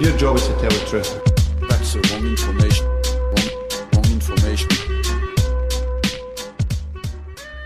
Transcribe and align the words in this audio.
Your 0.00 0.16
job 0.18 0.36
is 0.36 0.46
to 0.46 0.52
tell 0.60 0.70
the 0.70 0.86
truth. 0.90 1.20
That's 1.68 1.92
the 1.92 2.00
wrong 2.08 2.26
information. 2.30 2.86
Wrong, 2.86 3.48
wrong 3.92 4.04
information. 4.12 4.68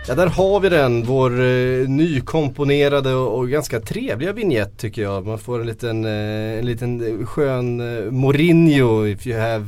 Ja, 0.09 0.15
där 0.15 0.27
har 0.27 0.61
vi 0.61 0.69
den, 0.69 1.03
vår 1.05 1.31
eh, 1.41 1.89
nykomponerade 1.89 3.15
och, 3.15 3.39
och 3.39 3.49
ganska 3.49 3.81
trevliga 3.81 4.33
vignett 4.33 4.79
tycker 4.79 5.03
jag. 5.03 5.27
Man 5.27 5.39
får 5.39 5.61
en 5.61 5.67
liten, 5.67 6.05
eh, 6.05 6.59
en 6.59 6.67
liten 6.67 7.27
skön 7.27 7.81
eh, 7.81 8.11
Mourinho 8.11 9.07
if 9.07 9.27
you 9.27 9.41
have 9.41 9.65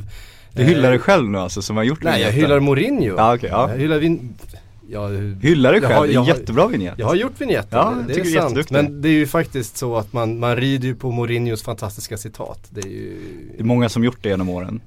Du 0.53 0.63
hyllar 0.63 0.89
dig 0.89 0.99
själv 0.99 1.29
nu 1.29 1.37
alltså 1.37 1.61
som 1.61 1.77
har 1.77 1.83
gjort 1.83 2.03
Nej 2.03 2.11
jag 2.21 2.27
vignetten? 2.31 2.41
hyllar 2.41 2.59
Mourinho. 2.59 3.15
Ja, 3.17 3.35
okej, 3.35 3.49
ja. 3.49 3.69
Jag 3.71 3.77
hyllar 3.77 3.97
vin... 3.99 4.35
Ja, 4.89 5.07
Hyllar 5.41 5.71
dig 5.71 5.81
jag 5.81 5.89
själv, 5.89 5.99
har- 5.99 6.07
är 6.07 6.11
jag 6.11 6.21
har- 6.21 6.27
jättebra 6.27 6.67
vignett. 6.67 6.93
Jag 6.97 7.05
har 7.07 7.15
gjort 7.15 7.41
vignetten, 7.41 7.79
Ja, 7.79 7.93
jag 7.97 8.07
det 8.07 8.13
är 8.13 8.19
är 8.19 8.23
sant. 8.23 8.33
jätteduktig. 8.35 8.73
Men 8.73 9.01
det 9.01 9.09
är 9.09 9.13
ju 9.13 9.27
faktiskt 9.27 9.77
så 9.77 9.95
att 9.97 10.13
man, 10.13 10.39
man 10.39 10.55
rider 10.55 10.87
ju 10.87 10.95
på 10.95 11.11
Mourinhos 11.11 11.63
fantastiska 11.63 12.17
citat. 12.17 12.67
Det 12.69 12.81
är 12.81 12.89
ju 12.91 13.17
Det 13.57 13.59
är 13.59 13.65
många 13.65 13.89
som 13.89 14.03
gjort 14.03 14.17
det 14.21 14.29
genom 14.29 14.49
åren 14.49 14.81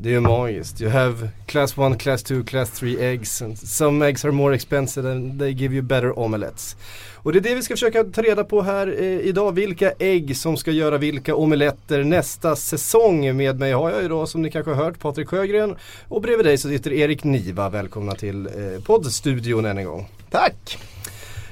det 0.00 0.08
är 0.08 0.12
ju 0.12 0.20
magiskt. 0.20 0.80
You 0.80 0.90
have 0.90 1.28
class 1.46 1.78
1, 1.78 1.98
class 1.98 2.22
2, 2.22 2.42
class 2.42 2.70
3 2.70 2.96
eggs. 2.98 3.42
And 3.42 3.58
some 3.58 4.06
eggs 4.06 4.24
are 4.24 4.32
more 4.32 4.54
expensive 4.54 5.10
and 5.12 5.38
they 5.38 5.50
give 5.50 5.74
you 5.74 5.82
better 5.82 6.18
omelets. 6.18 6.76
Och 7.14 7.32
det 7.32 7.38
är 7.38 7.40
det 7.40 7.54
vi 7.54 7.62
ska 7.62 7.74
försöka 7.74 8.04
ta 8.04 8.22
reda 8.22 8.44
på 8.44 8.62
här 8.62 8.94
eh, 8.98 9.04
idag. 9.04 9.52
Vilka 9.52 9.92
ägg 9.98 10.36
som 10.36 10.56
ska 10.56 10.70
göra 10.70 10.98
vilka 10.98 11.34
omeletter 11.34 12.04
nästa 12.04 12.56
säsong. 12.56 13.36
Med 13.36 13.58
mig 13.58 13.72
har 13.72 13.90
jag 13.90 14.04
idag 14.04 14.28
som 14.28 14.42
ni 14.42 14.50
kanske 14.50 14.70
har 14.70 14.84
hört 14.84 14.98
Patrik 14.98 15.28
Sjögren. 15.28 15.76
Och 16.08 16.22
bredvid 16.22 16.46
dig 16.46 16.58
så 16.58 16.68
sitter 16.68 16.92
Erik 16.92 17.24
Niva. 17.24 17.68
Välkomna 17.68 18.14
till 18.14 18.46
eh, 18.46 18.82
poddstudion 18.82 19.64
än 19.64 19.78
en 19.78 19.84
gång. 19.84 20.08
Tack! 20.30 20.78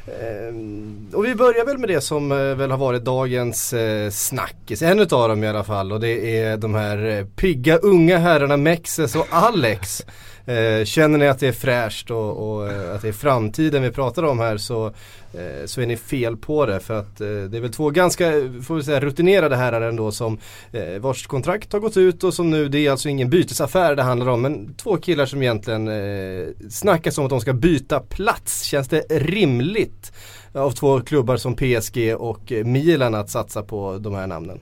Ehm, 0.06 1.06
och 1.12 1.24
vi 1.24 1.34
börjar 1.34 1.64
väl 1.64 1.78
med 1.78 1.88
det 1.88 2.00
som 2.00 2.32
eh, 2.32 2.38
väl 2.38 2.70
har 2.70 2.78
varit 2.78 3.04
dagens 3.04 3.72
eh, 3.72 4.10
snackis. 4.10 4.82
En 4.82 5.00
utav 5.00 5.28
dem 5.28 5.44
i 5.44 5.48
alla 5.48 5.64
fall 5.64 5.92
och 5.92 6.00
det 6.00 6.40
är 6.40 6.56
de 6.56 6.74
här 6.74 7.06
eh, 7.06 7.24
pigga 7.24 7.76
unga 7.76 8.18
herrarna 8.18 8.56
Mexes 8.56 9.16
och 9.16 9.26
Alex. 9.30 10.06
Eh, 10.46 10.84
känner 10.84 11.18
ni 11.18 11.28
att 11.28 11.40
det 11.40 11.48
är 11.48 11.52
fräscht 11.52 12.10
och, 12.10 12.50
och 12.50 12.72
eh, 12.72 12.94
att 12.94 13.02
det 13.02 13.08
är 13.08 13.12
framtiden 13.12 13.82
vi 13.82 13.90
pratar 13.90 14.22
om 14.22 14.38
här 14.38 14.56
så, 14.56 14.86
eh, 15.34 15.66
så 15.66 15.80
är 15.80 15.86
ni 15.86 15.96
fel 15.96 16.36
på 16.36 16.66
det. 16.66 16.80
För 16.80 16.98
att 16.98 17.20
eh, 17.20 17.28
det 17.28 17.56
är 17.56 17.60
väl 17.60 17.72
två 17.72 17.90
ganska 17.90 18.30
får 18.66 18.74
vi 18.74 18.82
säga, 18.82 19.00
rutinerade 19.00 19.56
herrar 19.56 19.80
ändå 19.80 20.12
som 20.12 20.38
eh, 20.72 21.00
vars 21.00 21.26
kontrakt 21.26 21.72
har 21.72 21.80
gått 21.80 21.96
ut 21.96 22.24
och 22.24 22.34
som 22.34 22.50
nu, 22.50 22.68
det 22.68 22.86
är 22.86 22.90
alltså 22.90 23.08
ingen 23.08 23.30
bytesaffär 23.30 23.96
det 23.96 24.02
handlar 24.02 24.28
om. 24.28 24.42
Men 24.42 24.74
två 24.74 24.96
killar 24.96 25.26
som 25.26 25.42
egentligen 25.42 25.88
eh, 25.88 26.46
snackas 26.70 27.18
om 27.18 27.24
att 27.24 27.30
de 27.30 27.40
ska 27.40 27.52
byta 27.52 28.00
plats. 28.00 28.62
Känns 28.62 28.88
det 28.88 29.00
rimligt 29.10 30.12
av 30.52 30.70
två 30.70 31.00
klubbar 31.00 31.36
som 31.36 31.54
PSG 31.54 32.14
och 32.18 32.52
eh, 32.52 32.64
Milan 32.64 33.14
att 33.14 33.30
satsa 33.30 33.62
på 33.62 33.98
de 33.98 34.14
här 34.14 34.26
namnen? 34.26 34.60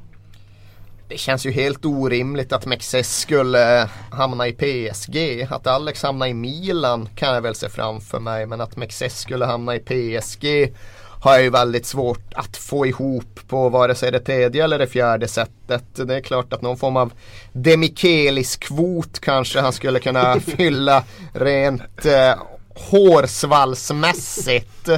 Det 1.08 1.18
känns 1.18 1.46
ju 1.46 1.50
helt 1.50 1.84
orimligt 1.84 2.52
att 2.52 2.66
Mexes 2.66 3.18
skulle 3.18 3.88
hamna 4.10 4.48
i 4.48 4.52
PSG. 4.52 5.46
Att 5.50 5.66
Alex 5.66 6.02
hamnar 6.02 6.26
i 6.26 6.34
Milan 6.34 7.08
kan 7.14 7.34
jag 7.34 7.42
väl 7.42 7.54
se 7.54 7.68
framför 7.68 8.20
mig. 8.20 8.46
Men 8.46 8.60
att 8.60 8.76
Mexes 8.76 9.18
skulle 9.18 9.44
hamna 9.44 9.76
i 9.76 9.78
PSG 9.78 10.74
har 11.20 11.32
jag 11.32 11.42
ju 11.42 11.50
väldigt 11.50 11.86
svårt 11.86 12.34
att 12.34 12.56
få 12.56 12.86
ihop 12.86 13.40
på 13.48 13.68
vare 13.68 13.94
sig 13.94 14.12
det 14.12 14.20
tredje 14.20 14.64
eller 14.64 14.78
det 14.78 14.86
fjärde 14.86 15.28
sättet. 15.28 15.84
Det 15.94 16.16
är 16.16 16.20
klart 16.20 16.52
att 16.52 16.62
någon 16.62 16.76
form 16.76 16.96
av 16.96 17.12
Demichelis-kvot 17.52 19.20
kanske 19.20 19.60
han 19.60 19.72
skulle 19.72 20.00
kunna 20.00 20.40
fylla 20.56 21.04
rent 21.32 22.06
eh, 22.06 22.34
hårsvallsmässigt. 22.74 24.88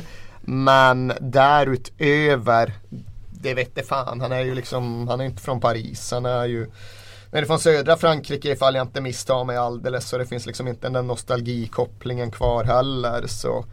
Men 0.40 1.12
därutöver, 1.20 2.72
det 3.40 3.54
vette 3.54 3.82
fan. 3.82 4.20
Han 4.20 4.32
är 4.32 4.40
ju 4.40 4.54
liksom, 4.54 5.08
han 5.08 5.20
är 5.20 5.24
inte 5.24 5.42
från 5.42 5.60
Paris. 5.60 6.10
Han 6.10 6.26
är 6.26 6.44
ju 6.46 6.70
är 7.30 7.44
från 7.44 7.58
södra 7.58 7.96
Frankrike 7.96 8.52
ifall 8.52 8.74
jag 8.74 8.86
inte 8.86 9.00
misstar 9.00 9.44
mig 9.44 9.56
alldeles. 9.56 10.08
Så 10.08 10.18
det 10.18 10.26
finns 10.26 10.46
liksom 10.46 10.68
inte 10.68 10.88
den 10.88 11.06
nostalgikopplingen 11.06 12.30
kvar 12.30 12.64
heller. 12.64 13.26
Så 13.26 13.64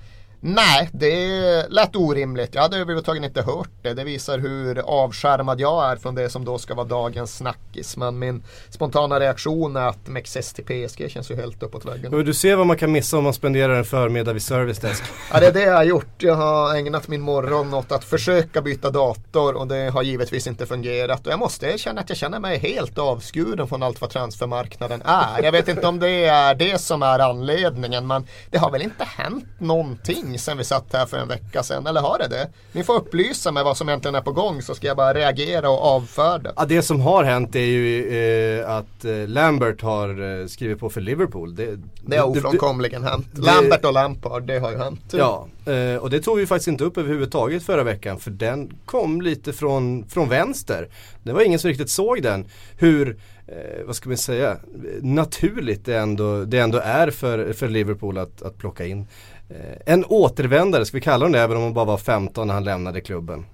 Nej, 0.46 0.90
det 0.94 1.68
lät 1.70 1.96
orimligt. 1.96 2.56
Jag 2.56 2.62
hade 2.62 2.78
överhuvudtaget 2.78 3.24
inte 3.24 3.42
hört 3.42 3.70
det. 3.82 3.94
Det 3.94 4.04
visar 4.04 4.40
hur 4.40 4.80
avskärmad 4.80 5.60
jag 5.60 5.92
är 5.92 5.96
från 5.96 6.16
det 6.16 6.30
som 6.30 6.46
då 6.46 6.58
ska 6.58 6.74
vara 6.74 6.88
dagens 6.88 7.38
snackis. 7.38 7.98
Men 7.98 8.20
min 8.20 8.44
spontana 8.70 9.20
reaktion 9.20 9.76
är 9.76 9.88
att 9.88 10.08
Mexes 10.08 10.54
till 10.54 10.64
PSG 10.64 11.12
känns 11.12 11.32
ju 11.32 11.36
helt 11.36 11.64
uppåt 11.64 11.86
väggen. 11.86 12.26
Du 12.26 12.34
ser 12.34 12.56
vad 12.56 12.68
man 12.68 12.78
kan 12.78 12.92
missa 12.92 13.18
om 13.18 13.24
man 13.24 13.34
spenderar 13.34 13.76
en 13.76 13.86
förmiddag 13.86 14.34
vid 14.34 14.42
service 14.44 14.80
desk. 14.80 15.04
Ja, 15.34 15.40
det 15.40 15.48
är 15.48 15.52
det 15.52 15.62
jag 15.62 15.76
har 15.76 15.84
gjort. 15.84 16.16
Jag 16.18 16.36
har 16.36 16.76
ägnat 16.76 17.08
min 17.08 17.22
morgon 17.22 17.74
åt 17.74 17.92
att 17.92 18.04
försöka 18.04 18.62
byta 18.62 18.90
dator 18.90 19.54
och 19.54 19.68
det 19.68 19.90
har 19.90 20.04
givetvis 20.04 20.48
inte 20.48 20.66
fungerat. 20.66 21.28
Och 21.28 21.32
jag 21.34 21.40
måste 21.40 21.66
erkänna 21.68 22.02
att 22.02 22.10
jag 22.10 22.18
känner 22.18 22.40
mig 22.40 22.58
helt 22.58 22.98
avskuren 22.98 23.68
från 23.68 23.84
allt 23.84 24.02
vad 24.02 24.10
transfermarknaden 24.10 25.02
är. 25.06 25.44
Jag 25.44 25.52
vet 25.52 25.68
inte 25.68 25.88
om 25.88 26.00
det 26.00 26.26
är 26.26 26.56
det 26.56 26.82
som 26.82 27.04
är 27.04 27.20
anledningen 27.20 28.08
men 28.08 28.28
det 28.50 28.58
har 28.58 28.72
väl 28.72 28.82
inte 28.82 29.04
hänt 29.04 29.46
någonting 29.60 30.33
sen 30.38 30.58
vi 30.58 30.64
satt 30.64 30.94
här 30.94 31.06
för 31.06 31.18
en 31.18 31.28
vecka 31.28 31.64
sedan, 31.64 31.88
eller 31.88 32.02
har 32.02 32.20
det 32.20 32.28
det? 32.28 32.50
Ni 32.72 32.84
får 32.84 32.96
upplysa 32.96 33.52
mig 33.52 33.64
vad 33.64 33.78
som 33.78 33.90
egentligen 33.90 34.16
är 34.16 34.22
på 34.22 34.32
gång 34.32 34.62
så 34.62 34.76
ska 34.76 34.88
jag 34.88 34.98
bara 34.98 35.14
reagera 35.14 35.70
och 35.70 35.82
avfärda. 35.82 36.54
Ja, 36.56 36.66
det 36.66 36.82
som 36.82 37.02
har 37.02 37.24
hänt 37.24 37.56
är 37.56 37.60
ju 37.60 38.60
eh, 38.60 38.70
att 38.70 39.06
eh, 39.06 39.28
Lambert 39.28 39.82
har 39.82 40.42
eh, 40.42 40.48
skrivit 40.48 40.80
på 40.80 40.90
för 40.90 41.02
Liverpool. 41.02 41.56
Det, 41.56 41.80
Det 42.02 42.18
har 42.18 42.28
ofrånkomligen 42.28 43.04
hänt. 43.04 43.28
Lambert 43.34 43.86
och 43.86 43.94
Lampard, 43.94 44.44
det 44.44 44.60
har 44.60 44.72
ju 44.72 44.78
hänt. 44.78 45.02
Ja, 45.12 45.48
eh, 45.66 45.96
och 45.96 46.10
det 46.10 46.20
tog 46.22 46.38
vi 46.38 46.46
faktiskt 46.46 46.68
inte 46.68 46.84
upp 46.84 46.98
överhuvudtaget 46.98 47.64
förra 47.64 47.84
veckan 47.84 48.20
för 48.20 48.32
den 48.32 48.72
kom 48.86 49.22
lite 49.22 49.54
från, 49.54 50.06
från 50.10 50.30
vänster. 50.30 50.90
Det 51.24 51.34
var 51.34 51.42
ingen 51.42 51.60
som 51.60 51.68
riktigt 51.68 51.90
såg 51.90 52.24
den. 52.24 52.46
Hur, 52.78 53.18
eh, 53.48 53.86
vad 53.86 53.96
ska 53.96 54.10
man 54.10 54.18
säga, 54.18 54.58
naturligt 55.02 55.86
det 55.86 55.98
ändå, 55.98 56.44
det 56.46 56.60
ändå 56.60 56.78
är 56.78 57.12
för, 57.12 57.54
för 57.54 57.68
Liverpool 57.68 58.18
att, 58.18 58.42
att 58.42 58.58
plocka 58.58 58.86
in 58.86 59.08
Eh, 59.54 59.94
en 59.94 60.06
återvändare, 60.06 60.86
ska 60.86 60.98
vi 60.98 61.02
kalla 61.02 61.26
honom 61.26 61.32
det, 61.32 61.40
även 61.40 61.58
om 61.58 61.64
han 61.64 61.74
bara 61.74 61.86
var 61.86 61.98
15 61.98 62.48
när 62.48 62.54
han 62.54 62.64
lämnade 62.64 63.02
klubben. 63.02 63.46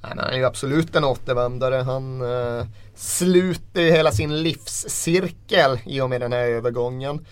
Nej, 0.00 0.12
men 0.16 0.24
han 0.24 0.32
är 0.32 0.38
ju 0.38 0.44
absolut 0.44 0.96
en 0.96 1.04
återvändare. 1.04 1.74
Han 1.74 2.20
eh, 2.20 2.66
sluter 2.94 3.80
ju 3.80 3.90
hela 3.90 4.12
sin 4.12 4.42
livscirkel 4.42 5.78
i 5.86 6.00
och 6.00 6.10
med 6.10 6.20
den 6.20 6.32
här 6.32 6.46
övergången. 6.48 7.26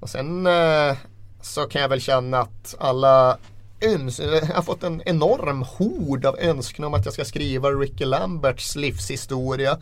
Och 0.00 0.08
sen 0.10 0.46
eh, 0.46 0.96
så 1.42 1.64
kan 1.64 1.82
jag 1.82 1.88
väl 1.88 2.00
känna 2.00 2.38
att 2.40 2.74
alla 2.78 3.38
öns- 3.80 4.20
eh, 4.20 4.48
jag 4.48 4.54
har 4.54 4.62
fått 4.62 4.82
en 4.82 5.02
enorm 5.06 5.62
hord 5.62 6.24
av 6.24 6.38
önskan 6.38 6.84
om 6.84 6.94
att 6.94 7.04
jag 7.04 7.14
ska 7.14 7.24
skriva 7.24 7.68
Ricky 7.68 8.04
Lamberts 8.04 8.76
livshistoria. 8.76 9.78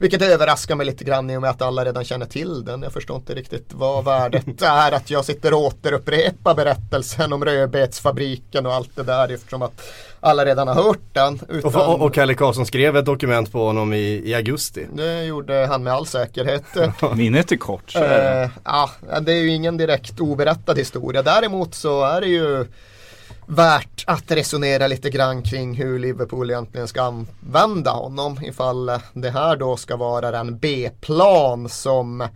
Vilket 0.00 0.22
överraskar 0.22 0.74
mig 0.74 0.86
lite 0.86 1.04
grann 1.04 1.30
i 1.30 1.36
och 1.36 1.40
med 1.40 1.50
att 1.50 1.62
alla 1.62 1.84
redan 1.84 2.04
känner 2.04 2.26
till 2.26 2.64
den. 2.64 2.82
Jag 2.82 2.92
förstår 2.92 3.16
inte 3.16 3.34
riktigt 3.34 3.66
vad 3.72 4.04
värdet 4.04 4.62
är 4.62 4.92
att 4.92 5.10
jag 5.10 5.24
sitter 5.24 5.54
och 5.54 5.60
återupprepar 5.60 6.54
berättelsen 6.54 7.32
om 7.32 7.44
rödbetsfabriken 7.44 8.66
och 8.66 8.74
allt 8.74 8.96
det 8.96 9.02
där 9.02 9.32
eftersom 9.34 9.62
att 9.62 9.82
alla 10.20 10.44
redan 10.44 10.68
har 10.68 10.74
hört 10.74 10.98
den. 11.12 11.40
Utan... 11.48 11.74
Och, 11.74 11.94
och, 11.94 12.00
och 12.00 12.14
Kalle 12.14 12.34
Karlsson 12.34 12.66
skrev 12.66 12.96
ett 12.96 13.04
dokument 13.04 13.52
på 13.52 13.66
honom 13.66 13.92
i, 13.92 14.22
i 14.24 14.34
augusti. 14.34 14.86
Det 14.94 15.24
gjorde 15.24 15.66
han 15.66 15.82
med 15.82 15.92
all 15.92 16.06
säkerhet. 16.06 16.64
Minnet 17.14 17.52
är 17.52 17.56
kort. 17.56 17.90
Så 17.90 17.98
är 17.98 18.08
det. 18.08 18.42
Eh, 18.42 18.50
ja, 18.64 18.90
det 19.20 19.32
är 19.32 19.40
ju 19.42 19.50
ingen 19.50 19.76
direkt 19.76 20.20
oberättad 20.20 20.78
historia. 20.78 21.22
Däremot 21.22 21.74
så 21.74 22.04
är 22.04 22.20
det 22.20 22.28
ju 22.28 22.66
värt 23.50 24.04
att 24.06 24.30
resonera 24.30 24.86
lite 24.86 25.10
grann 25.10 25.42
kring 25.42 25.74
hur 25.74 25.98
Liverpool 25.98 26.50
egentligen 26.50 26.88
ska 26.88 27.02
använda 27.02 27.90
honom. 27.90 28.38
Ifall 28.42 28.86
det 29.12 29.30
här 29.30 29.56
då 29.56 29.76
ska 29.76 29.96
vara 29.96 30.38
en 30.38 30.58
B-plan 30.58 31.68
som 31.68 32.28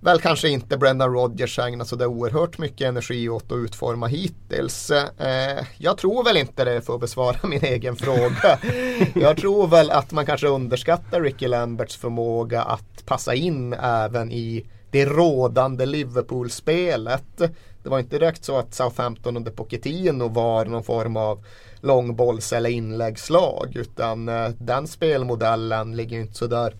väl 0.00 0.20
kanske 0.20 0.48
inte 0.48 0.78
Brendan 0.78 1.12
Rodgers 1.12 1.58
ägnat 1.58 1.88
så 1.88 1.96
där 1.96 2.06
oerhört 2.06 2.58
mycket 2.58 2.88
energi 2.88 3.28
åt 3.28 3.52
att 3.52 3.56
utforma 3.56 4.06
hittills. 4.06 4.90
Eh, 4.90 5.64
jag 5.76 5.98
tror 5.98 6.24
väl 6.24 6.36
inte 6.36 6.64
det 6.64 6.80
för 6.80 6.94
att 6.94 7.00
besvara 7.00 7.48
min 7.48 7.64
egen 7.64 7.96
fråga. 7.96 8.58
Jag 9.14 9.36
tror 9.36 9.66
väl 9.66 9.90
att 9.90 10.12
man 10.12 10.26
kanske 10.26 10.46
underskattar 10.46 11.20
Ricky 11.20 11.48
Lamberts 11.48 11.96
förmåga 11.96 12.62
att 12.62 13.06
passa 13.06 13.34
in 13.34 13.72
även 13.72 14.32
i 14.32 14.66
det 14.90 15.04
rådande 15.04 15.86
Liverpool-spelet. 15.86 17.36
Det 17.82 17.88
var 17.88 17.98
inte 17.98 18.18
direkt 18.18 18.44
så 18.44 18.58
att 18.58 18.74
Southampton 18.74 19.36
under 19.36 19.52
Pochettino 19.52 20.28
var 20.28 20.64
någon 20.64 20.84
form 20.84 21.16
av 21.16 21.44
långbolls 21.80 22.52
eller 22.52 22.70
inläggslag 22.70 23.76
utan 23.76 24.28
eh, 24.28 24.48
den 24.58 24.86
spelmodellen 24.86 25.96
ligger 25.96 26.20
inte 26.20 26.34
sådär 26.34 26.74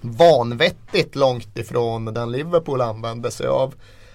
vanvettigt 0.00 1.16
långt 1.16 1.58
ifrån 1.58 2.04
den 2.04 2.32
Liverpool 2.32 2.80
använde 2.80 3.30
sig 3.30 3.46
av. 3.46 3.74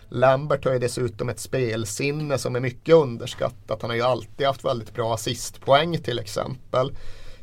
Lambert 0.09 0.65
har 0.65 0.73
ju 0.73 0.79
dessutom 0.79 1.29
ett 1.29 1.39
spelsinne 1.39 2.37
som 2.37 2.55
är 2.55 2.59
mycket 2.59 2.95
underskattat. 2.95 3.81
Han 3.81 3.89
har 3.89 3.97
ju 3.97 4.03
alltid 4.03 4.47
haft 4.47 4.65
väldigt 4.65 4.93
bra 4.93 5.13
assistpoäng 5.13 5.97
till 5.97 6.19
exempel. 6.19 6.91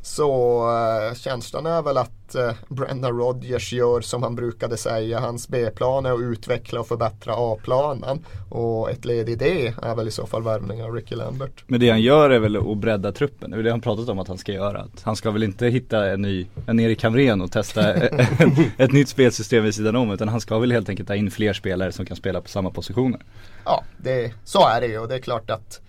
Så 0.01 0.61
uh, 0.69 1.15
känslan 1.15 1.65
är 1.65 1.81
väl 1.81 1.97
att 1.97 2.35
uh, 2.35 2.51
Brendan 2.67 3.17
Rodgers 3.17 3.73
gör 3.73 4.01
som 4.01 4.23
han 4.23 4.35
brukade 4.35 4.77
säga. 4.77 5.19
Hans 5.19 5.47
B-plan 5.47 6.05
är 6.05 6.11
att 6.11 6.21
utveckla 6.21 6.79
och 6.79 6.87
förbättra 6.87 7.33
A-planen. 7.37 8.25
Och 8.49 8.91
ett 8.91 9.05
led 9.05 9.29
i 9.29 9.35
det 9.35 9.73
är 9.81 9.95
väl 9.95 10.07
i 10.07 10.11
så 10.11 10.25
fall 10.25 10.43
värvningen 10.43 10.85
av 10.85 10.93
Ricky 10.93 11.15
Lambert. 11.15 11.63
Men 11.67 11.79
det 11.79 11.89
han 11.89 12.01
gör 12.01 12.29
är 12.29 12.39
väl 12.39 12.57
att 12.57 12.77
bredda 12.77 13.11
truppen. 13.11 13.51
Det 13.51 13.57
är 13.57 13.63
det 13.63 13.71
han 13.71 13.81
pratat 13.81 14.09
om 14.09 14.19
att 14.19 14.27
han 14.27 14.37
ska 14.37 14.51
göra. 14.51 14.87
Han 15.01 15.15
ska 15.15 15.31
väl 15.31 15.43
inte 15.43 15.67
hitta 15.67 16.11
en 16.11 16.21
ny, 16.21 16.47
en 16.67 16.79
Erik 16.79 17.03
Hamrén 17.03 17.41
och 17.41 17.51
testa 17.51 17.93
ett, 17.93 18.57
ett 18.77 18.91
nytt 18.91 19.09
spelsystem 19.09 19.63
vid 19.63 19.75
sidan 19.75 19.95
om. 19.95 20.11
Utan 20.11 20.27
han 20.27 20.41
ska 20.41 20.59
väl 20.59 20.71
helt 20.71 20.89
enkelt 20.89 21.07
ta 21.07 21.15
in 21.15 21.31
fler 21.31 21.53
spelare 21.53 21.91
som 21.91 22.05
kan 22.05 22.17
spela 22.17 22.41
på 22.41 22.49
samma 22.49 22.69
positioner. 22.69 23.21
Ja, 23.65 23.83
det, 23.97 24.33
så 24.43 24.67
är 24.67 24.81
det 24.81 24.87
ju 24.87 24.99
och 24.99 25.07
det 25.07 25.15
är 25.15 25.19
klart 25.19 25.49
att 25.49 25.81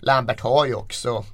Lambert 0.00 0.40
har 0.40 0.66
ju 0.66 0.74
också 0.74 1.24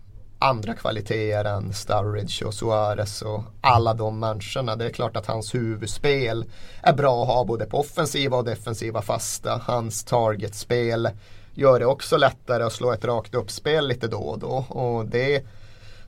andra 0.42 0.74
kvaliteter 0.74 1.44
än 1.44 1.72
Sturridge 1.72 2.44
och 2.44 2.54
Suarez 2.54 3.22
och 3.22 3.42
alla 3.60 3.94
de 3.94 4.18
människorna. 4.18 4.76
Det 4.76 4.84
är 4.84 4.90
klart 4.90 5.16
att 5.16 5.26
hans 5.26 5.54
huvudspel 5.54 6.44
är 6.82 6.92
bra 6.92 7.22
att 7.22 7.28
ha 7.28 7.44
både 7.44 7.66
på 7.66 7.78
offensiva 7.78 8.36
och 8.36 8.44
defensiva 8.44 9.02
fasta. 9.02 9.60
Hans 9.64 10.04
targetspel 10.04 11.08
gör 11.54 11.78
det 11.78 11.86
också 11.86 12.16
lättare 12.16 12.62
att 12.62 12.72
slå 12.72 12.92
ett 12.92 13.04
rakt 13.04 13.34
uppspel 13.34 13.88
lite 13.88 14.08
då 14.08 14.18
och 14.20 14.38
då. 14.38 14.64
Och 14.68 15.06
det 15.06 15.44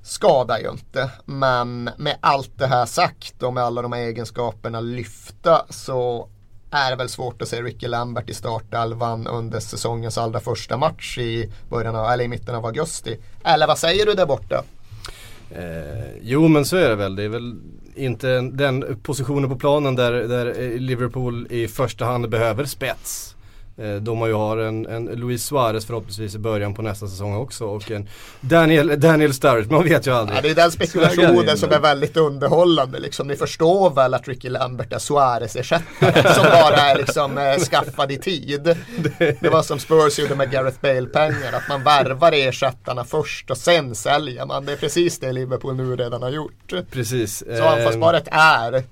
skadar 0.03 0.59
ju 0.59 0.71
inte. 0.71 1.11
Men 1.25 1.91
med 1.97 2.17
allt 2.21 2.59
det 2.59 2.67
här 2.67 2.87
sagt 2.87 3.43
och 3.43 3.55
med 3.55 3.65
alla 3.65 3.83
de 3.83 3.93
här 3.93 4.01
egenskaperna 4.01 4.81
lyfta 4.81 5.67
så 5.71 6.29
är 6.73 6.91
det 6.91 6.97
väl 6.97 7.09
svårt 7.09 7.43
att 7.43 7.49
se 7.49 7.63
Ricky 7.63 7.89
Lambert 7.89 8.31
i 8.31 8.35
startelvan 8.35 9.27
under 9.27 9.61
säsongens 9.61 10.19
allra 10.19 10.41
första 10.41 10.77
match 10.77 11.19
i, 11.19 11.53
början 11.69 11.97
av, 11.97 12.11
eller 12.11 12.25
i 12.25 12.29
mitten 12.29 12.55
av 12.55 12.67
augusti. 12.67 13.19
Eller 13.45 13.67
vad 13.67 13.79
säger 13.79 14.07
du 14.07 14.15
där 14.15 14.27
borta? 14.27 14.65
Eh, 15.51 16.17
jo 16.23 16.49
men 16.49 16.65
så 16.65 16.77
är 16.77 16.89
det 16.89 16.97
väl. 16.97 17.17
Det 17.17 17.23
är 17.23 17.29
väl 17.29 17.55
inte 17.95 18.41
den 18.41 19.01
positionen 19.03 19.51
på 19.51 19.57
planen 19.57 19.95
där, 19.95 20.13
där 20.13 20.61
eh, 20.61 20.79
Liverpool 20.79 21.47
i 21.51 21.69
första 21.69 22.05
hand 22.05 22.31
behöver 22.31 22.65
spets. 22.65 23.37
Eh, 23.79 23.95
de 23.95 24.21
har 24.21 24.27
ju 24.27 24.35
har 24.35 24.57
en, 24.59 24.87
en 24.87 25.05
Luis 25.05 25.45
Suarez 25.45 25.87
förhoppningsvis 25.87 26.35
i 26.35 26.39
början 26.39 26.75
på 26.75 26.83
nästa 26.83 27.07
säsong 27.07 27.37
också 27.37 27.65
och 27.65 27.91
en 27.91 28.09
Daniel, 28.41 29.01
Daniel 29.01 29.35
Sturridge, 29.35 29.73
man 29.73 29.85
vet 29.85 30.07
ju 30.07 30.11
aldrig. 30.11 30.39
Ja, 30.39 30.43
det 30.43 30.51
är 30.51 30.55
den 30.55 30.73
spekulationen 30.73 31.59
som 31.59 31.73
är 31.73 31.81
väldigt 31.81 32.17
underhållande 32.17 32.99
liksom. 32.99 33.29
Ni 33.29 33.37
förstår 33.37 33.91
väl 33.91 34.15
att 34.15 34.29
Ricky 34.29 34.49
Lambert 34.49 34.93
är 34.93 34.99
Suarez-ersättare 34.99 36.35
som 36.35 36.45
bara 36.45 36.77
är 36.77 36.99
liksom 36.99 37.39
eh, 37.39 37.59
skaffad 37.59 38.13
i 38.13 38.19
tid. 38.19 38.77
Det 39.19 39.49
var 39.53 39.63
som 39.63 39.79
Spurs 39.79 40.19
gjorde 40.19 40.35
med 40.35 40.51
Gareth 40.51 40.81
Bale-pengar, 40.81 41.53
att 41.53 41.69
man 41.69 41.83
värvar 41.85 42.33
ersättarna 42.33 43.05
först 43.05 43.51
och 43.51 43.59
sen 43.59 43.95
säljer 43.95 44.47
man. 44.47 44.65
Det 44.65 44.73
är 44.73 44.77
precis 44.77 45.19
det 45.19 45.33
Liverpool 45.33 45.77
nu 45.77 45.97
redan 45.97 46.23
har 46.23 46.31
gjort. 46.31 46.73
Precis. 46.91 47.45
Så 47.57 47.65
anfallsparet 47.65 48.29
är 48.31 48.83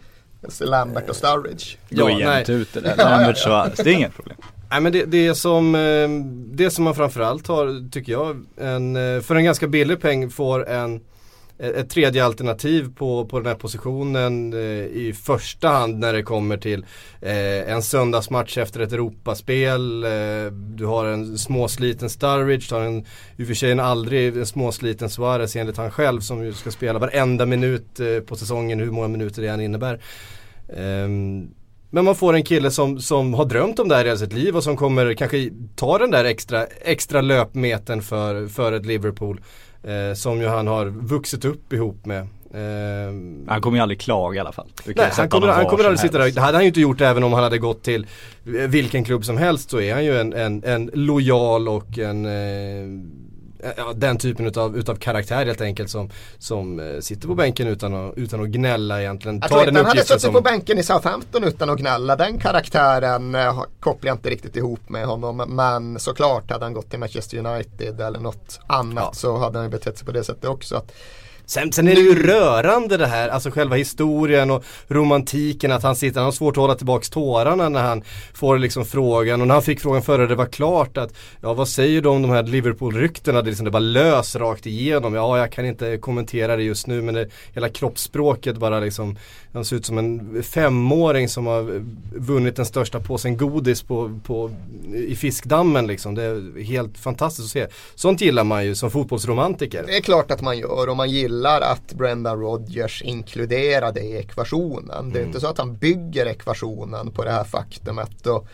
Lambert 0.60 1.08
och 1.08 1.16
Sturridge. 1.16 1.76
Ja, 1.88 2.04
Gå 2.04 2.10
jämnt 2.10 2.48
ut 2.48 2.72
det 2.72 2.80
där. 2.80 2.96
Lambert 2.96 3.38
Suarez, 3.38 3.76
det 3.76 3.90
är 3.90 3.94
inget 3.94 4.14
problem. 4.14 4.36
Nej 4.70 4.80
men 4.80 4.92
det, 4.92 5.04
det, 5.04 5.34
som, 5.34 5.74
eh, 5.74 6.08
det 6.56 6.70
som 6.70 6.84
man 6.84 6.94
framförallt 6.94 7.46
har, 7.46 7.90
tycker 7.90 8.12
jag, 8.12 8.46
en, 8.56 8.96
eh, 8.96 9.20
för 9.20 9.34
en 9.34 9.44
ganska 9.44 9.68
billig 9.68 10.00
peng 10.00 10.30
får 10.30 10.68
en 10.68 11.00
eh, 11.58 11.68
ett 11.68 11.90
tredje 11.90 12.24
alternativ 12.24 12.94
på, 12.96 13.26
på 13.26 13.38
den 13.38 13.46
här 13.46 13.54
positionen 13.54 14.52
eh, 14.52 14.84
i 14.84 15.14
första 15.22 15.68
hand 15.68 15.98
när 15.98 16.12
det 16.12 16.22
kommer 16.22 16.56
till 16.56 16.84
eh, 17.20 17.72
en 17.72 17.82
söndagsmatch 17.82 18.58
efter 18.58 18.80
ett 18.80 18.92
Europaspel. 18.92 20.04
Eh, 20.04 20.52
du 20.52 20.86
har 20.86 21.06
en 21.06 21.38
småsliten 21.38 22.10
Sturridge, 22.10 22.66
du 22.68 22.74
har 22.74 22.82
en, 22.82 23.06
i 23.36 23.42
och 23.42 23.46
för 23.46 23.54
sig 23.54 23.72
en 23.72 23.80
aldrig 23.80 24.36
en 24.36 24.46
småsliten 24.46 25.10
Suarez 25.10 25.56
enligt 25.56 25.76
han 25.76 25.90
själv 25.90 26.20
som 26.20 26.44
ju 26.44 26.52
ska 26.52 26.70
spela 26.70 26.98
varenda 26.98 27.46
minut 27.46 28.00
eh, 28.00 28.20
på 28.20 28.36
säsongen, 28.36 28.80
hur 28.80 28.90
många 28.90 29.08
minuter 29.08 29.42
det 29.42 29.48
än 29.48 29.60
innebär. 29.60 30.00
Um, 30.76 31.54
men 31.90 32.04
man 32.04 32.14
får 32.14 32.34
en 32.34 32.42
kille 32.42 32.70
som, 32.70 33.00
som 33.00 33.34
har 33.34 33.44
drömt 33.44 33.78
om 33.78 33.88
det 33.88 33.94
här 33.94 34.04
i 34.04 34.06
hela 34.06 34.18
sitt 34.18 34.32
liv 34.32 34.56
och 34.56 34.64
som 34.64 34.76
kommer 34.76 35.14
kanske 35.14 35.50
ta 35.76 35.98
den 35.98 36.10
där 36.10 36.24
extra, 36.24 36.64
extra 36.66 37.20
löpmeten 37.20 38.02
för, 38.02 38.46
för 38.46 38.72
ett 38.72 38.86
Liverpool. 38.86 39.40
Eh, 39.82 40.14
som 40.14 40.40
ju 40.40 40.46
han 40.46 40.66
har 40.66 40.86
vuxit 40.86 41.44
upp 41.44 41.72
ihop 41.72 42.06
med. 42.06 42.20
Eh, 42.54 43.12
han 43.46 43.60
kommer 43.60 43.78
ju 43.78 43.82
aldrig 43.82 44.00
klaga 44.00 44.36
i 44.36 44.40
alla 44.40 44.52
fall. 44.52 44.68
Nej, 44.84 45.10
han 45.12 45.28
kommer, 45.28 45.48
han 45.48 45.66
kommer 45.66 45.84
aldrig 45.84 46.00
sitta 46.00 46.18
där. 46.18 46.30
Det 46.30 46.40
hade 46.40 46.56
han 46.56 46.62
ju 46.62 46.68
inte 46.68 46.80
gjort 46.80 47.00
även 47.00 47.24
om 47.24 47.32
han 47.32 47.42
hade 47.42 47.58
gått 47.58 47.82
till 47.82 48.06
vilken 48.44 49.04
klubb 49.04 49.24
som 49.24 49.36
helst 49.36 49.70
så 49.70 49.80
är 49.80 49.94
han 49.94 50.04
ju 50.04 50.18
en, 50.20 50.32
en, 50.32 50.64
en 50.64 50.90
lojal 50.94 51.68
och 51.68 51.98
en 51.98 52.26
eh, 52.26 52.86
ja, 53.76 53.92
den 53.94 54.18
typen 54.18 54.46
utav, 54.46 54.76
utav 54.76 54.94
karaktär 54.94 55.46
helt 55.46 55.60
enkelt 55.60 55.90
som, 55.90 56.10
som 56.38 56.80
eh, 56.80 57.00
sitter 57.00 57.28
på 57.28 57.34
bänken 57.34 57.66
utan 57.66 57.94
att, 57.94 58.18
utan 58.18 58.42
att 58.42 58.48
gnälla 58.48 59.00
egentligen. 59.00 59.38
Jag 59.40 59.50
tror 59.50 59.68
inte 59.68 59.78
han 59.78 59.86
hade 59.86 60.04
suttit 60.04 60.22
som... 60.22 60.34
på 60.34 60.40
bänken 60.40 60.78
i 60.78 60.82
Southampton 60.82 61.44
utan 61.44 61.70
att 61.70 61.78
gnälla. 61.78 62.16
Den 62.16 62.38
karaktären 62.38 63.34
eh, 63.34 63.62
kopplar 63.80 64.08
jag 64.08 64.16
inte 64.16 64.30
riktigt 64.30 64.56
ihop 64.56 64.88
med 64.88 65.06
honom. 65.06 65.36
Men 65.36 65.98
såklart 65.98 66.50
hade 66.50 66.64
han 66.64 66.74
gått 66.74 66.90
till 66.90 66.98
Manchester 66.98 67.38
United 67.46 68.00
eller 68.00 68.20
något 68.20 68.60
annat 68.66 69.04
ja. 69.04 69.12
så 69.12 69.38
hade 69.38 69.58
han 69.58 69.70
betett 69.70 69.98
sig 69.98 70.06
på 70.06 70.12
det 70.12 70.24
sättet 70.24 70.44
också. 70.44 70.76
Att 70.76 70.92
Sen, 71.50 71.72
sen 71.72 71.88
är 71.88 71.94
det 71.94 72.00
ju 72.00 72.22
rörande 72.22 72.96
det 72.96 73.06
här, 73.06 73.28
alltså 73.28 73.50
själva 73.50 73.76
historien 73.76 74.50
och 74.50 74.64
romantiken 74.88 75.72
att 75.72 75.82
han 75.82 75.96
sitter, 75.96 76.20
han 76.20 76.24
har 76.24 76.32
svårt 76.32 76.56
att 76.56 76.60
hålla 76.60 76.74
tillbaks 76.74 77.10
tårarna 77.10 77.68
när 77.68 77.82
han 77.82 78.02
får 78.34 78.58
liksom 78.58 78.84
frågan 78.84 79.40
och 79.40 79.46
när 79.46 79.54
han 79.54 79.62
fick 79.62 79.80
frågan 79.80 80.02
före 80.02 80.26
det 80.26 80.34
var 80.34 80.46
klart 80.46 80.96
att 80.96 81.14
ja 81.40 81.54
vad 81.54 81.68
säger 81.68 82.02
du 82.02 82.08
om 82.08 82.22
de 82.22 82.30
här 82.30 82.42
Liverpool-ryktena, 82.42 83.42
det, 83.42 83.48
liksom, 83.48 83.64
det 83.64 83.70
bara 83.70 83.78
lös 83.78 84.36
rakt 84.36 84.66
igenom. 84.66 85.14
Ja 85.14 85.38
jag 85.38 85.52
kan 85.52 85.66
inte 85.66 85.96
kommentera 85.96 86.56
det 86.56 86.62
just 86.62 86.86
nu 86.86 87.02
men 87.02 87.14
det, 87.14 87.28
hela 87.54 87.68
kroppsspråket 87.68 88.56
bara 88.56 88.80
liksom, 88.80 89.18
han 89.52 89.64
ser 89.64 89.76
ut 89.76 89.86
som 89.86 89.98
en 89.98 90.42
femåring 90.42 91.28
som 91.28 91.46
har 91.46 91.84
vunnit 92.14 92.56
den 92.56 92.66
största 92.66 93.00
påsen 93.00 93.36
godis 93.36 93.82
på, 93.82 94.20
på, 94.24 94.50
i 94.94 95.16
fiskdammen 95.16 95.86
liksom. 95.86 96.14
Det 96.14 96.22
är 96.22 96.62
helt 96.62 96.98
fantastiskt 96.98 97.46
att 97.46 97.52
se. 97.52 97.66
Sånt 97.94 98.20
gillar 98.20 98.44
man 98.44 98.64
ju 98.64 98.74
som 98.74 98.90
fotbollsromantiker. 98.90 99.84
Det 99.86 99.96
är 99.96 100.00
klart 100.00 100.30
att 100.30 100.40
man 100.40 100.58
gör 100.58 100.88
och 100.88 100.96
man 100.96 101.10
gillar 101.10 101.60
att 101.60 101.92
Brendan 101.92 102.40
Rodgers 102.40 103.02
inkluderade 103.02 104.00
i 104.00 104.16
ekvationen. 104.16 105.10
Det 105.12 105.18
är 105.18 105.22
mm. 105.22 105.26
inte 105.26 105.40
så 105.40 105.46
att 105.46 105.58
han 105.58 105.76
bygger 105.76 106.26
ekvationen 106.26 107.10
på 107.10 107.24
det 107.24 107.30
här 107.30 107.44
faktumet. 107.44 108.26
Och 108.26 108.46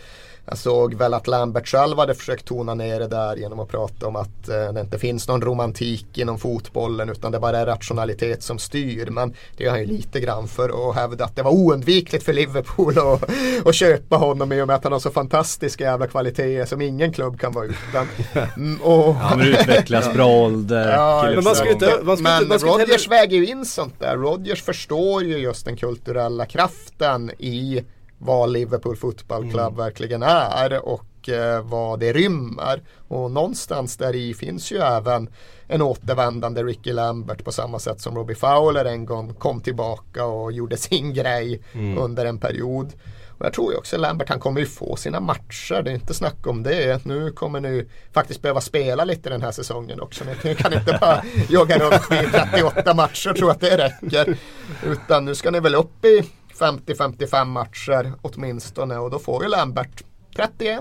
jag 0.49 0.59
såg 0.59 0.95
väl 0.95 1.15
att 1.15 1.27
Lambert 1.27 1.69
själv 1.69 1.99
hade 1.99 2.15
försökt 2.15 2.45
tona 2.45 2.75
ner 2.75 3.01
det 3.01 3.09
där 3.09 3.37
genom 3.37 3.61
att 3.61 3.69
prata 3.69 4.07
om 4.07 4.17
att 4.17 4.49
eh, 4.49 4.73
det 4.73 4.81
inte 4.81 4.99
finns 4.99 5.29
någon 5.29 5.43
romantik 5.43 6.19
inom 6.19 6.39
fotbollen 6.39 7.09
utan 7.09 7.33
det 7.33 7.39
bara 7.39 7.59
är 7.59 7.67
rationalitet 7.67 8.43
som 8.43 8.59
styr. 8.59 9.11
Men 9.11 9.35
det 9.57 9.65
gör 9.65 9.71
han 9.71 9.81
ju 9.81 9.87
lite 9.87 10.21
grann 10.21 10.49
för 10.49 10.91
att 10.91 10.97
hävda 10.97 11.25
att 11.25 11.37
det 11.37 11.43
var 11.43 11.51
oundvikligt 11.51 12.25
för 12.25 12.33
Liverpool 12.33 12.99
att, 12.99 13.31
att 13.67 13.75
köpa 13.75 14.17
honom 14.17 14.53
i 14.53 14.63
och 14.63 14.67
med 14.67 14.77
att 14.77 14.85
han 14.85 14.93
har 14.93 15.01
så 15.01 15.11
fantastiska 15.11 15.85
jävla 15.85 16.07
kvaliteter 16.07 16.65
som 16.67 16.83
ingen 16.83 17.13
klubb 17.13 17.41
kan 17.41 17.53
vara 17.53 17.67
utan. 17.67 18.09
Mm, 18.57 18.81
och, 18.83 19.15
han 19.15 19.41
utvecklas 19.41 20.13
bra 20.15 20.27
ålder. 20.27 20.93
Ja, 20.93 21.33
men 21.35 21.45
man 21.45 21.55
ska 21.55 21.71
inte, 21.71 22.01
man 22.03 22.17
ska 22.17 22.23
men 22.23 22.37
inte, 22.37 22.49
man 22.49 22.59
ska 22.59 22.69
Rodgers 22.69 22.89
heller... 22.89 23.09
väger 23.09 23.37
ju 23.37 23.47
in 23.47 23.65
sånt 23.65 24.01
där. 24.01 24.17
Rodgers 24.17 24.63
förstår 24.63 25.23
ju 25.23 25.39
just 25.39 25.65
den 25.65 25.77
kulturella 25.77 26.47
kraften 26.47 27.31
i 27.39 27.85
vad 28.19 28.53
Liverpool 28.53 28.97
Football 28.97 29.43
Club 29.43 29.73
mm. 29.73 29.77
verkligen 29.77 30.23
är 30.23 30.89
och 30.89 31.29
eh, 31.29 31.63
vad 31.63 32.01
det 32.01 32.13
rymmer. 32.13 32.83
Och 33.09 33.31
någonstans 33.31 33.97
där 33.97 34.15
i 34.15 34.35
finns 34.35 34.73
ju 34.73 34.79
även 34.79 35.29
en 35.67 35.83
återvändande 35.83 36.63
Ricky 36.63 36.93
Lambert 36.93 37.45
på 37.45 37.53
samma 37.53 37.79
sätt 37.79 38.01
som 38.01 38.15
Robbie 38.15 38.35
Fowler 38.35 38.85
en 38.85 39.07
gång 39.07 39.35
kom 39.35 39.61
tillbaka 39.61 40.25
och 40.25 40.53
gjorde 40.53 40.77
sin 40.77 41.15
grej 41.15 41.63
mm. 41.73 41.99
under 41.99 42.27
en 42.27 42.39
period. 42.39 42.93
Och 43.39 43.47
jag 43.47 43.53
tror 43.53 43.73
ju 43.73 43.79
också 43.79 43.97
Lambert 43.97 44.29
han 44.29 44.41
kommer 44.41 44.61
ju 44.61 44.67
få 44.67 44.97
sina 44.97 45.21
matcher. 45.21 45.83
Det 45.83 45.91
är 45.91 45.95
inte 45.95 46.15
snack 46.15 46.47
om 46.47 46.63
det. 46.63 47.05
Nu 47.05 47.33
kommer 47.33 47.61
ni 47.61 47.87
faktiskt 48.13 48.43
behöva 48.43 48.61
spela 48.61 49.05
lite 49.05 49.31
den 49.31 49.43
här 49.43 49.53
säsongen 49.53 50.01
också. 50.01 50.25
Ni 50.45 50.55
kan 50.55 50.73
inte 50.73 50.99
bara 51.01 51.23
jogga 51.49 51.79
runt 51.79 52.13
i 52.13 52.31
38 52.53 52.95
matcher 52.95 53.31
och 53.31 53.37
tro 53.37 53.49
att 53.49 53.61
det 53.61 53.77
räcker. 53.77 54.37
Utan 54.85 55.25
nu 55.25 55.35
ska 55.35 55.51
ni 55.51 55.61
väl 55.61 55.75
upp 55.75 56.05
i 56.05 56.31
50-55 56.59 57.45
matcher 57.45 58.13
åtminstone 58.23 58.97
och 58.99 59.11
då 59.11 59.19
får 59.19 59.43
ju 59.43 59.49
Lambert 59.49 60.03
31. 60.37 60.81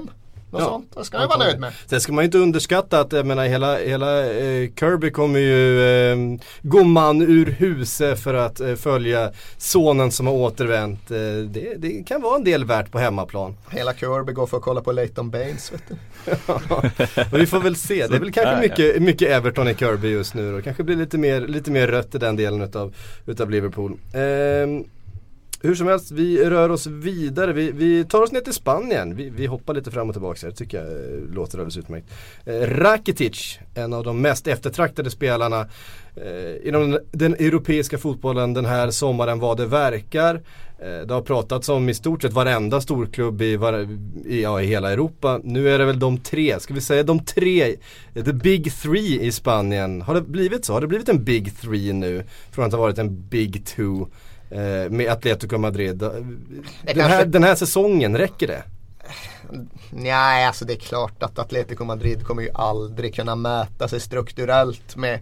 Något 0.52 0.62
Ja. 0.62 0.68
sånt. 0.68 0.96
Det 0.98 1.06
ska 1.06 1.18
jag 1.18 1.28
vara 1.28 1.38
nöjd 1.40 1.60
med. 1.60 1.74
Sen 1.86 2.02
ska 2.02 2.14
man 2.14 2.24
ju 2.24 2.26
inte 2.26 2.38
underskatta 2.38 3.00
att 3.00 3.14
jag 3.14 3.26
menar 3.26 3.46
hela, 3.46 3.78
hela 3.78 4.20
eh, 4.26 4.70
Kirby 4.80 5.12
kommer 5.12 5.40
ju 5.40 5.82
eh, 6.12 6.18
gå 6.62 6.84
man 6.84 7.22
ur 7.22 7.46
huset 7.46 8.20
för 8.20 8.34
att 8.34 8.60
eh, 8.60 8.76
följa 8.76 9.32
sonen 9.58 10.12
som 10.12 10.28
har 10.28 10.34
återvänt. 10.34 11.12
Eh, 11.12 11.18
det, 11.48 11.74
det 11.78 12.04
kan 12.08 12.22
vara 12.22 12.36
en 12.36 12.44
del 12.44 12.66
värt 12.66 12.92
på 12.92 13.00
hemmaplan. 13.00 13.58
Hela 13.70 13.94
Kirby 13.94 14.34
går 14.34 14.48
för 14.48 14.58
att 14.58 14.64
kolla 14.64 14.82
på 14.82 14.92
Leighton 14.92 15.30
Baines 15.30 15.74
vet 15.74 15.84
du. 15.88 15.96
Och 17.32 17.40
vi 17.42 17.46
får 17.46 17.60
väl 17.60 17.76
se. 17.76 18.08
Det 18.08 18.16
är 18.16 18.20
väl 18.20 18.32
kanske 18.32 18.60
mycket, 18.62 19.02
mycket 19.02 19.30
Everton 19.30 19.68
i 19.68 19.76
Kirby 19.76 20.08
just 20.08 20.34
nu 20.34 20.52
då. 20.56 20.62
Kanske 20.62 20.84
blir 20.84 20.96
lite 20.96 21.18
mer, 21.18 21.42
lite 21.42 21.72
mer 21.72 21.88
rött 21.88 22.16
i 22.16 22.18
den 22.18 22.36
delen 22.36 22.62
utav, 22.62 22.94
utav 23.26 23.50
Liverpool. 23.50 23.98
Hur 25.66 25.76
som 25.76 25.88
helst, 25.88 26.12
vi 26.12 26.50
rör 26.50 26.70
oss 26.70 26.88
vidare. 26.88 27.54
Vi, 27.54 27.72
vi 27.72 28.04
tar 28.04 28.22
oss 28.22 28.32
ner 28.32 28.42
till 28.42 28.54
Spanien. 28.54 29.16
Vi, 29.16 29.30
vi 29.30 29.46
hoppar 29.46 29.74
lite 29.74 29.92
fram 29.92 30.10
och 30.10 30.16
tillbaka 30.16 30.40
här. 30.42 30.50
Det 30.50 30.56
tycker 30.56 30.78
jag 30.78 30.88
eh, 30.88 31.34
låter 31.34 31.58
alldeles 31.58 31.78
utmärkt. 31.78 32.08
Eh, 32.46 32.54
Rakitic, 32.54 33.60
en 33.76 33.94
av 33.94 34.04
de 34.04 34.22
mest 34.22 34.48
eftertraktade 34.48 35.10
spelarna 35.10 35.68
eh, 36.16 36.68
inom 36.68 36.92
den, 36.92 37.00
den 37.12 37.34
europeiska 37.34 37.98
fotbollen 37.98 38.54
den 38.54 38.66
här 38.66 38.92
sommaren 38.92 39.40
vad 39.40 39.58
det 39.58 39.66
verkar. 39.66 40.36
Eh, 40.80 41.08
det 41.08 41.14
har 41.14 41.22
pratats 41.22 41.70
om 41.70 41.90
i 41.90 41.94
stort 41.94 42.22
sett 42.22 42.34
varenda 42.34 42.82
storklubb 42.82 43.42
i, 43.42 43.56
var, 43.56 43.88
i, 44.26 44.42
ja, 44.42 44.62
i 44.62 44.66
hela 44.66 44.92
Europa. 44.92 45.40
Nu 45.44 45.70
är 45.70 45.80
det 45.80 45.86
väl 45.86 46.00
de 46.00 46.18
tre, 46.18 46.60
ska 46.60 46.74
vi 46.74 46.82
säga 46.82 47.04
de 47.04 47.20
tre, 47.20 47.76
the 48.14 48.34
big 48.34 48.74
three 48.74 49.26
i 49.26 49.32
Spanien. 49.32 50.02
Har 50.02 50.14
det 50.14 50.22
blivit 50.22 50.66
så? 50.66 50.74
Har 50.74 50.82
det 50.82 50.88
blivit 50.88 51.10
en 51.10 51.24
big 51.24 51.58
three 51.58 51.94
nu? 51.94 52.24
Från 52.52 52.66
att 52.66 52.72
ha 52.72 52.80
varit 52.80 52.98
en 52.98 53.28
big 53.30 53.66
two 53.66 54.06
med 54.90 55.08
Atletico 55.10 55.58
Madrid. 55.58 55.98
Den 55.98 56.38
här, 56.86 56.94
kanske- 56.94 57.26
den 57.26 57.44
här 57.44 57.56
säsongen, 57.56 58.18
räcker 58.18 58.48
det? 58.48 58.64
Nej, 59.92 60.46
alltså 60.46 60.66
det 60.66 60.74
är 60.74 60.78
klart 60.78 61.24
att 61.24 61.40
Atletico 61.40 61.84
Madrid 61.84 62.26
kommer 62.28 62.42
ju 62.44 62.50
aldrig 62.54 63.16
kunna 63.16 63.36
mäta 63.36 63.88
sig 63.88 64.00
strukturellt 64.00 64.96
med 64.96 65.20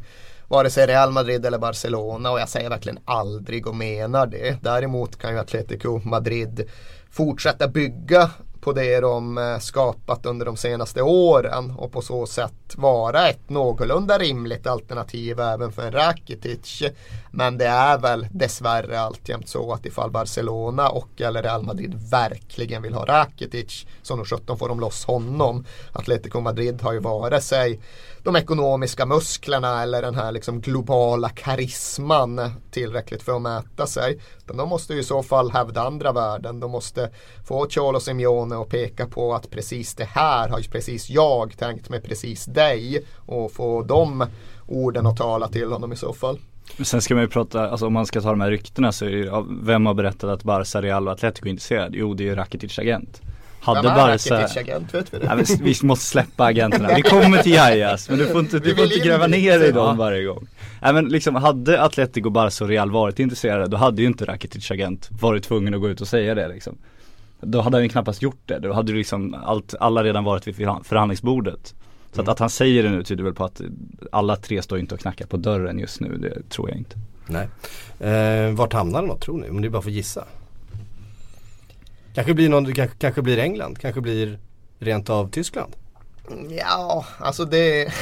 vare 0.48 0.70
sig 0.70 0.88
Real 0.88 1.12
Madrid 1.12 1.46
eller 1.46 1.58
Barcelona 1.58 2.32
och 2.32 2.40
jag 2.40 2.50
säger 2.50 2.70
verkligen 2.70 3.00
aldrig 3.06 3.68
och 3.68 3.76
menar 3.76 4.28
det. 4.28 4.58
Däremot 4.62 5.18
kan 5.18 5.34
ju 5.34 5.40
Atletico 5.40 6.02
Madrid 6.04 6.70
fortsätta 7.12 7.68
bygga 7.68 8.30
på 8.64 8.74
det 8.74 9.00
de 9.00 9.38
eh, 9.38 9.60
skapat 9.60 10.26
under 10.26 10.46
de 10.46 10.58
senaste 10.58 11.02
åren 11.02 11.74
och 11.78 11.92
på 11.92 12.02
så 12.02 12.26
sätt 12.26 12.76
vara 12.76 13.30
ett 13.30 13.50
någorlunda 13.50 14.18
rimligt 14.18 14.68
alternativ 14.68 15.40
även 15.40 15.72
för 15.72 15.82
en 15.82 15.92
Rakitic. 15.92 16.84
Men 17.32 17.58
det 17.58 17.66
är 17.66 17.98
väl 17.98 18.28
dessvärre 18.32 19.00
alltjämt 19.00 19.50
så 19.50 19.74
att 19.74 19.86
ifall 19.86 20.12
Barcelona 20.12 20.90
och 20.90 21.22
eller 21.22 21.44
Real 21.44 21.64
Madrid 21.64 21.94
verkligen 22.12 22.82
vill 22.82 22.94
ha 22.94 23.06
Rakitic 23.06 23.86
så 24.02 24.16
nog 24.16 24.28
17 24.28 24.58
får 24.58 24.70
de 24.70 24.80
loss 24.80 25.06
honom. 25.06 25.66
Atletico 25.92 26.40
Madrid 26.40 26.82
har 26.82 26.94
ju 26.94 27.00
vare 27.00 27.42
sig 27.42 27.80
de 28.24 28.36
ekonomiska 28.36 29.06
musklerna 29.06 29.84
eller 29.84 30.02
den 30.02 30.16
här 30.16 30.32
liksom 30.32 30.62
globala 30.62 31.30
karisman 31.30 32.52
tillräckligt 32.72 33.24
för 33.24 33.36
att 33.36 33.42
mäta 33.42 33.88
sig. 33.88 34.20
Utan 34.44 34.58
de 34.58 34.70
måste 34.70 34.94
ju 34.94 35.00
i 35.00 35.04
så 35.04 35.24
fall 35.24 35.52
hävda 35.52 35.82
andra 35.82 36.12
värden. 36.12 36.60
De 36.60 36.72
måste 36.72 37.10
få 37.46 37.68
Cholo 37.70 38.00
Simeone 38.00 38.53
att 38.62 38.70
peka 38.70 39.08
på 39.08 39.34
att 39.34 39.50
precis 39.50 39.96
det 39.96 40.04
här 40.04 40.50
har 40.50 40.60
ju 40.60 40.70
precis 40.70 41.10
jag 41.10 41.58
tänkt 41.58 41.90
med 41.90 42.04
precis 42.04 42.46
dig 42.46 43.06
och 43.26 43.52
få 43.52 43.84
de 43.84 44.26
orden 44.68 45.06
att 45.06 45.18
tala 45.18 45.48
till 45.48 45.72
honom 45.72 45.94
i 45.94 45.96
så 45.96 46.14
fall. 46.14 46.40
Sen 46.84 47.02
ska 47.02 47.14
man 47.14 47.24
ju 47.24 47.30
prata, 47.30 47.70
alltså 47.70 47.88
om 47.88 47.94
man 47.94 48.06
ska 48.06 48.22
ta 48.22 48.30
de 48.30 48.42
här 48.42 48.50
ryktena 48.50 48.92
så 48.92 49.06
är 49.06 49.10
det 49.10 49.18
ju, 49.18 49.32
vem 49.62 49.86
har 49.86 49.94
berättat 49.94 50.30
att 50.30 50.44
Barca, 50.44 50.82
Real 50.82 51.08
och 51.08 51.14
Atletico 51.14 51.48
är 51.48 51.50
intresserade? 51.50 51.98
Jo 51.98 52.14
det 52.14 52.24
är 52.24 52.26
ju 52.26 52.36
Rakitic 52.36 52.80
agent. 52.80 53.22
Hade 53.60 53.82
Vem 53.82 53.92
är 53.92 53.96
Barca 53.96 54.36
Rakitic 54.36 54.58
agent? 54.58 54.94
Vet 54.94 55.14
vi 55.14 55.20
det? 55.20 55.26
Ja, 55.26 55.36
vi, 55.36 55.44
vi 55.62 55.88
måste 55.88 56.06
släppa 56.06 56.46
agenterna. 56.46 56.90
Vi 56.96 57.02
kommer 57.02 57.38
till 57.38 57.52
Jajas 57.52 58.10
men 58.10 58.18
du 58.18 58.28
får 58.28 58.40
inte, 58.40 58.60
du 58.60 58.76
får 58.76 58.84
inte 58.84 58.98
in 58.98 59.04
gräva 59.04 59.28
ner 59.28 59.60
dig 59.60 59.70
i 59.70 59.72
dem 59.72 59.98
varje 59.98 60.24
gång. 60.24 60.48
Nej 60.82 60.94
men 60.94 61.10
liksom 61.10 61.36
hade 61.36 61.82
Atletico, 61.82 62.30
Barca 62.30 62.64
och 62.64 62.70
Real 62.70 62.92
varit 62.92 63.20
intresserade 63.20 63.68
då 63.68 63.78
hade 63.78 64.02
ju 64.02 64.08
inte 64.08 64.26
Rakitic 64.26 64.72
agent 64.72 65.10
varit 65.22 65.44
tvungen 65.44 65.74
att 65.74 65.82
gå 65.82 65.90
ut 65.90 66.02
och 66.02 66.08
säga 66.08 66.36
det 66.36 66.48
liksom. 66.48 66.78
Då 67.46 67.62
hade 67.62 67.78
han 67.78 67.84
ju 67.84 67.90
knappast 67.90 68.22
gjort 68.22 68.42
det. 68.46 68.60
Då 68.60 68.74
hade 68.74 68.92
ju 68.92 68.98
liksom 68.98 69.36
allt, 69.46 69.76
alla 69.80 70.04
redan 70.04 70.24
varit 70.24 70.48
vid 70.48 70.56
förhand- 70.56 70.86
förhandlingsbordet. 70.86 71.76
Så 72.12 72.22
att, 72.22 72.28
att 72.28 72.40
han 72.40 72.50
säger 72.50 72.84
det 72.84 72.90
nu 72.90 73.04
tyder 73.04 73.24
väl 73.24 73.34
på 73.34 73.46
att 73.46 73.62
alla 74.12 74.36
tre 74.36 74.62
står 74.62 74.80
inte 74.80 74.96
och 74.96 75.02
knackar 75.02 75.26
på 75.26 75.38
dörren 75.38 75.80
just 75.80 76.00
nu, 76.02 76.18
det 76.18 76.50
tror 76.50 76.70
jag 76.70 76.78
inte. 76.78 76.96
Nej. 77.28 77.48
Eh, 78.12 78.52
vart 78.56 78.74
hamnar 78.74 79.02
de 79.02 79.08
då 79.08 79.18
tror 79.18 79.38
ni? 79.42 79.50
Om 79.50 79.62
ni 79.62 79.70
bara 79.70 79.82
får 79.82 79.92
gissa. 79.92 80.26
Kanske 82.16 82.34
blir 82.34 82.50
någon, 82.50 82.74
kanske, 82.74 82.98
kanske 82.98 83.22
blir 83.22 83.38
England, 83.38 83.78
kanske 83.80 84.02
blir 84.02 84.40
rent 84.80 85.10
av 85.10 85.30
Tyskland. 85.30 85.74
Ja, 86.50 87.06
alltså 87.18 87.46
det 87.46 87.94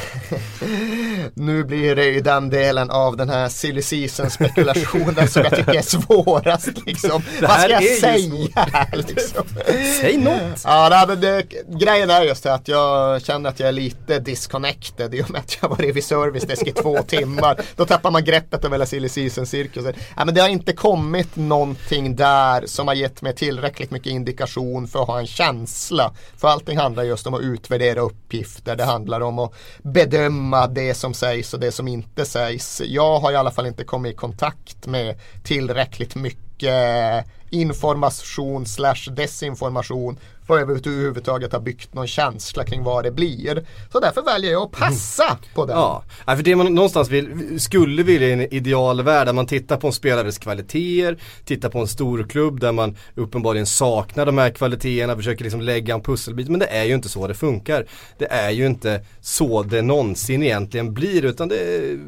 Nu 1.34 1.64
blir 1.64 1.96
det 1.96 2.04
ju 2.04 2.20
den 2.20 2.50
delen 2.50 2.90
av 2.90 3.16
den 3.16 3.30
här 3.30 3.48
silly 3.48 3.82
season 3.82 4.30
spekulationen 4.30 5.28
som 5.28 5.42
jag 5.42 5.56
tycker 5.56 5.74
är 5.74 5.82
svårast 5.82 6.86
liksom. 6.86 7.22
Vad 7.40 7.60
ska 7.60 7.68
jag 7.68 7.84
säga 7.84 8.86
liksom? 8.92 9.44
Säg 10.00 10.18
något! 10.18 10.62
Ja, 10.64 10.88
nej, 10.90 11.06
men 11.08 11.20
det, 11.20 11.42
grejen 11.68 12.10
är 12.10 12.22
just 12.22 12.42
det 12.42 12.54
att 12.54 12.68
jag 12.68 13.22
känner 13.22 13.50
att 13.50 13.60
jag 13.60 13.68
är 13.68 13.72
lite 13.72 14.18
disconnected 14.18 15.14
i 15.14 15.22
och 15.22 15.30
med 15.30 15.40
att 15.40 15.58
jag 15.62 15.68
varit 15.68 15.96
vid 15.96 16.04
servicedesk 16.04 16.66
i 16.66 16.72
två 16.72 17.02
timmar. 17.02 17.60
Då 17.76 17.86
tappar 17.86 18.10
man 18.10 18.24
greppet 18.24 18.64
över 18.64 18.74
hela 18.74 18.86
silly 18.86 19.08
season 19.08 19.46
cirkusen. 19.46 19.94
Ja, 20.16 20.24
men 20.24 20.34
det 20.34 20.40
har 20.40 20.48
inte 20.48 20.72
kommit 20.72 21.36
någonting 21.36 22.16
där 22.16 22.66
som 22.66 22.88
har 22.88 22.94
gett 22.94 23.22
mig 23.22 23.34
tillräckligt 23.34 23.90
mycket 23.90 24.12
indikation 24.12 24.88
för 24.88 25.02
att 25.02 25.08
ha 25.08 25.18
en 25.20 25.26
känsla. 25.26 26.14
För 26.36 26.48
allting 26.48 26.78
handlar 26.78 27.02
just 27.02 27.26
om 27.26 27.34
att 27.34 27.40
utvärdera 27.40 28.00
uppgifter. 28.12 28.76
Det 28.76 28.84
handlar 28.84 29.20
om 29.20 29.38
att 29.38 29.52
bedöma 29.82 30.66
det 30.66 30.94
som 30.94 31.14
sägs 31.14 31.54
och 31.54 31.60
det 31.60 31.72
som 31.72 31.88
inte 31.88 32.24
sägs. 32.24 32.82
Jag 32.84 33.20
har 33.20 33.32
i 33.32 33.36
alla 33.36 33.50
fall 33.50 33.66
inte 33.66 33.84
kommit 33.84 34.12
i 34.12 34.16
kontakt 34.16 34.86
med 34.86 35.18
tillräckligt 35.42 36.14
mycket 36.14 37.26
information 37.52 38.66
slash 38.66 39.10
desinformation 39.16 40.18
för 40.46 40.56
att 40.56 40.62
överhuvudtaget 40.62 41.52
ha 41.52 41.60
byggt 41.60 41.94
någon 41.94 42.06
känsla 42.06 42.64
kring 42.64 42.82
vad 42.82 43.04
det 43.04 43.10
blir. 43.10 43.64
Så 43.92 44.00
därför 44.00 44.22
väljer 44.22 44.52
jag 44.52 44.62
att 44.62 44.70
passa 44.70 45.38
på 45.54 45.66
den. 45.66 45.76
Ja, 45.76 46.04
ja, 46.26 46.36
för 46.36 46.42
det 46.42 46.56
man 46.56 46.74
någonstans 46.74 47.10
vill, 47.10 47.60
skulle 47.60 48.02
vilja 48.02 48.28
i 48.28 48.32
en 48.32 48.54
idealvärld 48.54 49.26
där 49.26 49.32
man 49.32 49.46
tittar 49.46 49.76
på 49.76 49.86
en 49.86 49.92
spelares 49.92 50.38
kvaliteter, 50.38 51.18
tittar 51.44 51.68
på 51.68 51.78
en 51.78 51.86
stor 51.86 52.26
klubb 52.28 52.60
där 52.60 52.72
man 52.72 52.96
uppenbarligen 53.14 53.66
saknar 53.66 54.26
de 54.26 54.38
här 54.38 54.50
kvaliteterna, 54.50 55.16
försöker 55.16 55.44
liksom 55.44 55.60
lägga 55.60 55.94
en 55.94 56.02
pusselbit. 56.02 56.48
Men 56.48 56.60
det 56.60 56.66
är 56.66 56.84
ju 56.84 56.94
inte 56.94 57.08
så 57.08 57.28
det 57.28 57.34
funkar. 57.34 57.86
Det 58.18 58.32
är 58.32 58.50
ju 58.50 58.66
inte 58.66 59.04
så 59.20 59.62
det 59.62 59.82
någonsin 59.82 60.42
egentligen 60.42 60.94
blir 60.94 61.24
utan 61.24 61.48
det 61.48 61.56
är 61.56 61.98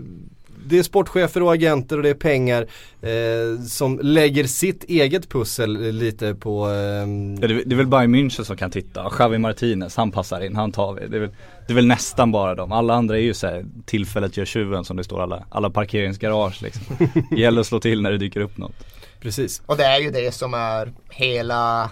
det 0.66 0.78
är 0.78 0.82
sportchefer 0.82 1.42
och 1.42 1.52
agenter 1.52 1.96
och 1.96 2.02
det 2.02 2.08
är 2.08 2.14
pengar 2.14 2.66
eh, 3.02 3.62
som 3.66 4.00
lägger 4.02 4.44
sitt 4.44 4.84
eget 4.84 5.28
pussel 5.28 5.92
lite 5.92 6.34
på 6.34 6.64
ehm, 6.64 7.34
Ja, 7.40 7.48
det, 7.48 7.54
är- 7.54 7.62
det 7.66 7.74
är 7.74 7.76
väl 7.76 7.86
Bayern 7.86 8.14
München 8.14 8.42
som 8.44 8.56
kan 8.56 8.70
titta, 8.70 9.12
Javi 9.18 9.38
Martinez, 9.38 9.96
han 9.96 10.10
passar 10.10 10.40
in, 10.44 10.56
han 10.56 10.72
tar 10.72 10.92
vi. 10.94 11.06
Det 11.08 11.16
är 11.16 11.20
väl, 11.20 11.30
det 11.66 11.72
är 11.72 11.74
väl 11.74 11.86
nästan 11.86 12.32
bara 12.32 12.54
dem. 12.54 12.72
Alla 12.72 12.94
andra 12.94 13.16
är 13.18 13.22
ju 13.22 13.34
så 13.34 13.46
här, 13.46 13.64
tillfället 13.86 14.36
gör 14.36 14.44
tjuven 14.44 14.84
som 14.84 14.96
det 14.96 15.04
står 15.04 15.22
alla, 15.22 15.44
alla 15.48 15.70
parkeringsgarage 15.70 16.62
liksom. 16.62 16.82
Gäller 17.36 17.60
att 17.60 17.66
slå 17.66 17.80
till 17.80 18.02
när 18.02 18.10
det 18.12 18.18
dyker 18.18 18.40
upp 18.40 18.56
något. 18.58 18.74
Precis. 19.20 19.62
Och 19.66 19.76
det 19.76 19.84
är 19.84 20.00
ju 20.00 20.10
det 20.10 20.34
som 20.34 20.54
är 20.54 20.92
hela 21.10 21.90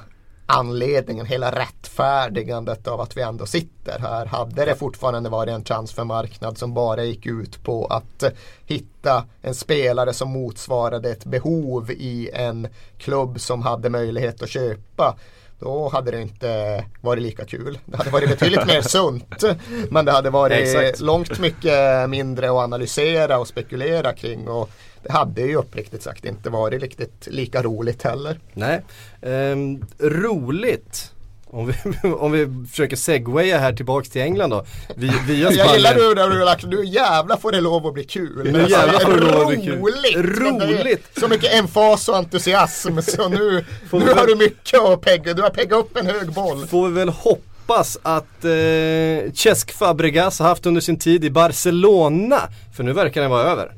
anledningen, 0.53 1.27
hela 1.27 1.51
rättfärdigandet 1.51 2.89
av 2.89 3.01
att 3.01 3.17
vi 3.17 3.23
ändå 3.23 3.47
sitter 3.47 3.99
här. 3.99 4.27
Hade 4.27 4.65
det 4.65 4.75
fortfarande 4.75 5.31
varit 5.31 5.55
en 5.55 5.65
transfermarknad 5.65 6.59
som 6.59 6.75
bara 6.75 7.05
gick 7.05 7.27
ut 7.27 7.65
på 7.65 7.87
att 7.87 8.25
hitta 8.67 9.25
en 9.43 9.55
spelare 9.55 10.13
som 10.13 10.31
motsvarade 10.31 11.11
ett 11.11 11.25
behov 11.25 11.91
i 11.91 12.31
en 12.33 12.69
klubb 12.99 13.41
som 13.41 13.63
hade 13.63 13.91
möjlighet 13.91 14.43
att 14.43 14.49
köpa 14.49 15.17
då 15.63 15.89
hade 15.89 16.11
det 16.11 16.23
inte 16.23 16.85
varit 17.01 17.23
lika 17.23 17.45
kul. 17.45 17.79
Det 17.85 17.97
hade 17.97 18.11
varit 18.11 18.29
betydligt 18.29 18.67
mer 18.67 18.81
sunt. 18.81 19.45
Men 19.91 20.05
det 20.05 20.13
hade 20.13 20.31
varit 20.31 20.59
Exakt. 20.59 21.01
långt 21.01 21.39
mycket 21.39 22.11
mindre 22.11 22.47
att 22.47 22.57
analysera 22.57 23.39
och 23.39 23.49
spekulera 23.49 24.13
kring. 24.13 24.49
Och 24.49 24.71
det 25.03 25.13
hade 25.13 25.43
ju 25.43 25.57
uppriktigt 25.57 26.03
sagt 26.03 26.25
inte 26.25 26.51
varit 26.51 26.83
riktigt 26.83 27.29
lika 27.31 27.63
roligt 27.63 28.03
heller. 28.03 28.41
Nej, 28.53 28.81
ehm, 29.23 29.87
roligt. 30.01 31.12
Om 31.55 31.67
vi, 31.67 32.09
om 32.09 32.33
vi 32.33 32.67
försöker 32.71 32.97
segwaya 32.97 33.59
här 33.59 33.73
tillbaks 33.73 34.11
till 34.11 34.23
England 34.23 34.51
då. 34.51 34.65
Vi, 34.97 35.07
via 35.27 35.53
Jag 35.53 35.53
gillar 35.53 35.91
Spanien. 35.91 36.09
nu 36.09 36.15
när 36.15 36.29
du 36.31 36.39
har 36.39 36.45
lagt, 36.45 36.65
nu 36.65 36.85
jävlar 36.85 37.37
får 37.37 37.53
det 37.53 37.61
lov 37.61 37.87
att 37.87 37.95
bli 37.95 38.05
kul. 38.05 38.53
Nu 38.53 38.61
jävlar 38.69 39.01
får 39.01 39.13
det 39.13 39.33
lov 39.33 39.41
att 39.41 39.49
bli 39.49 39.57
kul. 39.57 39.79
Roligt! 40.23 41.05
Så 41.21 41.29
mycket 41.29 41.55
emfas 41.55 42.09
och 42.09 42.17
entusiasm 42.17 43.01
så 43.01 43.29
nu, 43.29 43.65
Får 43.91 44.01
nu 44.01 44.13
har 44.13 44.27
du 44.27 44.37
mycket 44.37 44.81
att 44.81 45.01
pegga, 45.01 45.35
du 45.35 45.43
har 45.43 45.51
peggat 45.51 45.79
upp 45.79 45.97
en 45.97 46.07
hög 46.07 46.33
boll. 46.33 46.67
Får 46.67 46.89
vi 46.89 46.95
väl 46.95 47.09
hoppas 47.09 47.99
att 48.03 48.45
eh, 48.45 49.33
Cesc 49.35 49.73
Fabregas 49.73 50.39
har 50.39 50.49
haft 50.49 50.67
under 50.67 50.81
sin 50.81 50.99
tid 50.99 51.25
i 51.25 51.31
Barcelona. 51.31 52.41
För 52.77 52.83
nu 52.85 52.93
verkar 52.93 53.21
den 53.21 53.31
vara 53.31 53.43
över. 53.43 53.73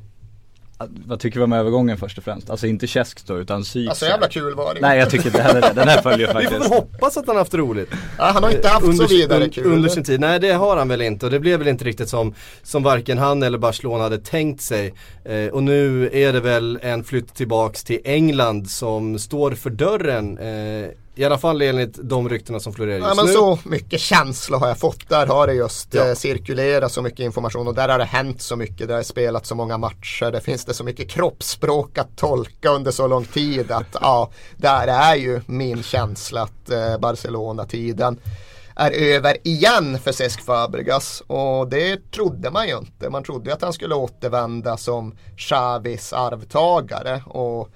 Vad 1.06 1.20
tycker 1.20 1.38
vi 1.38 1.44
om 1.44 1.52
övergången 1.52 1.96
först 1.96 2.18
och 2.18 2.24
främst? 2.24 2.50
Alltså 2.50 2.66
inte 2.66 2.86
Käsk 2.86 3.26
då 3.26 3.38
utan 3.38 3.64
Syk. 3.64 3.88
Alltså 3.88 4.06
jävla 4.06 4.28
kul 4.28 4.54
var 4.54 4.74
det 4.74 4.80
Nej 4.80 4.98
jag 4.98 5.10
tycker 5.10 5.26
inte 5.26 5.42
heller 5.42 5.60
det, 5.60 5.72
den 5.74 5.88
här 5.88 6.02
följer 6.02 6.26
Vi 6.26 6.32
får 6.32 6.40
väl 6.40 6.50
faktiskt. 6.50 6.74
hoppas 6.74 7.16
att 7.16 7.26
han 7.26 7.36
haft 7.36 7.54
roligt. 7.54 7.90
Ja, 8.18 8.24
han 8.24 8.42
har 8.42 8.50
inte 8.50 8.68
haft 8.68 8.86
under, 8.86 9.06
så 9.06 9.14
vidare 9.14 9.48
kul. 9.48 9.72
Under 9.72 9.88
sin 9.88 10.04
tid. 10.04 10.20
Nej 10.20 10.40
det 10.40 10.52
har 10.52 10.76
han 10.76 10.88
väl 10.88 11.02
inte 11.02 11.26
och 11.26 11.32
det 11.32 11.40
blev 11.40 11.58
väl 11.58 11.68
inte 11.68 11.84
riktigt 11.84 12.08
som, 12.08 12.34
som 12.62 12.82
varken 12.82 13.18
han 13.18 13.42
eller 13.42 13.58
Barcelona 13.58 14.02
hade 14.02 14.18
tänkt 14.18 14.62
sig. 14.62 14.94
Eh, 15.24 15.46
och 15.46 15.62
nu 15.62 16.10
är 16.12 16.32
det 16.32 16.40
väl 16.40 16.78
en 16.82 17.04
flytt 17.04 17.34
tillbaks 17.34 17.84
till 17.84 18.00
England 18.04 18.70
som 18.70 19.18
står 19.18 19.50
för 19.50 19.70
dörren. 19.70 20.38
Eh, 20.38 20.88
I 21.16 21.24
alla 21.24 21.38
fall 21.38 21.62
enligt 21.62 21.98
de 22.02 22.28
ryktena 22.28 22.60
som 22.60 22.72
florerar 22.72 22.96
just 22.98 23.08
Ja 23.08 23.14
men 23.14 23.26
nu. 23.26 23.32
så 23.32 23.58
mycket 23.64 24.00
känsla 24.00 24.58
har 24.58 24.68
jag 24.68 24.78
fått. 24.78 25.08
Där 25.08 25.26
har 25.26 25.46
det 25.46 25.52
just 25.54 25.94
Ja. 25.94 26.08
eh, 26.08 26.14
cirkulerat 26.14 26.92
så 26.92 27.02
mycket 27.02 27.20
information 27.20 27.66
och 27.68 27.74
där 27.74 27.88
har 27.88 27.98
det 27.98 28.04
hänt 28.04 28.42
så 28.42 28.56
mycket. 28.56 28.88
Där 28.88 28.94
har 28.94 29.02
spelat 29.02 29.46
så 29.46 29.54
många 29.54 29.78
matcher. 29.78 30.30
Det 30.32 30.40
finns 30.40 30.64
det 30.64 30.74
så 30.74 30.84
mycket 30.84 31.10
kroppsspråk 31.10 31.98
att 31.98 32.16
tolka 32.16 32.68
under 32.70 32.90
så 32.90 33.06
lång 33.06 33.24
tid 33.24 33.70
att 33.70 33.96
ja, 34.00 34.30
där 34.56 34.86
är 34.86 35.14
ju 35.16 35.40
min 35.46 35.82
känsla 35.82 36.42
att 36.42 36.70
eh, 36.70 36.98
Barcelona-tiden 36.98 38.20
är 38.76 38.90
över 38.90 39.36
igen 39.48 39.98
för 39.98 40.12
Cesc 40.12 40.40
Fabregas 40.44 41.22
och 41.26 41.68
det 41.68 42.10
trodde 42.10 42.50
man 42.50 42.68
ju 42.68 42.78
inte. 42.78 43.10
Man 43.10 43.24
trodde 43.24 43.52
att 43.54 43.62
han 43.62 43.72
skulle 43.72 43.94
återvända 43.94 44.76
som 44.76 45.14
Xavis 45.36 46.12
arvtagare 46.12 47.22
och 47.26 47.68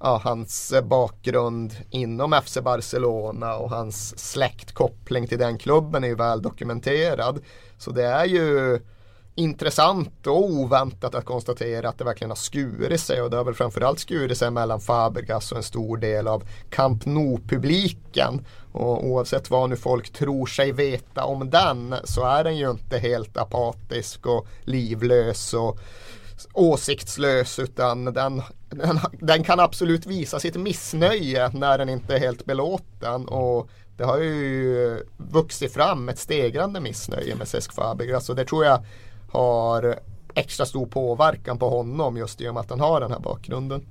ja, 0.00 0.20
hans 0.24 0.74
bakgrund 0.84 1.76
inom 1.90 2.40
FC 2.44 2.58
Barcelona 2.62 3.56
och 3.56 3.70
hans 3.70 4.18
släktkoppling 4.18 5.26
till 5.26 5.38
den 5.38 5.58
klubben 5.58 6.04
är 6.04 6.08
ju 6.08 6.14
väl 6.14 6.42
dokumenterad. 6.42 7.40
Så 7.78 7.90
det 7.90 8.04
är 8.04 8.24
ju 8.24 8.80
intressant 9.34 10.26
och 10.26 10.44
oväntat 10.44 11.14
att 11.14 11.24
konstatera 11.24 11.88
att 11.88 11.98
det 11.98 12.04
verkligen 12.04 12.30
har 12.30 12.36
skurit 12.36 13.00
sig 13.00 13.22
och 13.22 13.30
det 13.30 13.36
har 13.36 13.44
väl 13.44 13.54
framförallt 13.54 13.98
skurit 13.98 14.38
sig 14.38 14.50
mellan 14.50 14.80
Fabregas 14.80 15.52
och 15.52 15.58
en 15.58 15.62
stor 15.62 15.96
del 15.96 16.28
av 16.28 16.42
Camp 16.70 17.06
Nou-publiken. 17.06 18.44
Och 18.72 19.06
oavsett 19.06 19.50
vad 19.50 19.70
nu 19.70 19.76
folk 19.76 20.12
tror 20.12 20.46
sig 20.46 20.72
veta 20.72 21.24
om 21.24 21.50
den 21.50 21.94
så 22.04 22.24
är 22.24 22.44
den 22.44 22.56
ju 22.56 22.70
inte 22.70 22.98
helt 22.98 23.36
apatisk 23.36 24.26
och 24.26 24.46
livlös 24.64 25.54
och 25.54 25.78
åsiktslös 26.52 27.58
utan 27.58 28.04
den, 28.04 28.42
den, 28.70 29.00
den 29.20 29.44
kan 29.44 29.60
absolut 29.60 30.06
visa 30.06 30.40
sitt 30.40 30.56
missnöje 30.56 31.50
när 31.52 31.78
den 31.78 31.88
inte 31.88 32.14
är 32.14 32.20
helt 32.20 32.44
belåten 32.44 33.28
och 33.28 33.68
det 33.96 34.04
har 34.04 34.18
ju 34.18 35.02
vuxit 35.16 35.72
fram 35.72 36.08
ett 36.08 36.18
stegrande 36.18 36.80
missnöje 36.80 37.34
med 37.34 37.48
Cesc 37.48 37.72
Fabregas 37.72 38.28
och 38.28 38.36
det 38.36 38.44
tror 38.44 38.64
jag 38.64 38.84
har 39.32 39.98
extra 40.34 40.66
stor 40.66 40.86
påverkan 40.86 41.58
på 41.58 41.68
honom 41.68 42.16
just 42.16 42.40
i 42.40 42.48
och 42.48 42.54
med 42.54 42.60
att 42.60 42.70
han 42.70 42.80
har 42.80 43.00
den 43.00 43.12
här 43.12 43.20
bakgrunden. 43.20 43.86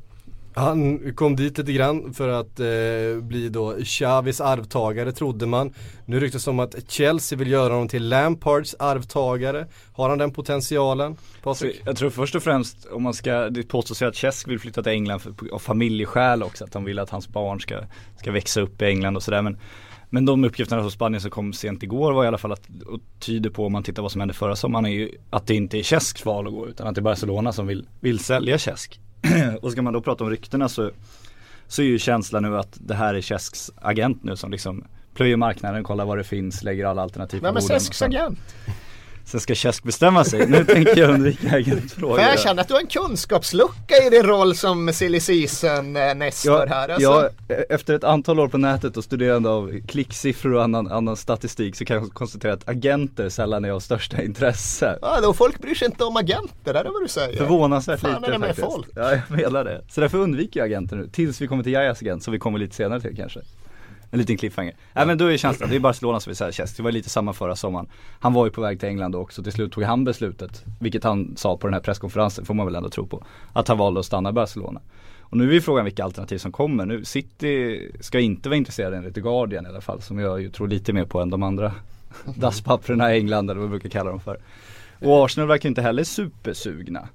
Han 0.55 1.13
kom 1.15 1.35
dit 1.35 1.57
lite 1.57 1.73
grann 1.73 2.13
för 2.13 2.27
att 2.27 2.59
eh, 2.59 3.21
bli 3.21 3.49
då 3.49 3.75
Chavis 3.83 4.41
arvtagare 4.41 5.11
trodde 5.11 5.45
man. 5.45 5.73
Nu 6.05 6.19
ryktas 6.19 6.45
det 6.45 6.51
om 6.51 6.59
att 6.59 6.91
Chelsea 6.91 7.37
vill 7.37 7.51
göra 7.51 7.73
honom 7.73 7.87
till 7.87 8.09
Lampards 8.09 8.75
arvtagare. 8.79 9.67
Har 9.93 10.09
han 10.09 10.17
den 10.17 10.31
potentialen? 10.31 11.15
Patrik? 11.43 11.71
Alltså, 11.71 11.89
jag 11.89 11.97
tror 11.97 12.09
först 12.09 12.35
och 12.35 12.43
främst 12.43 12.85
om 12.85 13.03
man 13.03 13.13
ska, 13.13 13.49
det 13.49 13.63
påstås 13.63 14.01
ju 14.01 14.05
att 14.05 14.15
Chesk 14.15 14.47
vill 14.47 14.59
flytta 14.59 14.83
till 14.83 14.91
England 14.91 15.19
för, 15.19 15.33
av 15.51 15.59
familjeskäl 15.59 16.43
också. 16.43 16.63
Att 16.63 16.73
han 16.73 16.85
vill 16.85 16.99
att 16.99 17.09
hans 17.09 17.27
barn 17.27 17.59
ska, 17.59 17.79
ska 18.17 18.31
växa 18.31 18.61
upp 18.61 18.81
i 18.81 18.85
England 18.85 19.15
och 19.15 19.23
sådär. 19.23 19.41
Men, 19.41 19.57
men 20.09 20.25
de 20.25 20.43
uppgifterna 20.43 20.81
från 20.81 20.91
Spanien 20.91 21.21
som 21.21 21.31
kom 21.31 21.53
sent 21.53 21.83
igår 21.83 22.13
var 22.13 22.23
i 22.23 22.27
alla 22.27 22.37
fall 22.37 22.51
att, 22.51 22.69
och 22.85 22.99
tyder 23.19 23.49
på 23.49 23.65
om 23.65 23.71
man 23.71 23.83
tittar 23.83 24.01
vad 24.01 24.11
som 24.11 24.21
hände 24.21 24.33
förra 24.33 24.55
sommaren 24.55 24.85
är 24.85 24.89
ju 24.89 25.11
att 25.29 25.47
det 25.47 25.55
inte 25.55 25.77
är 25.77 25.83
Chesks 25.83 26.25
val 26.25 26.47
att 26.47 26.53
gå 26.53 26.67
utan 26.67 26.87
att 26.87 26.95
det 26.95 26.99
är 26.99 27.03
Barcelona 27.03 27.51
som 27.51 27.67
vill, 27.67 27.87
vill 27.99 28.19
sälja 28.19 28.57
Chesk. 28.57 28.99
och 29.61 29.71
ska 29.71 29.81
man 29.81 29.93
då 29.93 30.01
prata 30.01 30.23
om 30.23 30.29
ryktena 30.29 30.69
så, 30.69 30.91
så 31.67 31.81
är 31.81 31.85
ju 31.85 31.99
känslan 31.99 32.43
nu 32.43 32.57
att 32.57 32.77
det 32.79 32.95
här 32.95 33.13
är 33.13 33.21
Cesks 33.21 33.71
agent 33.75 34.23
nu 34.23 34.35
som 34.35 34.51
liksom 34.51 34.83
plöjer 35.13 35.37
marknaden, 35.37 35.83
kollar 35.83 36.05
vad 36.05 36.17
det 36.17 36.23
finns, 36.23 36.63
lägger 36.63 36.85
alla 36.85 37.01
alternativ 37.01 37.39
på 37.39 37.45
Vem 37.45 37.55
är 37.55 37.61
Cesks 37.61 37.97
sen- 37.97 38.09
agent? 38.09 38.39
Sen 39.25 39.39
ska 39.39 39.55
Cesk 39.55 39.83
bestämma 39.83 40.23
sig. 40.23 40.47
Nu 40.47 40.65
tänker 40.65 40.97
jag 40.97 41.09
undvika 41.09 41.55
agentfrågor. 41.55 42.15
För 42.15 42.23
jag 42.23 42.39
känner 42.39 42.61
att 42.61 42.67
du 42.67 42.73
har 42.73 42.81
en 42.81 42.87
kunskapslucka 42.87 43.95
i 44.07 44.09
din 44.09 44.23
roll 44.23 44.55
som 44.55 44.93
silly 44.93 45.19
season 45.19 45.95
eh, 45.95 46.15
Nestor 46.15 46.67
här. 46.67 46.89
Alltså. 46.89 47.01
ja, 47.01 47.29
efter 47.69 47.93
ett 47.93 48.03
antal 48.03 48.39
år 48.39 48.47
på 48.47 48.57
nätet 48.57 48.97
och 48.97 49.03
studerande 49.03 49.49
av 49.49 49.81
klicksiffror 49.87 50.53
och 50.53 50.63
annan, 50.63 50.87
annan 50.91 51.15
statistik 51.15 51.75
så 51.75 51.85
kan 51.85 51.97
jag 51.97 52.13
konstatera 52.13 52.53
att 52.53 52.69
agenter 52.69 53.29
sällan 53.29 53.65
är 53.65 53.71
av 53.71 53.79
största 53.79 54.21
intresse. 54.21 54.99
Ja, 55.01 55.21
då 55.21 55.33
folk 55.33 55.59
bryr 55.61 55.75
sig 55.75 55.85
inte 55.85 56.03
om 56.03 56.17
agenter, 56.17 56.73
det 56.73 56.79
är 56.79 56.83
vad 56.83 57.03
du 57.03 57.07
säger. 57.07 57.37
Förvånansvärt 57.37 57.99
Fan, 57.99 58.11
lite 58.13 58.27
är 58.27 58.31
det 58.31 58.37
med 58.37 58.47
faktiskt. 58.47 58.67
folk? 58.73 58.87
Ja, 58.95 59.11
jag 59.11 59.21
menar 59.29 59.63
det. 59.63 59.81
Så 59.89 60.01
därför 60.01 60.17
undviker 60.17 60.59
jag 60.59 60.65
agenter 60.67 60.95
nu, 60.95 61.07
tills 61.07 61.41
vi 61.41 61.47
kommer 61.47 61.63
till 61.63 61.71
Jajas 61.73 62.01
agent, 62.01 62.23
som 62.23 62.33
vi 62.33 62.39
kommer 62.39 62.59
lite 62.59 62.75
senare 62.75 63.01
till 63.01 63.15
kanske. 63.15 63.39
En 64.15 64.19
liten 64.19 64.37
cliffhanger. 64.37 64.75
Nej 64.93 65.05
men 65.05 65.17
då 65.17 65.25
är 65.25 65.37
känslan, 65.37 65.69
det 65.69 65.75
är 65.75 65.79
Barcelona 65.79 66.19
som 66.19 66.35
säga 66.35 66.51
Chess. 66.51 66.75
Det 66.75 66.83
var 66.83 66.91
lite 66.91 67.09
samma 67.09 67.33
förra 67.33 67.55
sommaren. 67.55 67.87
Han 68.19 68.33
var 68.33 68.45
ju 68.45 68.51
på 68.51 68.61
väg 68.61 68.79
till 68.79 68.89
England 68.89 69.11
då 69.11 69.19
också, 69.19 69.43
till 69.43 69.51
slut 69.51 69.71
tog 69.71 69.83
han 69.83 70.03
beslutet, 70.03 70.63
vilket 70.79 71.03
han 71.03 71.33
sa 71.37 71.57
på 71.57 71.67
den 71.67 71.73
här 71.73 71.81
presskonferensen, 71.81 72.45
får 72.45 72.53
man 72.53 72.65
väl 72.65 72.75
ändå 72.75 72.89
tro 72.89 73.07
på. 73.07 73.23
Att 73.53 73.67
han 73.67 73.77
valde 73.77 73.99
att 73.99 74.05
stanna 74.05 74.29
i 74.29 74.33
Barcelona. 74.33 74.81
Och 75.19 75.37
nu 75.37 75.49
är 75.49 75.53
ju 75.53 75.61
frågan 75.61 75.85
vilka 75.85 76.03
alternativ 76.03 76.37
som 76.37 76.51
kommer. 76.51 76.85
Nu, 76.85 77.05
City 77.05 77.91
ska 77.99 78.19
inte 78.19 78.49
vara 78.49 78.57
intresserade 78.57 78.97
enligt 78.97 79.15
The 79.15 79.21
Guardian 79.21 79.65
i 79.65 79.69
alla 79.69 79.81
fall, 79.81 80.01
som 80.01 80.19
jag 80.19 80.41
ju 80.41 80.49
tror 80.49 80.67
lite 80.67 80.93
mer 80.93 81.05
på 81.05 81.21
än 81.21 81.29
de 81.29 81.43
andra 81.43 81.73
dasspapperna 82.35 83.15
i 83.15 83.17
England 83.17 83.49
eller 83.49 83.61
vad 83.61 83.69
vi 83.69 83.79
brukar 83.79 83.89
kalla 83.89 84.09
dem 84.09 84.19
för. 84.19 84.37
Och 84.99 85.25
Arsenal 85.25 85.47
verkar 85.47 85.69
inte 85.69 85.81
heller 85.81 86.03
supersugna. 86.03 87.07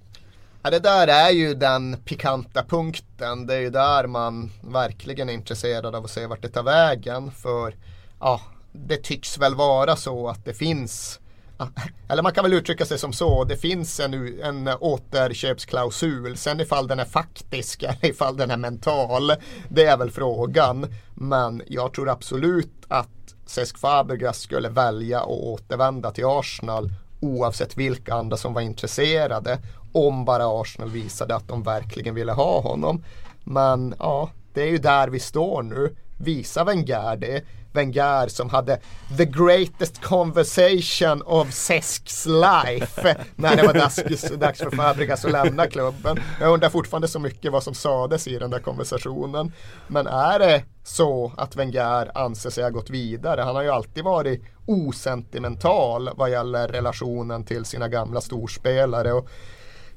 Ja, 0.62 0.70
det 0.70 0.79
där 0.79 1.09
är 1.09 1.31
ju 1.31 1.55
den 1.55 1.96
pikanta 2.05 2.64
punkten. 2.64 3.46
Det 3.46 3.55
är 3.55 3.61
ju 3.61 3.70
där 3.70 4.07
man 4.07 4.51
verkligen 4.62 5.29
är 5.29 5.33
intresserad 5.33 5.94
av 5.94 6.05
att 6.05 6.11
se 6.11 6.27
vart 6.27 6.42
det 6.42 6.49
tar 6.49 6.62
vägen. 6.62 7.31
För 7.31 7.75
ja, 8.20 8.40
det 8.73 8.96
tycks 8.96 9.38
väl 9.38 9.55
vara 9.55 9.96
så 9.96 10.29
att 10.29 10.44
det 10.44 10.55
finns 10.55 11.20
eller 12.09 12.23
man 12.23 12.33
kan 12.33 12.44
väl 12.44 12.53
uttrycka 12.53 12.85
sig 12.85 12.99
som 12.99 13.12
så. 13.12 13.44
Det 13.44 13.57
finns 13.57 14.01
en, 14.01 14.40
en 14.42 14.68
återköpsklausul. 14.81 16.37
Sen 16.37 16.61
ifall 16.61 16.87
den 16.87 16.99
är 16.99 17.05
faktisk 17.05 17.83
eller 17.83 18.07
ifall 18.07 18.37
den 18.37 18.51
är 18.51 18.57
mental. 18.57 19.33
Det 19.68 19.85
är 19.85 19.96
väl 19.96 20.11
frågan. 20.11 20.94
Men 21.14 21.62
jag 21.66 21.92
tror 21.94 22.09
absolut 22.09 22.85
att 22.88 23.09
Cesc 23.46 23.79
Fabregas 23.79 24.40
skulle 24.40 24.68
välja 24.68 25.20
att 25.20 25.29
återvända 25.29 26.11
till 26.11 26.25
Arsenal 26.27 26.92
oavsett 27.20 27.77
vilka 27.77 28.14
andra 28.14 28.37
som 28.37 28.55
var 28.55 28.61
intresserade 28.61 29.59
om 29.92 30.24
bara 30.24 30.61
Arsenal 30.61 30.90
visade 30.90 31.37
att 31.37 31.48
de 31.48 31.62
verkligen 31.62 32.14
ville 32.14 32.33
ha 32.33 32.61
honom. 32.61 33.05
Men 33.44 33.94
ja, 33.98 34.31
det 34.55 34.62
är 34.62 34.70
ju 34.70 34.79
där 34.79 35.09
vi 35.09 35.20
står 35.20 35.62
nu. 35.62 35.96
Visa 36.16 36.64
Wenger 36.64 37.16
det. 37.16 37.44
Wenger 37.72 38.29
som 38.29 38.50
hade 38.50 38.81
the 39.16 39.24
greatest 39.24 40.03
conversation 40.03 41.22
of 41.22 41.53
Cesks 41.53 42.26
life 42.26 43.16
när 43.37 43.57
det 43.57 43.62
var 43.62 43.74
dags, 43.74 44.31
dags 44.31 44.59
för 44.59 44.70
Fabregas 44.70 45.24
att 45.24 45.33
lämna 45.33 45.66
klubben. 45.66 46.18
Jag 46.40 46.53
undrar 46.53 46.68
fortfarande 46.68 47.09
så 47.09 47.18
mycket 47.18 47.53
vad 47.53 47.62
som 47.62 47.74
sades 47.74 48.29
i 48.29 48.38
den 48.38 48.50
där 48.50 48.59
konversationen. 48.59 49.53
Men 49.87 50.07
är 50.07 50.38
det 50.38 50.64
så 50.85 51.33
att 51.37 51.57
Wenger 51.57 52.18
anser 52.18 52.50
sig 52.50 52.64
ha 52.64 52.70
gått 52.70 52.90
vidare? 52.90 53.40
Han 53.40 53.55
har 53.55 53.62
ju 53.62 53.70
alltid 53.70 54.05
varit 54.05 54.42
osentimental 54.66 56.11
vad 56.16 56.31
gäller 56.31 56.68
relationen 56.68 57.44
till 57.44 57.64
sina 57.64 57.88
gamla 57.88 58.20
storspelare. 58.20 59.12
Och 59.12 59.29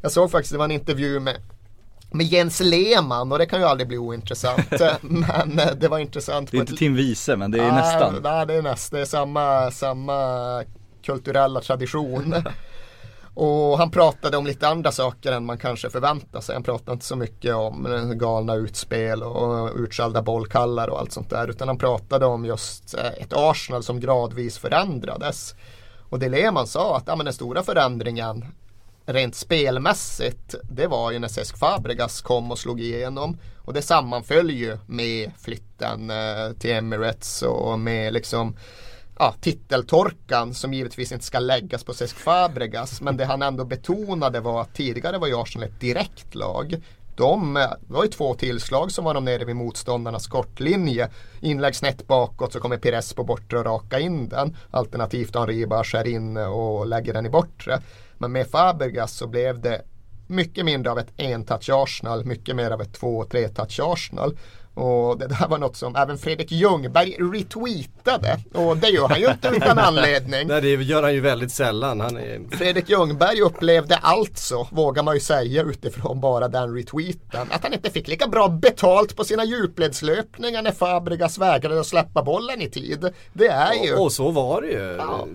jag 0.04 0.12
såg 0.12 0.32
faktiskt, 0.32 0.52
det 0.52 0.58
var 0.58 0.66
en 0.66 0.72
intervju 0.72 1.20
med 1.20 1.36
med 2.12 2.26
Jens 2.26 2.60
Lehmann 2.60 3.32
och 3.32 3.38
det 3.38 3.46
kan 3.46 3.60
ju 3.60 3.66
aldrig 3.66 3.88
bli 3.88 3.98
ointressant. 3.98 4.72
men 5.02 5.60
eh, 5.60 5.72
det 5.78 5.88
var 5.88 6.00
intressant. 6.00 6.52
Det 6.52 6.58
är 6.58 6.60
inte 6.60 6.74
ett- 6.74 6.80
Tim 6.80 6.96
Wiese 6.96 7.36
men 7.38 7.52
det 7.52 7.58
är 7.58 7.72
Nej, 7.72 7.72
nästan. 7.72 8.20
Nej, 8.24 8.46
det 8.48 8.54
är 8.54 8.62
nästan. 8.62 8.98
Det 8.98 9.02
är 9.02 9.06
samma, 9.06 9.72
samma 9.72 10.64
kulturella 11.06 11.62
tradition. 11.62 12.36
Och 13.36 13.78
han 13.78 13.92
pratade 13.92 14.38
om 14.38 14.46
lite 14.46 14.68
andra 14.68 14.92
saker 14.92 15.32
än 15.32 15.46
man 15.46 15.58
kanske 15.58 15.90
förväntar 15.90 16.42
sig. 16.42 16.56
Han 16.56 16.64
pratade 16.64 16.92
inte 16.94 17.06
så 17.06 17.16
mycket 17.16 17.56
om 17.56 17.86
eh, 17.86 18.04
galna 18.14 18.56
utspel 18.56 19.24
och 19.24 19.76
utskällda 19.76 20.22
bollkallar 20.22 20.88
och 20.88 21.00
allt 21.00 21.12
sånt 21.12 21.30
där. 21.30 21.48
Utan 21.48 21.68
han 21.68 21.78
pratade 21.78 22.26
om 22.26 22.46
just 22.46 22.94
eh, 22.94 23.06
ett 23.24 23.34
Arsenal 23.34 23.84
som 23.84 24.00
gradvis 24.00 24.58
förändrades. 24.58 25.56
Och 26.10 26.20
det 26.20 26.30
Lehmann 26.30 26.68
sa 26.68 26.98
att 26.98 27.04
ja, 27.08 27.16
men 27.16 27.26
den 27.26 27.34
stora 27.34 27.64
förändringen 27.64 28.46
rent 29.06 29.36
spelmässigt 29.36 30.56
det 30.64 30.88
var 30.88 31.12
ju 31.12 31.20
när 31.20 31.28
Cesc 31.28 31.58
Fabregas 31.58 32.22
kom 32.22 32.52
och 32.52 32.60
slog 32.60 32.82
igenom. 32.82 33.38
Och 33.58 33.74
det 33.74 33.82
sammanföll 33.82 34.52
ju 34.52 34.78
med 34.86 35.32
flytten 35.40 36.10
eh, 36.10 36.54
till 36.60 36.72
Emirates 36.72 37.42
och 37.42 37.80
med 37.80 38.14
liksom 38.14 38.58
ja, 39.20 39.34
titeltorkan 39.42 40.54
som 40.54 40.74
givetvis 40.74 41.12
inte 41.12 41.26
ska 41.26 41.40
läggas 41.40 41.84
på 41.84 41.94
Cesc 41.94 42.18
Fabregas. 42.18 43.02
Men 43.02 43.18
det 43.18 43.26
han 43.26 43.42
ändå 43.42 43.66
betonade 43.66 44.40
var 44.40 44.62
att 44.62 44.76
tidigare 44.76 45.18
var 45.18 45.28
ju 45.28 45.42
Arsenal 45.42 45.68
ett 45.68 45.80
direkt 45.80 46.36
lag 46.36 46.82
de 47.16 47.58
eh, 47.58 47.64
det 47.64 47.94
var 47.94 48.04
ju 48.04 48.10
två 48.10 48.34
tillslag 48.34 48.92
som 48.92 49.06
var 49.06 49.14
de 49.14 49.26
nere 49.26 49.46
vid 49.46 49.56
motståndarnas 49.56 50.28
kortlinje. 50.28 51.10
Inlägg 51.42 51.76
snett 51.76 52.08
bakåt 52.08 52.54
så 52.54 52.60
kommer 52.60 52.78
Pires 52.78 53.14
på 53.14 53.24
bortre 53.24 53.60
och 53.60 53.66
raka 53.66 54.00
in 54.00 54.30
den. 54.30 54.58
Alternativt 54.72 55.36
Henri 55.36 55.68
bara 55.68 55.84
skär 55.84 56.08
in 56.08 56.38
och 56.38 56.88
lägger 56.88 57.14
den 57.14 57.26
i 57.26 57.30
bortre. 57.30 57.82
Men 58.18 58.32
med 58.32 58.48
Fabregas 58.48 59.14
så 59.14 59.28
blev 59.28 59.60
det 59.60 59.82
mycket 60.28 60.66
mindre 60.66 60.92
av 60.92 61.00
ett 61.00 61.14
en-touch 61.18 61.70
Arsenal, 61.70 62.26
mycket 62.26 62.56
mer 62.56 62.72
av 62.72 62.82
ett 62.82 62.94
två-tre 62.94 63.48
touch 63.48 63.80
Arsenal. 63.84 64.38
Och 64.74 65.18
det 65.18 65.28
där 65.28 65.48
var 65.48 65.58
något 65.58 65.76
som 65.76 65.96
även 65.96 66.18
Fredrik 66.18 66.52
Ljungberg 66.52 67.18
retweetade. 67.20 68.38
Och 68.54 68.78
det 68.78 68.90
gör 68.90 69.08
han 69.08 69.20
ju 69.20 69.32
inte 69.32 69.48
utan 69.48 69.80
anledning. 69.80 70.48
Nej 70.48 70.62
det 70.62 70.70
gör 70.70 71.04
han 71.04 71.14
ju 71.14 71.20
väldigt 71.20 71.52
sällan. 71.52 72.02
Är... 72.02 72.58
Fredrik 72.58 72.90
Ljungberg 72.90 73.42
upplevde 73.42 73.96
alltså, 73.96 74.68
vågar 74.72 75.04
man 75.04 75.14
ju 75.14 75.20
säga 75.20 75.64
utifrån 75.64 76.20
bara 76.20 76.48
den 76.48 76.76
retweeten, 76.76 77.48
att 77.52 77.64
han 77.64 77.74
inte 77.74 77.90
fick 77.90 78.08
lika 78.08 78.28
bra 78.28 78.48
betalt 78.48 79.16
på 79.16 79.24
sina 79.24 79.46
djupledslöpningar 79.46 80.62
när 80.62 80.72
Fabregas 80.72 81.38
vägrade 81.38 81.80
att 81.80 81.88
släppa 81.88 82.24
bollen 82.24 82.62
i 82.62 82.70
tid. 82.70 83.14
Det 83.34 83.48
är 83.48 83.86
ju... 83.86 83.94
Och, 83.94 84.04
och 84.04 84.12
så 84.12 84.32
var 84.32 84.62
det 84.62 84.68
ju. 84.68 84.96
Ja. 84.98 85.28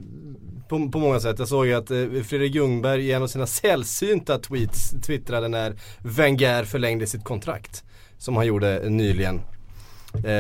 På, 0.69 0.89
på 0.89 0.99
många 0.99 1.21
sätt. 1.21 1.39
Jag 1.39 1.49
såg 1.49 1.67
ju 1.67 1.75
att 1.75 1.91
eh, 1.91 2.23
Fredrik 2.27 2.55
Ljungberg 2.55 3.07
i 3.07 3.13
en 3.13 3.23
av 3.23 3.27
sina 3.27 3.47
sällsynta 3.47 4.39
tweets 4.39 4.91
twittrade 5.07 5.49
när 5.49 5.77
Wenger 5.99 6.65
förlängde 6.65 7.07
sitt 7.07 7.25
kontrakt. 7.25 7.85
Som 8.19 8.37
han 8.37 8.47
gjorde 8.47 8.89
nyligen. 8.91 9.41
Eh, 10.15 10.23
det 10.23 10.31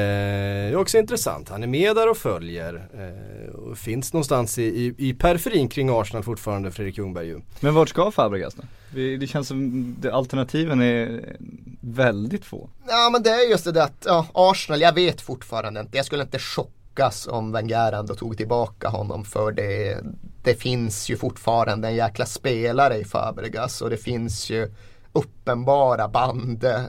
är 0.73 0.77
också 0.77 0.99
intressant. 0.99 1.49
Han 1.49 1.62
är 1.62 1.67
med 1.67 1.97
där 1.97 2.11
och 2.11 2.17
följer. 2.17 2.88
Eh, 2.95 3.55
och 3.55 3.79
finns 3.79 4.12
någonstans 4.12 4.59
i, 4.59 4.62
i, 4.62 4.95
i 5.09 5.14
periferin 5.14 5.69
kring 5.69 5.88
Arsenal 5.93 6.23
fortfarande, 6.23 6.71
Fredrik 6.71 6.99
Ljungberg 6.99 7.27
ju. 7.27 7.41
Men 7.61 7.75
vart 7.75 7.88
ska 7.88 8.11
Fabregas 8.11 8.55
då? 8.55 8.62
Vi- 8.95 9.17
Det 9.17 9.27
känns 9.27 9.49
som 9.49 9.95
det, 10.01 10.12
alternativen 10.12 10.83
är 10.83 11.37
väldigt 11.81 12.45
få. 12.45 12.69
Ja 12.88 13.11
men 13.12 13.23
det 13.23 13.31
är 13.31 13.51
just 13.51 13.64
det 13.64 13.73
där 13.73 13.83
att 13.85 14.03
ja, 14.07 14.27
Arsenal, 14.35 14.81
jag 14.81 14.93
vet 14.95 15.21
fortfarande 15.21 15.81
inte. 15.81 15.97
Jag 15.97 16.07
skulle 16.07 16.23
inte 16.23 16.38
chockas 16.38 17.27
om 17.31 17.53
Wenger 17.53 17.93
ändå 17.93 18.14
tog 18.14 18.37
tillbaka 18.37 18.88
honom 18.88 19.25
för 19.25 19.53
det. 19.53 19.99
Det 20.43 20.55
finns 20.55 21.11
ju 21.11 21.17
fortfarande 21.17 21.88
en 21.88 21.95
jäkla 21.95 22.27
spelare 22.27 22.97
i 22.97 23.05
Fabregas 23.05 23.83
och 23.83 23.91
det 23.91 23.97
finns 23.97 24.51
ju 24.51 24.71
uppenbara 25.12 26.09
band 26.09 26.64
eh, 26.64 26.81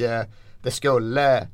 Eh, 0.00 0.22
det 0.62 0.70
skulle 0.70 1.48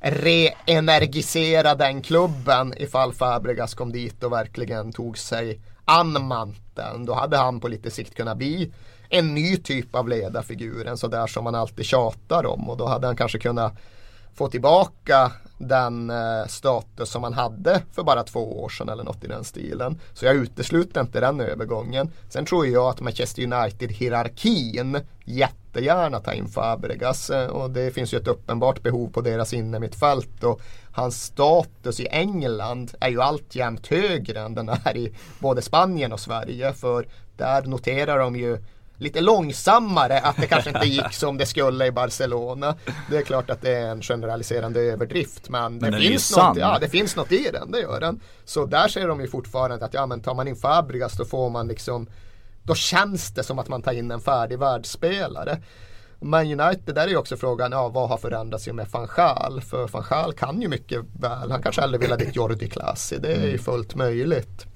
reenergisera 0.00 1.74
den 1.74 2.02
klubben 2.02 2.74
ifall 2.76 3.12
Fabregas 3.12 3.74
kom 3.74 3.92
dit 3.92 4.22
och 4.22 4.32
verkligen 4.32 4.92
tog 4.92 5.18
sig 5.18 5.60
an 5.84 6.26
manteln. 6.26 7.06
Då 7.06 7.14
hade 7.14 7.36
han 7.36 7.60
på 7.60 7.68
lite 7.68 7.90
sikt 7.90 8.14
kunnat 8.14 8.36
bli 8.36 8.72
en 9.08 9.34
ny 9.34 9.56
typ 9.56 9.94
av 9.94 10.08
ledarfigur, 10.08 10.86
en 10.86 10.98
sådär 10.98 11.26
som 11.26 11.44
man 11.44 11.54
alltid 11.54 11.84
tjatar 11.84 12.46
om 12.46 12.70
och 12.70 12.76
då 12.76 12.86
hade 12.86 13.06
han 13.06 13.16
kanske 13.16 13.38
kunnat 13.38 13.72
få 14.34 14.48
tillbaka 14.48 15.32
den 15.68 16.10
eh, 16.10 16.46
status 16.48 17.10
som 17.10 17.22
han 17.22 17.32
hade 17.32 17.82
för 17.92 18.02
bara 18.02 18.22
två 18.22 18.62
år 18.62 18.68
sedan 18.68 18.88
eller 18.88 19.04
något 19.04 19.24
i 19.24 19.26
den 19.26 19.44
stilen. 19.44 20.00
Så 20.14 20.24
jag 20.24 20.36
utesluter 20.36 21.00
inte 21.00 21.20
den 21.20 21.40
övergången. 21.40 22.10
Sen 22.28 22.44
tror 22.44 22.66
jag 22.66 22.86
att 22.86 23.00
Manchester 23.00 23.42
United-hierarkin 23.42 25.00
jättegärna 25.24 26.20
tar 26.20 26.32
in 26.32 26.48
Fabregas 26.48 27.30
eh, 27.30 27.46
och 27.46 27.70
det 27.70 27.90
finns 27.90 28.14
ju 28.14 28.18
ett 28.18 28.28
uppenbart 28.28 28.82
behov 28.82 29.12
på 29.12 29.20
deras 29.20 29.52
innermittfält 29.52 30.44
och 30.44 30.60
hans 30.92 31.22
status 31.22 32.00
i 32.00 32.06
England 32.10 32.94
är 33.00 33.08
ju 33.08 33.22
alltjämt 33.22 33.86
högre 33.86 34.40
än 34.40 34.54
den 34.54 34.68
är 34.68 34.96
i 34.96 35.14
både 35.38 35.62
Spanien 35.62 36.12
och 36.12 36.20
Sverige 36.20 36.72
för 36.72 37.06
där 37.36 37.62
noterar 37.62 38.18
de 38.18 38.36
ju 38.36 38.58
lite 39.02 39.20
långsammare 39.20 40.20
att 40.20 40.36
det 40.36 40.46
kanske 40.46 40.70
inte 40.70 40.86
gick 40.86 41.12
som 41.12 41.38
det 41.38 41.46
skulle 41.46 41.86
i 41.86 41.92
Barcelona. 41.92 42.74
Det 43.10 43.16
är 43.16 43.22
klart 43.22 43.50
att 43.50 43.62
det 43.62 43.70
är 43.70 43.86
en 43.86 44.02
generaliserande 44.02 44.80
överdrift 44.80 45.48
men, 45.48 45.76
Men 45.76 45.92
det, 45.92 45.98
finns 45.98 46.36
något, 46.36 46.56
ja, 46.56 46.78
det 46.80 46.88
finns 46.88 47.16
något 47.16 47.32
i 47.32 47.50
den, 47.52 47.70
det 47.70 47.80
gör 47.80 48.00
den. 48.00 48.20
Så 48.44 48.66
där 48.66 48.88
ser 48.88 49.08
de 49.08 49.20
ju 49.20 49.28
fortfarande 49.28 49.84
att 49.84 49.94
ja 49.94 50.06
men 50.06 50.20
tar 50.20 50.34
man 50.34 50.48
in 50.48 50.56
Fabregas 50.56 51.16
då 51.16 51.24
får 51.24 51.50
man 51.50 51.68
liksom 51.68 52.06
då 52.62 52.74
känns 52.74 53.34
det 53.34 53.42
som 53.42 53.58
att 53.58 53.68
man 53.68 53.82
tar 53.82 53.92
in 53.92 54.10
en 54.10 54.20
färdig 54.20 54.58
världsspelare. 54.58 55.58
Man 56.20 56.60
United, 56.60 56.94
där 56.94 57.04
är 57.04 57.08
ju 57.08 57.16
också 57.16 57.36
frågan, 57.36 57.72
ja 57.72 57.88
vad 57.88 58.08
har 58.08 58.16
förändrats 58.16 58.66
med 58.66 58.88
van 58.90 59.08
Gaal? 59.16 59.60
För 59.60 59.88
van 59.88 60.04
Gaal 60.10 60.32
kan 60.32 60.62
ju 60.62 60.68
mycket 60.68 61.00
väl, 61.20 61.50
han 61.50 61.62
kanske 61.62 61.80
hellre 61.80 61.98
vill 61.98 62.10
ha 62.10 62.16
dit 62.16 62.36
Jordi 62.36 62.68
Klasi, 62.68 63.18
det 63.18 63.34
är 63.34 63.46
ju 63.46 63.58
fullt 63.58 63.94
möjligt. 63.94 64.66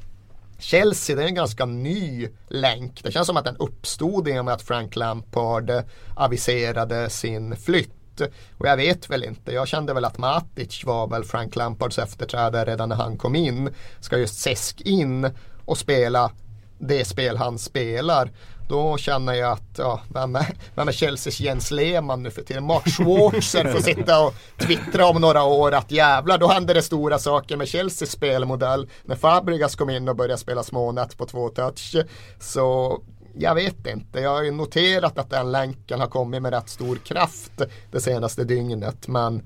Chelsea 0.58 1.16
det 1.16 1.22
är 1.22 1.26
en 1.26 1.34
ganska 1.34 1.64
ny 1.64 2.28
länk. 2.48 3.02
Det 3.02 3.12
känns 3.12 3.26
som 3.26 3.36
att 3.36 3.44
den 3.44 3.56
uppstod 3.56 4.28
i 4.28 4.38
och 4.38 4.44
med 4.44 4.54
att 4.54 4.62
Frank 4.62 4.96
Lampard 4.96 5.70
aviserade 6.14 7.10
sin 7.10 7.56
flytt. 7.56 8.20
Och 8.58 8.66
jag 8.66 8.76
vet 8.76 9.10
väl 9.10 9.24
inte, 9.24 9.52
jag 9.52 9.68
kände 9.68 9.94
väl 9.94 10.04
att 10.04 10.18
Matic 10.18 10.84
var 10.84 11.08
väl 11.08 11.24
Frank 11.24 11.56
Lampards 11.56 11.98
efterträdare 11.98 12.70
redan 12.70 12.88
när 12.88 12.96
han 12.96 13.18
kom 13.18 13.34
in. 13.34 13.70
Ska 14.00 14.18
just 14.18 14.40
Sesk 14.40 14.80
in 14.80 15.30
och 15.64 15.78
spela 15.78 16.30
det 16.78 17.04
spel 17.04 17.36
han 17.36 17.58
spelar. 17.58 18.30
Då 18.68 18.96
känner 18.96 19.32
jag 19.34 19.52
att, 19.52 19.78
ja, 19.78 20.00
vem 20.14 20.36
är, 20.36 20.46
vem 20.74 20.88
är 20.88 20.92
Chelseas 20.92 21.40
Jens 21.40 21.70
Lehmann 21.70 22.22
nu 22.22 22.30
för 22.30 22.42
tiden? 22.42 22.64
Mark 22.64 22.88
Schwarzer 22.88 23.72
får 23.72 23.80
sitta 23.80 24.26
och 24.26 24.34
twittra 24.58 25.06
om 25.06 25.20
några 25.20 25.42
år 25.44 25.72
att 25.72 25.90
jävlar, 25.90 26.38
då 26.38 26.48
händer 26.48 26.74
det 26.74 26.82
stora 26.82 27.18
saker 27.18 27.56
med 27.56 27.68
Chelseas 27.68 28.10
spelmodell. 28.10 28.88
När 29.04 29.16
Fabregas 29.16 29.76
kom 29.76 29.90
in 29.90 30.08
och 30.08 30.16
började 30.16 30.38
spela 30.38 30.62
smånät 30.62 31.16
på 31.18 31.26
två 31.26 31.48
touch. 31.48 31.96
Så 32.40 32.98
jag 33.38 33.54
vet 33.54 33.86
inte, 33.86 34.20
jag 34.20 34.30
har 34.30 34.42
ju 34.42 34.50
noterat 34.50 35.18
att 35.18 35.30
den 35.30 35.52
länken 35.52 36.00
har 36.00 36.06
kommit 36.06 36.42
med 36.42 36.52
rätt 36.52 36.68
stor 36.68 36.96
kraft 36.96 37.62
det 37.90 38.00
senaste 38.00 38.44
dygnet. 38.44 39.08
Men 39.08 39.42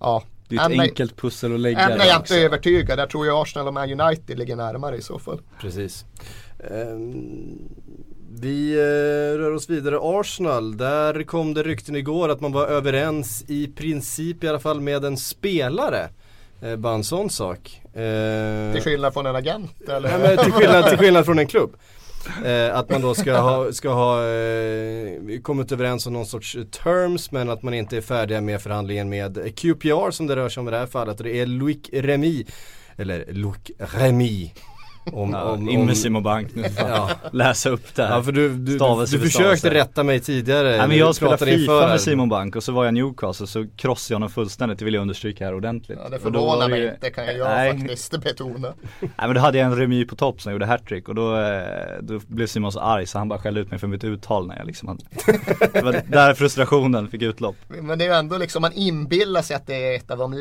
ja, 0.00 0.22
Det 0.48 0.56
är 0.56 0.70
ett 0.72 0.80
enkelt 0.80 1.16
pussel 1.16 1.54
att 1.54 1.60
lägga 1.60 1.80
än 1.80 2.00
är 2.00 2.06
jag 2.06 2.20
inte 2.20 2.36
övertygad. 2.36 2.98
Jag 2.98 3.10
tror 3.10 3.26
ju 3.26 3.32
Arsenal 3.32 3.66
och 3.68 3.74
Man 3.74 4.00
United 4.00 4.38
ligger 4.38 4.56
närmare 4.56 4.96
i 4.96 5.02
så 5.02 5.18
fall. 5.18 5.40
Precis. 5.60 6.04
Ehm, 6.70 7.58
vi 8.40 8.72
eh, 8.72 9.38
rör 9.38 9.50
oss 9.52 9.70
vidare. 9.70 9.98
Arsenal, 10.02 10.76
där 10.76 11.22
kom 11.22 11.54
det 11.54 11.62
rykten 11.62 11.96
igår 11.96 12.28
att 12.28 12.40
man 12.40 12.52
var 12.52 12.66
överens 12.66 13.44
i 13.48 13.66
princip 13.66 14.44
i 14.44 14.48
alla 14.48 14.60
fall 14.60 14.80
med 14.80 15.04
en 15.04 15.16
spelare. 15.16 16.08
Eh, 16.62 16.76
bara 16.76 16.94
en 16.94 17.04
sån 17.04 17.30
sak. 17.30 17.80
Eh, 17.84 18.72
Till 18.72 18.82
skillnad 18.82 19.12
från 19.14 19.26
en 19.26 19.36
agent 19.36 19.88
eller? 19.88 20.18
Nej, 20.18 20.36
men 20.36 20.44
till, 20.44 20.52
skillnad, 20.52 20.88
till 20.88 20.98
skillnad 21.04 21.24
från 21.24 21.38
en 21.38 21.46
klubb. 21.46 21.76
Eh, 22.44 22.76
att 22.76 22.90
man 22.90 23.02
då 23.02 23.14
ska 23.14 23.36
ha, 23.38 23.72
ska 23.72 23.88
ha 23.88 24.26
eh, 24.28 25.40
kommit 25.42 25.72
överens 25.72 26.06
om 26.06 26.12
någon 26.12 26.26
sorts 26.26 26.56
terms 26.82 27.30
men 27.32 27.50
att 27.50 27.62
man 27.62 27.74
inte 27.74 27.96
är 27.96 28.00
färdiga 28.00 28.40
med 28.40 28.62
förhandlingen 28.62 29.08
med 29.08 29.52
QPR 29.56 30.10
som 30.10 30.26
det 30.26 30.36
rör 30.36 30.48
sig 30.48 30.60
om 30.60 30.68
i 30.68 30.70
det 30.70 30.78
här 30.78 30.86
fallet. 30.86 31.20
Och 31.20 31.24
det 31.24 31.40
är 31.40 31.46
Loic 31.46 31.88
Remy, 31.92 32.44
eller 32.96 33.24
Loic 33.32 33.70
Remy. 33.78 34.52
Om, 35.12 35.30
Ja, 35.30 35.42
om, 35.42 35.68
in 35.68 35.80
om- 35.80 35.86
med 35.86 35.96
Simon 35.96 36.22
Bank 36.22 36.48
nu, 36.54 36.62
fan. 36.62 36.88
Ja. 36.90 37.10
läsa 37.32 37.70
upp 37.70 37.94
det 37.94 38.02
här. 38.04 38.10
Ja 38.16 38.22
för 38.22 38.32
du, 38.32 38.48
du, 38.48 38.54
du, 38.58 38.74
Stavelse 38.76 39.14
du 39.16 39.18
för 39.20 39.26
försökte 39.26 39.56
stavelse. 39.58 39.80
rätta 39.80 40.02
mig 40.02 40.20
tidigare. 40.20 40.76
Nej 40.76 40.88
men 40.88 40.96
jag 40.96 41.14
spelade 41.14 41.46
FIFA 41.46 41.88
med 41.88 42.00
Simon 42.00 42.28
Bank 42.28 42.56
och 42.56 42.62
så 42.64 42.72
var 42.72 42.84
jag 42.84 42.94
Newcastle 42.94 43.46
så 43.46 43.66
krossade 43.76 44.12
jag 44.12 44.16
honom 44.16 44.30
fullständigt, 44.30 44.78
det 44.78 44.84
vill 44.84 44.94
jag 44.94 45.00
understryka 45.00 45.44
här 45.44 45.54
ordentligt. 45.54 45.98
Ja, 46.02 46.08
det 46.08 46.18
förvånar 46.18 46.68
mig 46.68 46.80
ju- 46.80 46.90
inte 46.90 47.10
kan 47.10 47.24
jag 47.26 47.48
Nej. 47.48 47.78
faktiskt 47.78 48.20
betona. 48.24 48.72
Nej 49.00 49.10
men 49.18 49.34
då 49.34 49.40
hade 49.40 49.58
jag 49.58 49.66
en 49.66 49.76
remy 49.76 50.04
på 50.04 50.16
topp 50.16 50.40
som 50.42 50.50
jag 50.50 50.54
gjorde 50.54 50.66
hattrick 50.66 51.08
och 51.08 51.14
då, 51.14 51.36
eh, 51.40 51.62
då 52.00 52.20
blev 52.26 52.46
Simon 52.46 52.72
så 52.72 52.80
arg 52.80 53.06
så 53.06 53.18
han 53.18 53.28
bara 53.28 53.38
skällde 53.38 53.60
ut 53.60 53.70
mig 53.70 53.78
för 53.78 53.86
mitt 53.86 54.04
uttal 54.04 54.46
när 54.46 54.56
jag 54.58 54.66
liksom 54.66 54.88
hade 54.88 55.04
Det 55.72 55.82
var 55.82 56.00
där 56.06 56.34
frustrationen 56.34 57.08
fick 57.08 57.22
utlopp. 57.22 57.56
Men 57.68 57.98
det 57.98 58.04
är 58.04 58.08
ju 58.08 58.14
ändå 58.14 58.38
liksom, 58.38 58.62
man 58.62 58.72
inbillar 58.72 59.42
sig 59.42 59.56
att 59.56 59.66
det 59.66 59.74
är 59.94 59.96
ett 59.96 60.10
av 60.10 60.18
de 60.18 60.32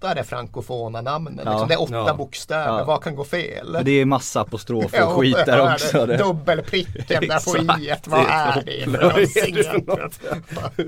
lättare 0.00 0.24
frankofona 0.24 1.00
namnen. 1.00 1.40
Ja. 1.44 1.50
Liksom, 1.50 1.68
det 1.68 1.74
är 1.74 1.82
åtta 1.82 1.94
Ja. 1.94 2.14
bokstäver, 2.14 2.78
Ja. 2.78 2.84
vad 2.84 3.02
kan 3.02 3.16
gå 3.16 3.24
fel? 3.24 3.78
Det 3.82 3.90
är 3.90 4.04
massa 4.04 4.40
apostrofer 4.40 5.06
och 5.06 5.12
skit 5.20 5.36
det 5.36 5.44
där 5.44 5.58
är 5.58 5.74
också. 5.74 6.06
det. 6.06 6.06
Det. 6.06 6.16
Dubbelpricken 6.24 7.28
där 7.28 7.52
på 7.52 7.58
i 7.58 7.64
vad 8.06 8.20
är 8.20 8.62
det 8.66 8.84
för 8.84 8.90
Vad 9.02 9.16
är 9.16 9.54
det 9.54 9.62
för 9.64 9.86
något? 9.86 10.20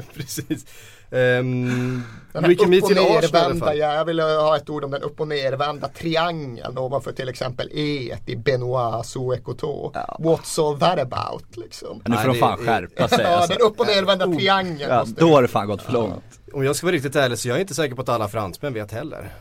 Precis. 0.17 0.67
Um, 1.11 2.05
Den 2.33 2.45
här 2.45 2.53
upp 2.53 2.61
och 2.61 2.71
nervända, 2.71 3.75
jag 3.75 4.05
vill 4.05 4.21
ha 4.21 4.57
ett 4.57 4.71
ord 4.71 4.85
om 4.85 4.91
den 4.91 5.03
upp 5.03 5.21
och 5.21 5.29
nervända 5.29 5.89
triangeln 5.89 6.79
ovanför 6.79 7.13
till 7.13 7.29
exempel 7.29 7.71
E 7.73 8.17
i 8.27 8.37
Benoit 8.37 9.07
Souekoto. 9.07 9.91
Ja. 9.95 10.17
What's 10.21 10.69
all 10.69 10.79
that 10.81 10.99
about 10.99 11.57
liksom? 11.57 12.03
Nu 12.05 12.17
får 12.17 12.25
Nej, 12.25 12.27
de 12.27 12.35
fan 12.39 12.59
det- 12.59 12.65
skärpa 12.67 13.09
sig 13.09 13.19
Ja, 13.25 13.29
alltså. 13.29 13.53
den 13.53 13.63
upp 13.63 13.81
och 13.81 13.87
nervända 13.87 14.27
triangeln 14.27 14.91
ja, 14.91 15.05
Då 15.17 15.35
har 15.35 15.43
det 15.43 15.49
fan 15.49 15.67
gått 15.67 15.83
för 15.83 15.93
långt. 15.93 16.38
Om 16.53 16.65
jag 16.65 16.77
ska 16.77 16.87
vara 16.87 16.95
riktigt 16.97 17.17
ärlig 17.17 17.39
så 17.39 17.49
jag 17.49 17.57
är 17.57 17.61
inte 17.61 17.75
säker 17.75 17.95
på 17.95 18.03
att 18.03 18.09
alla 18.09 18.29
fransmän 18.29 18.75
vet 18.75 18.93
heller. 18.93 19.33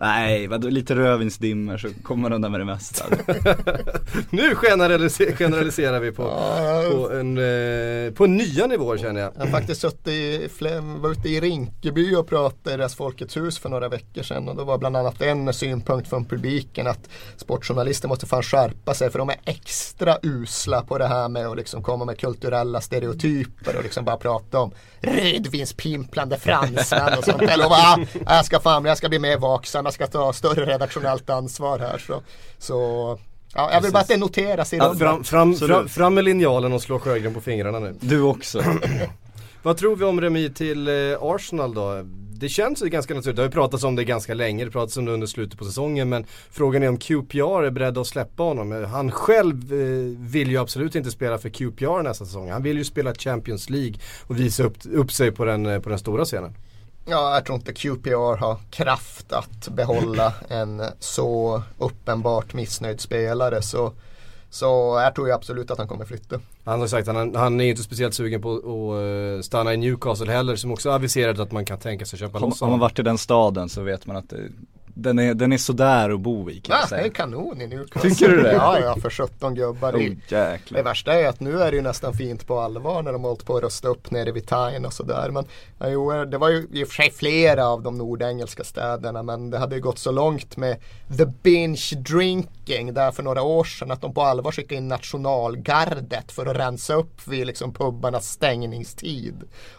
Nej, 0.00 0.46
vadå, 0.46 0.68
lite 0.68 0.94
rödvinsdimmer 0.94 1.78
så 1.78 1.88
kommer 2.02 2.22
man 2.22 2.32
undan 2.32 2.50
med 2.52 2.60
det 2.60 2.64
mesta. 2.64 3.04
Nu 4.30 4.54
generaliser- 4.54 5.36
generaliserar 5.36 6.00
vi 6.00 6.12
på, 6.12 6.22
på, 6.92 7.10
en, 7.12 7.38
eh, 7.38 8.12
på 8.12 8.26
nya 8.26 8.66
nivåer 8.66 8.98
känner 8.98 9.20
jag. 9.20 9.32
Jag 9.36 9.40
har 9.40 9.46
faktiskt 9.50 9.80
suttit 9.80 10.08
i, 10.08 10.48
flem- 10.56 11.00
var 11.00 11.10
ute 11.10 11.28
i 11.28 11.40
Rinkeby 11.40 12.14
och 12.14 12.28
pratade 12.28 12.74
i 12.74 12.76
deras 12.76 12.94
Folkets 12.94 13.36
hus 13.36 13.58
för 13.58 13.68
några 13.68 13.88
veckor 13.88 14.22
sedan 14.22 14.48
och 14.48 14.56
då 14.56 14.64
var 14.64 14.78
bland 14.78 14.96
annat 14.96 15.22
en 15.22 15.52
synpunkt 15.54 16.08
från 16.08 16.24
publiken 16.24 16.86
att 16.86 17.08
sportjournalister 17.36 18.08
måste 18.08 18.26
fan 18.26 18.42
skärpa 18.42 18.94
sig 18.94 19.10
för 19.10 19.18
de 19.18 19.28
är 19.28 19.36
extra 19.44 20.16
usla 20.22 20.82
på 20.82 20.98
det 20.98 21.06
här 21.06 21.28
med 21.28 21.46
att 21.46 21.56
liksom 21.56 21.82
komma 21.82 22.04
med 22.04 22.18
kulturella 22.18 22.80
stereotyper 22.80 23.76
och 23.76 23.82
liksom 23.82 24.04
bara 24.04 24.16
prata 24.16 24.58
om 24.58 24.72
rödvinspimplande 25.00 26.38
fransmän 26.38 27.18
och 27.18 27.24
sånt. 27.24 27.42
Jag 27.42 27.58
lovar, 27.58 27.76
ah, 27.76 27.98
jag 28.26 28.44
ska 28.44 28.60
fan, 28.60 28.84
jag 28.84 28.98
ska 28.98 29.08
bli 29.08 29.18
mer 29.18 29.38
vaksam, 29.38 29.84
jag 29.84 29.94
ska 29.94 30.06
ta 30.06 30.32
större 30.32 30.64
redaktionellt 30.64 31.30
ansvar 31.30 31.78
här. 31.78 31.98
Så, 31.98 32.22
så 32.58 33.18
Ja, 33.54 33.72
jag 33.72 33.80
vill 33.80 33.92
bara 33.92 34.00
att 34.00 34.08
det 34.08 34.16
noteras 34.16 34.72
i 34.72 34.76
Ja, 34.76 34.94
fram, 34.94 35.24
fram, 35.24 35.54
fram, 35.54 35.88
fram 35.88 36.14
med 36.14 36.24
linjalen 36.24 36.72
och 36.72 36.82
slå 36.82 36.98
Sjögren 36.98 37.34
på 37.34 37.40
fingrarna 37.40 37.78
nu. 37.78 37.94
Du 38.00 38.20
också. 38.20 38.62
Vad 39.62 39.76
tror 39.76 39.96
vi 39.96 40.04
om 40.04 40.20
remis 40.20 40.54
till 40.54 40.88
eh, 40.88 40.94
Arsenal 41.20 41.74
då? 41.74 42.04
Det 42.38 42.48
känns 42.48 42.82
ju 42.82 42.88
ganska 42.88 43.14
naturligt, 43.14 43.36
det 43.36 43.42
har 43.42 43.48
ju 43.48 43.52
pratats 43.52 43.84
om 43.84 43.96
det 43.96 44.04
ganska 44.04 44.34
länge, 44.34 44.64
det 44.64 44.70
pratats 44.70 44.96
om 44.96 45.04
det 45.04 45.12
under 45.12 45.26
slutet 45.26 45.58
på 45.58 45.64
säsongen 45.64 46.08
men 46.08 46.26
frågan 46.50 46.82
är 46.82 46.88
om 46.88 46.98
QPR 46.98 47.62
är 47.62 47.70
beredda 47.70 48.00
att 48.00 48.06
släppa 48.06 48.42
honom. 48.42 48.84
Han 48.84 49.10
själv 49.10 49.72
eh, 49.72 50.18
vill 50.18 50.50
ju 50.50 50.58
absolut 50.58 50.94
inte 50.94 51.10
spela 51.10 51.38
för 51.38 51.48
QPR 51.48 52.02
nästa 52.02 52.24
säsong. 52.24 52.50
Han 52.50 52.62
vill 52.62 52.78
ju 52.78 52.84
spela 52.84 53.14
Champions 53.14 53.70
League 53.70 53.94
och 54.26 54.40
visa 54.40 54.62
upp, 54.62 54.76
upp 54.92 55.12
sig 55.12 55.32
på 55.32 55.44
den, 55.44 55.66
eh, 55.66 55.80
på 55.80 55.88
den 55.88 55.98
stora 55.98 56.24
scenen. 56.24 56.54
Ja, 57.06 57.34
jag 57.34 57.44
tror 57.44 57.56
inte 57.56 57.72
QPR 57.72 58.36
har 58.36 58.56
kraft 58.70 59.32
att 59.32 59.68
behålla 59.68 60.34
en 60.48 60.82
så 60.98 61.62
uppenbart 61.78 62.54
missnöjd 62.54 63.00
spelare. 63.00 63.62
Så, 63.62 63.92
så 64.50 65.00
jag 65.04 65.14
tror 65.14 65.28
ju 65.28 65.34
absolut 65.34 65.70
att 65.70 65.78
han 65.78 65.88
kommer 65.88 66.04
flytta. 66.04 66.40
Han 66.64 66.80
har 66.80 66.86
sagt 66.86 67.08
att 67.08 67.14
han, 67.14 67.34
han 67.34 67.60
är 67.60 67.64
inte 67.64 67.82
speciellt 67.82 68.14
sugen 68.14 68.42
på 68.42 68.52
att 68.54 69.38
eh, 69.38 69.42
stanna 69.42 69.74
i 69.74 69.76
Newcastle 69.76 70.32
heller 70.32 70.56
som 70.56 70.72
också 70.72 70.90
aviserat 70.90 71.38
att 71.38 71.52
man 71.52 71.64
kan 71.64 71.78
tänka 71.78 72.04
sig 72.04 72.18
köpa 72.18 72.38
Har, 72.38 72.46
loss 72.46 72.60
har 72.60 72.70
man 72.70 72.78
varit 72.78 72.98
i 72.98 73.02
den 73.02 73.18
staden 73.18 73.68
så 73.68 73.82
vet 73.82 74.06
man 74.06 74.16
att 74.16 74.30
det, 74.30 74.36
den, 74.98 75.18
är, 75.18 75.34
den 75.34 75.52
är 75.52 75.58
sådär 75.58 76.10
att 76.10 76.20
bo 76.20 76.50
i 76.50 76.60
kan 76.60 76.76
Ja, 76.76 76.80
jag 76.80 76.90
det 76.90 76.96
är 76.96 77.00
säga. 77.02 77.12
kanon 77.12 77.60
i 77.60 77.66
Newcastle. 77.66 78.10
Tycker 78.10 78.28
du 78.28 78.42
det? 78.42 78.52
Ja, 78.52 78.78
ja, 78.80 78.96
för 79.02 79.10
17 79.10 79.54
gubbar. 79.54 79.92
Oh. 79.92 80.10
Det 80.70 80.82
värsta 80.82 81.12
är 81.12 81.28
att 81.28 81.40
nu 81.40 81.62
är 81.62 81.70
det 81.70 81.76
ju 81.76 81.82
nästan 81.82 82.14
fint 82.14 82.46
på 82.46 82.58
allvar 82.60 83.02
när 83.02 83.12
de 83.12 83.24
har 83.24 83.30
hållit 83.30 83.44
på 83.46 83.56
att 83.56 83.62
rösta 83.62 83.88
upp 83.88 84.10
nere 84.10 84.32
vid 84.32 84.46
Tyne 84.48 84.86
och 84.86 84.92
sådär. 84.92 85.30
Men 85.30 85.44
ja, 85.78 85.88
jo, 85.88 86.24
det 86.24 86.38
var 86.38 86.48
ju 86.48 86.66
i 86.72 86.84
och 86.84 86.88
för 86.88 86.94
sig 86.94 87.10
flera 87.10 87.66
av 87.66 87.82
de 87.82 87.98
nordengelska 87.98 88.64
städerna 88.64 89.22
men 89.22 89.50
det 89.50 89.58
hade 89.58 89.74
ju 89.74 89.80
gått 89.82 89.98
så 89.98 90.10
långt 90.10 90.56
med 90.56 90.76
the 91.18 91.26
binge 91.42 91.90
drinking 91.96 92.94
där 92.94 93.10
för 93.10 93.22
några 93.22 93.42
år 93.42 93.64
sedan 93.64 93.90
att 93.90 94.00
de 94.00 94.14
på 94.14 94.22
allvar 94.22 94.52
skickade 94.52 94.74
in 94.74 94.88
nationalgardet 94.88 96.32
för 96.32 96.46
att 96.46 96.56
rensa 96.56 96.94
upp 96.94 97.28
vid 97.28 97.46
liksom 97.46 97.72
pubbarnas 97.74 98.28
stängningstid. 98.28 99.34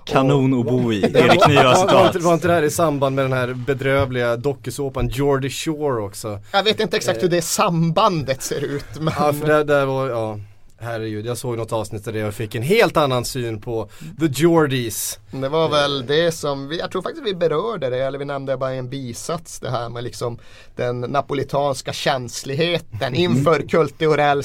Kanon 0.06 0.60
att 0.60 0.66
bo 0.66 0.94
i, 0.94 1.02
Det 1.14 1.20
Erik 1.20 1.40
var, 1.48 1.76
citat. 1.76 2.16
inte, 2.16 2.26
var 2.28 2.34
inte 2.34 2.48
det 2.48 2.54
här 2.54 2.64
i 2.64 2.70
samband 2.72 3.16
med 3.16 3.26
den 3.26 3.34
här 3.34 3.54
bedrövliga 3.54 4.36
dokusåpan 4.36 5.09
Geordie 5.12 5.50
Shore 5.50 6.02
också? 6.02 6.40
Jag 6.52 6.64
vet 6.64 6.80
inte 6.80 6.98
exakt 6.98 7.24
hur 7.24 7.30
det 7.30 7.42
sambandet 7.42 8.42
ser 8.42 8.64
ut 8.64 9.00
men 9.00 9.14
Ja 9.18 9.34
för 9.34 9.48
där, 9.48 9.64
där 9.64 9.86
var, 9.86 10.10
ja 10.10 10.40
Herregud, 10.82 11.26
jag 11.26 11.38
såg 11.38 11.58
något 11.58 11.72
avsnitt 11.72 12.06
där 12.06 12.14
jag 12.14 12.34
fick 12.34 12.56
en 12.56 12.62
helt 12.62 12.98
annan 12.98 13.26
syn 13.26 13.62
på 13.62 13.90
The 14.20 14.26
Geordies. 14.26 15.20
Det 15.32 15.50
var 15.50 15.70
väl 15.70 16.06
det 16.06 16.32
som, 16.32 16.68
vi, 16.68 16.80
jag 16.80 16.92
tror 16.92 17.02
faktiskt 17.02 17.26
vi 17.26 17.36
berörde 17.36 17.90
det, 17.90 17.98
eller 17.98 18.20
vi 18.20 18.26
nämnde 18.26 18.58
bara 18.58 18.74
en 18.74 18.90
bisats 18.90 19.60
det 19.60 19.70
här 19.70 19.90
med 19.90 20.04
liksom 20.04 20.40
den 20.76 21.02
napolitanska 21.02 21.94
känsligheten 21.94 23.16
inför 23.16 23.68
kulturell 23.68 24.44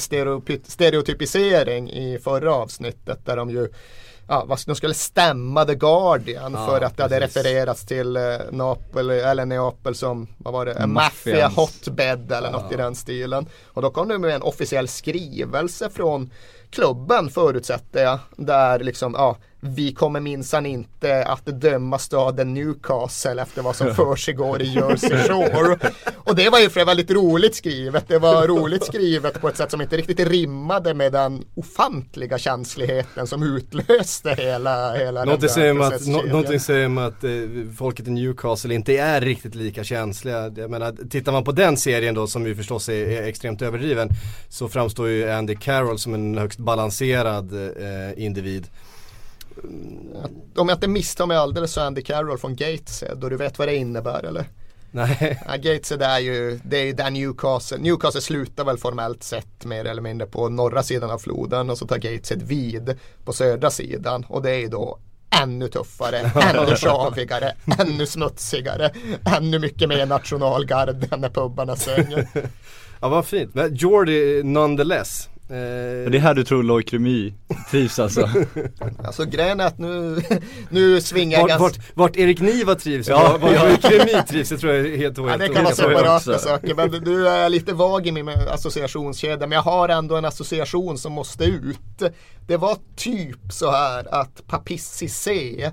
stereotypisering 0.63 1.91
i 1.91 2.19
förra 2.23 2.53
avsnittet 2.53 3.25
där 3.25 3.35
de 3.37 3.49
ju 3.49 3.69
Ja, 4.27 4.45
vad- 4.47 4.59
de 4.65 4.75
skulle 4.75 4.93
stämma 4.93 5.65
The 5.65 5.75
Guardian 5.75 6.53
Ja, 6.53 6.67
för 6.67 6.81
att 6.81 6.97
det 6.97 7.03
hade 7.03 7.19
precis. 7.19 7.35
refererats 7.37 7.85
till 7.85 8.15
eh, 8.17 8.23
Napoli, 8.51 9.19
eller 9.19 9.45
Neapel 9.45 9.95
som, 9.95 10.27
vad 10.37 10.53
var 10.53 10.65
det, 10.65 10.71
en 10.73 10.93
maffia 10.93 11.47
hotbed 11.47 12.31
eller 12.31 12.51
något 12.51 12.71
i 12.71 12.75
den 12.75 12.95
stilen. 12.95 13.45
Och 13.65 13.81
då 13.81 13.89
kom 13.91 14.07
det 14.07 14.17
med 14.17 14.35
en 14.35 14.41
officiell 14.41 14.87
skrivelse 14.87 15.89
från 15.89 16.29
klubben 16.69 17.29
förutsätter 17.29 18.03
jag. 18.03 18.19
Där 18.37 18.79
liksom, 18.79 19.13
ja, 19.17 19.37
vi 19.67 19.93
kommer 19.93 20.19
minsann 20.19 20.65
inte 20.65 21.23
att 21.23 21.45
döma 21.45 21.99
staden 21.99 22.53
Newcastle 22.53 23.41
efter 23.41 23.61
vad 23.61 23.75
som 23.75 23.95
försiggår 23.95 24.61
i 24.61 24.73
Jersey 24.73 25.17
Shore. 25.17 25.77
Och 26.15 26.35
det 26.35 26.49
var 26.49 26.59
ju 26.59 26.69
för 26.69 26.79
det 26.79 26.85
var 26.85 26.95
lite 26.95 27.13
roligt 27.13 27.55
skrivet. 27.55 28.07
Det 28.07 28.19
var 28.19 28.47
roligt 28.47 28.85
skrivet 28.85 29.41
på 29.41 29.49
ett 29.49 29.57
sätt 29.57 29.71
som 29.71 29.81
inte 29.81 29.97
riktigt 29.97 30.19
rimmade 30.19 30.93
med 30.93 31.11
den 31.11 31.43
ofantliga 31.55 32.37
känsligheten 32.37 33.27
som 33.27 33.43
utlöste 33.43 34.35
hela, 34.37 34.93
hela 34.93 35.25
Någonting 35.25 35.41
den 35.41 35.49
säger 35.49 35.73
där 35.73 35.81
att, 35.81 35.89
processkedjan. 35.89 36.29
någonting 36.29 36.59
säger 36.59 36.87
mig 36.87 37.05
att 37.05 37.23
eh, 37.23 37.31
folket 37.77 38.07
i 38.07 38.11
Newcastle 38.11 38.73
inte 38.73 38.97
är 38.97 39.21
riktigt 39.21 39.55
lika 39.55 39.83
känsliga. 39.83 40.51
Jag 40.55 40.71
menar, 40.71 40.95
tittar 41.09 41.31
man 41.31 41.43
på 41.43 41.51
den 41.51 41.77
serien 41.77 42.15
då 42.15 42.27
som 42.27 42.47
ju 42.47 42.55
förstås 42.55 42.89
är, 42.89 42.93
är 42.93 43.23
extremt 43.23 43.61
överdriven 43.61 44.09
så 44.49 44.67
framstår 44.69 45.07
ju 45.07 45.31
Andy 45.31 45.55
Carroll 45.55 45.99
som 45.99 46.13
en 46.13 46.37
högst 46.37 46.59
balanserad 46.59 47.53
eh, 47.53 48.23
individ. 48.23 48.67
Om 50.55 50.69
jag 50.69 50.75
inte 50.75 50.87
misstar 50.87 51.25
mig 51.25 51.37
alldeles 51.37 51.71
så 51.71 51.81
är 51.81 51.85
Andy 51.85 52.01
Carroll 52.01 52.37
från 52.37 52.55
Gateshead 52.55 53.15
och 53.23 53.29
du 53.29 53.37
vet 53.37 53.59
vad 53.59 53.67
det 53.67 53.75
innebär 53.75 54.23
eller? 54.23 54.45
Nej, 54.91 55.41
Ja, 55.47 55.55
Gateshead 55.55 56.05
är 56.05 56.19
ju, 56.19 56.59
det 56.63 56.77
är 56.77 56.83
ju 56.83 56.93
där 56.93 57.09
Newcastle, 57.09 57.77
Newcastle 57.77 58.21
slutar 58.21 58.65
väl 58.65 58.77
formellt 58.77 59.23
sett 59.23 59.65
mer 59.65 59.85
eller 59.85 60.01
mindre 60.01 60.27
på 60.27 60.49
norra 60.49 60.83
sidan 60.83 61.11
av 61.11 61.17
floden 61.17 61.69
och 61.69 61.77
så 61.77 61.87
tar 61.87 61.97
Gateshead 61.97 62.45
vid 62.45 62.97
på 63.25 63.33
södra 63.33 63.71
sidan 63.71 64.25
och 64.29 64.41
det 64.41 64.51
är 64.51 64.59
ju 64.59 64.67
då 64.67 64.99
ännu 65.41 65.67
tuffare, 65.67 66.17
ännu 66.41 66.75
tjavigare, 66.75 67.51
ännu 67.79 68.05
smutsigare, 68.05 68.91
ännu 69.37 69.59
mycket 69.59 69.89
mer 69.89 70.05
nationalgarde 70.05 71.17
när 71.17 71.29
pubbarna 71.29 71.75
svänger. 71.75 72.27
ja 73.01 73.09
vad 73.09 73.25
fint. 73.25 73.53
Men 73.53 73.75
Jordi 73.75 74.43
nonetheless. 74.43 75.29
Eh, 75.49 76.11
Det 76.11 76.17
är 76.17 76.19
här 76.19 76.33
du 76.33 76.43
tror 76.43 76.63
Loic 76.63 76.93
Remy 76.93 77.33
trivs 77.71 77.99
alltså. 77.99 78.29
Alltså 79.05 79.25
grejen 79.25 79.59
är 79.59 79.65
att 79.65 79.77
nu, 79.77 80.21
nu 80.69 81.01
svingar 81.01 81.39
jag 81.39 81.43
vart, 81.43 81.49
ganska 81.49 81.63
vart, 81.63 81.91
vart 81.93 82.17
Erik 82.17 82.41
Niva 82.41 82.75
trivs 82.75 83.07
Ja, 83.07 83.37
vart 83.41 83.51
ja. 83.51 83.63
Loic 83.63 83.83
Remy 83.83 84.21
trivs, 84.27 84.49
det 84.49 84.57
tror 84.57 84.73
jag 84.73 84.85
är 84.85 84.97
helt 84.97 85.17
och 85.17 85.29
Ja, 85.29 85.37
det 85.37 85.49
kan 85.49 85.63
vara 85.63 85.75
separata 85.75 86.39
saker 86.39 86.75
men 86.75 86.89
nu 87.03 87.27
är 87.27 87.37
jag 87.41 87.51
lite 87.51 87.73
vag 87.73 88.07
i 88.07 88.11
min 88.11 88.29
associationskedja 88.29 89.47
men 89.47 89.51
jag 89.51 89.61
har 89.61 89.89
ändå 89.89 90.15
en 90.15 90.25
association 90.25 90.97
som 90.97 91.13
måste 91.13 91.43
ut. 91.43 92.03
Det 92.47 92.57
var 92.57 92.77
typ 92.95 93.39
så 93.49 93.71
här 93.71 94.13
att 94.15 94.47
Papissi 94.47 95.09
C 95.09 95.71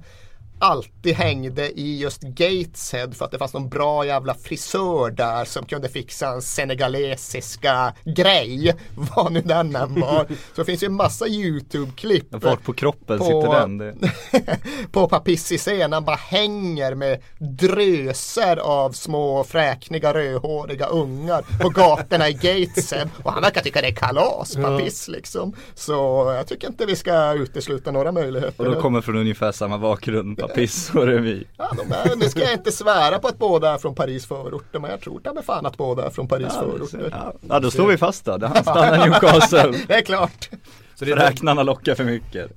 alltid 0.62 1.14
hängde 1.14 1.80
i 1.80 1.98
just 2.00 2.22
Gateshead 2.22 3.12
för 3.12 3.24
att 3.24 3.30
det 3.30 3.38
fanns 3.38 3.54
någon 3.54 3.68
bra 3.68 4.06
jävla 4.06 4.34
frisör 4.34 5.10
där 5.10 5.44
som 5.44 5.64
kunde 5.66 5.88
fixa 5.88 6.28
en 6.28 6.42
senegalesiska 6.42 7.94
grej. 8.04 8.74
Vad 9.16 9.32
nu 9.32 9.40
den 9.40 9.76
än 9.76 10.00
var. 10.00 10.26
Så 10.54 10.60
det 10.60 10.64
finns 10.64 10.82
ju 10.82 10.86
en 10.86 10.92
massa 10.94 11.26
YouTube-klipp 11.26 12.26
Vart 12.30 12.62
på 12.64 12.72
kroppen 12.72 13.18
På- 13.18 13.24
sitter 13.24 13.60
den? 13.60 13.78
Det, 13.78 13.94
på 14.92 15.08
Papissi 15.08 15.58
scen. 15.58 15.92
Han 15.92 16.04
bara 16.04 16.16
hänger 16.16 16.94
med 16.94 17.22
dröser 17.38 18.56
av 18.56 18.92
små 18.92 19.44
fräkniga 19.44 20.14
rödhåriga 20.14 20.86
ungar 20.86 21.44
på 21.62 21.68
gatorna 21.68 22.28
i 22.28 22.32
Gateshead. 22.32 23.08
Och 23.22 23.32
han 23.32 23.42
verkar 23.42 23.60
tycka 23.60 23.80
det 23.80 23.88
är 23.88 23.94
kalas, 23.94 24.56
Papiss 24.56 25.08
liksom. 25.08 25.52
Så 25.74 25.92
jag 26.36 26.46
tycker 26.46 26.68
inte 26.68 26.86
vi 26.86 26.96
ska 26.96 27.32
utesluta 27.32 27.90
några 27.90 28.12
möjligheter. 28.12 28.66
och 28.66 28.72
de 28.74 28.82
kommer 28.82 29.00
från 29.00 29.16
ungefär 29.16 29.52
samma 29.52 29.78
bakgrund, 29.78 30.36
Papiss 30.52 30.90
och 30.94 31.06
Remy. 31.06 31.44
Ja, 31.56 31.70
de 31.76 31.92
är, 31.92 32.16
nu 32.16 32.28
ska 32.28 32.40
jag 32.40 32.52
inte 32.52 32.72
svära 32.72 33.18
på 33.18 33.28
att 33.28 33.38
båda 33.38 33.74
är 33.74 33.78
från 33.78 33.94
Paris 33.94 34.26
förorter, 34.26 34.78
men 34.78 34.90
jag 34.90 35.00
tror 35.00 35.20
ta 35.20 35.32
mig 35.32 35.42
fan 35.42 35.66
att 35.66 35.76
båda 35.76 36.06
är 36.06 36.10
från 36.10 36.28
Paris 36.28 36.52
förorter. 36.52 37.08
Ja, 37.10 37.32
ja, 37.48 37.60
då 37.60 37.70
står 37.70 37.86
vi 37.86 37.96
fast 37.96 38.24
då. 38.24 38.32
Han 38.46 38.62
stannar 38.62 39.06
Newcastle. 39.06 39.74
Det 39.88 39.94
är 39.94 40.02
klart. 40.02 40.50
Så 40.94 41.04
det 41.04 41.12
är 41.12 41.16
Räknarna 41.16 41.62
lockar 41.62 41.94
för 41.94 42.04
mycket. 42.04 42.50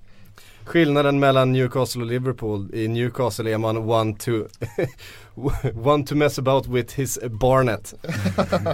Skillnaden 0.65 1.19
mellan 1.19 1.51
Newcastle 1.51 2.01
och 2.01 2.07
Liverpool, 2.07 2.69
i 2.73 2.87
Newcastle 2.87 3.51
är 3.53 3.57
man 3.57 3.77
one 3.77 4.15
to, 4.17 4.31
one 5.89 6.05
to 6.05 6.15
mess 6.15 6.39
about 6.39 6.67
with 6.67 6.95
his 6.95 7.19
Barnet. 7.29 7.93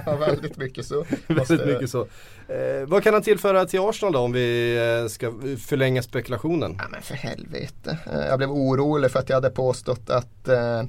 Väldigt 0.19 0.57
mycket 0.57 0.85
så. 0.85 1.05
Väldigt 1.27 1.65
mycket 1.65 1.89
så. 1.89 2.01
Eh, 2.47 2.87
vad 2.87 3.03
kan 3.03 3.13
han 3.13 3.23
tillföra 3.23 3.65
till 3.65 3.79
Arsenal 3.79 4.13
då 4.13 4.19
om 4.19 4.31
vi 4.31 4.75
eh, 5.03 5.07
ska 5.09 5.31
förlänga 5.67 6.01
spekulationen? 6.03 6.75
Ja 6.79 6.85
men 6.91 7.01
för 7.01 7.15
helvete. 7.15 7.97
Eh, 8.13 8.19
Jag 8.27 8.37
blev 8.37 8.51
orolig 8.51 9.11
för 9.11 9.19
att 9.19 9.29
jag 9.29 9.35
hade 9.37 9.49
påstått 9.49 10.09
att 10.09 10.47
eh, 10.47 10.83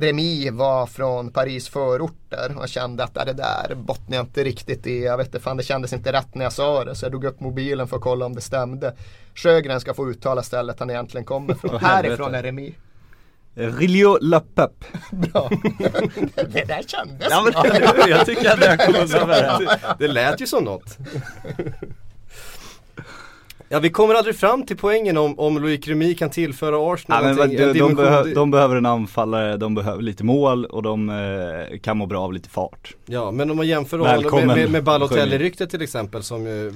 Remi 0.00 0.50
var 0.50 0.86
från 0.86 1.30
Paris 1.30 1.68
förorter 1.68 2.58
och 2.58 2.68
kände 2.68 3.04
att 3.04 3.10
ja, 3.14 3.24
det 3.24 3.32
där 3.32 3.74
bottnar 3.74 4.16
jag 4.16 4.24
inte 4.24 4.44
riktigt 4.44 4.86
i. 4.86 5.04
Jag 5.04 5.16
vet 5.16 5.26
inte, 5.26 5.40
fan 5.40 5.56
det 5.56 5.62
kändes 5.62 5.92
inte 5.92 6.12
rätt 6.12 6.34
när 6.34 6.44
jag 6.44 6.52
sa 6.52 6.84
det 6.84 6.94
så 6.94 7.04
jag 7.04 7.12
drog 7.12 7.24
upp 7.24 7.40
mobilen 7.40 7.88
för 7.88 7.96
att 7.96 8.02
kolla 8.02 8.26
om 8.26 8.34
det 8.34 8.40
stämde. 8.40 8.94
Sjögren 9.34 9.80
ska 9.80 9.94
få 9.94 10.10
uttala 10.10 10.42
stället 10.42 10.80
han 10.80 10.90
egentligen 10.90 11.24
kommer 11.24 11.54
från. 11.54 11.80
Härifrån 11.80 12.34
är 12.34 12.42
Remi. 12.42 12.74
Rilio 13.54 14.18
La 14.20 14.40
Pep. 14.40 14.84
Bra. 15.10 15.48
det 16.34 16.64
där 16.64 16.82
kändes 16.86 17.28
Ja 17.30 17.42
men 17.42 17.52
bra. 17.52 18.08
jag 18.08 18.26
tycker 18.26 18.50
att 18.52 18.64
jag 18.64 18.86
kom 18.86 18.94
undan 18.94 19.28
med 19.28 19.38
det. 19.60 19.78
Det 19.98 20.08
lät 20.08 20.40
ju 20.40 20.46
som 20.46 20.64
något. 20.64 20.98
Ja 23.70 23.78
vi 23.78 23.90
kommer 23.90 24.14
aldrig 24.14 24.36
fram 24.36 24.66
till 24.66 24.76
poängen 24.76 25.16
om, 25.16 25.38
om 25.38 25.58
Loic 25.58 25.88
Remy 25.88 26.14
kan 26.14 26.30
tillföra 26.30 26.92
Arsenal 26.94 27.24
Ja, 27.24 27.34
men 27.34 27.56
de, 27.56 27.78
de, 27.78 27.94
behö, 27.94 28.24
de 28.34 28.50
behöver 28.50 28.76
en 28.76 28.86
anfallare, 28.86 29.56
de 29.56 29.74
behöver 29.74 30.02
lite 30.02 30.24
mål 30.24 30.64
och 30.64 30.82
de 30.82 31.08
eh, 31.08 31.78
kan 31.78 31.96
må 31.96 32.06
bra 32.06 32.20
av 32.20 32.32
lite 32.32 32.48
fart. 32.48 32.94
Ja 33.06 33.30
men 33.30 33.50
om 33.50 33.56
man 33.56 33.66
jämför 33.66 33.98
honom 33.98 34.46
med, 34.46 34.46
med, 34.46 34.70
med. 34.70 34.84
Balotelli-ryktet 34.84 35.70
till 35.70 35.82
exempel 35.82 36.22
som 36.22 36.46
ju, 36.46 36.68
eh, 36.68 36.74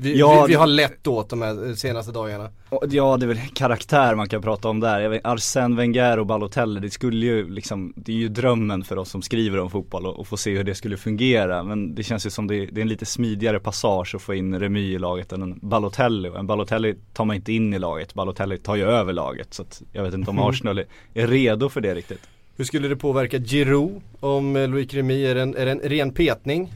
vi, 0.00 0.18
Ja, 0.18 0.44
vi, 0.46 0.52
vi 0.52 0.54
har 0.54 0.66
lätt 0.66 1.06
åt 1.06 1.28
de 1.30 1.42
här 1.42 1.74
senaste 1.74 2.12
dagarna. 2.12 2.50
Ja 2.70 3.16
det 3.16 3.24
är 3.24 3.28
väl 3.28 3.40
karaktär 3.54 4.14
man 4.14 4.28
kan 4.28 4.42
prata 4.42 4.68
om 4.68 4.80
där. 4.80 5.08
Vet, 5.08 5.22
Arsène 5.22 5.76
Wenger 5.76 6.18
och 6.18 6.26
Balotelli, 6.26 6.80
det 6.80 6.90
skulle 6.90 7.26
ju 7.26 7.48
liksom, 7.48 7.92
det 7.96 8.12
är 8.12 8.16
ju 8.16 8.28
drömmen 8.28 8.84
för 8.84 8.98
oss 8.98 9.10
som 9.10 9.22
skriver 9.22 9.58
om 9.58 9.70
fotboll 9.70 10.06
och, 10.06 10.18
och 10.18 10.26
få 10.26 10.36
se 10.36 10.56
hur 10.56 10.64
det 10.64 10.74
skulle 10.74 10.96
fungera. 10.96 11.62
Men 11.62 11.94
det 11.94 12.02
känns 12.02 12.26
ju 12.26 12.30
som 12.30 12.46
det, 12.46 12.66
det 12.66 12.80
är 12.80 12.82
en 12.82 12.88
lite 12.88 13.06
smidigare 13.06 13.60
passage 13.60 14.14
att 14.14 14.22
få 14.22 14.34
in 14.34 14.60
Remy 14.60 14.94
i 14.94 14.98
laget 14.98 15.32
än 15.32 15.42
en 15.42 15.58
Balotelli. 15.62 16.28
Och 16.28 16.38
en 16.38 16.46
Balotelli 16.46 16.94
tar 17.12 17.24
man 17.24 17.36
inte 17.36 17.52
in 17.52 17.74
i 17.74 17.78
laget, 17.78 18.14
Balotelli 18.14 18.58
tar 18.58 18.76
ju 18.76 18.84
över 18.84 19.12
laget. 19.12 19.54
Så 19.54 19.62
att 19.62 19.82
jag 19.92 20.02
vet 20.02 20.14
inte 20.14 20.30
om 20.30 20.38
Arsenal 20.38 20.78
är, 20.78 20.86
är 21.14 21.26
redo 21.26 21.68
för 21.68 21.80
det 21.80 21.94
riktigt. 21.94 22.20
Hur 22.60 22.64
skulle 22.64 22.88
det 22.88 22.96
påverka 22.96 23.38
Giroud 23.38 24.02
om 24.20 24.56
eh, 24.56 24.68
Loic 24.68 24.94
Remy 24.94 25.26
är 25.26 25.36
en, 25.36 25.56
är 25.56 25.66
en 25.66 25.80
ren 25.80 26.14
petning? 26.14 26.72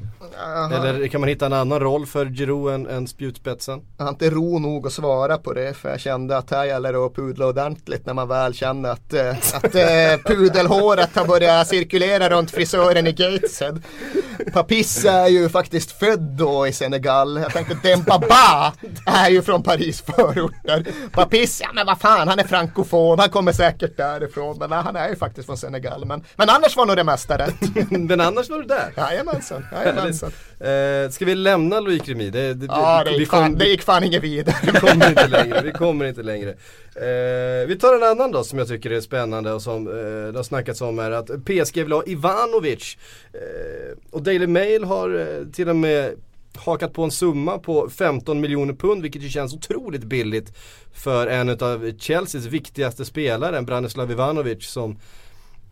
Eller 0.73 1.09
kan 1.09 1.21
man 1.21 1.29
hitta 1.29 1.47
en 1.47 1.53
annan 1.53 1.81
roll 1.81 2.07
för 2.07 2.27
Giroud 2.27 2.75
än, 2.75 2.87
än 2.87 3.07
spjutspetsen? 3.07 3.81
Jag 3.97 4.05
har 4.05 4.11
inte 4.11 4.31
ro 4.31 4.59
nog 4.59 4.87
att 4.87 4.93
svara 4.93 5.39
på 5.39 5.53
det 5.53 5.77
för 5.77 5.89
jag 5.89 6.01
kände 6.01 6.37
att 6.37 6.51
här 6.51 6.65
gäller 6.65 6.93
det 6.93 6.99
att 6.99 7.15
pudla 7.15 7.47
ordentligt 7.47 8.07
när 8.07 8.15
man 8.15 8.29
väl 8.29 8.55
känner 8.55 8.91
att, 8.91 9.13
eh, 9.13 9.31
att 9.31 9.75
eh, 9.75 10.35
pudelhåret 10.35 11.17
har 11.17 11.27
börjat 11.27 11.69
cirkulera 11.69 12.31
runt 12.31 12.51
frisören 12.51 13.07
i 13.07 13.13
Gateshead. 13.13 13.81
Papis 14.53 15.05
är 15.05 15.29
ju 15.29 15.49
faktiskt 15.49 15.93
född 15.93 16.21
då 16.21 16.67
i 16.67 16.73
Senegal. 16.73 17.37
Jag 17.37 17.53
tänkte 17.53 17.77
Dembaba 17.83 18.73
är 19.07 19.31
ju 19.31 19.43
från 19.43 19.63
Paris 19.63 20.03
förorter. 20.03 20.87
Papis, 21.13 21.61
ja 21.61 21.69
men 21.75 21.87
vad 21.87 22.01
fan 22.01 22.29
han 22.29 22.39
är 22.39 22.45
frankofon, 22.45 23.19
han 23.19 23.31
kommer 23.31 23.53
säkert 23.53 23.97
därifrån. 23.97 24.57
Men 24.59 24.71
nej, 24.71 24.83
han 24.83 24.97
är 24.97 25.09
ju 25.09 25.17
faktiskt 25.17 25.47
från 25.47 25.57
Senegal. 25.57 25.74
Men, 26.07 26.25
men 26.37 26.49
annars 26.51 26.77
var 26.77 26.87
nog 26.87 26.97
det 26.97 27.05
mesta 27.05 27.39
rätt. 27.39 27.55
Men 27.91 28.21
annars 28.21 28.51
var 28.51 28.59
du 28.59 28.65
där. 28.65 28.93
Jajamensan, 28.97 29.65
jajamensan. 29.73 30.31
Eh, 30.61 31.11
ska 31.11 31.25
vi 31.25 31.35
lämna 31.35 31.81
Loic 31.81 32.09
Remy? 32.09 32.31
Det, 32.31 32.55
det, 32.55 32.67
Ja 32.67 33.05
det 33.05 33.11
vi 33.11 33.19
gick, 33.19 33.29
kom- 33.29 33.41
fan, 33.41 33.55
det 33.59 33.65
gick 33.69 33.83
fan 33.83 34.05
inget 34.05 34.23
vidare. 34.23 34.57
Vi 34.63 34.73
kommer 34.73 35.09
inte 35.09 35.29
längre, 35.29 35.63
vi 35.63 35.73
kommer 35.73 36.05
inte 36.05 36.23
längre. 36.23 36.51
Eh, 36.97 37.67
vi 37.69 37.77
tar 37.81 37.97
en 37.97 38.03
annan 38.03 38.33
då 38.33 38.45
som 38.45 38.59
jag 38.59 38.69
tycker 38.69 38.91
är 38.91 39.01
spännande 39.01 39.53
och 39.53 39.63
som 39.63 39.89
eh, 39.89 40.33
det 40.33 40.39
har 40.39 40.43
snackats 40.43 40.81
om 40.81 40.99
här 40.99 41.11
att 41.11 41.27
PSG 41.45 41.83
vill 41.83 41.93
ha 41.93 42.03
Ivanovic. 42.07 42.97
Eh, 43.33 43.97
och 44.11 44.23
Daily 44.23 44.47
Mail 44.47 44.85
har 44.85 45.19
eh, 45.21 45.47
till 45.53 45.69
och 45.69 45.77
med 45.77 46.11
hakat 46.57 46.93
på 46.93 47.03
en 47.05 47.11
summa 47.11 47.59
på 47.59 47.91
15 47.91 48.41
miljoner 48.41 48.75
pund 48.75 49.03
vilket 49.03 49.23
ju 49.23 49.29
känns 49.29 49.55
otroligt 49.55 50.05
billigt 50.05 50.53
för 50.95 51.27
en 51.27 51.51
av 51.51 51.93
Chelseas 51.99 52.45
viktigaste 52.45 53.05
spelare, 53.05 53.63
Branislav 53.63 54.11
Ivanovic 54.11 54.67
som 54.67 54.99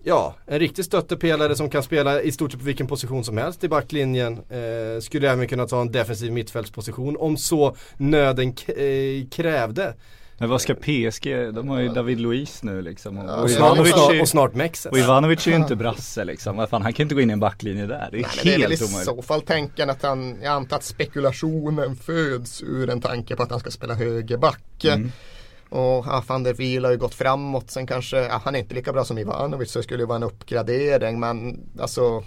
Ja, 0.04 0.34
en 0.46 0.58
riktig 0.58 0.84
stöttepelare 0.84 1.56
som 1.56 1.70
kan 1.70 1.82
spela 1.82 2.22
i 2.22 2.32
stort 2.32 2.50
sett 2.52 2.60
på 2.60 2.66
vilken 2.66 2.86
position 2.86 3.24
som 3.24 3.36
helst 3.38 3.64
i 3.64 3.68
backlinjen. 3.68 4.32
Eh, 4.50 5.00
skulle 5.00 5.30
även 5.30 5.48
kunna 5.48 5.66
ta 5.66 5.80
en 5.80 5.92
defensiv 5.92 6.32
mittfältsposition 6.32 7.16
om 7.18 7.36
så 7.36 7.76
nöden 7.96 8.52
k- 8.52 8.72
eh, 8.72 9.26
krävde. 9.30 9.94
Men 10.38 10.48
vad 10.48 10.60
ska 10.60 10.74
PSG, 10.74 11.24
de 11.54 11.68
har 11.68 11.80
ju 11.80 11.88
David 11.88 12.20
Luiz 12.20 12.62
nu 12.62 12.82
liksom. 12.82 13.18
Och, 13.18 13.24
och, 13.24 13.36
Och 13.38 13.42
och 13.44 13.50
Ivanovic, 13.50 13.94
är, 13.94 14.20
och 14.20 14.28
snart 14.28 14.54
Mexes. 14.54 14.92
och 14.92 14.98
Ivanovic 14.98 15.46
är 15.46 15.50
ju 15.50 15.56
inte 15.56 15.76
brasse 15.76 16.24
liksom. 16.24 16.56
Vad 16.56 16.68
fan, 16.68 16.82
han 16.82 16.92
kan 16.92 17.04
inte 17.04 17.14
gå 17.14 17.20
in 17.20 17.30
i 17.30 17.32
en 17.32 17.40
backlinje 17.40 17.86
där. 17.86 18.08
Det 18.12 18.18
är 18.18 18.22
Nej, 18.22 18.30
men 18.36 18.44
det 18.44 18.54
är 18.54 18.58
väl 18.58 18.72
i 18.72 18.76
helt 18.76 18.82
omöjligt. 18.90 19.16
så 19.16 19.22
fall 19.22 19.40
tänken 19.42 19.90
att 19.90 20.02
han, 20.02 20.38
jag 20.42 20.52
antar 20.52 20.76
att 20.76 20.84
spekulationen 20.84 21.96
föds 21.96 22.62
ur 22.62 22.90
en 22.90 23.00
tanke 23.00 23.36
på 23.36 23.42
att 23.42 23.50
han 23.50 23.60
ska 23.60 23.70
spela 23.70 23.94
högerback. 23.94 24.84
Mm. 24.84 25.12
Och 25.72 26.06
ja, 26.06 26.24
van 26.26 26.42
der 26.42 26.54
Wiel 26.54 26.84
har 26.84 26.92
ju 26.92 26.98
gått 26.98 27.14
framåt. 27.14 27.70
Sen 27.70 27.86
kanske, 27.86 28.16
ja, 28.16 28.40
han 28.44 28.54
är 28.54 28.58
inte 28.58 28.74
lika 28.74 28.92
bra 28.92 29.04
som 29.04 29.18
Ivanovic 29.18 29.70
så 29.72 29.78
det 29.78 29.82
skulle 29.82 30.02
ju 30.02 30.06
vara 30.06 30.16
en 30.16 30.22
uppgradering. 30.22 31.20
Men 31.20 31.60
alltså 31.80 32.24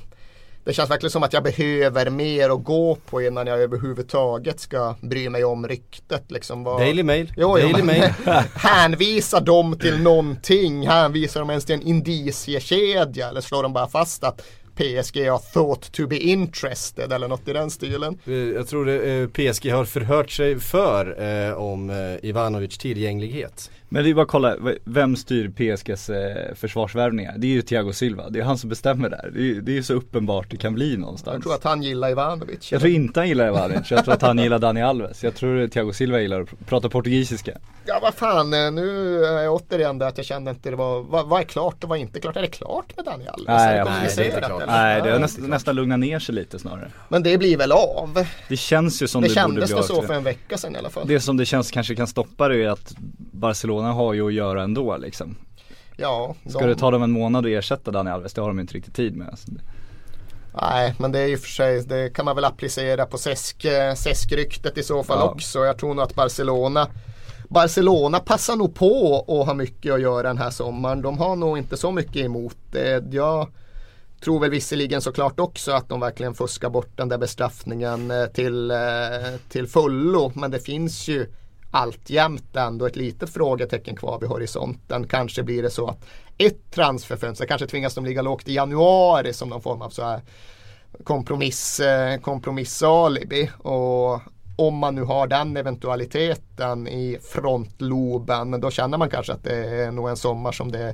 det 0.64 0.74
känns 0.74 0.90
verkligen 0.90 1.12
som 1.12 1.24
att 1.24 1.34
jag 1.34 1.44
behöver 1.44 2.10
mer 2.10 2.50
att 2.50 2.64
gå 2.64 2.98
på 3.10 3.22
innan 3.22 3.48
jag 3.48 3.60
överhuvudtaget 3.62 4.60
ska 4.60 4.96
bry 5.02 5.30
mig 5.30 5.44
om 5.44 5.68
ryktet. 5.68 6.32
Liksom. 6.32 6.64
Vad... 6.64 6.80
Daily 6.82 7.04
Mail. 7.04 7.34
Jo, 7.38 7.58
jo, 7.60 7.68
Daily 7.68 7.84
men- 7.84 7.86
Mail. 7.86 8.14
Hänvisar 8.56 9.42
de 9.42 9.80
till 9.80 10.02
någonting? 10.02 10.88
Hänvisar 10.88 11.40
de 11.40 11.50
ens 11.50 11.66
till 11.66 11.76
en 11.76 11.82
indiciekedja? 11.82 13.30
Eller 13.30 13.42
slår 13.42 13.64
de 13.64 13.74
bara 13.74 13.88
fast 13.88 14.24
att 14.24 14.42
PSG 14.76 15.30
har 15.30 15.38
thought 15.54 15.92
to 15.92 16.08
be 16.08 16.18
interested 16.18 17.14
eller 17.14 17.28
något 17.28 17.48
i 17.48 17.54
den 17.54 17.70
stilen? 17.72 18.20
Eh, 18.26 18.34
jag 18.34 18.68
tror 18.68 18.86
det, 18.86 19.22
eh, 19.22 19.28
PSG 19.28 19.70
har 19.72 19.86
förhört 19.86 20.32
sig 20.32 20.60
för 20.60 21.24
eh, 21.48 21.54
om 21.54 21.90
eh, 21.90 22.30
Ivanovic 22.30 22.78
tillgänglighet. 22.78 23.72
Men 23.89 24.04
det 24.04 24.10
är 24.10 24.13
bara 24.13 24.21
att 24.21 24.28
kolla, 24.28 24.56
vem 24.84 25.15
styr 25.15 25.50
PSGs 25.50 26.10
eh, 26.10 26.56
försvarsvärvningar? 26.56 27.34
Det 27.38 27.48
är 27.48 27.52
ju 27.52 27.62
Thiago 27.62 27.91
Silva, 27.93 28.30
det 28.30 28.39
är 28.39 28.43
han 28.43 28.58
som 28.58 28.69
bestämmer 28.69 29.10
där. 29.10 29.30
Det 29.34 29.39
är, 29.39 29.43
ju- 29.43 29.62
det 29.62 29.71
är 29.71 29.76
ju 29.76 29.84
så 29.84 29.93
uppenbart 29.93 30.48
det 30.52 30.58
kan 30.58 30.74
bli 30.74 30.98
någonstans. 30.98 31.34
Jag 31.36 31.43
tror 31.43 31.54
att 31.54 31.63
han 31.63 31.84
gillar 31.84 32.10
Ivanovic. 32.12 32.71
Jag 32.71 32.82
tror 32.82 32.93
inte 32.93 33.19
han 33.19 33.28
gillar 33.28 33.48
Ivanovic, 33.48 33.91
jag 33.91 34.06
tror 34.06 34.13
att 34.13 34.21
han 34.21 34.38
gillar 34.39 34.60
Dani 34.60 34.82
Alves. 34.82 35.24
Jag 35.24 35.36
tror 35.36 35.62
att 35.63 35.71
Thiago 35.71 35.93
Silva 35.93 36.19
gillar 36.21 36.41
att 36.41 36.48
pr- 36.50 36.56
prata 36.65 36.89
portugisiska. 36.89 37.58
Ja 37.88 38.00
vad 38.02 38.13
fan, 38.13 38.54
eh, 38.54 38.71
nu 38.71 39.17
är 39.26 39.43
jag 39.43 39.54
återigen 39.54 39.98
där 39.98 40.08
att 40.08 40.17
jag 40.17 40.26
kände 40.26 40.52
inte 40.52 40.69
det 40.69 40.76
var, 40.76 41.02
vad, 41.02 41.28
vad 41.28 41.39
är 41.41 41.45
klart 41.45 41.84
och 41.84 41.89
vad 41.89 41.98
är 41.98 42.02
inte 42.02 42.19
klart? 42.19 42.38
Är 42.38 42.41
det 42.41 42.48
klart 42.48 42.93
med 42.95 43.06
Daniel 43.06 43.30
Alves? 43.30 43.48
Nej, 43.48 43.84
kommunicerat, 43.84 43.88
nej, 43.88 44.13
det 44.15 44.21
är 44.24 44.26
inte 44.36 44.48
klart. 44.48 44.62
eller? 44.62 44.74
Nej, 44.74 45.02
det 45.02 45.12
har 45.12 45.19
näst, 45.19 45.39
nästan 45.39 45.76
lugnat 45.76 46.00
ner 46.00 46.19
sig 46.19 46.36
lite 46.36 46.60
snarare. 46.60 46.91
Men 47.10 47.24
det 47.24 47.38
blir 47.38 47.58
väl 47.58 47.71
av? 47.71 48.26
Det 48.50 48.58
känns 48.58 49.02
ju 49.02 49.08
som 49.08 49.21
det 49.21 49.28
det, 49.28 49.30
borde 49.32 49.41
kändes 49.41 49.65
bli 49.65 49.74
det 49.74 49.80
av. 49.80 49.84
så 49.84 49.93
tror 49.95 50.04
för 50.08 50.13
en 50.13 50.24
vecka 50.24 50.58
sedan 50.58 50.76
i 50.76 50.78
alla 50.78 50.89
fall. 50.89 51.08
Det 51.08 51.19
som 51.19 51.38
det 51.38 51.45
känns 51.45 51.71
kanske 51.71 51.95
kan 51.95 52.08
stoppa 52.08 52.48
det 52.48 52.63
är 52.63 52.69
att 52.69 52.93
Barcelona 53.32 53.75
har 53.84 54.14
ju 54.14 54.28
att 54.28 54.34
göra 54.34 54.64
ändå 54.64 54.98
liksom. 54.98 55.36
ja, 55.98 56.36
Ska 56.50 56.60
de- 56.60 56.68
det 56.68 56.76
ta 56.76 56.92
dem 56.92 57.04
en 57.04 57.12
månad 57.12 57.46
att 57.46 57.50
ersätta 57.52 57.92
Dani 57.92 58.12
Alves? 58.12 58.34
Det 58.34 58.42
har 58.42 58.48
de 58.48 58.60
inte 58.60 58.74
riktigt 58.74 58.96
tid 58.96 59.16
med. 59.16 59.30
Alltså. 59.30 59.48
Nej, 60.62 60.94
men 61.00 61.12
det 61.12 61.20
är 61.20 61.28
ju 61.28 61.38
för 61.38 61.50
sig, 61.50 61.82
det 61.84 62.10
kan 62.14 62.26
man 62.26 62.36
väl 62.36 62.46
applicera 62.46 63.06
på 63.06 63.18
eh, 63.18 63.94
Cesc-ryktet 63.96 64.78
i 64.78 64.84
så 64.84 65.04
fall 65.04 65.18
Ja. 65.20 65.30
också. 65.30 65.60
Jag 65.66 65.78
tror 65.78 65.94
nog 65.94 66.04
att 66.04 66.16
Barcelona 66.16 66.88
Barcelona 67.50 68.20
passar 68.20 68.56
nog 68.56 68.76
på 68.76 69.26
att 69.28 69.48
ha 69.48 69.54
mycket 69.54 69.94
att 69.94 70.02
göra 70.02 70.28
den 70.28 70.38
här 70.38 70.50
sommaren. 70.50 71.02
De 71.02 71.18
har 71.18 71.36
nog 71.36 71.58
inte 71.58 71.78
så 71.78 71.92
mycket 71.92 72.16
emot 72.16 72.58
det. 72.72 73.04
Jag 73.14 73.48
tror 74.24 74.40
väl 74.40 74.50
visserligen 74.50 75.02
såklart 75.02 75.40
också 75.40 75.72
att 75.72 75.90
de 75.90 76.00
verkligen 76.00 76.34
fuskar 76.34 76.70
bort 76.70 76.90
den 76.98 77.10
där 77.10 77.18
bestraffningen 77.18 78.12
eh, 78.12 78.26
till, 78.26 78.72
eh, 78.72 78.78
till 79.50 79.68
fullo. 79.68 80.32
Men 80.36 80.52
det 80.52 80.60
finns 80.60 81.08
ju 81.08 81.28
alltjämt 81.76 82.56
ändå 82.56 82.86
ett 82.86 82.96
litet 82.96 83.30
frågetecken 83.30 83.96
kvar 83.96 84.20
vid 84.20 84.30
horisonten. 84.30 85.08
Kanske 85.08 85.44
blir 85.44 85.64
det 85.64 85.70
så 85.70 85.88
att 85.88 86.06
ett 86.38 86.72
transferfönster, 86.72 87.46
kanske 87.46 87.68
tvingas 87.68 87.96
de 87.96 88.06
ligga 88.06 88.22
lågt 88.22 88.48
i 88.48 88.54
januari 88.54 89.34
som 89.34 89.50
någon 89.50 89.62
form 89.62 89.82
av 89.82 89.90
så 89.90 90.04
här 90.04 90.22
kompromiss, 91.04 91.80
eh, 91.80 92.20
kompromissalibi. 92.20 93.52
Och 93.58 94.22
om 94.56 94.78
man 94.78 94.96
nu 94.96 95.04
har 95.04 95.28
den 95.28 95.58
eventualiteten 95.58 96.88
i 96.88 97.18
frontloben 97.22 98.62
då 98.62 98.72
känner 98.72 98.98
man 98.98 99.10
kanske 99.10 99.34
att 99.34 99.44
det 99.44 99.56
är 99.56 99.92
nog 99.92 100.10
en 100.10 100.18
sommar 100.18 100.52
som 100.52 100.72
det 100.72 100.80
är 100.80 100.94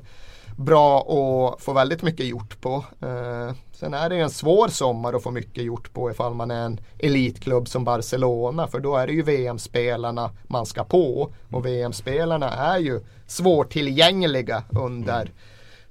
bra 0.57 0.99
att 0.99 1.61
få 1.61 1.73
väldigt 1.73 2.03
mycket 2.03 2.25
gjort 2.25 2.61
på. 2.61 2.85
Eh, 3.01 3.55
sen 3.71 3.93
är 3.93 4.09
det 4.09 4.15
en 4.15 4.29
svår 4.29 4.67
sommar 4.67 5.13
att 5.13 5.23
få 5.23 5.31
mycket 5.31 5.63
gjort 5.63 5.93
på 5.93 6.11
ifall 6.11 6.33
man 6.33 6.51
är 6.51 6.65
en 6.65 6.79
elitklubb 6.99 7.67
som 7.67 7.83
Barcelona 7.83 8.67
för 8.67 8.79
då 8.79 8.95
är 8.95 9.07
det 9.07 9.13
ju 9.13 9.21
VM-spelarna 9.21 10.31
man 10.43 10.65
ska 10.65 10.83
på 10.83 11.33
och 11.51 11.65
VM-spelarna 11.65 12.51
är 12.53 12.77
ju 12.77 13.01
svårtillgängliga 13.27 14.63
under 14.69 15.31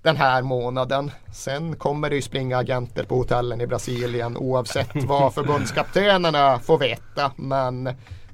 den 0.02 0.16
här 0.16 0.42
månaden. 0.42 1.10
Sen 1.32 1.76
kommer 1.76 2.10
det 2.10 2.16
ju 2.16 2.22
springa 2.22 2.58
agenter 2.58 3.04
på 3.04 3.14
hotellen 3.14 3.60
i 3.60 3.66
Brasilien 3.66 4.36
oavsett 4.36 5.04
vad 5.04 5.34
förbundskaptenerna 5.34 6.58
får 6.58 6.78
veta. 6.78 7.32
Men 7.36 7.88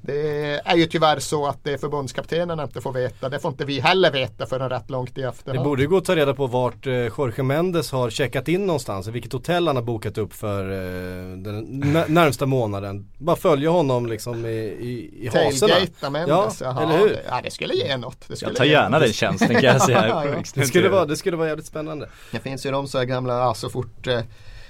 det 0.06 0.60
är 0.64 0.76
ju 0.76 0.86
tyvärr 0.86 1.18
så 1.18 1.46
att 1.46 1.64
det 1.64 1.78
förbundskaptenerna 1.80 2.62
inte 2.62 2.80
får 2.80 2.92
veta. 2.92 3.28
Det 3.28 3.38
får 3.38 3.50
inte 3.50 3.64
vi 3.64 3.80
heller 3.80 4.10
veta 4.12 4.46
förrän 4.46 4.68
rätt 4.70 4.90
långt 4.90 5.18
i 5.18 5.20
Det 5.20 5.28
efterhand. 5.28 5.64
borde 5.64 5.82
ju 5.82 5.88
gå 5.88 5.96
att 5.96 6.04
ta 6.04 6.16
reda 6.16 6.34
på 6.34 6.46
vart 6.46 6.86
eh, 6.86 6.92
Jorge 6.92 7.42
Mendes 7.42 7.92
har 7.92 8.10
checkat 8.10 8.48
in 8.48 8.66
någonstans, 8.66 9.06
vilket 9.08 9.32
hotell 9.32 9.66
han 9.66 9.76
har 9.76 9.82
bokat 9.82 10.18
upp 10.18 10.32
för 10.32 10.70
eh, 10.70 11.36
den 11.36 11.64
nä- 11.64 12.04
närmsta 12.08 12.46
månaden. 12.46 13.08
Bara 13.18 13.36
följa 13.36 13.70
honom 13.70 14.06
liksom 14.06 14.46
i, 14.46 14.48
i, 14.58 15.10
i 15.24 15.26
hasorna. 15.26 15.72
Tailgata 15.74 16.10
Mendes. 16.10 16.60
Ja, 16.60 16.66
Jaha, 16.66 16.82
eller 16.82 16.98
hur? 16.98 17.08
Det, 17.08 17.22
ja, 17.28 17.40
det 17.44 17.50
skulle 17.50 17.74
ge 17.74 17.96
något. 17.96 18.28
Det 18.28 18.36
skulle 18.36 18.50
Jag 18.50 18.56
tar 18.56 18.64
gärna 18.64 18.88
något. 18.88 19.00
den 19.06 19.12
tjänsten 19.12 19.48
kan 19.48 19.62
jag 19.62 19.82
säga. 19.82 20.08
Ja, 20.08 20.24
ja. 20.26 20.34
Det 20.54 20.64
skulle, 20.66 20.88
vara, 20.88 21.04
det 21.04 21.16
skulle 21.16 21.36
vara 21.36 21.48
jävligt 21.48 21.66
spännande. 21.66 22.08
Det 22.30 22.38
finns 22.38 22.66
ju 22.66 22.70
de 22.70 22.88
så 22.88 22.98
här 22.98 23.04
gamla, 23.04 23.38
ja, 23.38 23.54
så 23.54 23.70
fort 23.70 24.06
eh, 24.06 24.20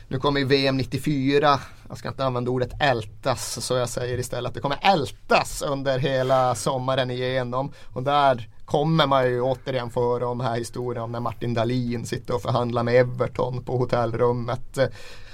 nu 0.09 0.19
kommer 0.19 0.41
ju 0.41 0.47
VM 0.47 0.77
94, 0.77 1.61
jag 1.89 1.99
ska 1.99 2.09
inte 2.09 2.25
använda 2.25 2.51
ordet 2.51 2.71
ältas 2.81 3.65
så 3.65 3.75
jag 3.75 3.89
säger 3.89 4.19
istället 4.19 4.49
att 4.49 4.55
det 4.55 4.61
kommer 4.61 4.79
ältas 4.83 5.63
under 5.63 5.99
hela 5.99 6.55
sommaren 6.55 7.11
igenom. 7.11 7.73
Och 7.93 8.03
där 8.03 8.49
kommer 8.65 9.07
man 9.07 9.31
ju 9.31 9.41
återigen 9.41 9.91
få 9.91 10.13
höra 10.13 10.29
om 10.29 10.41
här 10.41 10.57
historien 10.57 11.05
om 11.05 11.13
när 11.13 11.21
Martin 11.21 11.55
Dahlin 11.55 12.07
sitter 12.07 12.35
och 12.35 12.43
förhandlar 12.43 12.83
med 12.83 12.95
Everton 12.95 13.65
på 13.65 13.77
hotellrummet 13.77 14.79
eh, 14.79 14.87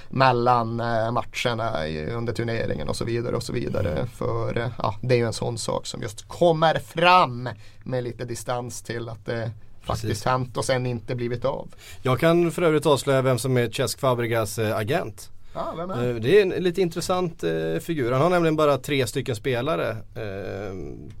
mellan 0.09 0.79
eh, 0.79 1.11
matcherna 1.11 1.85
under 2.11 2.33
turneringen 2.33 2.89
och 2.89 2.95
så 2.95 3.05
vidare 3.05 3.35
och 3.35 3.43
så 3.43 3.53
vidare. 3.53 4.07
För 4.07 4.57
eh, 4.57 4.69
ja, 4.77 4.95
det 5.01 5.15
är 5.15 5.19
ju 5.19 5.25
en 5.25 5.33
sån 5.33 5.57
sak 5.57 5.85
som 5.85 6.01
just 6.01 6.27
kommer 6.27 6.75
fram 6.75 7.49
med 7.83 8.03
lite 8.03 8.25
distans 8.25 8.81
till 8.81 9.09
att 9.09 9.25
det 9.25 9.51
faktiskt 9.83 10.25
hänt 10.25 10.57
och 10.57 10.65
sen 10.65 10.85
inte 10.85 11.15
blivit 11.15 11.45
av. 11.45 11.67
Jag 12.01 12.19
kan 12.19 12.51
för 12.51 12.61
övrigt 12.61 12.85
avslöja 12.85 13.21
vem 13.21 13.37
som 13.39 13.57
är 13.57 13.69
Cesc 13.69 13.99
Fabregas 13.99 14.59
eh, 14.59 14.77
agent. 14.77 15.29
Ja, 15.53 15.73
vem 15.77 15.89
är 15.91 16.09
Eh, 16.09 16.15
Det 16.15 16.37
är 16.37 16.41
en 16.41 16.49
lite 16.63 16.81
intressant 16.81 17.43
eh, 17.43 17.79
figur. 17.81 18.11
Han 18.11 18.21
har 18.21 18.29
nämligen 18.29 18.55
bara 18.55 18.77
tre 18.77 19.07
stycken 19.07 19.35
spelare 19.35 19.97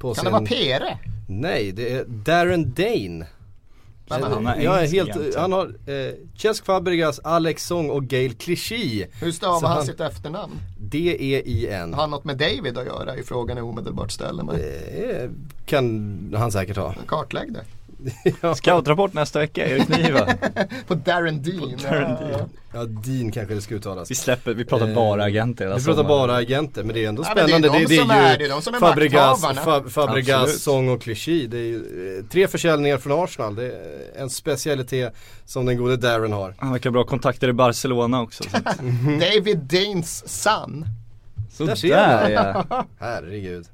Kan 0.01 0.15
sin... 0.15 0.23
det 0.25 0.29
vara 0.31 0.45
Pere? 0.45 0.97
Nej, 1.27 1.71
det 1.71 1.93
är 1.93 2.05
Darren 2.07 2.73
Dane. 2.73 3.25
Är 4.09 4.19
han? 4.21 4.47
Är 4.47 4.61
Jag 4.61 4.83
är 4.83 4.87
helt, 4.87 5.35
han 5.35 5.51
har 5.51 5.65
eh, 5.67 6.13
Cesc 6.37 6.65
Fabregas, 6.65 7.19
Alex 7.23 7.65
Song 7.67 7.89
och 7.89 8.03
Gail 8.03 8.33
Clichy. 8.35 9.05
Hur 9.21 9.31
stavar 9.31 9.67
han, 9.67 9.77
han- 9.77 9.85
sitt 9.85 9.99
efternamn? 9.99 10.53
D-E-I-N. 10.77 11.93
Har 11.93 12.01
han 12.01 12.09
något 12.11 12.23
med 12.23 12.37
David 12.37 12.77
att 12.77 12.85
göra? 12.85 13.15
I 13.17 13.23
frågan 13.23 13.57
jag 13.57 13.69
omedelbart 13.69 14.11
ställer 14.11 14.43
mig. 14.43 14.61
Eh, 15.09 15.29
kan 15.65 16.33
han 16.37 16.51
säkert 16.51 16.77
ha. 16.77 16.95
Kartlägg 17.07 17.53
det. 17.53 17.63
Scoutrapport 18.55 19.13
nästa 19.13 19.39
vecka, 19.39 19.67
Erik 19.67 19.87
Niva. 19.87 20.27
På 20.87 20.93
Darren 20.95 21.43
Dean. 21.43 21.73
Darren 21.83 22.15
Dean. 22.29 22.49
Ja, 22.73 22.83
Dean 22.85 23.31
kanske 23.31 23.53
det 23.55 23.61
ska 23.61 23.75
uttalas. 23.75 24.11
Vi 24.11 24.15
släpper, 24.15 24.53
vi 24.53 24.65
pratar 24.65 24.87
Eh, 24.87 24.95
bara 24.95 25.23
agenter 25.23 25.75
Vi 25.77 25.83
pratar 25.83 26.03
bara 26.03 26.35
agenter 26.35 26.83
men 26.83 26.95
det 26.95 27.05
är 27.05 27.09
ändå 27.09 27.23
Ja, 27.23 27.31
men 27.35 27.35
det 27.35 27.41
är 27.53 27.59
spännande. 27.59 27.85
de 27.87 27.97
som 27.97 28.09
är- 28.11 28.37
det 28.37 28.45
är 28.45 28.49
de 28.49 28.61
som 28.61 28.73
är 28.75 28.79
Fabregas, 28.79 29.45
Fabregas. 29.93 30.61
Song 30.61 30.89
och 30.89 31.01
Clichy. 31.01 31.47
Det 31.47 31.57
är 31.57 31.61
ju 31.61 32.17
eh, 32.19 32.25
tre 32.31 32.47
försäljningar 32.47 32.97
från 32.97 33.23
Arsenal. 33.23 33.55
Det 33.55 33.63
är 33.65 34.21
en 34.21 34.29
specialitet 34.29 35.13
som 35.45 35.65
den 35.65 35.77
gode 35.77 35.97
Darren 35.97 36.31
har. 36.33 36.55
Han 36.57 36.71
verkar 36.71 36.89
ha 36.89 36.91
bra 36.93 37.03
kontakter 37.03 37.47
i 37.47 37.53
Barcelona 37.53 38.21
också. 38.21 38.43
David 39.19 39.57
Deans 39.57 40.23
son. 40.41 40.85
så 41.51 41.65
Där 41.65 41.75
ser 41.75 41.89
där 41.89 42.29
ja. 42.29 42.85
Herregud. 42.99 43.65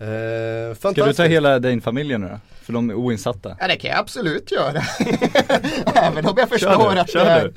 Eh, 0.00 0.74
Ska 0.92 1.06
du 1.06 1.12
ta 1.12 1.24
hela 1.24 1.58
Dane-familjen 1.58 2.20
nu 2.20 2.28
då? 2.28 2.40
För 2.62 2.72
de 2.72 2.90
är 2.90 2.94
oinsatta. 2.94 3.56
Ja 3.60 3.68
det 3.68 3.76
kan 3.76 3.90
jag 3.90 3.98
absolut 3.98 4.52
göra. 4.52 4.82
Även 5.94 6.26
om 6.26 6.34
jag 6.36 6.48
förstår 6.48 6.94
du, 6.94 7.00
att, 7.00 7.12
det 7.12 7.20
är, 7.20 7.52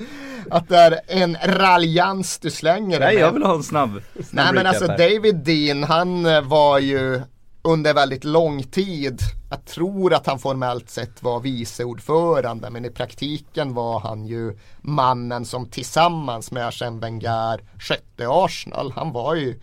att 0.50 0.68
det 0.68 0.76
är 0.76 1.00
en 1.06 1.36
raljans 1.44 2.38
du 2.38 2.50
slänger 2.50 3.00
Nej 3.00 3.14
jag 3.14 3.32
vill 3.32 3.42
ha 3.42 3.54
en 3.54 3.62
snabb, 3.62 3.90
snabb 4.14 4.26
Nej 4.30 4.54
men 4.54 4.66
alltså 4.66 4.86
här. 4.86 4.98
David 4.98 5.36
Dean 5.36 5.84
han 5.84 6.26
eh, 6.26 6.40
var 6.40 6.78
ju 6.78 7.20
under 7.62 7.94
väldigt 7.94 8.24
lång 8.24 8.62
tid, 8.62 9.20
jag 9.50 9.64
tror 9.64 10.14
att 10.14 10.26
han 10.26 10.38
formellt 10.38 10.90
sett 10.90 11.22
var 11.22 11.40
viceordförande 11.40 12.70
men 12.70 12.84
i 12.84 12.90
praktiken 12.90 13.74
var 13.74 14.00
han 14.00 14.26
ju 14.26 14.58
mannen 14.80 15.44
som 15.44 15.68
tillsammans 15.70 16.50
med 16.50 16.68
Arsène 16.68 17.00
Wenger 17.00 17.60
skötte 17.78 18.26
Arsenal. 18.28 18.92
Han 18.96 19.12
var 19.12 19.34
ju 19.34 19.60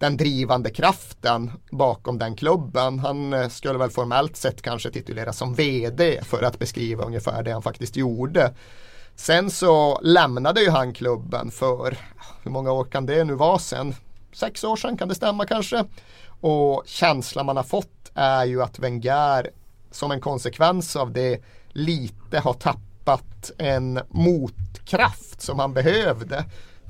den 0.00 0.16
drivande 0.16 0.70
kraften 0.70 1.50
bakom 1.70 2.18
den 2.18 2.36
klubben. 2.36 2.98
Han 2.98 3.32
eh, 3.32 3.48
skulle 3.48 3.78
väl 3.78 3.90
formellt 3.90 4.36
sett 4.36 4.62
kanske 4.62 4.90
tituleras 4.90 5.38
som 5.38 5.54
VD 5.54 6.20
för 6.22 6.42
att 6.42 6.58
beskriva 6.58 7.04
ungefär 7.04 7.42
det 7.42 7.52
han 7.52 7.62
faktiskt 7.62 7.96
gjorde. 7.96 8.54
Sen 9.16 9.50
så 9.50 10.00
lämnade 10.02 10.60
ju 10.60 10.70
han 10.70 10.92
klubben 10.92 11.50
för, 11.50 11.98
hur 12.42 12.50
många 12.50 12.72
år 12.72 12.84
kan 12.84 13.06
det 13.06 13.24
nu 13.24 13.34
vara 13.34 13.58
sen? 13.58 13.94
Sex 14.32 14.64
år 14.64 14.76
sedan 14.76 14.96
kan 14.96 15.08
det 15.08 15.14
stämma 15.14 15.46
kanske. 15.46 15.84
Och 16.40 16.82
känslan 16.86 17.46
man 17.46 17.56
har 17.56 17.64
fått 17.64 18.10
är 18.14 18.44
ju 18.44 18.62
att 18.62 18.78
Wenger 18.78 19.50
som 19.90 20.10
en 20.10 20.20
konsekvens 20.20 20.96
av 20.96 21.12
det 21.12 21.40
lite 21.68 22.38
har 22.38 22.54
tappat 22.54 23.50
en 23.58 24.00
motkraft 24.08 25.40
som 25.42 25.58
han 25.58 25.74
behövde. 25.74 26.44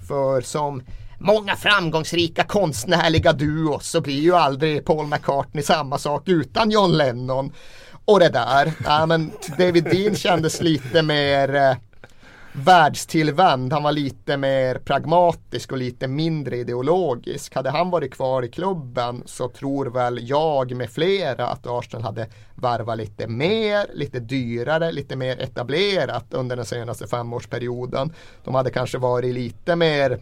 För 0.09 0.41
som 0.41 0.83
många 1.21 1.57
framgångsrika 1.57 2.45
konstnärliga 2.45 3.33
duos 3.33 3.89
så 3.89 4.01
blir 4.01 4.21
ju 4.21 4.35
aldrig 4.35 4.85
Paul 4.85 5.07
McCartney 5.07 5.63
samma 5.63 5.99
sak 5.99 6.29
utan 6.29 6.71
John 6.71 6.93
Lennon. 6.93 7.53
Och 8.05 8.21
det 8.21 8.29
där, 8.29 8.73
ja, 8.85 9.07
men 9.07 9.33
David 9.59 9.85
Dean 9.85 10.15
kändes 10.15 10.61
lite 10.61 11.03
mer 11.03 11.55
eh, 11.55 11.77
världstillvänd. 12.53 13.73
Han 13.73 13.83
var 13.83 13.93
lite 13.93 14.37
mer 14.37 14.75
pragmatisk 14.75 15.73
och 15.73 15.79
lite 15.79 16.09
mindre 16.09 16.57
ideologisk. 16.57 17.55
Hade 17.55 17.71
han 17.71 17.91
varit 17.91 18.15
kvar 18.15 18.43
i 18.43 18.49
klubben 18.49 19.23
så 19.27 19.49
tror 19.49 19.87
väl 19.87 20.29
jag 20.29 20.77
med 20.77 20.91
flera 20.91 21.47
att 21.47 21.67
Arsenal 21.67 22.03
hade 22.03 22.29
varvat 22.55 22.99
lite 22.99 23.27
mer, 23.27 23.87
lite 23.95 24.21
dyrare, 24.21 24.93
lite 24.93 25.17
mer 25.17 25.41
etablerat 25.41 26.27
under 26.31 26.57
den 26.57 26.67
senaste 26.67 27.07
femårsperioden. 27.07 28.13
De 28.45 28.55
hade 28.55 28.71
kanske 28.71 28.99
varit 28.99 29.35
lite 29.35 29.77
mer 29.77 30.21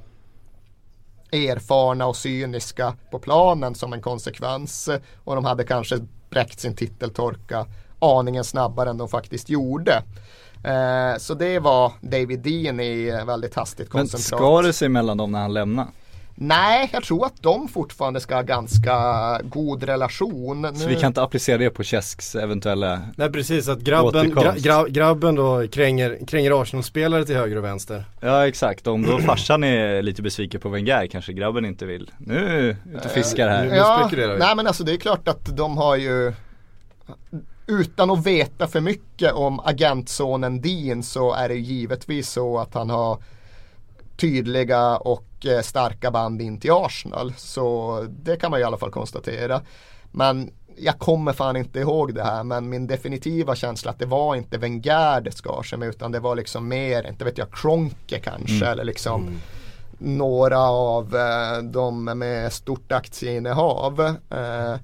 erfarna 1.32 2.06
och 2.06 2.16
cyniska 2.16 2.96
på 3.10 3.18
planen 3.18 3.74
som 3.74 3.92
en 3.92 4.02
konsekvens. 4.02 4.88
Och 5.24 5.34
de 5.34 5.44
hade 5.44 5.64
kanske 5.64 5.98
bräckt 6.30 6.60
sin 6.60 6.76
titeltorka 6.76 7.66
aningen 7.98 8.44
snabbare 8.44 8.90
än 8.90 8.98
de 8.98 9.08
faktiskt 9.08 9.48
gjorde. 9.48 10.02
Eh, 10.64 11.18
så 11.18 11.34
det 11.34 11.58
var 11.58 11.92
David 12.00 12.40
Dean 12.40 12.80
i 12.80 13.08
eh, 13.08 13.24
väldigt 13.24 13.54
hastigt 13.54 13.92
Men 13.92 14.00
koncentrat. 14.00 14.38
ska 14.40 14.62
det 14.62 14.72
sig 14.72 14.88
mellan 14.88 15.16
dem 15.16 15.32
när 15.32 15.40
han 15.40 15.52
lämnar? 15.52 15.86
Nej, 16.40 16.90
jag 16.92 17.02
tror 17.04 17.26
att 17.26 17.42
de 17.42 17.68
fortfarande 17.68 18.20
ska 18.20 18.34
ha 18.34 18.42
ganska 18.42 18.94
god 19.44 19.82
relation. 19.82 20.76
Så 20.76 20.84
Nu- 20.88 20.94
vi 20.94 21.00
kan 21.00 21.06
inte 21.06 21.22
applicera 21.22 21.58
det 21.58 21.70
på 21.70 21.84
Cesks 21.84 22.34
eventuella 22.34 23.00
Nej 23.16 23.32
precis, 23.32 23.68
att 23.68 23.78
grabben, 23.80 24.34
gra, 24.56 24.88
grabben 24.88 25.34
då 25.34 25.68
kränger, 25.68 26.18
kränger 26.26 26.62
Arsenal-spelare 26.62 27.24
till 27.24 27.36
höger 27.36 27.56
och 27.56 27.64
vänster. 27.64 28.04
Ja 28.20 28.46
exakt, 28.48 28.86
om 28.86 29.02
då 29.02 29.18
farsan 29.18 29.64
är 29.64 30.02
lite 30.02 30.22
besviken 30.22 30.60
på 30.60 30.68
Wenger 30.68 31.06
kanske 31.06 31.32
grabben 31.32 31.64
inte 31.64 31.86
vill 31.86 32.10
Nu 32.18 32.76
ute 32.94 33.04
och 33.04 33.10
fiskar 33.10 33.48
här 33.48 33.64
nu 33.64 33.74
Ja, 33.76 34.08
vi. 34.12 34.26
nej 34.38 34.56
men 34.56 34.66
alltså 34.66 34.84
det 34.84 34.92
är 34.92 34.96
klart 34.96 35.28
att 35.28 35.56
de 35.56 35.76
har 35.78 35.96
ju 35.96 36.32
utan 37.66 38.10
att 38.10 38.26
veta 38.26 38.66
för 38.66 38.80
mycket 38.80 39.32
om 39.32 39.60
agentsonen 39.60 40.60
Dean 40.60 41.02
så 41.02 41.32
är 41.34 41.48
det 41.48 41.54
givetvis 41.54 42.30
så 42.30 42.58
att 42.58 42.74
han 42.74 42.90
har 42.90 43.18
tydliga 44.16 44.96
och 44.96 45.24
eh, 45.46 45.60
starka 45.60 46.10
band 46.10 46.42
in 46.42 46.60
till 46.60 46.72
Arsenal. 46.72 47.34
Så 47.36 48.06
det 48.08 48.36
kan 48.36 48.50
man 48.50 48.60
i 48.60 48.62
alla 48.62 48.76
fall 48.76 48.90
konstatera. 48.90 49.60
Men 50.10 50.50
jag 50.76 50.98
kommer 50.98 51.32
fan 51.32 51.56
inte 51.56 51.78
ihåg 51.78 52.14
det 52.14 52.22
här 52.22 52.44
men 52.44 52.68
min 52.68 52.86
definitiva 52.86 53.54
känsla 53.54 53.90
att 53.90 53.98
det 53.98 54.06
var 54.06 54.36
inte 54.36 54.58
Wenger 54.58 55.20
det 55.20 55.32
skar 55.32 55.62
sig 55.62 55.78
med 55.78 55.88
utan 55.88 56.12
det 56.12 56.20
var 56.20 56.36
liksom 56.36 56.68
mer, 56.68 57.08
inte 57.08 57.24
vet 57.24 57.38
jag, 57.38 57.52
Kronke 57.52 58.18
kanske 58.18 58.66
eller 58.66 58.84
liksom 58.84 59.40
några 59.98 60.60
av 60.68 61.16
eh, 61.16 61.62
de 61.62 62.04
med 62.04 62.52
stort 62.52 62.92
aktieinnehav. 62.92 64.00
Eh, 64.30 64.74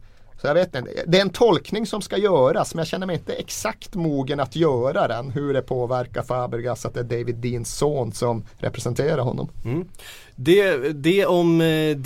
så 0.44 0.48
jag 0.48 0.54
vet 0.54 0.74
inte, 0.74 1.04
det 1.06 1.18
är 1.18 1.22
en 1.22 1.30
tolkning 1.30 1.86
som 1.86 2.02
ska 2.02 2.16
göras 2.16 2.74
men 2.74 2.78
jag 2.78 2.86
känner 2.86 3.06
mig 3.06 3.16
inte 3.16 3.32
exakt 3.32 3.94
mogen 3.94 4.40
att 4.40 4.56
göra 4.56 5.08
den. 5.08 5.30
Hur 5.30 5.54
det 5.54 5.62
påverkar 5.62 6.22
Fabregas 6.22 6.86
att 6.86 6.94
det 6.94 7.00
är 7.00 7.04
David 7.04 7.36
Deans 7.36 7.76
son 7.76 8.12
som 8.12 8.44
representerar 8.58 9.22
honom. 9.22 9.48
Mm. 9.64 9.88
Det, 10.36 10.76
det 10.92 11.26
om 11.26 11.60
eh, 11.60 11.96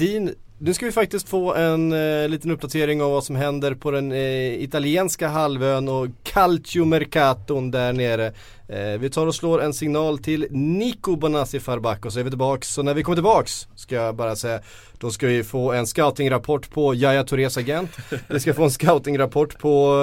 nu 0.61 0.75
ska 0.75 0.87
vi 0.87 0.93
faktiskt 0.93 1.29
få 1.29 1.55
en 1.55 1.93
eh, 1.93 2.29
liten 2.29 2.51
uppdatering 2.51 3.03
av 3.03 3.11
vad 3.11 3.25
som 3.25 3.37
händer 3.37 3.75
på 3.75 3.91
den 3.91 4.13
eh, 4.13 4.63
italienska 4.63 5.29
halvön 5.29 5.89
och 5.89 6.07
Calciomercaton 6.23 7.71
där 7.71 7.93
nere. 7.93 8.27
Eh, 8.69 9.01
vi 9.01 9.11
tar 9.11 9.27
och 9.27 9.35
slår 9.35 9.63
en 9.63 9.75
signal 9.75 10.19
till 10.19 10.47
Nico 10.51 11.17
Bonassi 11.17 11.61
Farback 11.61 12.05
och 12.05 12.13
så 12.13 12.21
är 12.21 12.25
vi 12.25 12.31
tillbaks. 12.31 12.69
Så 12.69 12.83
när 12.83 12.95
vi 12.95 13.03
kommer 13.03 13.17
tillbaks 13.17 13.69
ska 13.75 13.95
jag 13.95 14.17
bara 14.17 14.37
säga, 14.37 14.61
då 14.99 15.11
ska 15.11 15.27
vi 15.27 15.45
få 15.45 15.73
en 15.73 15.87
scoutingrapport 15.87 16.71
på 16.71 16.95
Yahya 16.95 17.25
Tourés 17.25 17.57
agent. 17.57 17.91
Vi 18.29 18.41
ska 18.41 18.55
få 18.55 18.65
en 18.65 18.71
scoutingrapport 18.71 19.59
på 19.59 19.95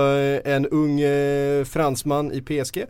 eh, 0.46 0.54
en 0.54 0.66
ung 0.66 1.02
eh, 1.02 1.64
fransman 1.64 2.32
i 2.32 2.42
PSG. 2.42 2.86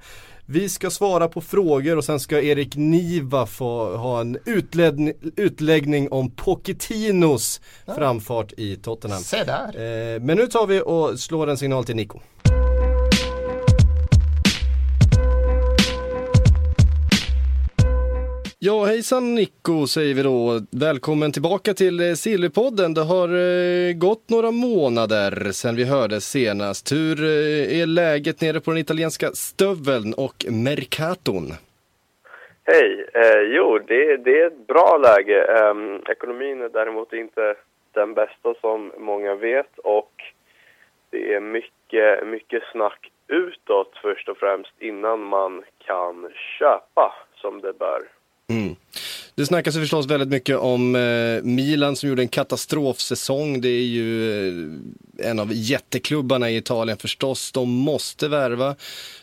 Vi 0.48 0.70
ska 0.70 0.90
svara 0.90 1.28
på 1.28 1.42
frågor 1.42 1.98
och 1.98 2.06
sen 2.06 2.20
ska 2.20 2.42
Erik 2.42 2.76
Niva 2.76 3.46
få 3.46 3.98
ha 3.98 4.22
en 4.22 4.38
utläggning, 4.46 5.14
utläggning 5.36 6.12
om 6.12 6.32
Pochettinos 6.32 7.62
framfart 7.96 8.54
i 8.58 8.76
Tottenham. 8.76 9.22
Se 9.22 9.44
där. 9.44 9.68
Eh, 9.68 10.22
men 10.22 10.38
nu 10.38 10.48
tar 10.48 10.68
vi 10.68 10.82
och 10.82 11.20
slår 11.20 11.50
en 11.50 11.58
signal 11.58 11.86
till 11.86 11.96
Nico. 11.96 12.20
Ja 18.68 18.86
hejsan 18.86 19.36
Nico 19.36 19.88
säger 19.88 20.16
vi 20.16 20.24
då. 20.24 20.60
Välkommen 20.86 21.32
tillbaka 21.32 21.74
till 21.74 22.00
eh, 22.00 22.14
Sillypodden. 22.14 22.94
Det 22.94 23.06
har 23.14 23.30
eh, 23.48 23.94
gått 24.06 24.30
några 24.30 24.52
månader 24.52 25.32
sedan 25.52 25.76
vi 25.76 25.84
hördes 25.84 26.24
senast. 26.38 26.92
Hur 26.92 27.16
eh, 27.24 27.80
är 27.82 27.86
läget 27.86 28.42
nere 28.42 28.60
på 28.60 28.72
den 28.72 28.78
italienska 28.86 29.28
stöveln 29.28 30.14
och 30.26 30.38
Mercaton? 30.66 31.46
Hej! 32.64 32.90
Eh, 33.14 33.42
jo, 33.56 33.80
det, 33.88 34.18
det 34.18 34.42
är 34.42 34.48
ett 34.48 34.68
bra 34.68 34.98
läge. 34.98 35.40
Eh, 35.58 35.76
ekonomin 36.12 36.62
är 36.62 36.70
däremot 36.70 37.14
inte 37.14 37.56
den 37.92 38.14
bästa 38.14 38.54
som 38.62 38.92
många 38.98 39.36
vet 39.36 39.78
och 39.78 40.14
det 41.10 41.34
är 41.34 41.40
mycket, 41.40 42.28
mycket 42.28 42.64
snack 42.72 43.12
utåt 43.28 43.92
först 44.02 44.30
och 44.30 44.38
främst 44.38 44.74
innan 44.80 45.20
man 45.24 45.64
kan 45.88 46.30
köpa 46.60 47.14
som 47.42 47.62
det 47.62 47.74
bör. 47.74 48.02
Mm. 48.50 48.76
Det 49.36 49.46
snackas 49.46 49.76
ju 49.76 49.80
förstås 49.80 50.12
väldigt 50.12 50.30
mycket 50.30 50.58
om 50.58 50.96
eh, 50.96 51.44
Milan 51.44 51.96
som 51.96 52.10
gjorde 52.10 52.22
en 52.22 52.28
katastrofsäsong. 52.28 53.62
Det 53.62 53.70
är 53.70 53.88
ju 54.00 54.30
eh, 54.48 55.30
en 55.30 55.40
av 55.40 55.48
jätteklubbarna 55.52 56.50
i 56.50 56.58
Italien 56.58 56.98
förstås. 56.98 57.52
De 57.52 57.70
måste 57.70 58.28
värva. 58.28 58.76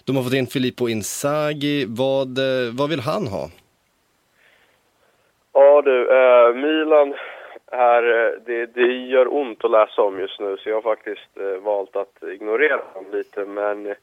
De 0.04 0.16
har 0.16 0.22
fått 0.22 0.34
in 0.34 0.46
Filippo 0.46 0.88
Inzaghi. 0.88 1.84
Vad, 1.88 2.38
eh, 2.38 2.72
vad 2.72 2.90
vill 2.90 3.00
han 3.00 3.26
ha? 3.26 3.48
Ja, 5.52 5.82
du, 5.82 5.96
eh, 6.10 6.54
Milan 6.54 7.14
är, 7.72 8.02
eh, 8.02 8.32
det, 8.46 8.66
det 8.66 8.92
gör 8.92 9.34
ont 9.34 9.64
att 9.64 9.70
läsa 9.70 10.02
om 10.02 10.18
just 10.18 10.40
nu 10.40 10.56
så 10.56 10.68
jag 10.68 10.76
har 10.76 10.82
faktiskt 10.82 11.36
eh, 11.36 11.62
valt 11.62 11.96
att 11.96 12.22
ignorera 12.22 12.80
honom 12.92 13.12
lite 13.12 13.44
men 13.44 13.94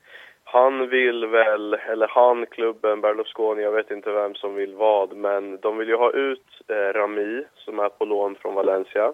han 0.52 0.90
vill 0.90 1.26
väl, 1.26 1.74
eller 1.74 2.08
han, 2.08 2.46
klubben, 2.46 3.02
Berlusconi, 3.02 3.64
jag 3.64 3.72
vet 3.72 3.92
inte 3.92 4.12
vem 4.12 4.36
som 4.36 4.56
vill 4.56 4.76
vad 4.76 5.16
men 5.16 5.60
de 5.60 5.78
vill 5.78 5.88
ju 5.90 5.96
ha 5.96 6.12
ut 6.12 6.62
eh, 6.68 6.94
Rami 6.94 7.44
som 7.56 7.80
är 7.80 7.90
på 7.90 8.06
lån 8.06 8.36
från 8.36 8.54
Valencia. 8.56 9.14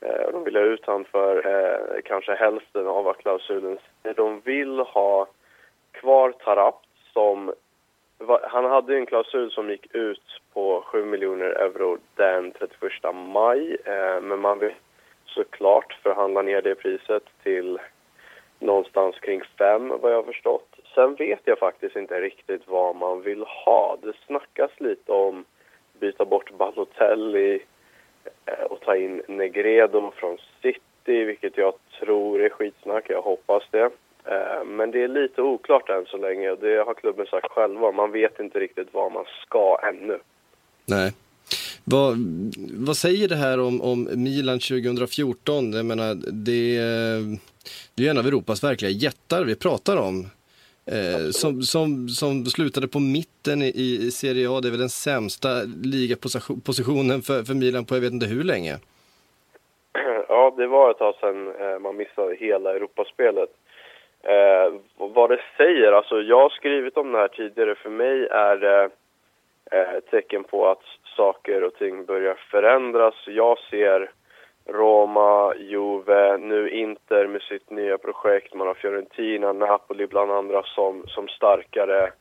Eh, 0.00 0.32
de 0.32 0.44
vill 0.44 0.56
ha 0.56 0.62
ut 0.62 0.86
han 0.86 1.04
för 1.04 1.46
eh, 1.46 2.00
kanske 2.04 2.34
hälften 2.34 2.86
av 2.86 3.04
vad 3.04 3.16
klausulen 3.16 3.78
säger. 4.02 4.14
De 4.16 4.40
vill 4.40 4.78
ha 4.80 5.26
kvar 5.92 6.32
Tarap 6.32 6.82
som 7.12 7.52
va- 8.18 8.40
han 8.48 8.64
hade 8.64 8.96
en 8.96 9.06
klausul 9.06 9.50
som 9.50 9.70
gick 9.70 9.94
ut 9.94 10.40
på 10.54 10.82
7 10.86 11.04
miljoner 11.04 11.46
euro 11.46 11.98
den 12.16 12.52
31 12.52 12.92
maj. 13.14 13.76
Eh, 13.84 14.20
men 14.20 14.40
man 14.40 14.58
vill 14.58 14.74
såklart 15.26 15.98
förhandla 16.02 16.42
ner 16.42 16.62
det 16.62 16.74
priset 16.74 17.22
till 17.42 17.78
någonstans 18.64 19.18
kring 19.18 19.42
fem, 19.58 19.88
vad 19.88 20.12
jag 20.12 20.16
har 20.16 20.32
förstått. 20.32 20.68
Sen 20.94 21.14
vet 21.14 21.40
jag 21.44 21.58
faktiskt 21.58 21.96
inte 21.96 22.20
riktigt 22.20 22.62
vad 22.66 22.96
man 22.96 23.22
vill 23.22 23.42
ha. 23.42 23.96
Det 24.02 24.12
snackas 24.26 24.70
lite 24.78 25.12
om 25.12 25.44
byta 26.00 26.24
bort 26.24 26.50
Balotelli 26.58 27.62
eh, 28.46 28.64
och 28.64 28.80
ta 28.80 28.96
in 28.96 29.22
Negredo 29.28 30.12
från 30.16 30.38
City, 30.62 31.24
vilket 31.24 31.56
jag 31.56 31.74
tror 32.00 32.42
är 32.42 32.48
skitsnack. 32.48 33.04
Jag 33.08 33.22
hoppas 33.22 33.62
det. 33.70 33.90
Eh, 34.24 34.64
men 34.64 34.90
det 34.90 35.02
är 35.02 35.08
lite 35.08 35.42
oklart 35.42 35.88
än 35.88 36.06
så 36.06 36.16
länge 36.16 36.54
det 36.54 36.84
har 36.86 36.94
klubben 36.94 37.26
sagt 37.26 37.50
själva. 37.50 37.92
Man 37.92 38.12
vet 38.12 38.40
inte 38.40 38.60
riktigt 38.60 38.88
vad 38.92 39.12
man 39.12 39.24
ska 39.42 39.78
ännu. 39.82 40.18
Nej. 40.84 41.12
Vad, 41.84 42.16
vad 42.86 42.96
säger 42.96 43.28
det 43.28 43.36
här 43.36 43.60
om, 43.60 43.82
om 43.82 44.08
Milan 44.14 44.58
2014? 44.58 45.72
Jag 45.72 45.86
menar, 45.86 46.14
det, 46.32 46.76
är- 46.76 47.38
det 47.94 48.06
är 48.06 48.10
en 48.10 48.18
av 48.18 48.26
Europas 48.26 48.64
verkliga 48.64 48.90
jättar 48.90 49.44
vi 49.44 49.56
pratar 49.56 49.96
om. 49.96 50.26
Eh, 50.86 51.30
som, 51.30 51.62
som, 51.62 52.08
som 52.08 52.44
slutade 52.46 52.88
på 52.88 52.98
mitten 53.00 53.62
i, 53.62 53.98
i 54.06 54.10
Serie 54.10 54.50
A. 54.50 54.60
Det 54.60 54.68
är 54.68 54.70
väl 54.70 54.80
den 54.80 54.88
sämsta 54.88 55.48
ligapositionen 55.84 57.22
för, 57.22 57.42
för 57.42 57.54
Milan 57.54 57.84
på 57.84 57.94
jag 57.96 58.00
vet 58.00 58.12
inte 58.12 58.26
hur 58.26 58.44
länge. 58.44 58.78
Ja, 60.28 60.54
det 60.56 60.66
var 60.66 60.90
ett 60.90 60.98
tag 60.98 61.14
sedan 61.20 61.48
eh, 61.60 61.78
man 61.78 61.96
missade 61.96 62.36
hela 62.36 62.70
Europaspelet. 62.76 63.50
Eh, 64.22 64.74
vad 64.96 65.30
det 65.30 65.40
säger, 65.56 65.92
alltså 65.92 66.20
jag 66.20 66.40
har 66.40 66.50
skrivit 66.50 66.96
om 66.96 67.12
det 67.12 67.18
här 67.18 67.28
tidigare. 67.28 67.74
För 67.74 67.90
mig 67.90 68.26
är 68.26 68.56
det 68.56 68.90
eh, 69.72 69.94
ett 69.94 70.10
tecken 70.10 70.44
på 70.44 70.68
att 70.70 70.82
saker 71.16 71.64
och 71.64 71.74
ting 71.74 72.04
börjar 72.04 72.34
förändras. 72.50 73.14
Jag 73.26 73.58
ser 73.58 74.10
Roma, 74.66 75.54
Juve, 75.54 76.36
nu 76.38 76.70
Inter 76.70 77.26
med 77.26 77.42
sitt 77.42 77.70
nya 77.70 77.98
projekt. 77.98 78.54
Man 78.54 78.66
har 78.66 78.74
Fiorentina, 78.74 79.52
Napoli 79.52 80.06
bland 80.06 80.32
andra 80.32 80.62
som, 80.62 81.02
som 81.06 81.28
starkare, 81.28 82.12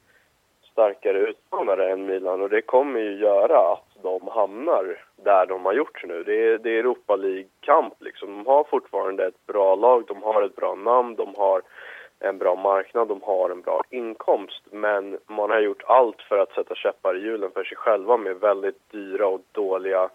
starkare 0.71 1.19
utmanare 1.19 1.91
än 1.91 2.05
Milan. 2.05 2.41
Och 2.41 2.49
det 2.49 2.61
kommer 2.61 2.99
ju 2.99 3.17
göra 3.17 3.73
att 3.73 3.87
de 4.03 4.27
hamnar 4.27 5.03
där 5.15 5.45
de 5.45 5.65
har 5.65 5.73
gjort 5.73 6.03
nu. 6.03 6.23
Det 6.23 6.47
är, 6.47 6.57
det 6.57 6.69
är 6.69 6.79
Europa 6.79 7.15
League-kamp 7.15 7.93
liksom. 7.99 8.29
De 8.29 8.47
har 8.47 8.63
fortfarande 8.63 9.25
ett 9.25 9.45
bra 9.47 9.75
lag, 9.75 10.03
de 10.07 10.23
har 10.23 10.41
ett 10.41 10.55
bra 10.55 10.75
namn, 10.75 11.15
de 11.15 11.35
har 11.35 11.61
en 12.23 12.37
bra 12.37 12.55
marknad, 12.55 13.07
de 13.07 13.21
har 13.21 13.49
en 13.49 13.61
bra 13.61 13.83
inkomst. 13.89 14.61
Men 14.71 15.17
man 15.27 15.49
har 15.49 15.59
gjort 15.59 15.83
allt 15.85 16.21
för 16.21 16.37
att 16.37 16.51
sätta 16.51 16.75
käppar 16.75 17.17
i 17.17 17.21
hjulen 17.21 17.51
för 17.51 17.63
sig 17.63 17.77
själva 17.77 18.17
med 18.17 18.39
väldigt 18.39 18.91
dyra 18.91 19.27
och 19.27 19.41
dåliga 19.51 20.09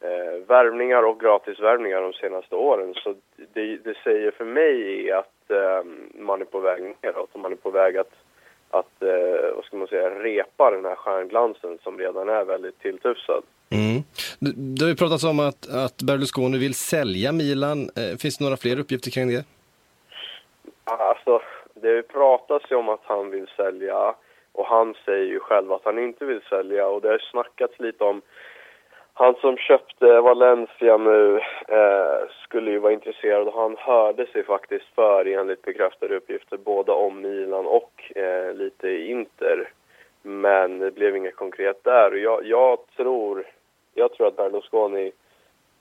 eh, 0.00 0.46
värvningar 0.46 1.02
och 1.02 1.20
gratisvärvningar 1.20 2.00
de 2.00 2.12
senaste 2.12 2.54
åren. 2.54 2.94
Så 2.94 3.14
det, 3.52 3.76
det 3.76 3.96
säger 4.04 4.30
för 4.30 4.44
mig 4.44 5.08
är 5.08 5.16
att 5.16 5.50
eh, 5.50 5.90
man 6.14 6.40
är 6.40 6.44
på 6.44 6.60
väg 6.60 6.96
neråt 7.02 7.30
och 7.32 7.40
man 7.40 7.52
är 7.52 7.56
på 7.56 7.70
väg 7.70 7.96
att, 7.96 8.12
att 8.70 9.02
eh, 9.02 9.54
vad 9.54 9.64
ska 9.64 9.76
man 9.76 9.88
säga, 9.88 10.10
repa 10.10 10.70
den 10.70 10.84
här 10.84 10.96
stjärnglansen 10.96 11.78
som 11.82 11.98
redan 11.98 12.28
är 12.28 12.44
väldigt 12.44 12.78
tilltufsad. 12.78 13.42
Mm. 13.70 14.02
Det, 14.38 14.84
har 14.84 14.88
ju 14.88 14.96
pratats 14.96 15.24
om 15.24 15.40
att, 15.40 15.68
att 15.68 16.02
Berlusconi 16.02 16.58
vill 16.58 16.74
sälja 16.74 17.32
Milan. 17.32 17.90
Eh, 17.96 18.18
finns 18.18 18.38
det 18.38 18.44
några 18.44 18.56
fler 18.56 18.78
uppgifter 18.78 19.10
kring 19.10 19.28
det? 19.28 19.44
Alltså, 20.90 21.40
det 21.74 22.02
pratas 22.02 22.62
ju 22.70 22.76
om 22.76 22.88
att 22.88 23.04
han 23.04 23.30
vill 23.30 23.46
sälja 23.56 24.14
och 24.52 24.66
han 24.66 24.94
säger 25.04 25.26
ju 25.26 25.40
själv 25.40 25.72
att 25.72 25.84
han 25.84 25.98
inte 25.98 26.24
vill 26.24 26.42
sälja 26.42 26.88
och 26.88 27.00
det 27.00 27.08
har 27.08 27.18
snackats 27.18 27.78
lite 27.78 28.04
om 28.04 28.22
han 29.18 29.34
som 29.34 29.56
köpte 29.56 30.20
Valencia 30.20 30.96
nu 30.96 31.40
eh, 31.68 32.28
skulle 32.44 32.70
ju 32.70 32.78
vara 32.78 32.92
intresserad 32.92 33.48
och 33.48 33.60
han 33.60 33.76
hörde 33.78 34.26
sig 34.26 34.44
faktiskt 34.44 34.94
för 34.94 35.26
enligt 35.26 35.62
bekräftade 35.62 36.16
uppgifter 36.16 36.56
både 36.56 36.92
om 36.92 37.20
Milan 37.20 37.66
och 37.66 38.16
eh, 38.16 38.54
lite 38.54 38.90
Inter. 38.90 39.68
Men 40.22 40.78
det 40.78 40.90
blev 40.90 41.16
inget 41.16 41.36
konkret 41.36 41.84
där 41.84 42.10
och 42.12 42.18
jag, 42.18 42.46
jag 42.46 42.78
tror 42.96 43.44
jag 43.94 44.12
tror 44.12 44.26
att 44.26 44.36
Berlusconi 44.36 45.12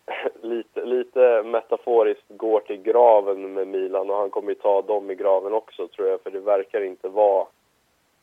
lite, 0.42 0.86
lite 0.86 1.44
metaforiskt 1.44 2.26
går 2.28 2.60
till 2.60 2.82
graven 2.82 3.54
med 3.54 3.68
Milan 3.68 4.10
och 4.10 4.18
han 4.18 4.30
kommer 4.30 4.50
ju 4.50 4.56
ta 4.56 4.82
dem 4.82 5.12
i 5.12 5.16
graven 5.16 5.54
också 5.54 5.88
tror 5.88 6.08
jag 6.08 6.22
för 6.22 6.32
det 6.32 6.40
verkar 6.40 6.82
inte 6.82 7.08
vara 7.08 7.46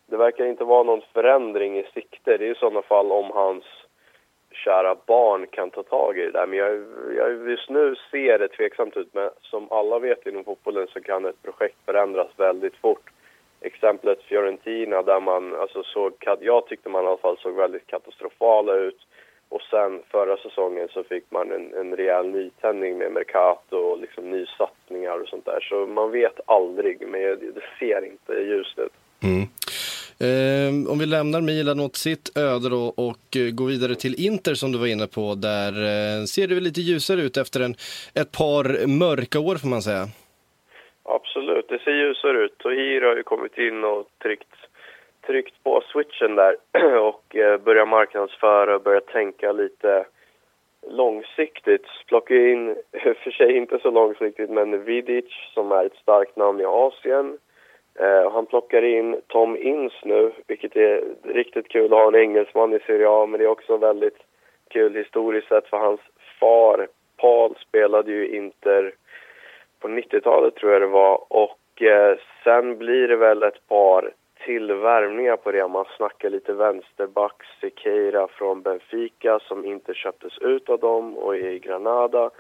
det 0.06 0.16
verkar 0.16 0.44
inte 0.44 0.64
vara 0.64 0.82
någon 0.82 1.02
förändring 1.12 1.78
i 1.78 1.86
sikte. 1.94 2.36
Det 2.36 2.46
är 2.46 2.50
i 2.50 2.54
sådana 2.54 2.82
fall 2.82 3.12
om 3.12 3.30
hans 3.30 3.64
kära 4.50 4.96
barn 5.06 5.46
kan 5.46 5.70
ta 5.70 5.82
tag 5.82 6.18
i 6.18 6.22
det 6.22 6.30
där. 6.30 6.46
Men 6.46 6.58
jag, 6.58 6.84
jag 7.16 7.50
just 7.50 7.70
nu 7.70 7.94
ser 8.10 8.38
det 8.38 8.48
tveksamt 8.48 8.96
ut. 8.96 9.14
Men 9.14 9.30
som 9.40 9.72
alla 9.72 9.98
vet 9.98 10.26
inom 10.26 10.44
fotbollen 10.44 10.86
så 10.92 11.00
kan 11.00 11.24
ett 11.24 11.42
projekt 11.42 11.76
förändras 11.84 12.28
väldigt 12.36 12.76
fort. 12.76 13.10
Exemplet 13.60 14.22
Fiorentina 14.22 15.02
där 15.02 15.20
man 15.20 15.54
alltså 15.54 15.82
såg, 15.82 16.12
jag 16.40 16.66
tyckte 16.66 16.88
man 16.88 17.04
i 17.04 17.06
alla 17.06 17.16
fall 17.16 17.38
såg 17.38 17.54
väldigt 17.54 17.86
katastrofala 17.86 18.74
ut. 18.74 19.06
Och 19.53 19.62
sen 19.70 20.03
förra 20.11 20.36
säsongen 20.36 20.88
så 20.88 21.03
fick 21.05 21.24
man 21.30 21.53
en, 21.53 21.74
en 21.74 21.96
rejäl 21.96 22.26
nytändning 22.26 22.98
med 22.98 23.12
Mercato 23.12 23.76
och 23.76 24.00
liksom 24.00 24.30
nysatsningar 24.30 25.22
och 25.22 25.28
sånt 25.28 25.44
där. 25.44 25.61
Så 25.61 25.86
man 25.86 26.11
vet 26.11 26.40
aldrig, 26.46 27.00
men 27.09 27.20
det 27.57 27.64
ser 27.78 28.05
inte 28.05 28.32
ljust 28.32 28.78
ut. 28.78 28.92
Mm. 29.22 29.42
Eh, 30.26 30.90
om 30.92 30.98
vi 30.98 31.07
lämnar 31.07 31.40
Milan 31.40 31.80
åt 31.80 31.96
sitt 31.96 32.36
öde 32.36 32.68
då 32.68 32.84
och 32.96 33.36
eh, 33.36 33.50
går 33.59 33.66
vidare 33.66 33.94
till 33.94 34.26
Inter 34.26 34.55
som 34.55 34.72
du 34.72 34.78
var 34.78 34.86
inne 34.86 35.07
på. 35.07 35.34
Där 35.34 35.72
eh, 35.72 36.24
ser 36.24 36.48
det 36.48 36.55
väl 36.55 36.64
lite 36.64 36.80
ljusare 36.80 37.20
ut 37.20 37.36
efter 37.36 37.61
en, 37.61 37.74
ett 38.14 38.32
par 38.32 38.86
mörka 38.86 39.38
år 39.40 39.57
får 39.57 39.68
man 39.68 39.82
säga. 39.82 40.05
Absolut, 41.03 41.68
det 41.68 41.78
ser 41.78 41.94
ljusare 42.03 42.44
ut. 42.44 42.59
Tohir 42.59 43.00
har 43.03 43.16
ju 43.16 43.22
kommit 43.22 43.59
in 43.59 43.84
och 43.84 44.07
tryckt, 44.22 44.55
tryckt 45.26 45.64
på 45.64 45.82
switchen 45.92 46.34
där 46.34 46.56
och 46.98 47.36
eh, 47.36 47.58
börjat 47.58 47.88
marknadsföra 47.88 48.74
och 48.74 48.82
börjat 48.82 49.06
tänka 49.06 49.52
lite 49.52 50.04
långsiktigt. 50.88 51.86
Plocka 52.06 52.34
in, 52.34 52.76
för 53.24 53.30
sig 53.30 53.56
inte 53.56 53.78
så 53.78 53.90
långsiktigt, 53.90 54.50
men 54.50 54.84
Vidic 54.84 55.24
som 55.54 55.72
är 55.72 55.84
ett 55.84 55.96
starkt 56.02 56.36
namn 56.36 56.60
i 56.60 56.64
Asien. 56.64 57.38
Eh, 57.94 58.32
han 58.32 58.46
plockar 58.46 58.82
in 58.82 59.20
Tom 59.26 59.56
Ince 59.56 59.96
nu, 60.04 60.32
vilket 60.46 60.76
är 60.76 61.04
riktigt 61.24 61.68
kul 61.68 61.92
att 61.92 61.98
ha 61.98 62.08
en 62.08 62.14
engelsman 62.14 62.72
i 62.72 62.78
Serie 62.78 63.08
A, 63.08 63.26
men 63.26 63.38
det 63.38 63.44
är 63.44 63.48
också 63.50 63.76
väldigt 63.76 64.18
kul 64.70 64.94
historiskt 64.94 65.48
sett 65.48 65.66
för 65.66 65.76
hans 65.76 66.00
far, 66.40 66.88
Paul, 67.16 67.54
spelade 67.68 68.12
ju 68.12 68.28
Inter 68.36 68.94
på 69.80 69.88
90-talet 69.88 70.54
tror 70.54 70.72
jag 70.72 70.82
det 70.82 70.86
var 70.86 71.24
och 71.28 71.82
eh, 71.82 72.18
sen 72.44 72.78
blir 72.78 73.08
det 73.08 73.16
väl 73.16 73.42
ett 73.42 73.68
par 73.68 74.12
till 74.45 74.72
värvningar 74.72 75.36
på 75.36 75.53
det. 75.53 75.68
Man 75.68 75.84
snackar 75.97 76.30
lite 76.30 76.53
vänsterback, 76.53 77.43
Sekeira 77.61 78.28
från 78.28 78.62
Benfica 78.62 79.38
som 79.49 79.64
inte 79.64 79.95
köptes 79.95 80.38
ut 80.38 80.68
av 80.68 80.78
dem 80.78 81.18
och 81.18 81.36
är 81.36 81.51
i 81.51 81.59
Granada. 81.59 82.30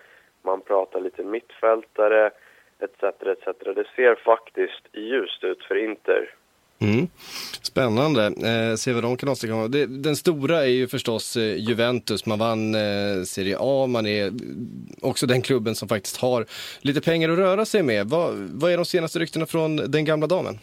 Man 0.42 0.60
pratar 0.60 1.00
lite 1.00 1.22
mittfältare 1.22 2.30
etc. 2.78 3.02
etc. 3.02 3.58
Det 3.64 3.86
ser 3.96 4.14
faktiskt 4.24 4.82
ljust 4.92 5.44
ut 5.44 5.64
för 5.64 5.84
Inter. 5.84 6.34
Mm. 6.78 7.08
Spännande, 7.62 8.26
eh, 8.26 8.76
se 8.76 8.92
vad 8.92 9.02
de 9.02 9.16
kan 9.16 9.28
åstadkomma. 9.28 9.68
Den 9.88 10.16
stora 10.16 10.58
är 10.58 10.70
ju 10.70 10.88
förstås 10.88 11.36
eh, 11.36 11.56
Juventus, 11.56 12.26
man 12.26 12.38
vann 12.38 12.74
eh, 12.74 13.22
Serie 13.24 13.56
A, 13.60 13.86
man 13.86 14.06
är 14.06 14.32
också 15.00 15.26
den 15.26 15.42
klubben 15.42 15.74
som 15.74 15.88
faktiskt 15.88 16.16
har 16.16 16.46
lite 16.80 17.00
pengar 17.00 17.28
att 17.28 17.38
röra 17.38 17.64
sig 17.64 17.82
med. 17.82 18.08
Vad, 18.08 18.34
vad 18.34 18.72
är 18.72 18.76
de 18.76 18.84
senaste 18.84 19.18
ryktena 19.18 19.46
från 19.46 19.76
den 19.76 20.04
gamla 20.04 20.26
damen? 20.26 20.58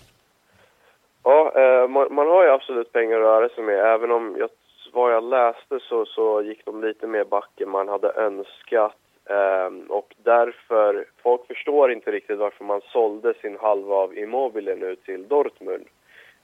Ja, 1.30 1.52
eh, 1.56 1.88
man, 1.88 2.08
man 2.14 2.28
har 2.28 2.44
ju 2.44 2.50
absolut 2.50 2.92
pengar 2.92 3.16
att 3.16 3.22
röra 3.22 3.50
sig 3.50 3.64
med. 3.64 3.80
Även 3.80 4.12
om 4.12 4.36
jag, 4.40 4.50
vad 4.94 5.14
jag 5.14 5.24
läste 5.24 5.80
så, 5.80 6.06
så 6.06 6.42
gick 6.42 6.66
de 6.66 6.84
lite 6.84 7.08
mer 7.08 7.24
back 7.24 7.62
än 7.62 7.70
man 7.70 7.88
hade 7.88 8.12
önskat. 8.12 8.96
Ehm, 9.26 9.82
och 9.90 10.16
därför, 10.24 11.06
folk 11.24 11.48
förstår 11.48 11.92
inte 11.92 12.12
riktigt 12.12 12.38
varför 12.38 12.66
man 12.66 12.82
sålde 12.82 13.34
sin 13.34 13.58
halva 13.62 13.96
av 13.96 14.18
Immobile 14.18 14.76
nu 14.76 14.96
till 14.96 15.28
Dortmund. 15.28 15.86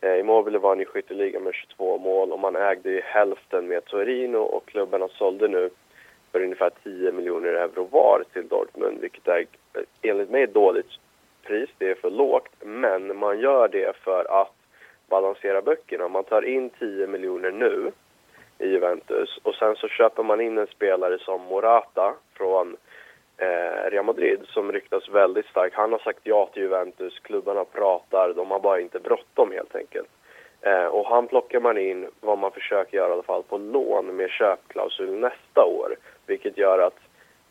Eh, 0.01 0.19
Immobile 0.19 0.57
vann 0.57 0.79
ju 0.79 0.85
skytteligan 0.85 1.43
med 1.43 1.53
22 1.53 1.97
mål 1.97 2.31
och 2.31 2.39
man 2.39 2.55
ägde 2.55 2.89
ju 2.89 3.01
hälften 3.01 3.67
med 3.67 3.85
Torino 3.85 4.37
och 4.37 4.65
klubbarna 4.65 5.07
sålde 5.07 5.47
nu 5.47 5.69
för 6.31 6.43
ungefär 6.43 6.71
10 6.83 7.11
miljoner 7.11 7.53
euro 7.53 7.87
var 7.91 8.23
till 8.33 8.47
Dortmund, 8.47 8.97
vilket 9.01 9.27
är 9.27 9.45
enligt 10.01 10.29
mig 10.29 10.43
ett 10.43 10.53
dåligt 10.53 10.89
pris. 11.43 11.69
Det 11.77 11.89
är 11.89 11.95
för 11.95 12.09
lågt, 12.09 12.53
men 12.59 13.17
man 13.17 13.39
gör 13.39 13.67
det 13.67 13.95
för 13.95 14.41
att 14.41 14.51
balansera 15.45 15.61
böckerna. 15.61 16.07
Man 16.07 16.23
tar 16.23 16.41
in 16.41 16.69
10 16.69 17.07
miljoner 17.07 17.51
nu 17.51 17.91
i 18.59 18.67
Juventus 18.67 19.39
och 19.43 19.55
sen 19.55 19.75
så 19.75 19.87
köper 19.87 20.23
man 20.23 20.41
in 20.41 20.57
en 20.57 20.67
spelare 20.67 21.19
som 21.19 21.41
Morata 21.41 22.15
från 22.33 22.77
eh, 23.37 23.91
Real 23.91 24.05
Madrid 24.05 24.39
som 24.47 24.71
ryktas 24.71 25.09
väldigt 25.09 25.45
starkt. 25.45 25.75
Han 25.75 25.91
har 25.91 25.99
sagt 25.99 26.19
ja 26.23 26.49
till 26.53 26.63
Juventus, 26.63 27.19
klubbarna 27.19 27.65
pratar, 27.65 28.33
de 28.33 28.51
har 28.51 28.59
bara 28.59 28.79
inte 28.79 28.99
bråttom 28.99 29.51
helt 29.51 29.75
enkelt. 29.75 30.09
Eh, 30.61 30.85
och 30.85 31.07
han 31.07 31.27
plockar 31.27 31.59
man 31.59 31.77
in, 31.77 32.07
vad 32.21 32.37
man 32.37 32.51
försöker 32.51 32.97
göra 32.97 33.09
i 33.09 33.13
alla 33.13 33.23
fall, 33.23 33.43
på 33.43 33.57
lån 33.57 34.15
med 34.15 34.29
köpklausul 34.29 35.19
nästa 35.19 35.65
år. 35.65 35.95
Vilket 36.27 36.57
gör 36.57 36.79
att 36.79 36.99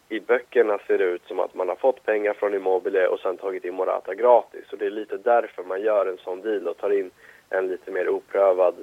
i 0.09 0.21
böckerna 0.21 0.79
ser 0.87 0.99
det 0.99 1.05
ut 1.05 1.27
som 1.27 1.41
att 1.41 1.55
man 1.55 1.69
har 1.69 1.77
fått 1.77 2.07
pengar 2.07 2.35
från 2.35 2.55
Immobile 2.55 3.07
och 3.07 3.21
sen 3.21 3.37
tagit 3.37 3.65
in 3.65 3.75
Morata 3.75 4.15
gratis. 4.15 4.73
Och 4.73 4.79
det 4.79 4.87
är 4.87 4.91
lite 4.91 5.17
därför 5.17 5.63
man 5.63 5.83
gör 5.83 6.07
en 6.07 6.19
sån 6.19 6.41
deal 6.41 6.69
och 6.69 6.77
tar 6.77 6.91
in 6.91 7.11
en 7.51 7.69
lite 7.69 7.91
mer 7.91 8.09
oprövad, 8.09 8.75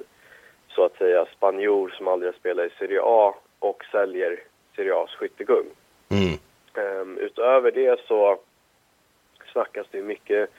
så 0.68 0.84
att 0.84 0.96
säga, 0.96 1.26
spanjor 1.36 1.88
som 1.88 2.08
aldrig 2.08 2.32
har 2.32 2.38
spelat 2.38 2.66
i 2.66 2.74
Serie 2.78 3.00
A 3.02 3.34
och 3.58 3.84
säljer 3.92 4.40
Serie 4.76 4.92
A's 4.92 5.16
skyttekung. 5.16 5.66
Mm. 6.10 6.38
Um, 6.74 7.18
utöver 7.18 7.70
det 7.70 8.00
så 8.06 8.38
snackas 9.52 9.86
det 9.90 10.02
mycket 10.02 10.50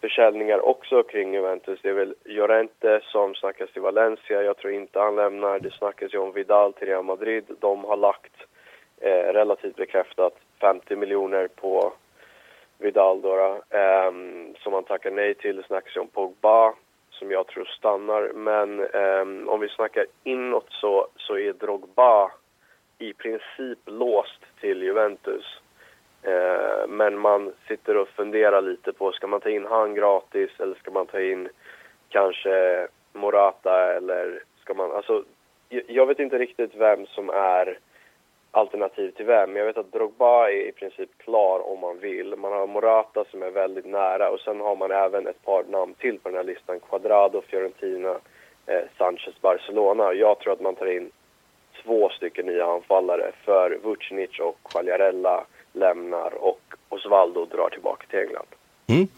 försäljningar 0.00 0.66
också 0.66 1.02
kring 1.02 1.34
Juventus. 1.34 1.78
Det 1.82 1.88
är 1.88 1.92
väl 1.92 2.14
Llorente 2.24 3.00
som 3.04 3.34
snackas 3.34 3.70
till 3.72 3.82
Valencia. 3.82 4.42
Jag 4.42 4.56
tror 4.56 4.72
inte 4.72 4.98
han 4.98 5.16
lämnar. 5.16 5.58
Det 5.58 5.70
snackas 5.70 6.14
ju 6.14 6.18
om 6.18 6.32
Vidal 6.32 6.72
till 6.72 6.88
Real 6.88 7.04
Madrid. 7.04 7.44
De 7.60 7.84
har 7.84 7.96
lagt 7.96 8.34
eh, 9.00 9.32
relativt 9.32 9.76
bekräftat 9.76 10.34
50 10.60 10.96
miljoner 10.96 11.48
på 11.48 11.92
Vidal 12.78 13.20
då, 13.22 13.62
um, 14.08 14.54
som 14.58 14.72
han 14.72 14.84
tackar 14.84 15.10
nej 15.10 15.34
till. 15.34 15.56
Det 15.56 15.62
snackas 15.62 15.96
ju 15.96 16.00
om 16.00 16.08
Pogba 16.08 16.74
som 17.18 17.30
jag 17.30 17.46
tror 17.46 17.64
stannar. 17.64 18.32
Men 18.34 18.80
eh, 18.80 19.48
om 19.48 19.60
vi 19.60 19.68
snackar 19.68 20.06
inåt 20.24 20.66
så, 20.70 21.06
så 21.16 21.38
är 21.38 21.52
Drogba 21.52 22.30
i 22.98 23.12
princip 23.12 23.78
låst 23.84 24.40
till 24.60 24.82
Juventus. 24.82 25.44
Eh, 26.22 26.88
men 26.88 27.18
man 27.18 27.52
sitter 27.68 27.96
och 27.96 28.08
funderar 28.08 28.62
lite 28.62 28.92
på, 28.92 29.12
ska 29.12 29.26
man 29.26 29.40
ta 29.40 29.48
in 29.48 29.66
han 29.66 29.94
gratis 29.94 30.50
eller 30.58 30.74
ska 30.74 30.90
man 30.90 31.06
ta 31.06 31.20
in 31.20 31.48
kanske 32.08 32.88
Morata 33.12 33.96
eller 33.96 34.42
ska 34.60 34.74
man, 34.74 34.92
alltså 34.92 35.24
jag 35.68 36.06
vet 36.06 36.18
inte 36.18 36.38
riktigt 36.38 36.74
vem 36.74 37.06
som 37.06 37.30
är 37.30 37.78
alternativ 38.54 39.10
till 39.10 39.26
vem. 39.26 39.50
Men 39.50 39.58
jag 39.58 39.66
vet 39.66 39.78
att 39.78 39.92
Drogba 39.92 40.48
är 40.48 40.68
i 40.68 40.72
princip 40.72 41.10
klar 41.18 41.68
om 41.72 41.80
man 41.80 41.98
vill. 41.98 42.36
Man 42.36 42.52
har 42.52 42.66
Morata 42.66 43.24
som 43.30 43.42
är 43.42 43.50
väldigt 43.50 43.86
nära 43.86 44.30
och 44.30 44.40
sen 44.40 44.60
har 44.60 44.76
man 44.76 44.90
även 44.90 45.26
ett 45.26 45.44
par 45.44 45.64
namn 45.64 45.94
till 45.94 46.18
på 46.18 46.28
den 46.28 46.36
här 46.36 46.44
listan. 46.44 46.80
Quadrado, 46.80 47.42
Fiorentina, 47.42 48.14
eh, 48.66 48.84
Sanchez, 48.98 49.34
Barcelona. 49.40 50.12
Jag 50.12 50.38
tror 50.38 50.52
att 50.52 50.60
man 50.60 50.74
tar 50.74 50.96
in 50.96 51.10
två 51.82 52.08
stycken 52.08 52.46
nya 52.46 52.66
anfallare 52.66 53.32
för 53.44 53.78
Vucinic 53.82 54.38
och 54.38 54.58
Quagliarella 54.72 55.46
lämnar 55.72 56.34
och 56.34 56.60
Osvaldo 56.88 57.44
drar 57.44 57.68
tillbaka 57.70 58.06
till 58.10 58.18
England. 58.18 58.46
Mm. 58.86 59.08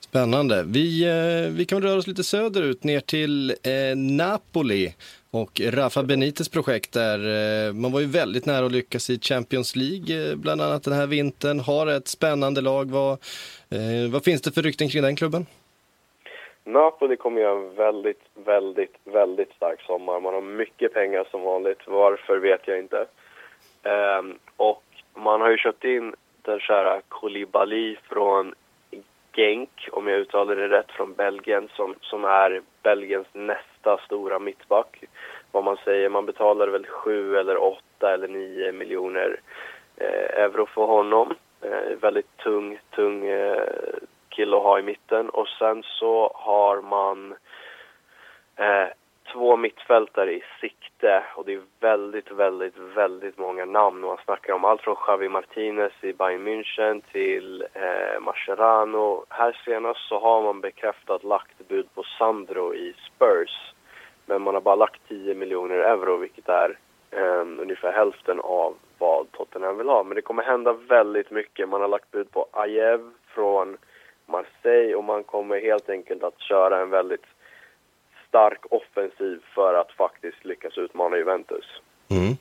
Spännande. 0.00 0.64
Vi, 0.66 1.04
eh, 1.04 1.52
vi 1.56 1.64
kan 1.64 1.82
röra 1.82 1.98
oss 1.98 2.06
lite 2.06 2.24
söderut 2.24 2.84
ner 2.84 3.00
till 3.00 3.50
eh, 3.50 3.96
Napoli 3.96 4.94
och 5.30 5.60
Rafa 5.60 6.02
Benites 6.02 6.48
projekt 6.48 6.92
där. 6.92 7.18
Eh, 7.18 7.72
man 7.72 7.92
var 7.92 8.00
ju 8.00 8.06
väldigt 8.06 8.46
nära 8.46 8.66
att 8.66 8.72
lyckas 8.72 9.10
i 9.10 9.18
Champions 9.20 9.76
League 9.76 10.30
eh, 10.30 10.36
bland 10.36 10.60
annat 10.60 10.84
den 10.84 10.94
här 10.94 11.06
vintern. 11.06 11.60
Har 11.60 11.86
ett 11.86 12.08
spännande 12.08 12.60
lag. 12.60 12.90
Vad, 12.90 13.12
eh, 13.70 14.12
vad 14.12 14.24
finns 14.24 14.42
det 14.42 14.52
för 14.52 14.62
rykten 14.62 14.88
kring 14.88 15.02
den 15.02 15.16
klubben? 15.16 15.46
Napoli 16.64 17.16
kommer 17.16 17.40
göra 17.40 17.58
en 17.58 17.74
väldigt, 17.74 18.22
väldigt, 18.34 18.94
väldigt 19.04 19.52
stark 19.52 19.80
sommar. 19.82 20.20
Man 20.20 20.34
har 20.34 20.40
mycket 20.40 20.94
pengar 20.94 21.28
som 21.30 21.42
vanligt. 21.42 21.78
Varför 21.86 22.38
vet 22.38 22.68
jag 22.68 22.78
inte. 22.78 23.06
Ehm, 23.82 24.38
och 24.56 24.82
man 25.14 25.40
har 25.40 25.50
ju 25.50 25.56
köpt 25.56 25.84
in 25.84 26.14
den 26.42 26.60
kära 26.60 27.00
Koulibaly 27.08 27.96
från 28.08 28.54
Genk, 29.32 29.88
om 29.92 30.08
jag 30.08 30.20
uttalar 30.20 30.56
det 30.56 30.68
rätt, 30.68 30.90
från 30.90 31.14
Belgien 31.14 31.68
som, 31.72 31.94
som 32.00 32.24
är 32.24 32.62
Belgiens 32.82 33.26
nästa 33.32 33.98
stora 33.98 34.38
mittback. 34.38 35.04
Vad 35.52 35.64
man 35.64 35.76
säger, 35.84 36.08
man 36.08 36.26
betalar 36.26 36.68
väl 36.68 36.86
sju 36.86 37.36
eller 37.36 37.62
åtta 37.62 38.14
eller 38.14 38.28
nio 38.28 38.72
miljoner 38.72 39.40
eh, 39.96 40.42
euro 40.42 40.66
för 40.66 40.86
honom. 40.86 41.34
Eh, 41.60 41.96
väldigt 42.00 42.36
tung, 42.36 42.78
tung 42.90 43.26
eh, 43.26 43.62
kille 44.28 44.56
att 44.56 44.62
ha 44.62 44.78
i 44.78 44.82
mitten. 44.82 45.30
Och 45.30 45.48
sen 45.48 45.82
så 45.82 46.32
har 46.34 46.82
man 46.82 47.34
eh, 48.56 48.88
två 49.32 49.56
mittfältare 49.56 50.32
i 50.32 50.42
sikte 50.60 51.24
och 51.34 51.44
det 51.44 51.54
är 51.54 51.62
väldigt, 51.80 52.30
väldigt, 52.30 52.76
väldigt 52.76 53.38
många 53.38 53.64
namn. 53.64 54.00
Man 54.00 54.18
snackar 54.24 54.52
om 54.52 54.64
allt 54.64 54.80
från 54.80 54.96
Javi 55.06 55.28
Martinez 55.28 55.92
i 56.00 56.12
Bayern 56.12 56.48
München 56.48 57.02
till 57.12 57.64
eh, 57.74 58.17
Mascherano. 58.48 59.24
Här 59.28 59.60
senast 59.64 60.08
så 60.08 60.18
har 60.20 60.42
man 60.42 60.60
bekräftat 60.60 61.24
lagt 61.24 61.68
bud 61.68 61.86
på 61.94 62.02
Sandro 62.18 62.74
i 62.74 62.94
Spurs. 63.06 63.74
Men 64.26 64.42
man 64.42 64.54
har 64.54 64.60
bara 64.60 64.74
lagt 64.74 65.08
10 65.08 65.34
miljoner 65.34 65.74
euro, 65.74 66.16
vilket 66.16 66.48
är 66.48 66.78
um, 67.10 67.60
ungefär 67.60 67.92
hälften 67.92 68.40
av 68.40 68.74
vad 68.98 69.32
Tottenham 69.32 69.78
vill 69.78 69.88
ha. 69.88 70.02
Men 70.02 70.14
det 70.14 70.22
kommer 70.22 70.42
hända 70.42 70.72
väldigt 70.72 71.30
mycket. 71.30 71.68
Man 71.68 71.80
har 71.80 71.88
lagt 71.88 72.10
bud 72.10 72.30
på 72.30 72.46
Ajev 72.52 73.00
från 73.34 73.76
Marseille 74.26 74.94
och 74.94 75.04
man 75.04 75.24
kommer 75.24 75.60
helt 75.60 75.90
enkelt 75.90 76.22
att 76.22 76.40
köra 76.40 76.80
en 76.80 76.90
väldigt 76.90 77.26
stark 78.28 78.60
offensiv 78.70 79.44
för 79.54 79.74
att 79.74 79.92
faktiskt 79.92 80.44
lyckas 80.44 80.78
utmana 80.78 81.16
Juventus. 81.16 81.64
Mm. 82.10 82.36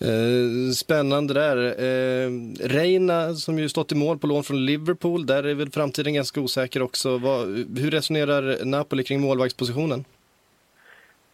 Eh, 0.00 0.70
spännande 0.72 1.34
där. 1.34 1.56
Eh, 1.56 2.30
Reina 2.60 3.34
som 3.34 3.58
ju 3.58 3.68
stått 3.68 3.92
i 3.92 3.94
mål 3.94 4.18
på 4.18 4.26
lån 4.26 4.42
från 4.42 4.66
Liverpool, 4.66 5.26
där 5.26 5.44
är 5.46 5.54
väl 5.54 5.70
framtiden 5.70 6.14
ganska 6.14 6.40
osäker 6.40 6.82
också. 6.82 7.18
Vad, 7.18 7.40
hur 7.82 7.90
resonerar 7.90 8.64
Napoli 8.64 9.04
kring 9.04 9.20
målvaktspositionen? 9.20 10.04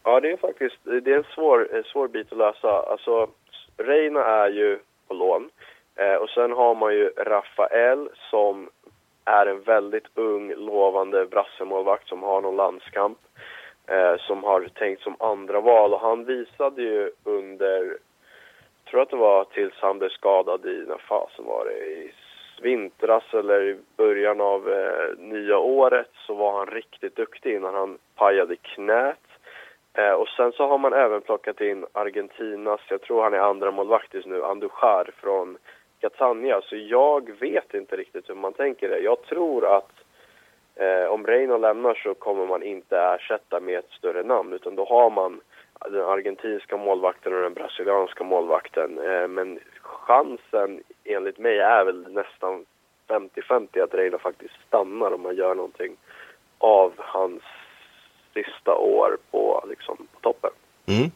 Ja, 0.03 0.21
det 0.21 0.31
är 0.31 0.37
faktiskt 0.37 0.77
det 0.85 1.13
är 1.13 1.19
en 1.19 1.35
svår, 1.35 1.83
svår 1.93 2.09
bit 2.09 2.33
att 2.33 2.39
lösa. 2.39 2.83
Alltså, 2.93 3.29
Reina 3.77 4.25
är 4.25 4.49
ju 4.49 4.79
på 5.09 5.15
lån 5.15 5.51
eh, 5.97 6.15
och 6.15 6.31
sen 6.31 6.53
har 6.53 6.75
man 6.75 6.95
ju 6.95 7.11
Rafael 7.17 8.09
som 8.31 8.71
är 9.25 9.47
en 9.47 9.63
väldigt 9.63 10.07
ung, 10.15 10.55
lovande 10.57 11.27
brassemålvakt 11.27 12.09
som 12.09 12.23
har 12.23 12.41
någon 12.41 12.57
landskamp 12.57 13.19
eh, 13.87 14.17
som 14.27 14.45
har 14.45 14.69
tänkt 14.75 15.03
som 15.03 15.17
andra 15.19 15.61
val 15.61 15.95
och 15.95 16.01
han 16.01 16.25
visade 16.25 16.83
ju 16.83 17.11
under, 17.25 17.99
tror 18.91 19.03
att 19.03 19.11
det 19.11 19.17
var 19.17 19.45
tills 19.45 19.75
han 19.81 19.99
blev 19.99 20.09
skadad 20.09 20.67
i, 20.67 20.85
när 20.89 20.99
fasen 20.99 21.45
var 21.45 21.65
det, 21.65 21.87
i 21.87 22.13
vintras 22.63 23.25
eller 23.33 23.63
i 23.63 23.77
början 23.97 24.41
av 24.41 24.73
eh, 24.73 25.19
nya 25.19 25.59
året 25.59 26.11
så 26.27 26.35
var 26.35 26.59
han 26.59 26.67
riktigt 26.67 27.17
duktig 27.17 27.55
innan 27.55 27.75
han 27.75 27.99
pajade 28.17 28.57
knät. 28.57 29.19
Eh, 29.95 30.13
och 30.13 30.29
sen 30.29 30.53
så 30.53 30.67
har 30.67 30.79
man 30.79 30.93
även 30.93 31.21
plockat 31.21 31.61
in 31.61 31.87
Argentinas, 31.93 32.81
jag 32.89 33.01
tror 33.01 33.23
han 33.23 33.35
är 33.35 33.39
andra 33.39 33.71
målvakt 33.71 34.15
just 34.15 34.27
nu, 34.27 34.45
Andujar 34.45 35.11
från 35.21 35.59
Catania. 36.01 36.61
Så 36.63 36.77
jag 36.77 37.31
vet 37.41 37.75
inte 37.75 37.97
riktigt 37.97 38.31
hur 38.31 38.35
man 38.35 38.53
tänker 38.53 38.89
det. 38.89 38.99
Jag 38.99 39.23
tror 39.23 39.77
att 39.77 39.93
Eh, 40.81 41.07
om 41.07 41.27
Reino 41.27 41.59
lämnar 41.59 41.95
så 41.95 42.15
kommer 42.15 42.47
man 42.47 42.63
inte 42.63 42.99
ersätta 42.99 43.61
med 43.61 43.79
ett 43.79 43.91
större 43.91 44.23
namn 44.23 44.53
utan 44.53 44.75
då 44.77 44.85
har 44.85 45.11
man 45.11 45.41
den 45.89 46.05
argentinska 46.05 46.77
målvakten 46.77 47.35
och 47.35 47.43
den 47.43 47.55
brasilianska 47.55 48.25
målvakten. 48.25 48.99
Eh, 48.99 49.29
men 49.29 49.59
chansen 49.81 50.83
enligt 51.05 51.39
mig 51.39 51.59
är 51.59 51.85
väl 51.85 52.13
nästan 52.13 52.67
50-50 53.09 53.83
att 53.83 53.95
Reina 53.95 54.19
faktiskt 54.19 54.55
stannar 54.67 55.13
om 55.13 55.23
man 55.23 55.37
gör 55.37 55.55
någonting 55.55 55.97
av 56.59 56.93
hans 56.97 57.43
sista 58.35 58.75
år 58.77 59.17
på, 59.31 59.65
liksom, 59.69 59.97
på 59.97 60.21
toppen. 60.21 60.51
Mm. 60.91 61.11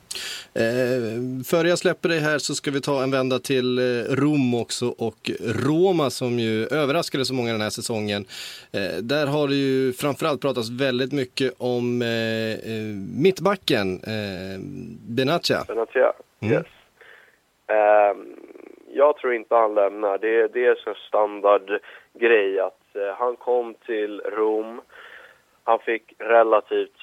Eh, 0.62 1.44
före 1.50 1.68
jag 1.68 1.78
släpper 1.78 2.08
dig 2.08 2.18
här 2.18 2.38
så 2.38 2.54
ska 2.54 2.70
vi 2.70 2.80
ta 2.80 3.02
en 3.02 3.10
vända 3.10 3.38
till 3.38 3.78
eh, 3.78 4.14
Rom 4.14 4.54
också 4.54 4.86
och 4.98 5.30
Roma 5.66 6.10
som 6.10 6.38
ju 6.38 6.66
överraskade 6.66 7.24
så 7.24 7.34
många 7.34 7.52
den 7.52 7.60
här 7.60 7.70
säsongen. 7.70 8.24
Eh, 8.72 9.02
där 9.02 9.26
har 9.26 9.48
det 9.48 9.54
ju 9.54 9.92
framförallt 9.92 10.40
pratats 10.40 10.70
väldigt 10.70 11.12
mycket 11.12 11.54
om 11.58 12.02
eh, 12.02 12.08
eh 12.08 12.84
mittbacken 13.24 13.88
eh, 14.14 14.56
Benatia. 15.16 15.64
Benatia, 15.68 16.12
mm. 16.40 16.54
yes. 16.54 16.66
Um, 17.66 18.36
jag 18.92 19.16
tror 19.16 19.34
inte 19.34 19.54
han 19.54 19.74
lämnar. 19.74 20.18
Det, 20.18 20.48
det 20.48 20.66
är 20.66 20.88
en 20.88 20.94
standardgrej 21.08 22.60
att 22.60 22.82
uh, 22.96 23.02
han 23.18 23.36
kom 23.36 23.74
till 23.86 24.20
Rom. 24.20 24.80
Han 25.64 25.78
fick 25.78 26.14
relativt 26.18 26.96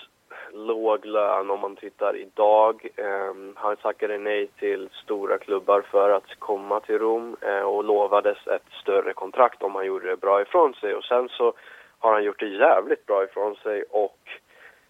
låg 0.53 1.05
lön 1.05 1.49
om 1.49 1.59
man 1.59 1.75
tittar 1.75 2.15
idag. 2.15 2.87
Eh, 2.95 3.33
han 3.55 3.75
tackade 3.75 4.17
nej 4.17 4.47
till 4.47 4.89
stora 5.03 5.37
klubbar 5.37 5.81
för 5.81 6.09
att 6.09 6.39
komma 6.39 6.79
till 6.79 6.99
Rom 6.99 7.35
eh, 7.41 7.61
och 7.61 7.83
lovades 7.83 8.47
ett 8.47 8.69
större 8.81 9.13
kontrakt 9.13 9.63
om 9.63 9.75
han 9.75 9.85
gjorde 9.85 10.09
det 10.09 10.21
bra 10.21 10.41
ifrån 10.41 10.73
sig. 10.73 10.95
Och 10.95 11.03
sen 11.03 11.29
så 11.29 11.53
har 11.99 12.13
han 12.13 12.23
gjort 12.23 12.39
det 12.39 12.47
jävligt 12.47 13.05
bra 13.05 13.23
ifrån 13.23 13.55
sig 13.55 13.83
och 13.89 14.17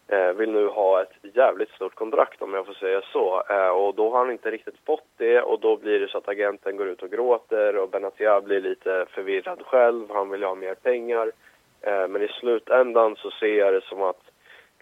eh, 0.08 0.34
vill 0.34 0.52
nu 0.52 0.68
ha 0.68 1.02
ett 1.02 1.36
jävligt 1.36 1.70
stort 1.70 1.96
kontrakt 1.96 2.42
om 2.42 2.54
jag 2.54 2.66
får 2.66 2.74
säga 2.74 3.02
så. 3.12 3.44
Eh, 3.50 3.70
och 3.70 3.96
då 3.96 4.12
har 4.12 4.18
han 4.18 4.32
inte 4.32 4.52
riktigt 4.52 4.86
fått 4.86 5.08
det 5.18 5.42
och 5.42 5.60
då 5.60 5.78
blir 5.78 6.00
det 6.00 6.08
så 6.08 6.18
att 6.18 6.30
agenten 6.30 6.78
går 6.78 6.88
ut 6.88 7.04
och 7.04 7.12
gråter 7.12 7.78
och 7.78 7.90
Benatia 7.90 8.42
blir 8.42 8.62
lite 8.62 9.06
förvirrad 9.10 9.62
själv. 9.66 10.10
Han 10.10 10.30
vill 10.30 10.44
ha 10.44 10.56
mer 10.56 10.76
pengar. 10.76 11.32
Eh, 11.82 12.08
men 12.08 12.22
i 12.22 12.28
slutändan 12.28 13.16
så 13.16 13.32
ser 13.32 13.58
jag 13.58 13.74
det 13.74 13.84
som 13.84 14.02
att 14.02 14.31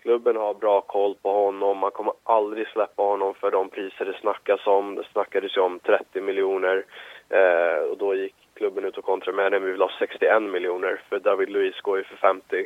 klubben 0.02 0.36
har 0.36 0.54
bra 0.54 0.82
koll 0.82 1.16
på 1.22 1.32
honom. 1.32 1.78
Man 1.78 1.92
kommer 1.92 2.14
aldrig 2.24 2.68
släppa 2.68 3.04
honom 3.04 3.34
för 3.34 3.52
de 3.52 3.70
priser 3.70 4.06
det 4.06 4.18
snackas 4.22 4.68
om. 4.68 4.96
Det 4.96 5.04
snackades 5.12 5.58
ju 5.58 5.62
om 5.62 5.80
30 5.80 6.22
miljoner 6.22 6.86
eh, 7.30 7.82
och 7.92 7.98
då 7.98 8.16
gick 8.16 8.36
klubben 8.54 8.86
ut 8.86 8.98
och 8.98 9.06
kontrade 9.06 9.38
med 9.38 9.52
det. 9.52 9.60
Vi 9.60 9.72
vill 9.72 9.82
ha 9.82 9.92
61 10.00 10.44
miljoner 10.44 11.02
för 11.10 11.20
David 11.20 11.50
Luiz 11.50 11.82
går 11.82 11.98
ju 11.98 12.04
för 12.04 12.16
50. 12.16 12.66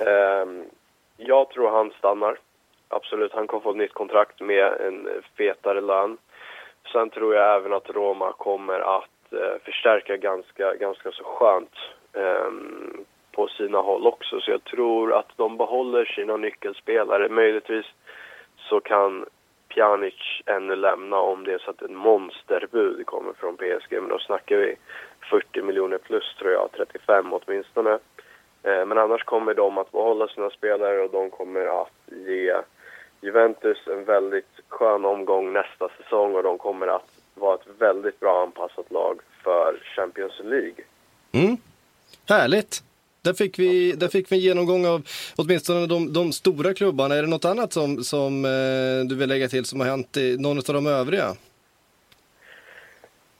Eh, 0.00 0.46
jag 1.16 1.50
tror 1.50 1.70
han 1.70 1.90
stannar. 1.98 2.38
Absolut, 2.88 3.32
han 3.32 3.46
kommer 3.46 3.62
få 3.62 3.70
ett 3.70 3.76
nytt 3.76 3.94
kontrakt 3.94 4.40
med 4.40 4.72
en 4.80 5.08
fetare 5.36 5.80
lön. 5.80 6.18
Sen 6.92 7.10
tror 7.10 7.34
jag 7.34 7.56
även 7.56 7.72
att 7.72 7.90
Roma 7.90 8.32
kommer 8.32 8.80
att 8.96 9.32
eh, 9.32 9.62
förstärka 9.64 10.16
ganska, 10.16 10.74
ganska 10.74 11.12
så 11.12 11.24
skönt 11.24 11.74
ehm, 12.12 13.04
på 13.32 13.48
sina 13.48 13.78
håll 13.78 14.06
också. 14.06 14.40
Så 14.40 14.50
jag 14.50 14.64
tror 14.64 15.18
att 15.18 15.28
de 15.36 15.56
behåller 15.56 16.04
sina 16.04 16.36
nyckelspelare. 16.36 17.28
Möjligtvis 17.28 17.86
så 18.56 18.80
kan 18.80 19.26
Pjanic 19.68 20.14
ännu 20.46 20.76
lämna 20.76 21.16
om 21.16 21.44
det 21.44 21.52
är 21.52 21.58
så 21.58 21.70
att 21.70 21.82
ett 21.82 21.90
monsterbud 21.90 23.06
kommer 23.06 23.32
från 23.32 23.56
PSG. 23.56 23.92
Men 23.92 24.08
då 24.08 24.18
snackar 24.18 24.56
vi 24.56 24.76
40 25.30 25.62
miljoner 25.62 25.98
plus 25.98 26.34
tror 26.38 26.52
jag, 26.52 26.68
35 26.72 27.32
åtminstone. 27.32 27.98
Eh, 28.62 28.86
men 28.86 28.98
annars 28.98 29.24
kommer 29.24 29.54
de 29.54 29.78
att 29.78 29.92
behålla 29.92 30.28
sina 30.28 30.50
spelare 30.50 31.00
och 31.00 31.10
de 31.10 31.30
kommer 31.30 31.82
att 31.82 31.92
ge 32.26 32.54
Juventus 33.20 33.78
en 33.86 34.04
väldigt 34.04 34.60
skön 34.68 35.04
omgång 35.04 35.52
nästa 35.52 35.88
säsong 35.88 36.34
och 36.34 36.42
de 36.42 36.58
kommer 36.58 36.86
att 36.86 37.08
vara 37.34 37.54
ett 37.54 37.66
väldigt 37.78 38.20
bra 38.20 38.42
anpassat 38.42 38.90
lag 38.90 39.20
för 39.42 39.80
Champions 39.96 40.40
League. 40.44 40.84
Mm. 41.32 41.56
Härligt. 42.28 42.91
Där 43.24 43.32
fick, 43.32 43.58
vi, 43.58 43.92
där 43.92 44.08
fick 44.08 44.32
vi 44.32 44.36
en 44.36 44.42
genomgång 44.42 44.86
av 44.86 45.00
åtminstone 45.36 45.86
de, 45.86 46.12
de 46.12 46.32
stora 46.32 46.74
klubbarna. 46.74 47.14
Är 47.14 47.22
det 47.22 47.28
något 47.28 47.44
annat 47.44 47.72
som, 47.72 47.96
som 47.96 48.44
eh, 48.44 49.08
du 49.08 49.16
vill 49.16 49.28
lägga 49.28 49.48
till 49.48 49.64
som 49.64 49.80
har 49.80 49.86
hänt 49.86 50.16
i 50.16 50.36
någon 50.38 50.58
av 50.58 50.74
de 50.74 50.86
övriga? 50.86 51.28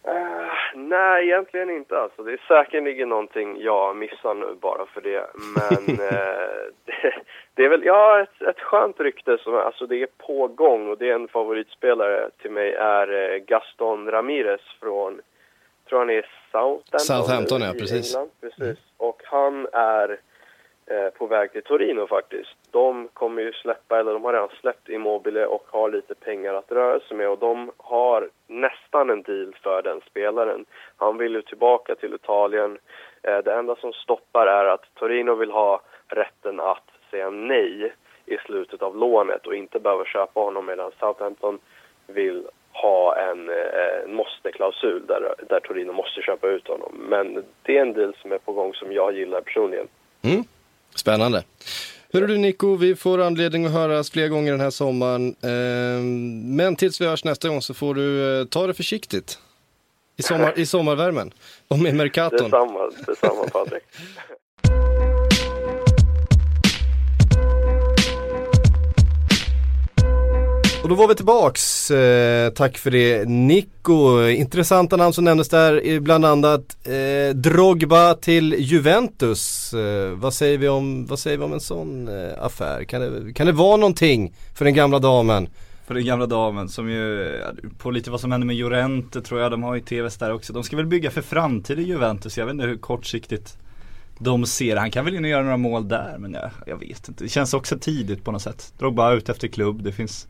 Eh, 0.05 0.53
nej, 0.75 1.25
egentligen 1.25 1.71
inte 1.71 1.99
alltså. 1.99 2.23
Det 2.23 2.33
är 2.33 2.45
säkerligen 2.49 3.09
någonting 3.09 3.61
jag 3.61 3.97
missar 3.97 4.35
nu 4.35 4.55
bara 4.61 4.87
för 4.87 5.01
det. 5.01 5.27
Men 5.57 5.99
eh, 6.09 6.63
det, 6.85 7.15
det 7.55 7.65
är 7.65 7.69
väl, 7.69 7.85
ja, 7.85 8.21
ett, 8.21 8.43
ett 8.43 8.61
skönt 8.61 9.01
rykte 9.01 9.39
som 9.39 9.55
alltså 9.55 9.87
det 9.87 10.03
är 10.03 10.09
på 10.27 10.49
gång 10.49 10.89
och 10.89 10.99
det 10.99 11.11
är 11.11 11.15
en 11.15 11.29
favoritspelare 11.29 12.31
till 12.43 12.51
mig 12.51 12.73
är 12.73 13.33
eh, 13.33 13.39
Gaston 13.39 14.11
Ramirez 14.11 14.61
från, 14.81 15.21
tror 15.93 16.01
han 16.01 16.11
är 16.11 16.27
Southampton. 16.53 17.01
Southampton, 17.01 17.61
ja, 17.61 17.73
precis. 17.73 18.17
England, 18.17 18.31
precis. 18.41 18.79
Och 18.97 19.23
han 19.25 19.67
är 19.73 20.19
eh, 20.87 21.11
på 21.19 21.27
väg 21.27 21.53
till 21.53 21.63
Torino 21.63 22.07
faktiskt. 22.07 22.51
De 22.71 23.09
kommer 23.13 23.43
ju 23.43 23.53
släppa, 23.53 24.01
eller 24.01 24.13
de 24.13 24.25
har 24.25 24.33
redan 24.33 24.49
släppt 24.61 24.89
Immobile 24.89 25.47
och 25.47 25.65
har 25.71 25.91
lite 25.91 26.15
pengar 26.15 26.55
att 26.55 26.73
röra 26.73 27.01
sig 27.01 27.17
med 27.17 27.29
och 27.29 27.39
de 27.39 27.71
har 27.77 28.29
nästan 28.47 29.11
en 29.11 29.23
deal 29.23 29.57
för 29.63 29.83
den 29.83 30.01
spelaren. 30.11 30.65
Han 30.97 31.19
vill 31.19 31.35
ju 31.35 31.43
tillbaka 31.43 31.95
till 31.95 32.15
Italien. 32.15 32.79
Eh, 33.23 33.39
det 33.39 33.53
enda 33.55 33.77
som 33.77 33.93
stoppar 33.93 34.47
är 34.47 34.65
att 34.65 34.95
Torino 34.95 35.35
vill 35.35 35.51
ha 35.51 35.81
rätten 36.09 36.61
att 36.61 36.89
säga 37.11 37.31
nej 37.31 37.95
i 38.27 38.37
slutet 38.37 38.83
av 38.83 38.97
lånet 38.97 39.47
och 39.47 39.55
inte 39.55 39.81
behöva 39.81 40.05
köpa 40.05 40.41
honom 40.41 40.67
medan 40.67 40.91
Southampton 41.01 41.59
vill 42.07 42.47
ha 42.73 43.17
en, 43.17 43.49
eh, 43.49 44.05
en 44.05 44.15
måste-klausul 44.15 45.07
där, 45.07 45.35
där 45.49 45.61
Torino 45.61 45.93
måste 45.93 46.23
köpa 46.23 46.49
ut 46.49 46.69
honom. 46.69 46.93
Men 47.09 47.45
det 47.63 47.79
är 47.79 47.83
en 47.83 47.93
deal 47.93 48.17
som 48.23 48.33
är 48.33 48.39
på 48.39 48.53
gång 48.53 48.75
som 48.75 48.93
jag 48.93 49.17
gillar 49.17 49.41
personligen. 49.41 49.89
Mm. 50.23 50.45
Spännande. 50.95 51.45
Hörru 52.13 52.27
du 52.27 52.39
Nico, 52.39 52.77
vi 52.77 52.97
får 52.97 53.21
anledning 53.21 53.67
att 53.67 53.73
höras 53.73 54.11
fler 54.11 54.29
gånger 54.29 54.51
den 54.51 54.61
här 54.61 54.71
sommaren. 54.71 55.37
Ehm, 55.43 56.57
Men 56.57 56.77
tills 56.77 57.01
vi 57.01 57.07
hörs 57.07 57.25
nästa 57.25 57.49
gång 57.49 57.63
så 57.63 57.75
får 57.75 57.95
du 57.95 58.41
eh, 58.41 58.47
ta 58.47 58.67
det 58.67 58.75
försiktigt. 58.75 59.39
I, 60.17 60.23
sommar, 60.23 60.59
i 60.59 60.67
sommarvärmen. 60.67 61.33
Och 61.69 61.79
med 61.79 61.95
Mercaton. 62.01 62.39
Detsamma, 62.51 62.91
detsamma 63.07 63.45
Patrik. 63.53 63.83
Och 70.83 70.89
då 70.89 70.95
var 70.95 71.09
vi 71.09 71.15
tillbaks. 71.15 71.91
Eh, 71.91 72.51
tack 72.51 72.79
för 72.79 72.91
det 72.91 73.29
Nico. 73.29 74.29
Intressanta 74.29 74.97
namn 74.97 75.13
som 75.13 75.25
nämndes 75.25 75.49
där, 75.49 75.89
eh, 75.89 76.01
bland 76.01 76.25
annat 76.25 76.77
eh, 76.87 77.35
Drogba 77.35 78.15
till 78.15 78.55
Juventus. 78.59 79.75
Eh, 79.75 80.11
vad, 80.11 80.35
säger 80.35 80.59
vi 80.59 80.69
om, 80.69 81.07
vad 81.07 81.19
säger 81.19 81.39
vi 81.39 81.45
om 81.45 81.53
en 81.53 81.61
sån 81.61 82.09
eh, 82.09 82.45
affär? 82.45 82.85
Kan 82.85 83.01
det, 83.01 83.33
kan 83.33 83.47
det 83.47 83.53
vara 83.53 83.77
någonting 83.77 84.35
för 84.55 84.65
den 84.65 84.75
gamla 84.75 84.99
damen? 84.99 85.49
För 85.87 85.95
den 85.95 86.05
gamla 86.05 86.27
damen 86.27 86.69
som 86.69 86.91
ju, 86.91 87.37
eh, 87.37 87.49
på 87.79 87.91
lite 87.91 88.11
vad 88.11 88.21
som 88.21 88.33
händer 88.33 88.47
med 88.47 88.57
Jorente 88.57 89.23
tror 89.23 89.41
jag, 89.41 89.51
de 89.51 89.63
har 89.63 89.75
ju 89.75 89.81
TVs 89.81 90.17
där 90.17 90.33
också. 90.33 90.53
De 90.53 90.63
ska 90.63 90.77
väl 90.77 90.87
bygga 90.87 91.11
för 91.11 91.23
framtiden 91.23 91.85
Juventus, 91.85 92.39
jag 92.39 92.47
vet 92.47 92.53
inte 92.53 92.67
hur 92.67 92.79
kortsiktigt 92.79 93.57
de 94.19 94.47
ser 94.47 94.77
Han 94.77 94.91
kan 94.91 95.05
väl 95.05 95.15
in 95.15 95.25
och 95.25 95.31
göra 95.31 95.43
några 95.43 95.57
mål 95.57 95.89
där 95.89 96.17
men 96.19 96.33
jag, 96.35 96.51
jag 96.67 96.77
vet 96.77 97.09
inte. 97.09 97.25
Det 97.25 97.29
känns 97.29 97.55
också 97.55 97.79
tidigt 97.79 98.25
på 98.25 98.33
något 98.33 98.43
sätt. 98.43 98.73
Drogba 98.79 99.13
ut 99.13 99.29
efter 99.29 99.49
klubb, 99.49 99.83
det 99.83 99.93
finns 99.93 100.29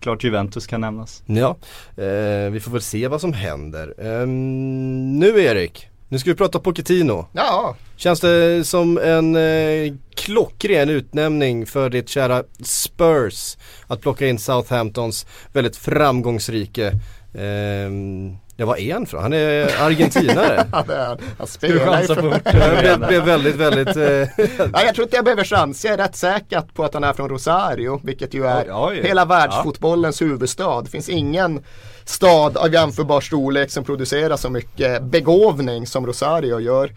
Klart 0.00 0.24
Juventus 0.24 0.66
kan 0.66 0.80
nämnas. 0.80 1.22
Ja, 1.26 1.56
eh, 1.96 2.50
vi 2.50 2.60
får 2.60 2.70
väl 2.70 2.80
se 2.82 3.08
vad 3.08 3.20
som 3.20 3.32
händer. 3.32 3.94
Ehm, 3.98 5.18
nu 5.18 5.42
Erik, 5.42 5.88
nu 6.08 6.18
ska 6.18 6.30
vi 6.30 6.36
prata 6.36 6.58
Pochettino. 6.58 7.26
Ja, 7.32 7.76
Känns 7.96 8.20
det 8.20 8.64
som 8.66 8.98
en 8.98 9.36
eh, 9.36 9.92
klockren 10.20 10.88
utnämning 10.88 11.66
för 11.66 11.90
ditt 11.90 12.08
kära 12.08 12.44
Spurs 12.64 13.56
att 13.86 14.00
plocka 14.00 14.26
in 14.26 14.38
Southamptons 14.38 15.26
väldigt 15.52 15.76
framgångsrike 15.76 16.92
ehm, 17.34 18.36
Ja 18.56 18.66
vad 18.66 18.78
är 18.78 18.94
han 18.94 19.06
för? 19.06 19.18
Han 19.18 19.32
är 19.32 19.82
argentinare. 19.82 20.66
han, 20.72 20.90
är, 20.90 21.46
spelar 21.46 21.74
ju 21.74 21.80
chansa 21.80 22.14
på 22.14 22.34
Jag 22.44 22.98
blev, 23.00 23.24
väldigt, 23.24 23.56
väldigt 23.56 23.96
eh, 23.96 24.02
Nej, 24.72 24.84
jag 24.86 24.94
tror 24.94 25.02
inte 25.02 25.16
jag 25.16 25.24
behöver 25.24 25.44
chans. 25.44 25.84
Jag 25.84 25.94
är 25.94 25.98
rätt 25.98 26.16
säker 26.16 26.62
på 26.74 26.84
att 26.84 26.94
han 26.94 27.04
är 27.04 27.12
från 27.12 27.28
Rosario, 27.28 28.00
vilket 28.04 28.34
ju 28.34 28.46
är 28.46 28.62
Oj, 28.62 28.72
oj. 28.72 29.02
hela 29.02 29.24
världsfotbollens 29.24 30.22
huvudstad. 30.22 30.82
Det 30.82 30.90
finns 30.90 31.08
ingen 31.08 31.64
stad 32.04 32.56
av 32.56 32.72
jämförbar 32.72 33.20
storlek 33.20 33.70
som 33.70 33.84
producerar 33.84 34.36
så 34.36 34.50
mycket 34.50 35.02
begåvning 35.02 35.86
som 35.86 36.06
Rosario 36.06 36.60
gör. 36.60 36.90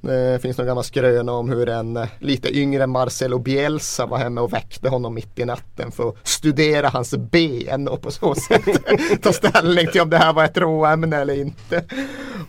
Det 0.00 0.42
finns 0.42 0.58
någon 0.58 0.66
gammal 0.66 0.84
skröna 0.84 1.32
om 1.32 1.48
hur 1.48 1.68
en 1.68 1.96
eh, 1.96 2.08
lite 2.18 2.58
yngre 2.58 2.86
Marcelo 2.86 3.38
Bielsa 3.38 4.06
var 4.06 4.18
hemma 4.18 4.40
och 4.40 4.52
väckte 4.52 4.88
honom 4.88 5.14
mitt 5.14 5.38
i 5.38 5.44
natten 5.44 5.92
för 5.92 6.08
att 6.08 6.28
studera 6.28 6.88
hans 6.88 7.16
ben 7.16 7.88
och 7.88 8.02
på 8.02 8.10
så 8.10 8.34
sätt 8.34 8.64
ta 9.22 9.32
ställning 9.32 9.86
till 9.86 10.00
om 10.00 10.10
det 10.10 10.18
här 10.18 10.32
var 10.32 10.44
ett 10.44 10.56
råämne 10.56 11.16
eller 11.16 11.34
inte. 11.34 11.84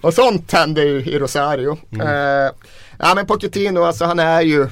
Och 0.01 0.13
sånt 0.13 0.51
hände 0.51 0.83
ju 0.83 1.03
i 1.05 1.19
Rosario. 1.19 1.77
Eh, 2.01 2.51
ja 2.99 3.15
men 3.15 3.25
Pochettino, 3.25 3.79
alltså 3.83 4.05
han 4.05 4.19
är 4.19 4.41
ju 4.41 4.67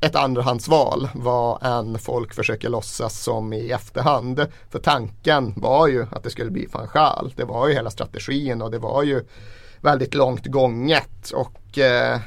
ett 0.00 0.16
andrahandsval 0.16 1.08
vad 1.14 1.62
än 1.62 1.98
folk 1.98 2.34
försöker 2.34 2.68
låtsas 2.68 3.22
som 3.22 3.52
i 3.52 3.70
efterhand. 3.70 4.46
För 4.70 4.78
tanken 4.78 5.54
var 5.56 5.88
ju 5.88 6.06
att 6.12 6.22
det 6.22 6.30
skulle 6.30 6.50
bli 6.50 6.68
van 6.72 6.88
Gaal. 6.94 7.32
Det 7.36 7.44
var 7.44 7.68
ju 7.68 7.74
hela 7.74 7.90
strategin 7.90 8.62
och 8.62 8.70
det 8.70 8.78
var 8.78 9.02
ju 9.02 9.24
väldigt 9.80 10.14
långt 10.14 10.46
gånget. 10.46 11.30
Och 11.34 11.59
eh, 11.78 12.18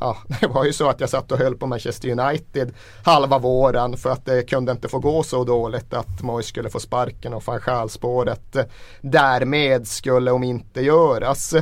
ja, 0.00 0.16
det 0.40 0.46
var 0.46 0.64
ju 0.64 0.72
så 0.72 0.88
att 0.88 1.00
jag 1.00 1.10
satt 1.10 1.32
och 1.32 1.38
höll 1.38 1.56
på 1.56 1.66
Manchester 1.66 2.20
United 2.20 2.74
halva 3.04 3.38
våren 3.38 3.96
för 3.96 4.10
att 4.10 4.24
det 4.24 4.42
kunde 4.42 4.72
inte 4.72 4.88
få 4.88 4.98
gå 4.98 5.22
så 5.22 5.44
dåligt 5.44 5.94
att 5.94 6.22
Moyes 6.22 6.46
skulle 6.46 6.70
få 6.70 6.80
sparken 6.80 7.34
och 7.34 7.46
van 7.46 7.60
Gaal-spåret 7.66 8.56
därmed 9.00 9.88
skulle 9.88 10.30
om 10.30 10.44
inte 10.44 10.80
göras. 10.80 11.54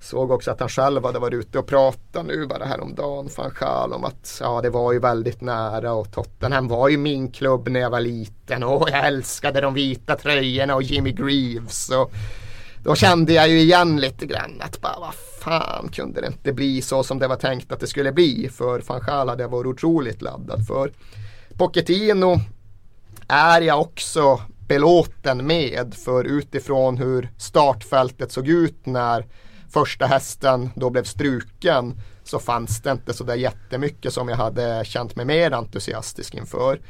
Såg 0.00 0.30
också 0.30 0.50
att 0.50 0.60
han 0.60 0.68
själv 0.68 1.04
hade 1.04 1.18
varit 1.18 1.34
ute 1.34 1.58
och 1.58 1.66
pratat 1.66 2.26
nu 2.26 2.46
bara 2.46 2.64
häromdagen, 2.64 3.28
van 3.60 3.92
om 3.92 4.04
att 4.04 4.38
ja, 4.40 4.60
det 4.62 4.70
var 4.70 4.92
ju 4.92 4.98
väldigt 4.98 5.40
nära 5.40 5.92
och 5.92 6.12
Tottenham 6.12 6.68
var 6.68 6.88
ju 6.88 6.96
min 6.96 7.32
klubb 7.32 7.68
när 7.68 7.80
jag 7.80 7.90
var 7.90 8.00
liten 8.00 8.62
och 8.62 8.90
jag 8.90 9.06
älskade 9.06 9.60
de 9.60 9.74
vita 9.74 10.16
tröjorna 10.16 10.74
och 10.74 10.82
Jimmy 10.82 11.12
Greaves. 11.12 11.90
Och 11.90 12.12
då 12.82 12.94
kände 12.94 13.32
jag 13.32 13.48
ju 13.48 13.60
igen 13.60 14.00
lite 14.00 14.26
grann 14.26 14.60
att 14.60 14.80
bara 14.80 14.98
vad 15.00 15.14
fan 15.44 15.88
kunde 15.88 16.20
det 16.20 16.26
inte 16.26 16.52
bli 16.52 16.82
så 16.82 17.02
som 17.02 17.18
det 17.18 17.28
var 17.28 17.36
tänkt 17.36 17.72
att 17.72 17.80
det 17.80 17.86
skulle 17.86 18.12
bli 18.12 18.48
för 18.52 18.80
Fanchal 18.80 19.28
hade 19.28 19.42
jag 19.42 19.48
varit 19.48 19.66
otroligt 19.66 20.22
laddad 20.22 20.66
för. 20.66 20.92
Pochettino 21.58 22.36
är 23.28 23.60
jag 23.60 23.80
också 23.80 24.40
belåten 24.68 25.46
med 25.46 25.94
för 25.94 26.24
utifrån 26.24 26.96
hur 26.96 27.30
startfältet 27.38 28.32
såg 28.32 28.48
ut 28.48 28.86
när 28.86 29.26
första 29.70 30.06
hästen 30.06 30.70
då 30.74 30.90
blev 30.90 31.04
struken 31.04 32.00
så 32.24 32.38
fanns 32.38 32.82
det 32.82 32.90
inte 32.90 33.14
så 33.14 33.24
där 33.24 33.34
jättemycket 33.34 34.12
som 34.12 34.28
jag 34.28 34.36
hade 34.36 34.84
känt 34.84 35.16
mig 35.16 35.24
mer 35.24 35.50
entusiastisk 35.50 36.34
inför. 36.34 36.80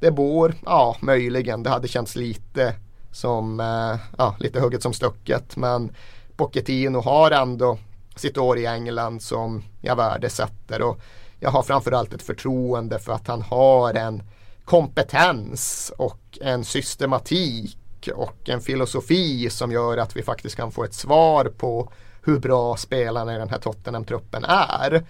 Det 0.00 0.10
bor, 0.10 0.54
ja 0.64 0.96
möjligen, 1.00 1.62
det 1.62 1.70
hade 1.70 1.88
känts 1.88 2.16
lite 2.16 2.74
som, 3.12 3.60
eh, 3.60 4.00
ja 4.18 4.36
lite 4.38 4.60
hugget 4.60 4.82
som 4.82 4.92
stucket 4.92 5.56
men 5.56 5.90
Pochettino 6.36 7.00
har 7.00 7.30
ändå 7.30 7.78
sitt 8.16 8.38
år 8.38 8.58
i 8.58 8.66
England 8.66 9.22
som 9.22 9.62
jag 9.80 9.96
värdesätter 9.96 10.82
och 10.82 11.00
jag 11.40 11.50
har 11.50 11.62
framförallt 11.62 12.14
ett 12.14 12.22
förtroende 12.22 12.98
för 12.98 13.12
att 13.12 13.26
han 13.26 13.42
har 13.42 13.94
en 13.94 14.22
kompetens 14.64 15.92
och 15.98 16.38
en 16.40 16.64
systematik 16.64 18.08
och 18.14 18.48
en 18.48 18.60
filosofi 18.60 19.50
som 19.50 19.72
gör 19.72 19.96
att 19.96 20.16
vi 20.16 20.22
faktiskt 20.22 20.56
kan 20.56 20.72
få 20.72 20.84
ett 20.84 20.94
svar 20.94 21.44
på 21.44 21.92
hur 22.22 22.38
bra 22.38 22.76
spelarna 22.76 23.34
i 23.34 23.38
den 23.38 23.48
här 23.48 23.58
Tottenham-truppen 23.58 24.44
är. 24.44 25.04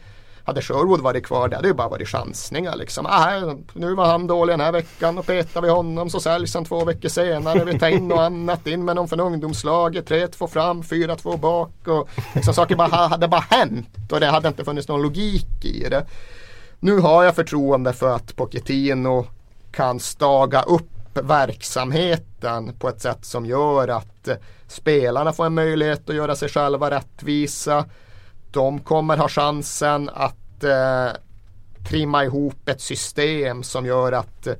Hade 0.44 0.62
Sherwood 0.62 1.00
varit 1.00 1.26
kvar, 1.26 1.48
det 1.48 1.56
hade 1.56 1.68
ju 1.68 1.74
bara 1.74 1.88
varit 1.88 2.08
chansningar 2.08 2.76
liksom. 2.76 3.06
Ah, 3.06 3.54
nu 3.72 3.94
var 3.94 4.06
han 4.06 4.26
dålig 4.26 4.52
den 4.52 4.60
här 4.60 4.72
veckan 4.72 5.18
och 5.18 5.26
petar 5.26 5.62
vi 5.62 5.68
honom 5.68 6.10
så 6.10 6.20
säljs 6.20 6.54
han 6.54 6.64
två 6.64 6.84
veckor 6.84 7.08
senare. 7.08 7.64
Vi 7.64 7.78
tar 7.78 7.88
in 7.88 8.08
något 8.08 8.18
annat, 8.18 8.66
in 8.66 8.84
med 8.84 8.96
någon 8.96 9.08
från 9.08 9.20
ungdomslaget, 9.20 10.10
3-2 10.10 10.46
fram, 10.46 10.82
4-2 10.82 11.36
bak. 11.36 11.88
Och 11.88 12.08
liksom, 12.34 12.54
saker 12.54 12.76
bara, 12.76 13.08
hade 13.08 13.28
bara 13.28 13.44
hänt 13.50 13.88
och 14.12 14.20
det 14.20 14.26
hade 14.26 14.48
inte 14.48 14.64
funnits 14.64 14.88
någon 14.88 15.02
logik 15.02 15.64
i 15.64 15.88
det. 15.88 16.06
Nu 16.80 16.98
har 16.98 17.24
jag 17.24 17.34
förtroende 17.34 17.92
för 17.92 18.16
att 18.16 18.36
Pochettino 18.36 19.26
kan 19.72 20.00
staga 20.00 20.62
upp 20.62 20.88
verksamheten 21.14 22.72
på 22.78 22.88
ett 22.88 23.00
sätt 23.00 23.24
som 23.24 23.46
gör 23.46 23.88
att 23.88 24.28
spelarna 24.66 25.32
får 25.32 25.46
en 25.46 25.54
möjlighet 25.54 26.10
att 26.10 26.16
göra 26.16 26.36
sig 26.36 26.48
själva 26.48 26.90
rättvisa. 26.90 27.84
De 28.52 28.80
kommer 28.80 29.16
ha 29.16 29.28
chansen 29.28 30.10
att 30.12 30.64
eh, 30.64 31.08
trimma 31.88 32.24
ihop 32.24 32.68
ett 32.68 32.80
system 32.80 33.62
som 33.62 33.86
gör 33.86 34.12
att 34.12 34.46
eh, 34.46 34.54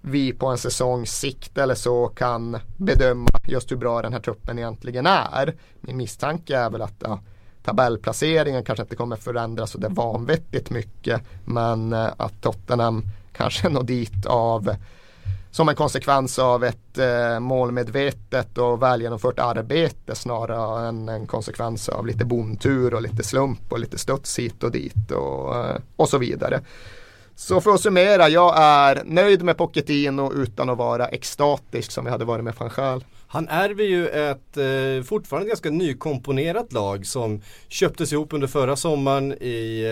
vi 0.00 0.32
på 0.32 0.46
en 0.46 0.58
säsongs 0.58 1.18
sikt 1.18 1.58
eller 1.58 1.74
så 1.74 2.06
kan 2.06 2.58
bedöma 2.76 3.28
just 3.46 3.70
hur 3.70 3.76
bra 3.76 4.02
den 4.02 4.12
här 4.12 4.20
truppen 4.20 4.58
egentligen 4.58 5.06
är. 5.06 5.54
Min 5.80 5.96
misstanke 5.96 6.56
är 6.56 6.70
väl 6.70 6.82
att 6.82 6.96
ja, 6.98 7.20
tabellplaceringen 7.64 8.64
kanske 8.64 8.82
inte 8.82 8.96
kommer 8.96 9.16
förändras 9.16 9.70
så 9.70 9.78
det 9.78 9.86
är 9.86 9.90
vanvettigt 9.90 10.70
mycket 10.70 11.22
men 11.44 11.92
eh, 11.92 12.08
att 12.16 12.42
Tottenham 12.42 13.04
kanske 13.32 13.68
når 13.68 13.82
dit 13.82 14.26
av 14.26 14.74
som 15.52 15.68
en 15.68 15.74
konsekvens 15.74 16.38
av 16.38 16.64
ett 16.64 16.98
eh, 16.98 17.40
målmedvetet 17.40 18.58
och 18.58 18.82
välgenomfört 18.82 19.38
arbete 19.38 20.14
snarare 20.14 20.88
än 20.88 21.08
en 21.08 21.26
konsekvens 21.26 21.88
av 21.88 22.06
lite 22.06 22.24
bondtur 22.24 22.94
och 22.94 23.02
lite 23.02 23.22
slump 23.22 23.72
och 23.72 23.78
lite 23.78 23.98
studs 23.98 24.38
hit 24.38 24.62
och 24.62 24.70
dit 24.70 25.10
och, 25.10 25.56
eh, 25.56 25.76
och 25.96 26.08
så 26.08 26.18
vidare. 26.18 26.60
Så 27.34 27.60
för 27.60 27.70
att 27.70 27.80
summera, 27.80 28.28
jag 28.28 28.54
är 28.56 29.02
nöjd 29.04 29.42
med 29.42 29.56
Pochettino 29.56 30.32
utan 30.32 30.70
att 30.70 30.78
vara 30.78 31.06
extatisk 31.06 31.92
som 31.92 32.06
jag 32.06 32.12
hade 32.12 32.24
varit 32.24 32.44
med 32.44 32.54
van 32.58 32.70
han 33.32 33.48
ärver 33.48 33.84
ju 33.84 34.08
ett 34.08 34.56
eh, 34.56 35.04
fortfarande 35.04 35.48
ganska 35.48 35.70
nykomponerat 35.70 36.72
lag 36.72 37.06
som 37.06 37.40
köptes 37.68 38.12
ihop 38.12 38.32
under 38.32 38.48
förra 38.48 38.76
sommaren 38.76 39.32
i 39.32 39.84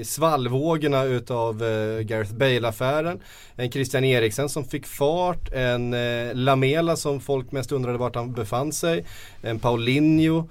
eh, 0.00 0.04
svallvågorna 0.04 1.04
utav 1.04 1.62
eh, 1.62 2.00
Gareth 2.00 2.34
Bale-affären. 2.34 3.20
En 3.56 3.70
Christian 3.70 4.04
Eriksen 4.04 4.48
som 4.48 4.64
fick 4.64 4.86
fart, 4.86 5.52
en 5.52 5.94
eh, 5.94 6.34
Lamela 6.34 6.96
som 6.96 7.20
folk 7.20 7.52
mest 7.52 7.72
undrade 7.72 7.98
vart 7.98 8.16
han 8.16 8.32
befann 8.32 8.72
sig, 8.72 9.04
en 9.42 9.58
Paulinho 9.58 10.48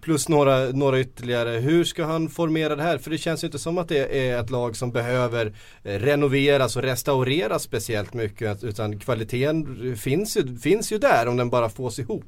plus 0.00 0.28
några, 0.28 0.58
några 0.58 1.00
ytterligare. 1.00 1.50
Hur 1.50 1.84
ska 1.84 2.04
han 2.04 2.28
formera 2.28 2.76
det 2.76 2.82
här? 2.82 2.98
För 2.98 3.10
det 3.10 3.18
känns 3.18 3.44
ju 3.44 3.46
inte 3.46 3.58
som 3.58 3.78
att 3.78 3.88
det 3.88 4.28
är 4.28 4.40
ett 4.40 4.50
lag 4.50 4.76
som 4.76 4.92
behöver 4.92 5.52
eh, 5.84 5.98
renoveras 5.98 6.76
och 6.76 6.82
restaureras 6.82 7.62
speciellt 7.62 8.14
mycket. 8.14 8.64
Utan 8.64 8.98
kvaliteten 8.98 9.96
finns 9.96 10.36
ju, 10.36 10.58
finns 10.58 10.92
ju 10.92 10.98
där 10.98 11.28
om 11.28 11.36
den 11.36 11.50
bara 11.50 11.68
fås 11.68 11.98
ihop. 11.98 12.24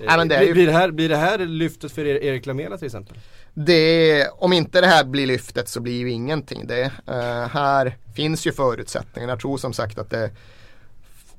Nej, 0.00 0.28
det 0.28 0.44
ju... 0.44 0.52
blir, 0.52 0.66
det 0.66 0.72
här, 0.72 0.90
blir 0.90 1.08
det 1.08 1.16
här 1.16 1.38
lyftet 1.38 1.92
för 1.92 2.04
Erik 2.04 2.46
Lamela 2.46 2.78
till 2.78 2.86
exempel? 2.86 3.16
Det, 3.54 4.28
om 4.28 4.52
inte 4.52 4.80
det 4.80 4.86
här 4.86 5.04
blir 5.04 5.26
lyftet 5.26 5.68
så 5.68 5.80
blir 5.80 5.98
ju 5.98 6.10
ingenting 6.10 6.66
det. 6.66 6.84
Uh, 6.84 7.48
här 7.48 7.96
finns 8.16 8.46
ju 8.46 8.52
förutsättningar. 8.52 9.28
Jag 9.28 9.40
tror 9.40 9.58
som 9.58 9.72
sagt 9.72 9.98
att 9.98 10.10
det 10.10 10.30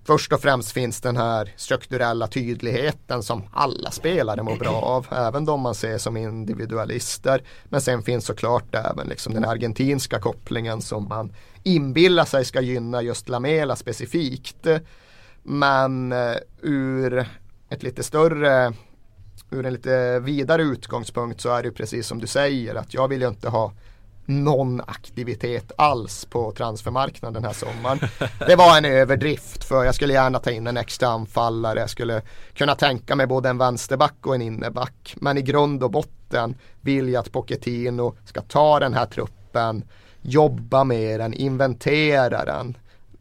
Först 0.08 0.34
och 0.34 0.42
främst 0.42 0.72
finns 0.72 1.02
den 1.02 1.18
här 1.18 1.54
strukturella 1.56 2.28
tydligheten 2.28 3.24
som 3.24 3.44
alla 3.54 3.92
spelare 3.92 4.44
mår 4.44 4.56
bra 4.56 4.82
av, 4.82 5.08
även 5.12 5.46
de 5.46 5.62
man 5.62 5.76
ser 5.76 5.98
som 5.98 6.18
individualister. 6.18 7.44
Men 7.66 7.82
sen 7.82 8.04
finns 8.04 8.26
såklart 8.26 8.76
även 8.76 9.08
liksom 9.08 9.34
den 9.34 9.46
argentinska 9.46 10.20
kopplingen 10.20 10.82
som 10.82 11.08
man 11.08 11.34
inbillar 11.64 12.26
sig 12.26 12.46
ska 12.46 12.62
gynna 12.62 13.02
just 13.02 13.30
Lamela 13.30 13.76
specifikt. 13.76 14.68
Men 15.44 16.12
eh, 16.12 16.36
ur 16.62 17.26
ett 17.70 17.84
lite 17.84 18.04
större 18.04 18.74
ur 19.52 19.66
en 19.66 19.74
lite 19.74 20.20
vidare 20.20 20.62
utgångspunkt 20.62 21.42
så 21.42 21.50
är 21.50 21.64
det 21.64 21.72
precis 21.72 22.08
som 22.08 22.20
du 22.20 22.28
säger 22.28 22.76
att 22.76 22.94
jag 22.94 23.08
vill 23.08 23.22
ju 23.22 23.28
inte 23.28 23.50
ha 23.50 23.74
någon 24.26 24.82
aktivitet 24.82 25.72
alls 25.78 26.26
på 26.26 26.52
transfermarknaden 26.52 27.34
den 27.34 27.44
här 27.44 27.54
sommaren. 27.54 28.00
Det 28.48 28.56
var 28.56 28.78
en 28.78 28.86
överdrift 28.86 29.64
för 29.64 29.86
jag 29.86 29.96
skulle 29.96 30.14
gärna 30.14 30.40
ta 30.40 30.52
in 30.52 30.68
en 30.68 30.78
extra 30.78 31.08
anfallare. 31.08 31.80
Jag 31.80 31.90
skulle 31.90 32.22
kunna 32.54 32.76
tänka 32.76 33.16
mig 33.16 33.28
både 33.28 33.50
en 33.50 33.58
vänsterback 33.58 34.16
och 34.22 34.36
en 34.36 34.42
innerback. 34.42 35.16
Men 35.18 35.38
i 35.38 35.42
grund 35.42 35.84
och 35.84 35.92
botten 35.92 36.56
vill 36.82 37.10
jag 37.10 37.22
att 37.22 37.32
Pochettino 37.32 38.16
ska 38.26 38.42
ta 38.42 38.80
den 38.80 38.94
här 38.94 39.06
truppen, 39.06 39.84
jobba 40.22 40.84
med 40.84 41.20
den, 41.20 41.34
inventera 41.34 42.46
den 42.46 42.78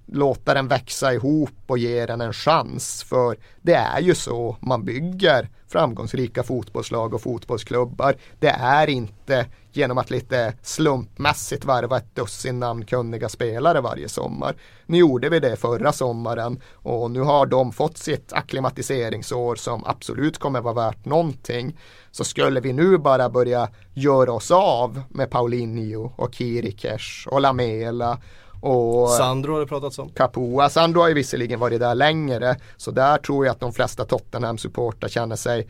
låta 0.07 0.55
den 0.55 0.69
växa 0.69 1.15
ihop 1.15 1.51
och 1.67 1.79
ge 1.79 2.07
den 2.07 2.21
en 2.21 2.33
chans. 2.33 3.03
För 3.03 3.37
det 3.63 3.75
är 3.75 4.01
ju 4.01 4.15
så 4.15 4.57
man 4.61 4.85
bygger 4.85 5.49
framgångsrika 5.75 6.43
fotbollslag 6.43 7.15
och 7.15 7.23
fotbollsklubbar. 7.23 8.15
Det 8.39 8.49
är 8.49 8.91
inte 8.91 9.47
genom 9.73 9.99
att 9.99 10.11
lite 10.11 10.55
slumpmässigt 10.63 11.65
varva 11.65 11.97
ett 11.97 12.15
dussin 12.15 12.61
namnkunniga 12.61 13.29
spelare 13.29 13.81
varje 13.81 14.09
sommar. 14.09 14.55
Nu 14.87 14.99
gjorde 14.99 15.29
vi 15.29 15.41
det 15.41 15.57
förra 15.57 15.93
sommaren 15.93 16.61
och 16.73 17.11
nu 17.11 17.21
har 17.21 17.47
de 17.47 17.73
fått 17.73 17.99
sitt 17.99 18.33
akklimatiseringsår 18.33 19.55
som 19.57 19.85
absolut 19.85 20.39
kommer 20.39 20.61
vara 20.61 20.75
värt 20.75 21.05
någonting. 21.05 21.79
Så 22.11 22.25
skulle 22.25 22.61
vi 22.61 22.73
nu 22.73 22.99
bara 22.99 23.31
börja 23.31 23.69
göra 23.95 24.33
oss 24.33 24.51
av 24.51 25.03
med 25.09 25.31
Paulinho 25.31 26.13
och 26.17 26.35
Kirikesh 26.35 27.29
och 27.29 27.41
Lamela 27.41 28.19
och 28.65 29.11
Sandro 29.11 29.53
har 29.53 29.61
det 29.61 29.67
pratats 29.67 29.99
om. 29.99 30.09
Capua. 30.09 30.69
Sandro 30.69 31.01
har 31.01 31.09
ju 31.09 31.15
visserligen 31.15 31.61
varit 31.61 31.81
där 31.81 31.95
längre. 31.95 32.57
Så 32.77 32.91
där 32.91 33.19
tror 33.19 33.47
jag 33.47 33.53
att 33.53 33.61
de 33.61 33.73
flesta 33.73 34.05
Tottenham-supportrar 34.05 35.09
känner 35.09 35.37
sig 35.37 35.69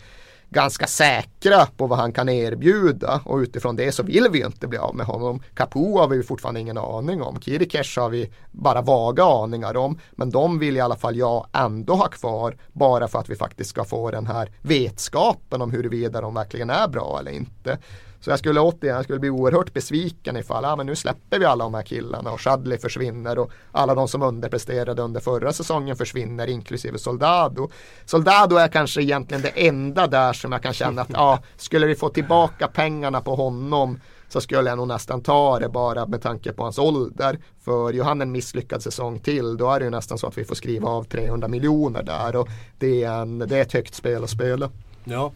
ganska 0.51 0.87
säkra 0.87 1.67
på 1.77 1.87
vad 1.87 1.99
han 1.99 2.13
kan 2.13 2.29
erbjuda 2.29 3.21
och 3.25 3.39
utifrån 3.39 3.77
det 3.77 3.93
så 3.93 4.03
vill 4.03 4.27
vi 4.31 4.39
ju 4.39 4.47
inte 4.47 4.67
bli 4.67 4.79
av 4.79 4.95
med 4.95 5.07
honom. 5.07 5.43
Capu 5.55 5.93
har 5.93 6.09
vi 6.09 6.23
fortfarande 6.23 6.61
ingen 6.61 6.79
aning 6.79 7.23
om. 7.23 7.41
Kirikesh 7.41 8.01
har 8.01 8.11
vi 8.11 8.33
bara 8.51 8.83
vaga 8.83 9.25
aningar 9.25 9.77
om. 9.77 9.99
Men 10.13 10.31
de 10.31 10.59
vill 10.59 10.77
i 10.77 10.81
alla 10.81 10.97
fall 10.97 11.17
jag 11.17 11.47
ändå 11.53 11.95
ha 11.95 12.09
kvar 12.09 12.57
bara 12.73 13.09
för 13.09 13.19
att 13.19 13.31
vi 13.31 13.37
faktiskt 13.37 13.71
ska 13.71 13.85
få 13.85 14.11
den 14.11 14.27
här 14.27 14.53
vetskapen 14.63 15.63
om 15.63 15.71
huruvida 15.71 16.21
de 16.21 16.35
verkligen 16.35 16.71
är 16.71 16.89
bra 16.89 17.19
eller 17.21 17.31
inte. 17.31 17.79
Så 18.25 18.31
jag 18.31 18.39
skulle 18.39 18.61
återigen, 18.61 18.97
jag 18.97 19.05
skulle 19.05 19.19
bli 19.19 19.31
oerhört 19.31 19.73
besviken 19.73 20.37
ifall, 20.37 20.65
ja 20.65 20.77
men 20.77 20.87
nu 20.87 20.97
släpper 20.97 21.39
vi 21.39 21.45
alla 21.45 21.65
de 21.65 21.75
här 21.75 21.83
killarna 21.83 22.31
och 22.31 22.41
Shadley 22.41 22.79
försvinner 22.79 23.39
och 23.39 23.51
alla 23.73 23.95
de 23.95 24.09
som 24.09 24.23
underpresterade 24.23 25.03
under 25.03 25.21
förra 25.21 25.53
säsongen 25.53 25.97
försvinner 25.97 26.47
inklusive 26.47 26.99
Soldado. 26.99 27.71
Soldado 28.05 28.57
är 28.57 28.69
kanske 28.69 29.03
egentligen 29.03 29.43
det 29.43 29.67
enda 29.69 30.07
där 30.07 30.33
som 30.33 30.53
jag 30.53 30.63
kan 30.63 30.73
känna 30.73 31.03
att, 31.03 31.11
ja, 31.13 31.39
skulle 31.57 31.87
vi 31.87 31.95
få 31.95 32.09
tillbaka 32.09 32.69
pengarna 32.69 33.21
på 33.21 33.35
honom 33.35 34.01
så 34.29 34.41
skulle 34.41 34.71
jag 34.71 34.77
nog 34.77 34.89
nästan 34.89 35.23
ta 35.23 35.59
det 35.59 35.69
bara 35.69 36.07
med 36.07 36.23
tanke 36.23 36.53
på 36.53 36.63
hans 36.63 36.79
ålder. 36.79 37.39
För 37.65 37.93
gör 37.93 38.05
han 38.05 38.21
en 38.21 38.33
misslyckad 38.33 38.83
säsong 38.83 39.19
till 39.19 39.57
då 39.57 39.71
är 39.71 39.79
det 39.79 39.85
ju 39.85 39.91
nästan 39.91 40.19
så 40.19 40.27
att 40.27 40.39
vi 40.39 40.45
får 40.45 40.55
skriva 40.55 40.89
av 40.89 41.05
300 41.05 41.49
miljoner 41.49 42.03
där 42.03 42.37
och 42.37 42.49
det 42.79 43.05
är, 43.05 43.23
en, 43.23 43.39
det 43.39 43.57
är 43.57 43.63
ett 43.63 43.73
högt 43.73 43.95
spel 43.95 44.25
att 44.25 44.31
spela. 44.31 44.71
Ja, 45.05 45.33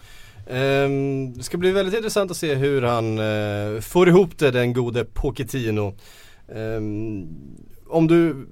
Um, 0.50 1.32
det 1.32 1.42
ska 1.42 1.58
bli 1.58 1.70
väldigt 1.70 1.94
intressant 1.94 2.30
att 2.30 2.36
se 2.36 2.54
hur 2.54 2.82
han 2.82 3.18
uh, 3.18 3.80
får 3.80 4.08
ihop 4.08 4.38
det, 4.38 4.50
den 4.50 4.72
gode 4.72 5.04
Pochettino. 5.04 5.94
Um, 6.46 7.28
om 7.86 8.06
du 8.06 8.48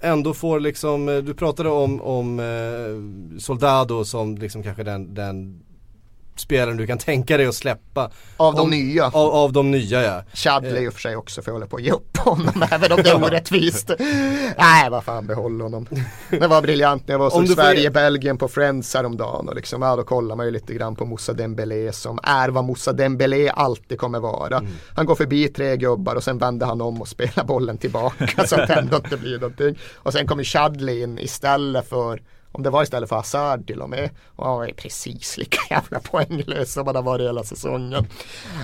ändå 0.00 0.34
får 0.34 0.60
liksom, 0.60 1.08
eh, 1.08 1.16
du 1.16 1.34
pratade 1.34 1.68
om, 1.68 2.00
om 2.02 2.40
uh, 2.40 3.38
Soldado 3.38 4.04
som 4.04 4.36
liksom 4.36 4.62
kanske 4.62 4.82
den, 4.82 5.14
den 5.14 5.62
spelaren 6.40 6.76
du 6.76 6.86
kan 6.86 6.98
tänka 6.98 7.36
dig 7.36 7.46
att 7.46 7.54
släppa. 7.54 8.10
Av 8.36 8.54
de 8.54 8.60
Om- 8.60 8.70
nya. 8.70 9.06
Av, 9.06 9.30
av 9.30 9.52
de 9.52 9.70
nya 9.70 10.02
ja. 10.02 10.22
Chadley 10.32 10.84
i 10.84 10.88
och 10.88 10.92
för 10.92 11.00
sig 11.00 11.16
också 11.16 11.42
för 11.42 11.50
jag 11.50 11.54
håller 11.54 11.66
på 11.66 11.76
att 11.76 11.82
ge 11.82 11.90
upp 11.90 12.16
honom 12.16 12.64
även 12.70 12.92
om 12.92 13.02
det 13.02 13.10
är 13.10 13.24
orättvist. 13.24 13.90
Nej 14.58 14.90
vad 14.90 15.04
fan 15.04 15.26
behåll 15.26 15.60
honom. 15.60 15.86
Det 16.30 16.46
var 16.46 16.62
briljant 16.62 17.08
när 17.08 17.14
jag 17.14 17.18
var 17.18 17.36
Om 17.36 17.46
som 17.46 17.54
Sverige-Belgien 17.56 18.38
på 18.38 18.48
Friends 18.48 18.94
häromdagen 18.94 19.48
och 19.48 19.54
liksom, 19.54 19.82
ja 19.82 19.96
då 19.96 20.02
kollar 20.02 20.36
man 20.36 20.46
ju 20.46 20.52
lite 20.52 20.74
grann 20.74 20.96
på 20.96 21.04
Moussa 21.04 21.32
Dembélé 21.32 21.92
som 21.92 22.18
är 22.22 22.48
vad 22.48 22.64
Moussa 22.64 22.92
Dembélé 22.92 23.50
alltid 23.50 23.98
kommer 23.98 24.20
vara. 24.20 24.56
Mm. 24.56 24.72
Han 24.94 25.06
går 25.06 25.14
förbi 25.14 25.48
tre 25.48 25.76
gubbar 25.76 26.14
och 26.14 26.24
sen 26.24 26.38
vänder 26.38 26.66
han 26.66 26.80
om 26.80 27.00
och 27.00 27.08
spelar 27.08 27.44
bollen 27.44 27.78
tillbaka 27.78 28.46
så 28.46 28.60
att 28.60 28.68
det 28.68 28.74
ändå 28.74 28.96
inte 28.96 29.16
blir 29.16 29.38
någonting. 29.38 29.78
Och 29.94 30.12
sen 30.12 30.26
kommer 30.26 30.44
Chadley 30.44 31.02
in 31.02 31.18
istället 31.18 31.88
för 31.88 32.20
om 32.52 32.62
det 32.62 32.70
var 32.70 32.82
istället 32.82 33.08
för 33.08 33.16
Hazard 33.16 33.66
till 33.66 33.80
och 33.80 33.90
med. 33.90 34.10
Och 34.36 34.46
han 34.46 34.68
är 34.68 34.72
precis 34.72 35.36
lika 35.36 35.58
jävla 35.70 36.00
poänglös 36.00 36.72
som 36.72 36.86
han 36.86 36.96
har 36.96 37.02
varit 37.02 37.28
hela 37.28 37.44
säsongen. 37.44 38.06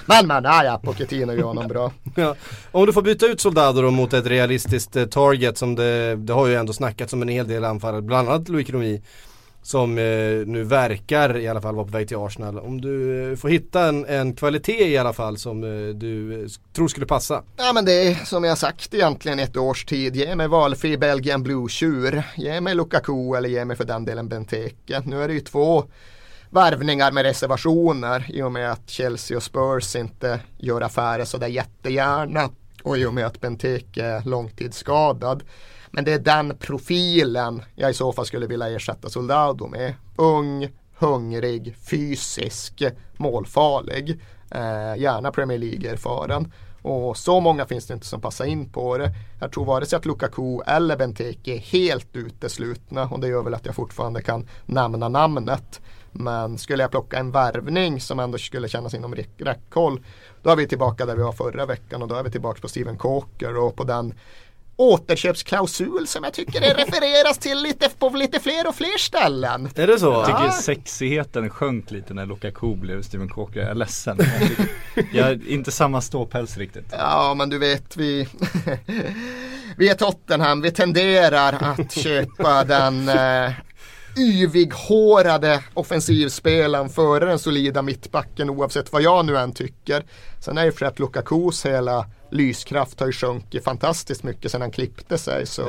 Men 0.06 0.26
men, 0.26 0.44
ja 0.44 0.64
ja, 0.64 0.80
Pochettino 0.84 1.32
gör 1.32 1.42
honom 1.42 1.68
bra. 1.68 1.92
Ja. 2.16 2.34
Om 2.72 2.86
du 2.86 2.92
får 2.92 3.02
byta 3.02 3.26
ut 3.26 3.40
Soldado 3.40 3.82
då 3.82 3.90
mot 3.90 4.12
ett 4.12 4.26
realistiskt 4.26 4.96
eh, 4.96 5.04
target 5.04 5.58
som 5.58 5.74
det, 5.74 6.16
det 6.16 6.32
har 6.32 6.46
ju 6.46 6.54
ändå 6.54 6.72
snackats 6.72 7.12
om 7.12 7.22
en 7.22 7.28
hel 7.28 7.48
del 7.48 7.64
anfallare, 7.64 8.02
bland 8.02 8.28
annat 8.28 8.48
Loic 8.48 8.70
Romi 8.70 9.02
som 9.64 9.98
eh, 9.98 10.04
nu 10.46 10.64
verkar 10.64 11.36
i 11.36 11.48
alla 11.48 11.60
fall 11.60 11.74
vara 11.74 11.86
på 11.86 11.92
väg 11.92 12.08
till 12.08 12.16
Arsenal. 12.16 12.58
Om 12.58 12.80
du 12.80 13.30
eh, 13.30 13.36
får 13.36 13.48
hitta 13.48 13.88
en, 13.88 14.06
en 14.06 14.34
kvalitet 14.34 14.88
i 14.88 14.98
alla 14.98 15.12
fall 15.12 15.38
som 15.38 15.64
eh, 15.64 15.94
du 15.94 16.42
eh, 16.42 16.48
tror 16.72 16.88
skulle 16.88 17.06
passa. 17.06 17.42
Ja 17.56 17.72
men 17.72 17.84
det 17.84 17.92
är 17.92 18.14
som 18.14 18.44
jag 18.44 18.58
sagt 18.58 18.94
egentligen 18.94 19.38
ett 19.38 19.56
års 19.56 19.84
tid. 19.84 20.16
Ge 20.16 20.36
mig 20.36 20.48
valfri 20.48 20.98
Belgian 20.98 21.42
Blue 21.42 21.68
tjur. 21.68 22.22
Ge 22.36 22.60
mig 22.60 22.74
Lukaku 22.74 23.34
eller 23.36 23.48
ge 23.48 23.64
mig 23.64 23.76
för 23.76 23.84
den 23.84 24.04
delen 24.04 24.28
Benteke. 24.28 25.02
Nu 25.04 25.22
är 25.22 25.28
det 25.28 25.34
ju 25.34 25.40
två 25.40 25.84
värvningar 26.50 27.12
med 27.12 27.22
reservationer 27.22 28.26
i 28.28 28.42
och 28.42 28.52
med 28.52 28.72
att 28.72 28.90
Chelsea 28.90 29.36
och 29.36 29.42
Spurs 29.42 29.96
inte 29.96 30.40
gör 30.58 30.80
affärer 30.80 31.24
sådär 31.24 31.48
jättegärna. 31.48 32.50
Och 32.82 32.98
i 32.98 33.04
och 33.04 33.14
med 33.14 33.26
att 33.26 33.40
Benteke 33.40 34.04
är 34.04 34.22
långtidsskadad. 34.24 35.42
Men 35.94 36.04
det 36.04 36.12
är 36.12 36.18
den 36.18 36.56
profilen 36.58 37.62
jag 37.74 37.90
i 37.90 37.94
så 37.94 38.12
fall 38.12 38.26
skulle 38.26 38.46
vilja 38.46 38.68
ersätta 38.68 39.08
Soldado 39.08 39.66
med. 39.66 39.94
Ung, 40.16 40.68
hungrig, 40.98 41.76
fysisk, 41.90 42.82
målfarlig. 43.16 44.20
Eh, 44.50 44.96
gärna 44.96 45.30
Premier 45.30 45.58
League-erfaren. 45.58 46.52
Och 46.82 47.16
så 47.16 47.40
många 47.40 47.66
finns 47.66 47.86
det 47.86 47.94
inte 47.94 48.06
som 48.06 48.20
passar 48.20 48.44
in 48.44 48.72
på 48.72 48.98
det. 48.98 49.10
Jag 49.40 49.52
tror 49.52 49.64
vare 49.64 49.86
sig 49.86 49.96
att 49.96 50.06
Lukaku 50.06 50.60
eller 50.66 50.96
Benteke 50.96 51.54
är 51.54 51.58
helt 51.58 52.16
uteslutna 52.16 53.08
och 53.08 53.20
det 53.20 53.28
gör 53.28 53.42
väl 53.42 53.54
att 53.54 53.66
jag 53.66 53.74
fortfarande 53.74 54.22
kan 54.22 54.48
nämna 54.66 55.08
namnet. 55.08 55.80
Men 56.12 56.58
skulle 56.58 56.82
jag 56.82 56.90
plocka 56.90 57.18
en 57.18 57.30
värvning 57.30 58.00
som 58.00 58.20
ändå 58.20 58.38
skulle 58.38 58.68
kännas 58.68 58.94
inom 58.94 59.14
räckhåll 59.38 60.00
då 60.44 60.50
är 60.50 60.56
vi 60.56 60.66
tillbaka 60.66 61.06
där 61.06 61.16
vi 61.16 61.22
var 61.22 61.32
förra 61.32 61.66
veckan 61.66 62.02
och 62.02 62.08
då 62.08 62.14
är 62.14 62.22
vi 62.22 62.30
tillbaka 62.30 62.60
på 62.60 62.68
Steven 62.68 62.98
Coker 62.98 63.56
och 63.56 63.76
på 63.76 63.84
den 63.84 64.14
återköpsklausul 64.76 66.06
som 66.06 66.24
jag 66.24 66.32
tycker 66.32 66.60
det 66.60 66.74
refereras 66.74 67.38
till 67.38 67.62
lite 67.62 67.88
på 67.98 68.08
lite 68.08 68.40
fler 68.40 68.68
och 68.68 68.74
fler 68.74 68.98
ställen. 68.98 69.68
Är 69.74 69.86
det 69.86 69.98
så? 69.98 70.06
Jag 70.06 70.26
tycker 70.26 70.44
Ja. 70.44 70.52
sexigheten 70.52 71.50
sjönk 71.50 71.90
lite 71.90 72.14
när 72.14 72.26
Lukaku 72.26 72.74
blev 72.76 73.02
Steven 73.02 73.28
Coker. 73.28 73.60
Jag 73.60 73.70
är 73.70 73.74
ledsen. 73.74 74.18
Jag, 74.18 74.48
tycker, 74.48 74.66
jag 75.18 75.28
är 75.28 75.48
inte 75.48 75.72
samma 75.72 76.00
ståpäls 76.00 76.56
riktigt. 76.56 76.86
Ja 76.90 77.34
men 77.34 77.50
du 77.50 77.58
vet 77.58 77.96
vi 77.96 78.28
Vi 79.76 79.88
är 79.88 79.94
Tottenham, 79.94 80.60
vi 80.60 80.70
tenderar 80.70 81.52
att 81.60 81.92
köpa 81.92 82.64
den 82.74 83.08
eh, 83.08 83.50
yvighårade 84.18 85.62
offensivspelaren 85.74 86.88
före 86.88 87.24
den 87.24 87.38
solida 87.38 87.82
mittbacken 87.82 88.50
oavsett 88.50 88.92
vad 88.92 89.02
jag 89.02 89.24
nu 89.26 89.38
än 89.38 89.52
tycker. 89.52 90.04
Sen 90.40 90.58
är 90.58 90.64
det 90.64 90.72
för 90.72 90.86
att 90.86 90.98
Lukakus 90.98 91.66
hela 91.66 92.06
lyskraft 92.30 93.00
har 93.00 93.06
ju 93.06 93.12
sjunkit 93.12 93.64
fantastiskt 93.64 94.22
mycket 94.22 94.50
sedan 94.52 94.60
han 94.60 94.70
klippte 94.70 95.18
sig 95.18 95.46
så 95.46 95.62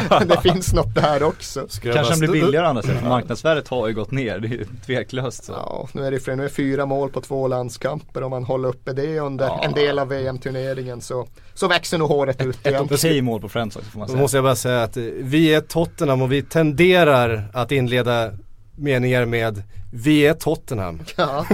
det 0.26 0.40
finns 0.42 0.72
något 0.72 0.94
där 0.94 1.22
också. 1.22 1.66
Kanske 1.82 2.12
han 2.12 2.18
blir 2.18 2.28
billigare 2.32 2.66
andra 2.66 2.82
sidan. 2.82 2.98
för 2.98 3.08
Marknadsvärdet 3.08 3.68
har 3.68 3.88
ju 3.88 3.94
gått 3.94 4.10
ner. 4.10 4.38
Det 4.38 4.46
är 4.48 4.50
ju 4.50 4.66
tveklöst 4.86 5.44
så. 5.44 5.52
Ja, 5.52 5.88
nu 5.92 6.06
är 6.06 6.10
det 6.10 6.20
för 6.20 6.36
nu 6.36 6.44
är 6.44 6.48
fyra 6.48 6.86
mål 6.86 7.10
på 7.10 7.20
två 7.20 7.48
landskamper 7.48 8.22
om 8.22 8.30
man 8.30 8.44
håller 8.44 8.68
uppe 8.68 8.92
det 8.92 9.18
under 9.20 9.46
Ja. 9.46 9.60
en 9.64 9.72
del 9.72 9.98
av 9.98 10.08
VM-turneringen 10.08 11.00
så, 11.00 11.26
så 11.54 11.68
växer 11.68 11.98
nog 11.98 12.08
håret 12.08 12.42
ut 12.42 12.66
igen. 12.66 12.88
Okej 12.90 13.22
mål 13.22 13.40
på 13.40 13.48
Friends 13.48 13.76
också 13.76 13.90
får 13.90 13.98
man 13.98 14.08
Då 14.08 14.12
säga. 14.12 14.22
måste 14.22 14.36
jag 14.36 14.44
bara 14.44 14.56
säga 14.56 14.82
att 14.82 14.96
vi 15.20 15.54
är 15.54 15.60
Tottenham 15.60 16.22
och 16.22 16.32
vi 16.32 16.42
tenderar 16.42 17.48
att 17.52 17.72
inleda 17.72 18.30
meningar 18.76 19.24
med 19.24 19.62
vi 19.94 20.26
är 20.26 20.34
Tottenham. 20.34 21.00
Ja. 21.16 21.46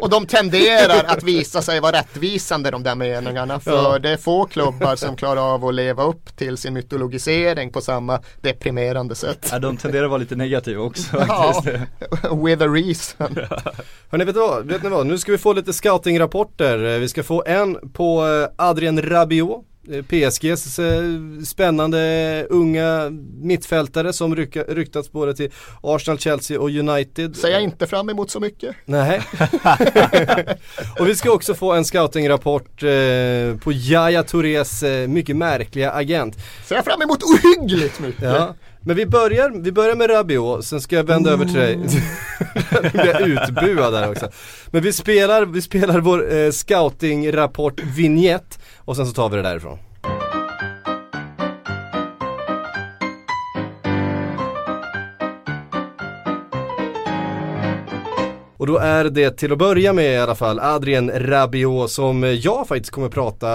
Och 0.00 0.10
de 0.10 0.26
tenderar 0.26 1.04
att 1.06 1.22
visa 1.22 1.62
sig 1.62 1.80
vara 1.80 1.92
rättvisande 1.98 2.70
de 2.70 2.82
där 2.82 2.94
meningarna. 2.94 3.60
För 3.60 3.70
Ja. 3.92 3.98
det 3.98 4.10
är 4.10 4.16
få 4.16 4.44
klubbar 4.44 4.96
som 4.96 5.16
klarar 5.16 5.54
av 5.54 5.64
att 5.64 5.74
leva 5.74 6.02
upp 6.04 6.36
till 6.36 6.56
sin 6.56 6.74
mytologisering 6.74 7.72
på 7.72 7.80
samma 7.80 8.20
deprimerande 8.40 9.14
sätt. 9.14 9.48
Ja, 9.52 9.58
de 9.58 9.76
tenderar 9.76 10.04
att 10.04 10.10
vara 10.10 10.18
lite 10.18 10.36
negativa 10.36 10.82
också 10.82 11.24
Ja, 11.28 11.62
with 12.44 12.62
a 12.62 12.66
reason. 12.66 13.36
Hörni, 14.10 14.24
vet, 14.24 14.34
du 14.34 14.40
vad? 14.40 14.66
vet 14.66 14.82
ni 14.82 14.88
vad? 14.88 15.06
Nu 15.06 15.18
ska 15.18 15.32
vi 15.32 15.38
få 15.38 15.52
lite 15.52 15.72
scoutingrapporter. 15.72 16.98
Vi 16.98 17.08
ska 17.08 17.22
få 17.22 17.42
en 17.46 17.90
på 17.92 18.26
eh, 18.26 18.66
Adrien 18.66 19.02
Rabiot. 19.02 19.64
Eh, 19.92 20.02
PSGs 20.02 20.80
spännande 21.46 22.46
unga 22.50 23.10
mittfältare 23.40 24.12
som 24.12 24.36
ryktats 24.36 25.12
både 25.12 25.34
till 25.34 25.50
Arsenal, 25.82 26.18
Chelsea 26.18 26.60
och 26.60 26.70
United. 26.70 27.36
Säger 27.36 27.54
jag 27.54 27.62
inte 27.62 27.86
fram 27.86 28.10
emot 28.10 28.30
så 28.30 28.40
mycket. 28.40 28.76
Nej. 28.84 29.22
och 30.98 31.08
vi 31.08 31.14
ska 31.14 31.32
också 31.32 31.54
få 31.54 31.72
en 31.72 31.84
scoutingrapport 31.84 32.82
eh, 32.82 33.56
på 33.62 33.72
Yahya 33.72 34.22
Tourés 34.22 34.82
eh, 34.82 35.08
mycket 35.08 35.36
märkliga 35.36 35.92
agent. 35.92 36.36
Ser 36.66 36.74
jag 36.74 36.84
fram 36.84 37.02
emot 37.02 37.22
ohyggligt 37.22 38.00
mycket. 38.00 38.22
Ja. 38.22 38.54
Men 38.82 38.96
vi 38.96 39.06
börjar, 39.06 39.50
vi 39.50 39.72
börjar 39.72 39.94
med 39.94 40.10
Rabiot, 40.10 40.64
sen 40.64 40.80
ska 40.80 40.96
jag 40.96 41.04
vända 41.04 41.30
över 41.30 41.44
till 41.44 41.54
dig. 41.54 41.76
Nu 42.82 42.90
blir 42.90 43.06
jag 43.06 43.20
utbuad 43.20 43.92
där 43.92 44.10
också. 44.10 44.28
Men 44.70 44.82
vi 44.82 44.92
spelar, 44.92 45.46
vi 45.46 45.62
spelar 45.62 46.00
vår 46.00 46.34
eh, 46.34 46.50
scoutingrapport 46.50 47.80
vignett 47.96 48.58
och 48.90 48.96
sen 48.96 49.06
så 49.06 49.12
tar 49.12 49.28
vi 49.28 49.36
det 49.36 49.42
därifrån. 49.42 49.78
Och 58.60 58.66
då 58.66 58.78
är 58.78 59.04
det 59.04 59.30
till 59.30 59.52
att 59.52 59.58
börja 59.58 59.92
med 59.92 60.12
i 60.14 60.16
alla 60.16 60.34
fall 60.34 60.60
Adrien 60.60 61.10
Rabiot 61.14 61.90
som 61.90 62.38
jag 62.42 62.68
faktiskt 62.68 62.90
kommer 62.90 63.08
prata 63.08 63.46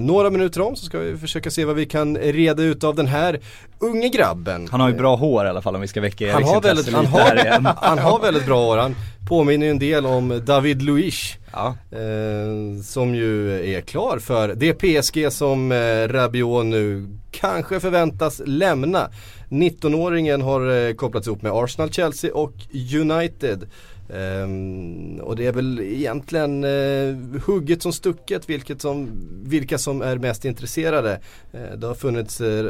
några 0.00 0.30
minuter 0.30 0.60
om 0.60 0.76
så 0.76 0.86
ska 0.86 0.98
vi 0.98 1.16
försöka 1.16 1.50
se 1.50 1.64
vad 1.64 1.76
vi 1.76 1.86
kan 1.86 2.16
reda 2.16 2.62
ut 2.62 2.84
av 2.84 2.94
den 2.94 3.06
här 3.06 3.40
unge 3.78 4.08
grabben. 4.08 4.68
Han 4.70 4.80
har 4.80 4.88
ju 4.88 4.94
bra 4.94 5.16
hår 5.16 5.46
i 5.46 5.48
alla 5.48 5.62
fall 5.62 5.74
om 5.74 5.80
vi 5.80 5.86
ska 5.88 6.00
väcka 6.00 6.32
Han 6.32 6.44
har, 6.44 6.60
väldigt, 6.60 6.92
han, 6.92 7.06
har, 7.06 7.74
han 7.86 7.98
har 7.98 8.20
väldigt 8.20 8.46
bra 8.46 8.66
år, 8.66 8.76
han 8.76 8.96
påminner 9.28 9.66
ju 9.66 9.70
en 9.70 9.78
del 9.78 10.06
om 10.06 10.40
David 10.44 10.82
Luiz 10.82 11.34
Ja. 11.52 11.76
eh, 11.90 12.82
Som 12.84 13.14
ju 13.14 13.64
är 13.76 13.80
klar 13.80 14.18
för 14.18 14.48
det 14.54 14.72
PSG 14.74 15.32
som 15.32 15.72
eh, 15.72 16.08
Rabiot 16.08 16.66
nu 16.66 17.08
kanske 17.30 17.80
förväntas 17.80 18.42
lämna 18.46 19.08
19-åringen 19.48 20.42
har 20.42 20.88
eh, 20.88 20.94
kopplats 20.94 21.26
ihop 21.26 21.42
med 21.42 21.52
Arsenal, 21.52 21.90
Chelsea 21.92 22.34
och 22.34 22.52
United 23.00 23.66
Ehm, 24.08 25.20
och 25.20 25.36
det 25.36 25.46
är 25.46 25.52
väl 25.52 25.80
egentligen 25.80 26.64
eh, 26.64 27.16
hugget 27.46 27.82
som 27.82 27.92
stucket 27.92 28.48
vilket 28.48 28.82
som, 28.82 29.10
vilka 29.42 29.78
som 29.78 30.02
är 30.02 30.18
mest 30.18 30.44
intresserade. 30.44 31.20
Eh, 31.52 31.76
det 31.76 31.86
har 31.86 31.94
funnits 31.94 32.40
eh, 32.40 32.64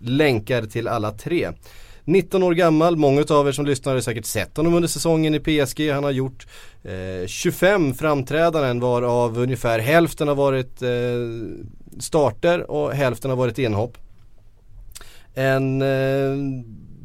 länkar 0.00 0.62
till 0.62 0.88
alla 0.88 1.10
tre. 1.10 1.50
19 2.04 2.42
år 2.42 2.54
gammal, 2.54 2.96
många 2.96 3.24
av 3.30 3.48
er 3.48 3.52
som 3.52 3.66
lyssnar 3.66 3.94
har 3.94 4.00
säkert 4.00 4.24
sett 4.24 4.56
honom 4.56 4.74
under 4.74 4.88
säsongen 4.88 5.34
i 5.34 5.40
PSG. 5.40 5.90
Han 5.90 6.04
har 6.04 6.10
gjort 6.10 6.46
eh, 6.82 7.26
25 7.26 7.94
framträdanden 7.94 8.80
varav 8.80 9.38
ungefär 9.38 9.78
hälften 9.78 10.28
har 10.28 10.34
varit 10.34 10.82
eh, 10.82 10.90
starter 12.00 12.70
och 12.70 12.92
hälften 12.92 13.30
har 13.30 13.36
varit 13.36 13.58
inhopp. 13.58 13.98
En 15.34 15.82
eh, 15.82 16.36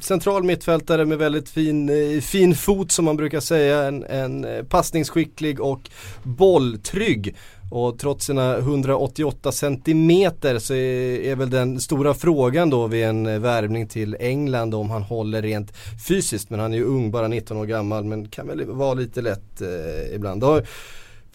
central 0.04 0.43
mittfältare 0.43 1.06
med 1.06 1.18
väldigt 1.18 1.50
fin, 1.50 1.89
eh, 1.89 2.22
fin 2.22 2.56
fot 2.56 2.91
som 2.91 3.06
man 3.06 3.18
brukar 3.18 3.39
säga. 3.39 3.84
En, 3.84 4.04
en 4.04 4.45
eh, 4.45 4.64
passningsskicklig 4.64 5.62
och 5.62 5.89
bolltrygg. 6.24 7.36
Och 7.72 8.00
trots 8.00 8.26
sina 8.26 8.58
188 8.58 9.52
centimeter 9.52 10.60
så 10.60 10.74
är, 10.74 11.20
är 11.20 11.36
väl 11.36 11.50
den 11.50 11.80
stora 11.80 12.14
frågan 12.14 12.70
då 12.70 12.88
vid 12.88 13.06
en 13.06 13.26
eh, 13.26 13.39
värvning 13.39 13.88
till 13.88 14.18
England 14.20 14.76
om 14.76 14.89
han 14.89 15.02
håller 15.02 15.41
rent 15.41 15.74
fysiskt. 16.08 16.50
Men 16.50 16.60
han 16.60 16.74
är 16.74 16.78
ju 16.78 16.84
ung, 16.84 17.12
bara 17.12 17.28
19 17.28 17.58
år 17.58 17.66
gammal 17.66 18.04
men 18.04 18.28
kan 18.28 18.48
väl 18.48 18.66
vara 18.66 18.93
lite 18.93 19.22
lätt 19.22 19.62
eh, 19.62 20.16
ibland. 20.16 20.41
Då, 20.41 20.48
har 20.48 20.66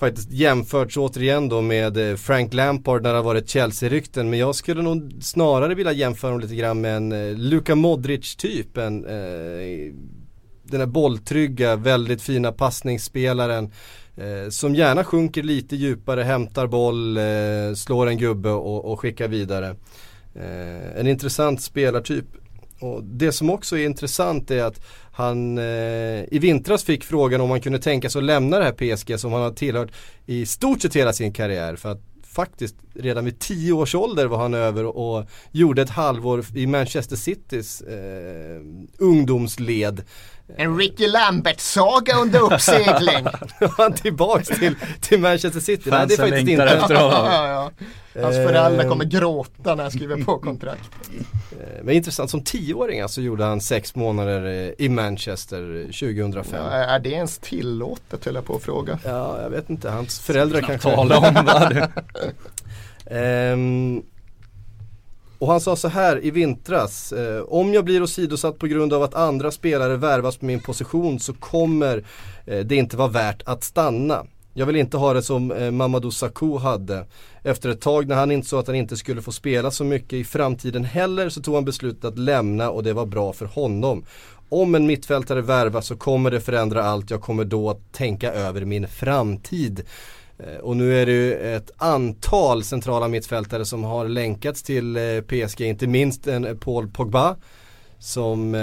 faktiskt 0.03 0.31
jämförts 0.31 0.97
återigen 0.97 1.49
då 1.49 1.61
med 1.61 2.11
eh, 2.11 2.17
Frank 2.17 2.55
Lampard 2.55 3.03
när 3.03 3.11
det 3.11 3.17
har 3.17 3.25
varit 3.25 3.49
Chelsea-rykten. 3.49 4.31
Men 4.31 4.39
jag 4.39 4.55
skulle 4.55 4.83
nog 4.83 5.13
snarare 5.21 5.75
vilja 5.75 5.93
jämföra 5.93 6.31
dem 6.31 6.41
lite 6.41 6.55
grann 6.55 6.81
med 6.81 6.97
en 6.97 7.13
eh, 7.13 7.37
Luka 7.37 7.75
Modric 7.75 8.37
typ. 8.37 8.77
En, 8.77 9.05
eh, 9.05 9.93
den 10.63 10.81
här 10.81 10.87
bolltrygga, 10.87 11.77
väldigt 11.77 12.23
fina 12.23 12.53
passningsspelaren. 12.53 13.71
Eh, 14.17 14.51
som 14.51 14.75
gärna 14.75 15.05
sjunker 15.05 15.43
lite 15.43 15.77
djupare, 15.77 16.23
hämtar 16.23 16.67
boll, 16.67 17.17
eh, 17.17 17.75
slår 17.75 18.07
en 18.07 18.19
gubbe 18.19 18.51
och, 18.51 18.85
och 18.85 19.01
skickar 19.01 19.29
vidare. 19.29 19.77
Eh, 20.35 21.01
en 21.01 21.07
intressant 21.09 21.63
spelartyp. 21.63 22.27
Och 22.81 23.05
det 23.05 23.33
som 23.33 23.51
också 23.51 23.79
är 23.79 23.87
intressant 23.87 24.51
är 24.51 24.65
att 24.65 24.81
han 25.13 25.59
eh, 25.59 25.65
i 26.31 26.39
vintras 26.41 26.85
fick 26.85 27.05
frågan 27.05 27.41
om 27.41 27.51
han 27.51 27.61
kunde 27.61 27.79
tänka 27.79 28.11
sig 28.11 28.19
att 28.19 28.25
lämna 28.25 28.59
det 28.59 28.65
här 28.65 28.97
PSG 28.97 29.21
som 29.21 29.33
han 29.33 29.43
har 29.43 29.51
tillhört 29.51 29.93
i 30.27 30.47
stort 30.47 30.83
sett 30.83 30.97
hela 30.97 31.13
sin 31.13 31.33
karriär. 31.33 31.77
För 31.77 31.93
att 31.93 32.01
faktiskt 32.33 32.77
redan 32.95 33.25
vid 33.25 33.39
tio 33.39 33.73
års 33.73 33.95
ålder 33.95 34.27
var 34.27 34.39
han 34.39 34.55
över 34.55 34.85
och 34.85 35.27
gjorde 35.51 35.83
ett 35.83 35.91
halvår 35.91 36.45
i 36.55 36.67
Manchester 36.67 37.17
Citys 37.17 37.81
eh, 37.81 38.61
ungdomsled. 38.99 40.03
En 40.57 40.79
Ricky 40.79 41.07
Lambert-saga 41.09 42.15
under 42.17 42.41
uppsegling. 42.41 43.25
Nu 43.61 43.67
är 43.67 43.83
han 43.83 43.93
tillbaks 43.93 44.49
till, 44.49 44.75
till 45.01 45.21
Manchester 45.21 45.61
City. 45.61 45.91
Nej, 45.91 46.07
det 46.09 46.15
är 46.15 46.17
Fansen 46.17 46.29
faktiskt 46.29 46.49
inte. 46.49 46.65
efter 46.65 46.95
honom. 46.95 47.11
ja, 47.33 47.49
ja. 47.49 47.71
Hans 48.23 48.37
Eh, 48.37 48.47
föräldrar 48.47 48.89
kommer 48.89 49.05
gråta 49.05 49.75
när 49.75 49.83
han 49.83 49.91
skriver 49.93 50.25
på 50.25 50.39
kontrakt. 50.39 50.91
Eh, 51.61 51.85
Men 51.85 51.95
intressant, 51.95 52.31
som 52.31 52.45
tioåring 52.45 53.09
så 53.09 53.21
gjorde 53.21 53.45
han 53.45 53.61
sex 53.61 53.95
månader 53.95 54.45
eh, 54.47 54.87
i 54.87 54.89
Manchester 54.89 55.83
2005. 55.85 56.61
Ja, 56.65 56.71
är 56.71 56.99
det 56.99 57.11
ens 57.11 57.39
tillåtet 57.39 58.25
höll 58.25 58.35
jag 58.35 58.45
på 58.45 58.57
att 58.57 58.63
fråga. 58.63 58.99
Ja, 59.05 59.43
jag 59.43 59.51
vet 59.51 59.71
inte. 59.71 59.91
Hans 59.91 60.21
föräldrar 60.21 60.61
kanske... 60.61 60.91
Tala 60.95 61.19
om 61.19 61.35
vad 61.47 61.89
Ehm, 63.07 64.03
och 65.43 65.49
han 65.49 65.61
sa 65.61 65.77
så 65.77 65.89
här 65.89 66.25
i 66.25 66.31
vintras. 66.31 67.13
Eh, 67.13 67.43
om 67.43 67.75
jag 67.75 67.85
blir 67.85 68.03
åsidosatt 68.03 68.59
på 68.59 68.67
grund 68.67 68.93
av 68.93 69.03
att 69.03 69.15
andra 69.15 69.51
spelare 69.51 69.97
värvas 69.97 70.37
på 70.37 70.45
min 70.45 70.61
position 70.61 71.21
så 71.21 71.33
kommer 71.33 72.05
eh, 72.47 72.59
det 72.59 72.77
inte 72.77 72.97
vara 72.97 73.09
värt 73.09 73.43
att 73.47 73.65
stanna. 73.65 74.27
Jag 74.55 74.67
vill 74.67 74.77
inte 74.77 74.97
ha 74.97 75.13
det 75.13 75.23
som 75.23 75.53
eh, 75.53 75.71
Mamadou 75.71 76.11
Sakho 76.11 76.59
hade. 76.59 77.07
Efter 77.43 77.69
ett 77.71 77.81
tag 77.81 78.09
när 78.09 78.17
han 78.17 78.31
insåg 78.31 78.61
att 78.61 78.67
han 78.67 78.77
inte 78.77 78.97
skulle 78.97 79.23
få 79.23 79.33
spela 79.33 79.71
så 79.71 79.85
mycket 79.85 80.13
i 80.13 80.25
framtiden 80.25 80.85
heller 80.85 81.29
så 81.29 81.43
tog 81.43 81.55
han 81.55 81.65
beslutet 81.65 82.05
att 82.05 82.19
lämna 82.19 82.71
och 82.71 82.83
det 82.83 82.93
var 82.93 83.07
bra 83.07 83.33
för 83.33 83.47
honom. 83.47 84.05
Om 84.49 84.75
en 84.75 84.87
mittfältare 84.87 85.41
värvas 85.41 85.87
så 85.87 85.97
kommer 85.97 86.31
det 86.31 86.41
förändra 86.41 86.85
allt. 86.85 87.11
Jag 87.11 87.21
kommer 87.21 87.45
då 87.45 87.71
att 87.71 87.93
tänka 87.93 88.33
över 88.33 88.65
min 88.65 88.89
framtid. 88.89 89.85
Eh, 90.47 90.57
och 90.57 90.77
nu 90.77 90.99
är 91.01 91.07
det 91.07 91.13
ju 91.13 91.55
ett 91.55 91.71
antal 91.77 92.65
centrala 92.65 93.09
mittfältare 93.09 93.65
som 93.65 93.85
har 93.85 94.09
länkats 94.09 94.63
till 94.63 94.97
eh, 94.97 95.21
PSG, 95.21 95.61
inte 95.61 95.87
minst 95.87 96.27
en 96.27 96.45
eh, 96.45 96.55
Paul 96.55 96.89
Pogba. 96.89 97.37
Som 97.99 98.57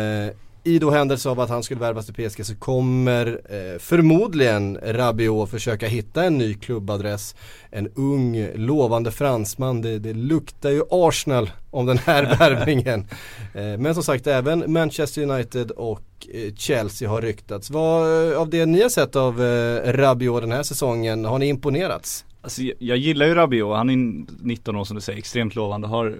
i 0.64 0.80
då 0.80 0.92
händelse 0.92 1.30
av 1.30 1.40
att 1.40 1.50
han 1.50 1.64
skulle 1.64 1.80
värvas 1.80 2.06
till 2.06 2.30
PSG 2.30 2.46
så 2.46 2.56
kommer 2.56 3.28
eh, 3.28 3.80
förmodligen 3.80 4.78
Rabiot 4.84 5.50
försöka 5.50 5.88
hitta 5.88 6.24
en 6.24 6.38
ny 6.38 6.54
klubbadress. 6.54 7.36
En 7.72 7.88
ung, 7.96 8.48
lovande 8.56 9.12
fransman. 9.12 9.82
Det, 9.82 10.00
det 10.00 10.14
luktar 10.14 10.70
ju 10.70 10.84
Arsenal 10.90 11.52
om 11.72 11.86
den 11.86 11.98
här 11.98 12.24
värvningen. 12.40 13.08
Eh, 13.54 13.78
men 13.78 13.94
som 13.94 14.04
sagt 14.04 14.28
även 14.28 14.74
Manchester 14.74 15.22
United 15.22 15.72
och 15.72 16.02
eh, 16.34 16.54
Chelsea 16.56 17.10
har 17.10 17.22
ryktats. 17.22 17.70
Vad 17.70 18.32
eh, 18.32 18.40
av 18.40 18.50
det 18.50 18.66
ni 18.66 18.82
har 18.82 18.90
sett 18.90 19.16
av 19.16 19.44
eh, 19.44 19.94
Rabiot 19.94 20.42
den 20.42 20.52
här 20.52 20.64
säsongen, 20.64 21.26
har 21.26 21.40
ni 21.40 21.48
imponerats? 21.48 22.26
Alltså, 22.42 22.62
jag, 22.80 22.98
gillar 22.98 23.26
ju 23.26 23.34
Rabiot, 23.34 23.78
han 23.78 23.90
är 23.90 24.26
19 24.44 24.76
år 24.76 24.84
som 24.84 24.96
du 24.96 25.02
säger, 25.02 25.20
extremt 25.20 25.56
lovande. 25.56 25.88
Har, 25.88 26.18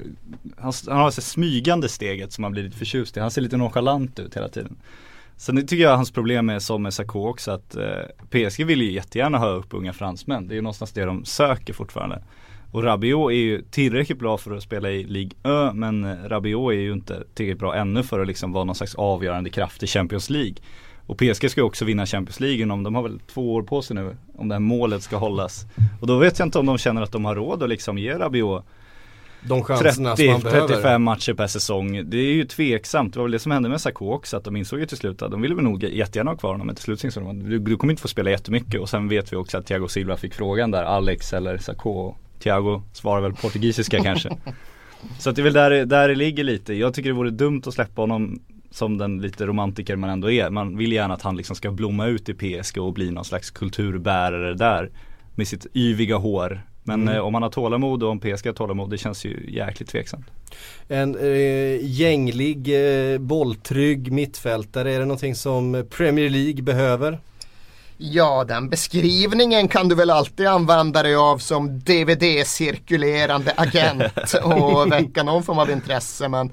han, 0.58 0.74
han 0.88 0.98
har 0.98 1.06
det 1.06 1.22
smygande 1.22 1.90
steget 1.90 2.34
som 2.34 2.42
man 2.42 2.52
blir 2.52 2.64
lite 2.64 2.78
förtjust 2.78 3.18
i. 3.18 3.20
Han 3.20 3.32
ser 3.32 3.42
lite 3.42 3.58
nonchalant 3.58 4.20
ut 4.20 4.38
hela 4.38 4.50
tiden. 4.50 4.78
Sen 5.38 5.68
tycker 5.68 5.84
jag 5.84 5.96
hans 5.96 6.12
problem 6.12 6.50
är 6.50 6.60
som 6.60 6.84
med 6.84 6.94
Sarko 6.94 7.28
också 7.28 7.52
att 7.52 7.76
eh, 7.76 8.04
PSG 8.30 8.66
vill 8.66 8.82
ju 8.82 8.92
jättegärna 8.92 9.38
ha 9.38 9.50
upp 9.50 9.74
unga 9.74 9.94
fransmän. 9.94 10.48
Det 10.48 10.54
är 10.54 10.56
ju 10.56 10.62
någonstans 10.62 10.92
det 10.92 11.06
de 11.06 11.26
söker 11.26 11.74
fortfarande. 11.74 12.24
Och 12.72 12.84
Rabiot 12.84 13.32
är 13.32 13.36
ju 13.36 13.62
tillräckligt 13.62 14.20
bra 14.20 14.38
för 14.38 14.56
att 14.56 14.64
spela 14.64 14.90
i 14.90 15.04
Ligue 15.04 15.38
Ö 15.44 15.72
men 15.74 16.04
eh, 16.04 16.30
Rabiot 16.30 16.72
är 16.72 16.78
ju 16.78 16.94
inte 16.94 17.24
tillräckligt 17.34 17.60
bra 17.60 17.76
ännu 17.76 18.04
för 18.04 18.20
att 18.20 18.28
liksom 18.28 18.52
vara 18.52 18.64
någon 18.64 18.76
slags 18.76 18.96
avgörande 18.96 19.50
kraft 19.50 19.84
i 19.84 19.88
Champions 19.88 20.30
League. 20.30 20.56
Och 21.10 21.18
PSG 21.18 21.52
ska 21.52 21.62
ju 21.62 21.66
också 21.66 21.86
vinna 21.86 22.06
Champions 22.06 22.40
League 22.40 22.72
om 22.72 22.84
de 22.84 22.96
har 22.96 23.04
väl 23.04 23.20
två 23.20 23.54
år 23.54 23.64
på 23.64 23.82
sig 23.82 23.96
nu 23.96 24.18
om 24.38 24.48
det 24.48 24.56
här 24.56 24.60
målet 24.60 25.04
ska 25.04 25.18
hållas. 25.18 25.66
Och 26.02 26.08
då 26.08 26.18
vet 26.18 26.40
jag 26.40 26.48
inte 26.48 26.60
om 26.60 26.66
de 26.66 26.78
känner 26.78 27.02
att 27.02 27.12
de 27.12 27.26
har 27.26 27.36
råd 27.36 27.64
att 27.64 27.70
liksom 27.70 27.98
ge 27.98 28.14
Rabiot 28.14 28.66
De 29.42 29.64
chanserna 29.64 30.16
som 30.16 30.26
man 30.26 30.42
behöver. 30.42 30.68
30-35 30.68 30.98
matcher 30.98 31.34
per 31.34 31.48
säsong. 31.48 32.10
Det 32.10 32.18
är 32.18 32.34
ju 32.34 32.46
tveksamt. 32.46 33.14
Det 33.14 33.20
var 33.20 33.24
väl 33.24 33.32
det 33.32 33.40
som 33.40 33.52
hände 33.52 33.70
med 33.70 33.82
Sarko 33.82 34.12
också. 34.12 34.38
Att 34.38 34.44
de 34.44 34.56
insåg 34.56 34.80
ju 34.80 34.86
till 34.86 34.98
slut 34.98 35.22
att 35.22 35.32
de 35.32 35.42
ville 35.42 35.56
väl 35.56 35.64
nog 35.64 35.84
jättegärna 35.84 36.32
ha 36.32 36.38
kvar 36.38 36.52
honom. 36.52 36.68
Men 36.68 36.76
till 36.76 36.84
slut 36.84 37.04
insåg 37.04 37.24
de 37.24 37.30
att 37.30 37.50
du, 37.50 37.60
du 37.60 37.78
kommer 37.78 37.94
inte 37.94 38.02
få 38.02 38.08
spela 38.08 38.30
jättemycket. 38.30 38.82
Och 38.82 38.90
sen 38.90 39.08
vet 39.08 39.34
vi 39.34 39.38
också 39.38 39.58
att 39.58 39.66
Thiago 39.66 39.88
Silva 39.88 40.18
fick 40.18 40.34
frågan 40.34 40.72
där. 40.72 40.84
Alex 40.84 41.34
eller 41.34 41.58
Sarko. 41.58 42.16
Thiago 42.40 42.82
svarar 42.94 43.22
väl 43.22 43.34
portugisiska 43.34 44.04
kanske. 44.04 44.30
Så 45.20 45.30
att 45.30 45.36
det 45.36 45.42
är 45.42 45.44
väl 45.44 45.54
där, 45.54 45.86
där 45.86 46.08
det 46.08 46.16
ligger 46.16 46.44
lite. 46.44 46.74
Jag 46.74 46.94
tycker 46.94 47.10
det 47.10 47.16
vore 47.16 47.30
dumt 47.30 47.62
att 47.66 47.74
släppa 47.74 48.02
honom 48.02 48.40
som 48.80 48.98
den 48.98 49.22
lite 49.22 49.46
romantiker 49.46 49.96
man 49.96 50.10
ändå 50.10 50.32
är. 50.32 50.50
Man 50.50 50.78
vill 50.78 50.92
gärna 50.92 51.14
att 51.14 51.22
han 51.22 51.38
liksom 51.38 51.56
ska 51.56 51.72
blomma 51.72 52.06
ut 52.08 52.30
i 52.30 52.34
PSG 52.34 52.78
och 52.82 52.94
bli 52.94 53.12
någon 53.12 53.26
slags 53.26 53.52
kulturbärare 53.52 54.54
där. 54.54 54.90
Med 55.36 55.48
sitt 55.48 55.66
yviga 55.76 56.16
hår. 56.18 56.62
Men 56.84 57.02
Mm. 57.02 57.16
eh, 57.16 57.22
om 57.22 57.34
man 57.34 57.44
har 57.44 57.50
tålamod 57.50 58.04
och 58.04 58.10
om 58.10 58.20
PSG 58.20 58.46
har 58.46 58.54
tålamod, 58.54 58.90
det 58.90 58.98
känns 58.98 59.26
ju 59.26 59.46
jäkligt 59.52 59.90
tveksamt. 59.90 60.26
En 60.88 61.16
eh, 61.18 61.78
gänglig, 61.82 62.68
eh, 63.14 63.18
bolltrygg 63.20 64.12
mittfältare, 64.12 64.94
är 64.94 65.00
det 65.00 65.06
någonting 65.06 65.36
som 65.36 65.86
Premier 65.90 66.30
League 66.30 66.62
behöver? 66.64 67.20
Ja, 67.98 68.44
den 68.48 68.70
beskrivningen 68.70 69.68
kan 69.68 69.90
du 69.90 69.96
väl 69.96 70.10
alltid 70.10 70.48
använda 70.48 71.04
dig 71.04 71.16
av 71.16 71.38
som 71.38 71.80
DVD-cirkulerande 71.80 73.54
agent 73.58 74.34
och 74.44 74.92
väcka 74.92 75.24
någon 75.24 75.44
form 75.44 75.60
av 75.60 75.70
intresse. 75.70 76.30
Men 76.30 76.50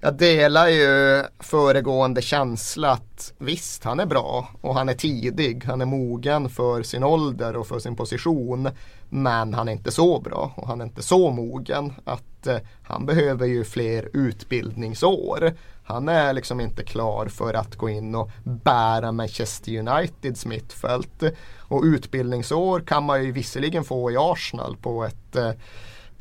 jag 0.00 0.14
delar 0.14 0.68
ju 0.68 1.24
föregående 1.38 2.22
känsla 2.22 2.90
att 2.90 3.32
visst, 3.38 3.84
han 3.84 4.00
är 4.00 4.06
bra 4.06 4.48
och 4.60 4.74
han 4.74 4.88
är 4.88 4.94
tidig. 4.94 5.64
Han 5.64 5.80
är 5.80 5.86
mogen 5.86 6.48
för 6.48 6.82
sin 6.82 7.04
ålder 7.04 7.56
och 7.56 7.66
för 7.66 7.78
sin 7.78 7.96
position. 7.96 8.68
Men 9.08 9.54
han 9.54 9.68
är 9.68 9.72
inte 9.72 9.90
så 9.90 10.20
bra 10.20 10.52
och 10.56 10.68
han 10.68 10.80
är 10.80 10.84
inte 10.84 11.02
så 11.02 11.30
mogen 11.30 11.92
att 12.04 12.46
eh, 12.46 12.58
han 12.82 13.06
behöver 13.06 13.46
ju 13.46 13.64
fler 13.64 14.08
utbildningsår. 14.12 15.54
Han 15.84 16.08
är 16.08 16.32
liksom 16.32 16.60
inte 16.60 16.84
klar 16.84 17.26
för 17.26 17.54
att 17.54 17.76
gå 17.76 17.88
in 17.88 18.14
och 18.14 18.30
bära 18.44 19.12
Manchester 19.12 19.78
Uniteds 19.78 20.46
mittfält. 20.46 21.22
Och 21.58 21.82
utbildningsår 21.82 22.80
kan 22.80 23.04
man 23.04 23.24
ju 23.24 23.32
visserligen 23.32 23.84
få 23.84 24.10
i 24.10 24.16
Arsenal 24.18 24.76
på 24.76 25.04
ett 25.04 25.36
eh, 25.36 25.50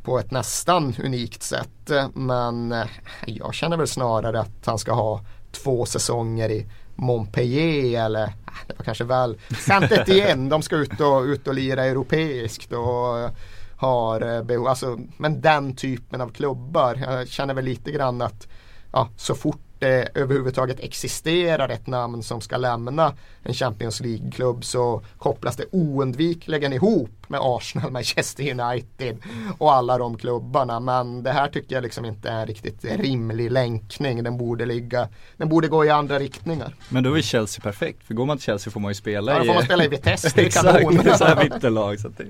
på 0.07 0.19
ett 0.19 0.31
nästan 0.31 0.95
unikt 1.03 1.43
sätt. 1.43 1.89
Eh, 1.89 2.09
men 2.13 2.71
eh, 2.71 2.87
jag 3.25 3.53
känner 3.53 3.77
väl 3.77 3.87
snarare 3.87 4.39
att 4.39 4.65
han 4.65 4.77
ska 4.77 4.93
ha 4.93 5.21
två 5.51 5.85
säsonger 5.85 6.49
i 6.49 6.65
Montpellier 6.95 8.05
eller 8.05 8.23
eh, 8.23 8.29
det 8.67 8.73
var 8.77 8.85
kanske 8.85 9.03
väl 9.03 9.37
Saint 9.57 10.07
igen. 10.07 10.49
De 10.49 10.61
ska 10.61 10.75
ut 10.75 11.01
och, 11.01 11.21
ut 11.23 11.47
och 11.47 11.53
lira 11.53 11.85
europeiskt 11.85 12.71
och 12.71 13.29
har 13.77 14.43
behov, 14.43 14.67
alltså, 14.67 14.99
men 15.17 15.41
den 15.41 15.75
typen 15.75 16.21
av 16.21 16.29
klubbar. 16.29 16.95
Jag 16.95 17.27
känner 17.27 17.53
väl 17.53 17.65
lite 17.65 17.91
grann 17.91 18.21
att 18.21 18.47
ja, 18.91 19.09
så 19.17 19.35
fort 19.35 19.66
det 19.79 20.07
överhuvudtaget 20.13 20.79
existerar 20.79 21.69
ett 21.69 21.87
namn 21.87 22.23
som 22.23 22.41
ska 22.41 22.57
lämna 22.57 23.13
en 23.43 23.53
Champions 23.53 23.99
League-klubb 23.99 24.65
så 24.65 25.01
kopplas 25.17 25.55
det 25.55 25.65
oundvikligen 25.71 26.73
ihop 26.73 27.09
med 27.27 27.39
Arsenal, 27.43 27.91
Manchester 27.91 28.51
United 28.61 29.17
och 29.57 29.73
alla 29.73 29.97
de 29.97 30.17
klubbarna. 30.17 30.79
Men 30.79 31.23
det 31.23 31.31
här 31.31 31.47
tycker 31.47 31.75
jag 31.75 31.81
liksom 31.83 32.05
inte 32.05 32.29
är 32.29 32.39
en 32.41 32.47
riktigt 32.47 32.85
rimlig 32.85 33.51
länkning. 33.51 34.23
Den 34.23 34.37
borde, 34.37 34.65
ligga, 34.65 35.07
den 35.37 35.49
borde 35.49 35.67
gå 35.67 35.85
i 35.85 35.89
andra 35.89 36.19
riktningar. 36.19 36.75
Men 36.89 37.03
då 37.03 37.17
är 37.17 37.21
Chelsea 37.21 37.61
perfekt, 37.63 38.03
för 38.03 38.13
går 38.13 38.25
man 38.25 38.37
till 38.37 38.45
Chelsea 38.45 38.71
får 38.71 38.79
man 38.79 38.91
ju 38.91 38.95
spela 38.95 39.31
Ja, 39.35 39.43
i 39.43 39.47
får 39.47 39.53
man 39.53 39.63
spela 39.63 39.85
i 39.85 39.87
Vitesse, 39.87 40.31
det 40.35 40.41
är 40.41 40.45
Exakt, 40.45 40.81
kanon. 40.81 40.99
är 40.99 41.13
så 41.13 41.25
här 41.25 41.43
mittenlag 41.43 41.99
så 41.99 42.07
att 42.07 42.17
det, 42.17 42.25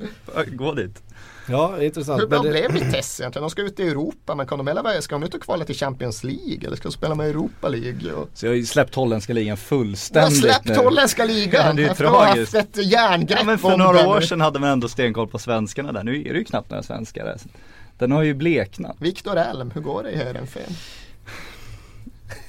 gå 0.45 0.73
dit. 0.73 1.03
Ja, 1.49 1.83
intressant. 1.83 2.21
Hur 2.21 2.27
bra 2.27 2.41
det- 2.41 2.49
blev 2.49 2.71
Vitesse 2.71 3.23
egentligen? 3.23 3.41
De 3.43 3.49
ska 3.49 3.61
ut 3.61 3.79
i 3.79 3.87
Europa 3.87 4.35
men 4.35 4.47
kan 4.47 4.57
de 4.57 4.67
hela 4.67 5.01
ska 5.01 5.15
de 5.15 5.23
ut 5.23 5.33
och 5.33 5.41
kvala 5.41 5.65
till 5.65 5.75
Champions 5.75 6.23
League 6.23 6.59
eller 6.67 6.75
ska 6.75 6.89
de 6.89 6.93
spela 6.93 7.15
med 7.15 7.29
Europa 7.29 7.67
League? 7.69 8.13
Och... 8.13 8.29
Så 8.33 8.45
jag 8.45 8.51
har 8.51 8.55
ju 8.55 8.65
släppt 8.65 8.95
holländska 8.95 9.33
ligan 9.33 9.47
Jag 9.47 9.51
har 9.51 9.57
fullständigt 9.57 10.39
släppt 10.39 10.65
nu. 10.65 10.75
holländska 10.75 11.21
Ja, 11.25 11.27
ligan 11.33 11.75
det 11.75 11.83
är 11.85 11.89
att 11.89 11.97
tragiskt. 11.97 12.55
haft 12.55 12.77
ett 12.77 12.85
järngrepp 12.85 13.39
Ja 13.39 13.45
men 13.45 13.57
för 13.57 13.77
några 13.77 13.93
den. 13.97 14.07
år 14.07 14.21
sedan 14.21 14.41
hade 14.41 14.59
man 14.59 14.69
ändå 14.69 14.87
stenkoll 14.87 15.27
på 15.27 15.39
svenskarna 15.39 15.91
där, 15.91 16.03
nu 16.03 16.19
är 16.21 16.33
det 16.33 16.39
ju 16.39 16.45
knappt 16.45 16.69
några 16.69 16.83
svenskar 16.83 17.25
där. 17.25 17.37
Den 17.97 18.11
har 18.11 18.23
ju 18.23 18.33
bleknat. 18.33 18.95
Viktor 18.99 19.37
Elm, 19.37 19.71
hur 19.71 19.81
går 19.81 20.03
det 20.03 20.11
i 20.11 20.15
Heerenveen? 20.17 20.71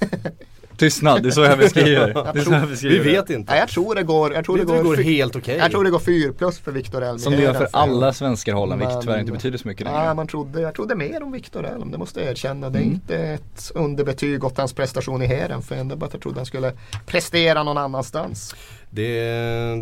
Tystnad, 0.79 1.23
det 1.23 1.29
är 1.29 1.31
så 1.31 1.41
jag 1.41 1.59
beskriver. 1.59 2.33
Det 2.33 2.41
är 2.41 2.45
så 2.45 2.53
jag 2.53 2.61
Vi 2.61 2.67
beskriver. 2.67 3.05
vet 3.05 3.31
inte. 3.31 3.53
Nej, 3.53 3.61
jag 3.61 3.69
tror 3.69 3.95
det 3.95 4.03
går, 4.03 4.35
jag 4.35 4.45
tror 4.45 4.57
Det, 4.59 4.65
det 4.65 4.83
går, 4.83 4.97
helt 4.97 5.37
okej. 5.37 5.57
Jag 5.57 5.71
tror 5.71 5.85
det 5.85 5.91
går 5.91 5.99
4 5.99 6.33
plus 6.33 6.59
för 6.59 6.73
Viktor 6.73 7.03
Elm. 7.03 7.19
Som 7.19 7.33
det 7.33 7.43
gör 7.43 7.55
för 7.55 7.69
alla 7.73 8.13
svenska 8.13 8.55
hållanden, 8.55 8.89
vilket 8.89 9.03
tyvärr 9.03 9.21
inte 9.21 9.33
betyder 9.33 9.59
så 9.59 9.69
mycket 9.69 9.87
Nej, 9.87 9.95
längre. 9.95 10.15
man 10.15 10.27
trodde, 10.27 10.61
jag 10.61 10.75
trodde 10.75 10.95
mer 10.95 11.23
om 11.23 11.33
Viktor 11.33 11.67
Elm, 11.67 11.91
det 11.91 11.99
måste 11.99 12.21
jag 12.21 12.31
erkänna. 12.31 12.71
Det 12.71 12.79
är 12.79 12.83
Mm. 12.83 12.95
inte 12.95 13.17
ett 13.17 13.73
underbetyg 13.75 14.45
åt 14.45 14.59
hans 14.59 14.73
prestation 14.73 15.23
i 15.23 15.27
Heren 15.27 15.63
för 15.63 15.75
ändå 15.75 15.97
bara 15.97 16.07
att 16.07 16.13
jag 16.13 16.23
trodde 16.23 16.39
han 16.39 16.47
skulle 16.47 16.73
prestera 17.07 17.63
någon 17.63 17.79
annanstans. 17.79 18.55
Det, 18.91 19.21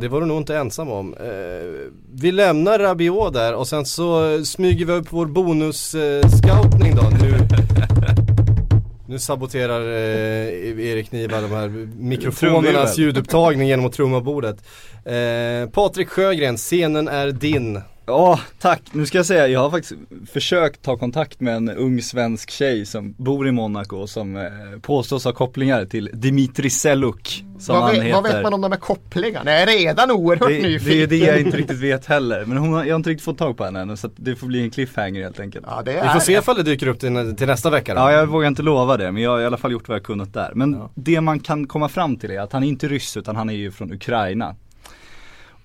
det 0.01 0.09
var 0.09 0.20
du 0.20 0.27
nog 0.27 0.36
inte 0.39 0.56
ensam 0.56 0.89
om. 0.90 1.14
Eh, 1.14 1.27
vi 2.14 2.32
lämnar 2.32 2.78
Rabiot 2.78 3.32
där 3.32 3.55
och 3.55 3.68
sen 3.68 3.86
så 3.86 4.39
smyger 4.44 4.86
vi 4.86 4.93
upp 4.93 5.06
vår 5.10 5.27
bonus-scoutning 5.27 6.94
då. 6.97 7.02
Nu, 7.23 7.35
nu 9.17 9.21
saboterar 9.21 9.81
eh, 9.81 10.89
Erik 10.91 11.13
Niva 11.13 11.41
de 11.41 11.51
här 11.51 11.69
mikrofonernas 11.99 12.99
ljudupptagning 12.99 13.69
genom 13.69 13.87
att 13.87 13.93
trumma 13.93 14.21
bordet. 14.21 14.57
Eh, 15.05 15.71
Patrik 15.71 16.09
Sjögren, 16.09 16.57
scenen 16.57 17.09
är 17.09 17.33
din. 17.33 17.81
Ja, 18.09 18.41
tack. 18.59 18.83
Nu 18.93 19.07
ska 19.07 19.19
jag 19.19 19.27
säga, 19.27 19.49
jag 19.49 19.61
har 19.61 19.70
faktiskt 19.70 19.95
försökt 20.33 20.83
ta 20.83 20.97
kontakt 20.97 21.41
med 21.41 21.57
en 21.57 21.69
ung 21.70 22.03
svensk 22.03 22.51
tjej 22.51 22.87
som 22.87 23.15
bor 23.19 23.49
i 23.49 23.53
Monaco 23.53 23.97
och 23.97 24.11
som 24.11 24.37
eh, 24.37 24.43
påstås 24.83 25.24
ha 25.24 25.33
kopplingar 25.33 25.85
till 25.85 26.11
Dimitri 26.12 26.70
Seluk. 26.70 27.45
Som 27.59 27.74
Vad 27.74 27.85
han 27.85 27.93
vet, 27.95 28.03
heter. 28.03 28.15
vad 28.15 28.33
vet 28.33 28.43
man 28.43 28.55
om 28.55 28.61
de 28.61 28.73
här 28.73 28.78
kopplingarna? 28.78 29.51
Jag 29.53 29.62
är 29.62 29.66
redan 29.66 30.11
oerhört 30.11 30.49
det, 30.49 30.62
nyfiken. 30.62 30.89
det 30.99 31.03
är 31.03 31.07
det 31.07 31.16
jag 31.16 31.41
inte 31.41 31.57
riktigt 31.57 31.78
vet 31.78 32.07
heller. 32.07 32.45
Men 32.45 32.59
hon, 32.59 32.73
har- 32.73 32.85
jag 32.85 32.95
har 32.95 32.97
inte 32.97 33.11
riktigt 33.11 33.24
fått 33.24 33.39
tag 33.39 33.57
på 33.57 33.65
henne 33.65 33.81
än 33.81 33.97
så 33.97 34.07
att 34.07 34.12
det 34.16 34.37
får 34.37 34.47
bli 34.47 34.62
en 34.62 34.70
cliffhanger 34.70 35.23
helt 35.23 35.41
enkelt. 35.41 35.66
Ja, 35.69 35.83
det 35.85 35.93
Vi 36.03 36.09
får 36.09 36.20
se 36.20 36.33
ifall 36.33 36.57
det 36.57 36.62
dyker 36.62 36.87
upp 36.89 37.01
till, 37.01 37.35
till 37.37 37.47
nästa 37.47 37.70
vecka 37.70 37.95
då. 37.95 38.01
Ja, 38.01 38.12
jag 38.12 38.27
vågar 38.27 38.49
inte 38.49 38.62
lova 38.62 38.97
det, 38.97 39.12
men 39.12 39.23
jag 39.23 39.31
har 39.31 39.41
i 39.41 39.47
alla 39.47 39.57
fall 39.57 39.73
gjort 39.73 39.89
vad 39.89 39.95
jag 39.97 40.05
kunnat 40.05 40.33
där. 40.35 40.51
Men 40.55 40.78
det 40.95 41.20
man 41.20 41.41
kan 41.41 41.66
komma 41.66 41.89
fram 41.89 42.16
till 42.16 42.31
är 42.31 42.41
att 42.41 42.53
han 42.53 42.62
är 42.62 42.69
inte 42.69 42.89
ryss, 42.89 43.16
utan 43.16 43.37
han 43.37 43.51
är 43.51 43.55
ju 43.55 43.70
från 43.70 43.93
Ukraina. 43.93 44.55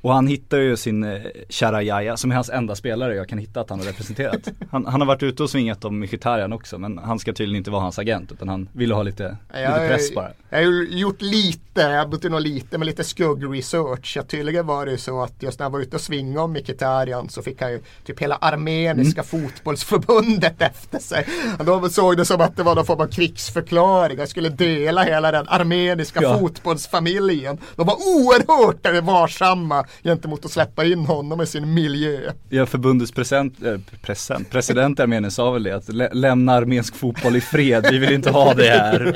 Och 0.02 0.14
han 0.14 0.28
hittar 0.28 0.57
ju 0.57 0.78
sin 0.78 1.03
eh, 1.03 1.22
kära 1.49 1.82
Jaja, 1.84 2.18
som 2.18 2.32
är 2.32 2.36
hans 2.36 2.49
enda 2.49 2.76
spelare 2.76 3.15
jag 3.15 3.30
kan 3.30 3.38
hitta 3.38 3.61
att 3.61 3.69
han 3.69 3.80
har 3.80 3.86
representerat. 3.86 4.48
Han, 4.72 4.86
han 4.86 5.02
har 5.02 5.07
varit 5.07 5.23
ute 5.23 5.44
och 5.44 5.49
svingat 5.49 5.86
om 5.86 5.99
Mkhitaryan 5.99 6.53
också, 6.53 6.78
men 6.78 6.98
han 6.98 7.19
ska 7.19 7.34
tydligen 7.34 7.57
inte 7.57 7.72
vara 7.72 7.82
hans 7.82 7.99
agent, 7.99 8.32
utan 8.32 8.49
han 8.49 8.69
ville 8.73 8.94
ha 8.94 9.03
lite, 9.03 9.38
lite 9.53 9.86
press 9.88 10.15
bara. 10.15 10.32
Jag 10.49 10.57
har 10.57 10.84
gjort 10.84 11.22
lite, 11.22 11.82
jag 11.82 12.06
har 12.06 12.34
och 12.34 12.41
lite 12.41 12.78
med 12.78 12.86
lite 12.86 13.03
skuggresearch. 13.03 14.18
Tydligen 14.28 14.65
var 14.68 14.86
det 14.86 14.91
ju 14.91 14.98
så 14.98 15.22
att 15.23 15.44
just 15.44 15.60
när 15.60 15.64
han 15.65 15.72
var 15.72 15.80
ute 15.80 15.95
och 15.95 16.02
svingade 16.02 16.40
om 16.40 16.52
Mkhitaryan 16.53 17.30
så 17.30 17.41
fick 17.41 17.61
han 17.61 17.72
ju 17.72 17.82
typ 18.06 18.19
hela 18.22 18.36
armeniska 18.36 19.22
Mm. 19.22 19.49
fotbollsförbundet 19.49 20.56
efter 20.61 20.99
sig. 20.99 21.28
Då 21.65 21.90
såg 21.90 22.18
det 22.18 22.26
som 22.26 22.41
att 22.41 22.57
det 22.57 22.64
var 22.64 22.76
någon 22.76 22.86
form 22.86 23.02
av 23.02 23.07
krigsförklaring. 23.07 24.18
Han 24.18 24.28
skulle 24.28 24.49
dela 24.49 25.03
hela 25.03 25.32
den 25.32 25.48
armeniska 25.48 26.22
Ja. 26.23 26.40
fotbollsfamiljen. 26.40 27.57
De 27.76 27.88
var 27.88 27.95
oerhört 27.95 29.03
varsamma 29.03 29.86
gentemot 30.03 30.45
att 30.45 30.51
släppa 30.51 30.85
in 30.85 30.99
honom 31.05 31.41
i 31.41 31.45
sin 31.45 31.73
miljö. 31.73 32.31
Ja, 32.49 32.65
förbundets 32.65 33.11
present, 33.11 33.63
äh, 33.63 33.76
present, 34.01 34.49
president 34.49 34.99
i 34.99 35.01
Armenien 35.01 35.31
sa 35.31 35.51
väl 35.51 35.63
det, 35.63 35.76
att 35.76 35.89
lä- 35.89 36.09
lämna 36.13 36.53
armensk 36.53 36.95
fotboll 36.95 37.35
i 37.35 37.41
fred, 37.41 37.88
vi 37.91 37.97
vill 37.97 38.11
inte 38.13 38.30
ha 38.31 38.53
det 38.53 38.69
här. 38.69 39.13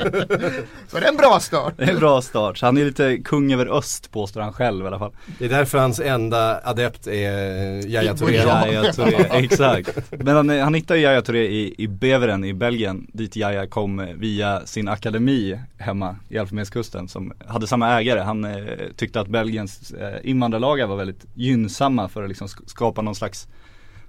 Så 0.88 0.98
det 0.98 1.04
är 1.06 1.08
en 1.10 1.16
bra 1.16 1.40
start. 1.40 1.74
Det 1.76 1.84
är 1.84 1.88
en 1.92 1.98
bra 1.98 2.22
start, 2.22 2.58
så 2.58 2.66
han 2.66 2.78
är 2.78 2.84
lite 2.84 3.16
kung 3.24 3.52
över 3.52 3.78
öst 3.78 4.10
påstår 4.12 4.40
han 4.40 4.52
själv 4.52 4.84
i 4.84 4.86
alla 4.88 4.98
fall. 4.98 5.12
Det 5.38 5.44
är 5.44 5.48
därför 5.48 5.78
hans 5.78 6.00
enda 6.00 6.60
adept 6.64 7.06
är 7.06 7.86
Yahya 7.86 8.14
Touré. 8.14 8.36
Yahya 8.36 8.92
Touré, 8.92 9.26
exakt. 9.30 9.98
Men 10.10 10.36
han, 10.36 10.48
han 10.48 10.74
hittade 10.74 11.00
Yahya 11.00 11.22
Touré 11.22 11.46
i, 11.46 11.74
i 11.78 11.86
Beveren 11.88 12.44
i 12.44 12.54
Belgien, 12.54 13.06
dit 13.12 13.36
Yahya 13.36 13.66
kom 13.66 14.06
via 14.14 14.66
sin 14.66 14.88
akademi 14.88 15.58
hemma 15.78 16.16
i 16.28 16.36
Elfenbenskusten 16.36 17.08
som 17.08 17.32
hade 17.46 17.66
samma 17.66 18.00
ägare. 18.00 18.20
Han 18.20 18.44
eh, 18.44 18.52
tyckte 18.96 19.20
att 19.20 19.28
Belgiens 19.28 19.92
eh, 19.92 20.30
invandrarlagar 20.66 20.86
var 20.86 20.96
väldigt 20.96 21.26
gynnsamma 21.34 22.08
för 22.08 22.22
att 22.22 22.28
liksom 22.28 22.46
sk- 22.46 22.66
skapa 22.66 23.02
någon 23.02 23.14
slags 23.14 23.48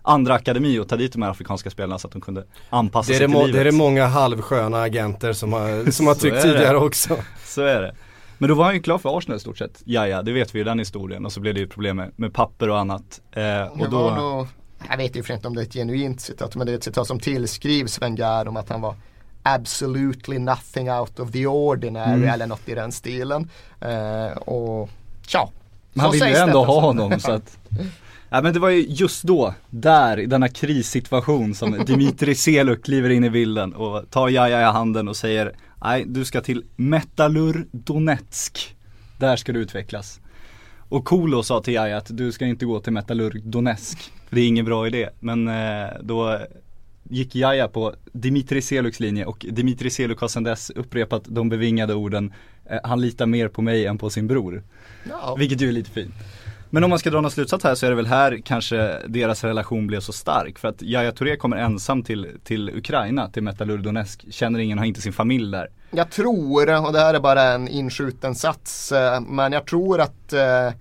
andra 0.02 0.34
akademi 0.34 0.80
och 0.80 0.88
ta 0.90 0.96
dit 0.96 1.14
de 1.14 1.22
här 1.22 1.30
afrikanska 1.30 1.70
spelarna 1.70 2.00
så 2.00 2.08
att 2.08 2.14
de 2.14 2.22
kunde 2.22 2.46
anpassa 2.70 3.08
sig 3.08 3.14
det, 3.20 3.26
till 3.26 3.30
må, 3.34 3.40
livet. 3.46 3.54
det 3.54 3.60
är 3.60 3.66
det 3.66 3.78
många 3.78 4.06
halvsköna 4.08 4.82
agenter 4.82 5.34
som 5.34 5.54
har, 5.54 5.92
som 5.98 6.08
har 6.08 6.16
tyckt 6.16 6.42
tidigare 6.42 6.78
också. 6.78 7.18
Så 7.46 7.62
är 7.62 7.82
det. 7.82 7.96
Men 8.38 8.50
då 8.50 8.56
var 8.56 8.66
han 8.66 8.74
ju 8.74 8.82
klar 8.82 8.98
för 8.98 9.18
Arsenal 9.18 9.38
i 9.38 9.40
stort 9.40 9.58
sett, 9.58 9.82
Jaja, 9.86 10.22
det 10.22 10.32
vet 10.34 10.56
vi 10.56 10.60
ju 10.60 10.64
den 10.64 10.80
historien 10.80 11.26
och 11.26 11.32
så 11.32 11.40
blev 11.40 11.54
det 11.54 11.60
ju 11.60 11.68
problem 11.68 11.96
med, 11.98 12.12
med 12.16 12.34
papper 12.34 12.70
och 12.70 12.80
annat. 12.80 13.22
Eh, 13.32 13.42
Det 13.44 13.70
och 13.80 13.90
då, 13.90 14.02
var 14.04 14.16
nog, 14.16 14.48
jag 14.90 14.98
vet 14.98 15.16
ju 15.16 15.24
för 15.24 15.34
inte 15.34 15.48
om 15.48 15.56
det 15.56 15.62
är 15.62 15.66
ett 15.66 15.74
genuint 15.74 16.22
citat 16.22 16.56
men 16.56 16.68
det 16.68 16.74
är 16.74 16.78
ett 16.78 16.84
citat 16.84 17.08
som 17.08 17.20
tillskrivs 17.20 18.02
Wenger 18.02 18.48
om 18.48 18.58
att 18.58 18.70
han 18.70 18.82
var 18.82 18.96
absolutely 19.44 20.40
nothing 20.40 20.92
out 20.92 21.20
of 21.20 21.32
the 21.32 21.48
ordinary 21.48 22.14
Mm. 22.14 22.30
eller 22.30 22.48
något 22.48 22.70
i 22.70 22.76
den 22.76 22.92
stilen. 22.92 23.50
Eh, 23.82 24.38
och 24.38 24.90
tja. 25.28 25.50
Men 25.98 26.04
han 26.04 26.14
så 26.14 26.26
ville 26.26 26.38
ju 26.38 26.44
ändå 26.44 26.66
ha 26.66 26.80
honom 26.82 27.20
så 27.20 27.32
att 27.32 27.58
Ja 28.30 28.42
men 28.42 28.54
det 28.54 28.60
var 28.60 28.70
ju 28.70 28.86
just 28.90 29.24
då, 29.24 29.54
där, 29.70 30.20
i 30.20 30.26
denna 30.26 30.48
krissituation 30.48 31.56
som 31.56 31.72
Dimitri 31.86 32.36
Seluk 32.36 32.86
kliver 32.86 33.10
in 33.10 33.24
i 33.24 33.30
bilden 33.30 33.74
och 33.74 34.10
tar 34.10 34.30
Jaja 34.30 34.62
i 34.62 34.64
handen 34.64 35.08
och 35.08 35.16
säger 35.16 35.54
Nej, 35.84 36.04
du 36.08 36.26
ska 36.26 36.42
till 36.42 36.64
Metallur 36.76 37.68
Donetsk. 37.72 38.76
Där 39.18 39.36
ska 39.36 39.54
du 39.54 39.60
utvecklas. 39.60 40.20
Och 40.90 41.06
Kolo 41.06 41.44
sa 41.44 41.62
till 41.62 41.74
Jaja 41.74 41.98
att 41.98 42.18
du 42.18 42.32
ska 42.32 42.46
inte 42.46 42.66
gå 42.66 42.80
till 42.80 42.94
Metallurg 42.94 43.42
Donetsk. 43.42 44.12
Det 44.30 44.42
är 44.42 44.48
ingen 44.48 44.66
bra 44.66 44.88
idé. 44.88 45.10
Men 45.20 45.48
eh, 45.48 45.88
då 46.02 46.40
gick 47.04 47.36
Jaja 47.36 47.68
på 47.68 47.96
Dimitri 48.12 48.62
Seluks 48.62 49.00
linje 49.00 49.26
och 49.26 49.46
Dimitri 49.50 49.90
Seluk 49.90 50.20
har 50.20 50.28
sedan 50.28 50.44
dess 50.44 50.70
upprepat 50.70 51.24
de 51.26 51.50
bevingade 51.50 51.94
orden 51.94 52.34
eh, 52.66 52.80
Han 52.84 53.02
litar 53.02 53.26
mer 53.26 53.48
på 53.48 53.62
mig 53.62 53.86
än 53.86 53.98
på 53.98 54.10
sin 54.10 54.28
bror. 54.28 54.64
Ja. 55.10 55.36
Vilket 55.40 55.62
ju 55.62 55.68
är 55.68 55.72
lite 55.72 55.92
fint. 55.92 56.14
Men 56.70 56.84
om 56.84 56.90
man 56.90 57.00
ska 57.00 57.10
dra 57.10 57.22
någon 57.22 57.32
slutsats 57.32 57.64
här 57.64 57.76
så 57.76 57.86
är 57.86 57.90
det 57.90 57.96
väl 57.96 58.06
här 58.08 58.42
kanske 58.46 59.00
deras 59.08 59.44
relation 59.44 59.88
blev 59.88 60.00
så 60.00 60.14
stark. 60.14 60.60
För 60.60 60.68
att 60.68 60.82
Yahya 60.82 61.12
Touré 61.12 61.36
kommer 61.36 61.58
ensam 61.58 62.04
till, 62.04 62.28
till 62.44 62.70
Ukraina, 62.70 63.30
till 63.30 63.44
Metallurg 63.44 63.84
Donetsk. 63.84 64.26
Känner 64.30 64.60
ingen, 64.60 64.78
har 64.78 64.86
inte 64.86 65.02
sin 65.02 65.14
familj 65.14 65.52
där. 65.52 65.70
Jag 65.92 66.12
tror, 66.12 66.86
och 66.86 66.94
det 66.94 67.00
här 67.00 67.14
är 67.14 67.20
bara 67.20 67.44
en 67.44 67.68
inskjuten 67.68 68.36
sats, 68.36 68.92
eh, 68.92 69.22
men 69.22 69.52
jag 69.52 69.66
tror 69.66 70.02
att 70.02 70.34
eh, 70.34 70.72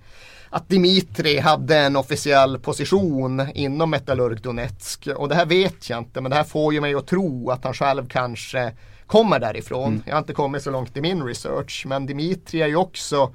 att 0.49 0.69
Dimitri 0.69 1.39
hade 1.39 1.77
en 1.77 1.95
officiell 1.95 2.59
position 2.59 3.47
inom 3.53 3.89
Metallurg 3.89 4.41
Donetsk. 4.41 5.07
Och 5.15 5.29
det 5.29 5.35
här 5.35 5.45
vet 5.45 5.89
jag 5.89 5.99
inte, 5.99 6.21
men 6.21 6.29
det 6.29 6.35
här 6.35 6.43
får 6.43 6.73
ju 6.73 6.81
mig 6.81 6.95
att 6.95 7.07
tro 7.07 7.49
att 7.49 7.63
han 7.63 7.73
själv 7.73 8.07
kanske 8.07 8.71
kommer 9.07 9.39
därifrån. 9.39 9.87
Mm. 9.87 10.03
Jag 10.05 10.13
har 10.13 10.19
inte 10.19 10.33
kommit 10.33 10.63
så 10.63 10.71
långt 10.71 10.97
i 10.97 11.01
min 11.01 11.23
research, 11.23 11.83
men 11.87 12.05
Dimitri 12.05 12.61
är 12.61 12.67
ju 12.67 12.75
också 12.75 13.33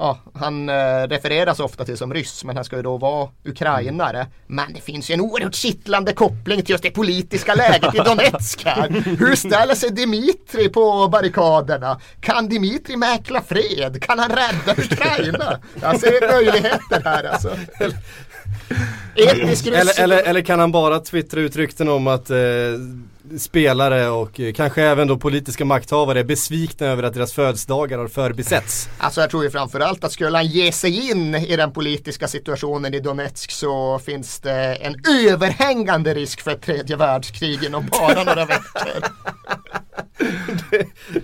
Ja, 0.00 0.18
han 0.34 0.68
eh, 0.68 0.74
refereras 1.08 1.60
ofta 1.60 1.84
till 1.84 1.96
som 1.96 2.14
ryss 2.14 2.44
men 2.44 2.56
han 2.56 2.64
ska 2.64 2.76
ju 2.76 2.82
då 2.82 2.96
vara 2.96 3.28
ukrainare. 3.44 4.26
Men 4.46 4.72
det 4.72 4.80
finns 4.80 5.10
ju 5.10 5.14
en 5.14 5.20
oerhört 5.20 5.54
kittlande 5.54 6.12
koppling 6.12 6.62
till 6.62 6.70
just 6.70 6.82
det 6.82 6.90
politiska 6.90 7.54
läget 7.54 7.94
i 7.94 7.98
Donetsk 8.04 8.64
här. 8.64 8.88
Hur 9.18 9.36
ställer 9.36 9.74
sig 9.74 9.90
Dimitri 9.90 10.68
på 10.68 11.08
barrikaderna? 11.08 12.00
Kan 12.20 12.48
Dimitri 12.48 12.96
mäkla 12.96 13.42
fred? 13.42 14.02
Kan 14.02 14.18
han 14.18 14.30
rädda 14.30 14.72
Ukraina? 14.82 15.58
Jag 15.82 16.00
ser 16.00 16.32
möjligheter 16.32 17.02
här 17.04 17.24
alltså. 17.24 17.50
Eller, 19.14 20.00
eller, 20.00 20.22
eller 20.22 20.40
kan 20.40 20.60
han 20.60 20.72
bara 20.72 21.00
twittra 21.00 21.40
ut 21.40 21.56
rykten 21.56 21.88
om 21.88 22.06
att 22.06 22.30
eh, 22.30 22.38
spelare 23.38 24.08
och 24.08 24.40
eh, 24.40 24.52
kanske 24.52 24.82
även 24.82 25.08
då 25.08 25.16
politiska 25.16 25.64
makthavare 25.64 26.20
är 26.20 26.24
besvikna 26.24 26.86
över 26.86 27.02
att 27.02 27.14
deras 27.14 27.32
födelsedagar 27.32 27.98
har 27.98 28.08
förbisetts? 28.08 28.88
Alltså 28.98 29.20
jag 29.20 29.30
tror 29.30 29.44
ju 29.44 29.50
framförallt 29.50 30.04
att 30.04 30.12
skulle 30.12 30.36
han 30.36 30.46
ge 30.46 30.72
sig 30.72 31.10
in 31.10 31.34
i 31.34 31.56
den 31.56 31.72
politiska 31.72 32.28
situationen 32.28 32.94
i 32.94 33.00
Donetsk 33.00 33.50
så 33.50 33.98
finns 33.98 34.40
det 34.40 34.74
en 34.74 34.96
överhängande 35.28 36.14
risk 36.14 36.40
för 36.40 36.50
ett 36.50 36.62
tredje 36.62 36.96
världskrig 36.96 37.64
inom 37.64 37.86
bara 37.86 38.24
några 38.24 38.44
veckor. 38.44 39.02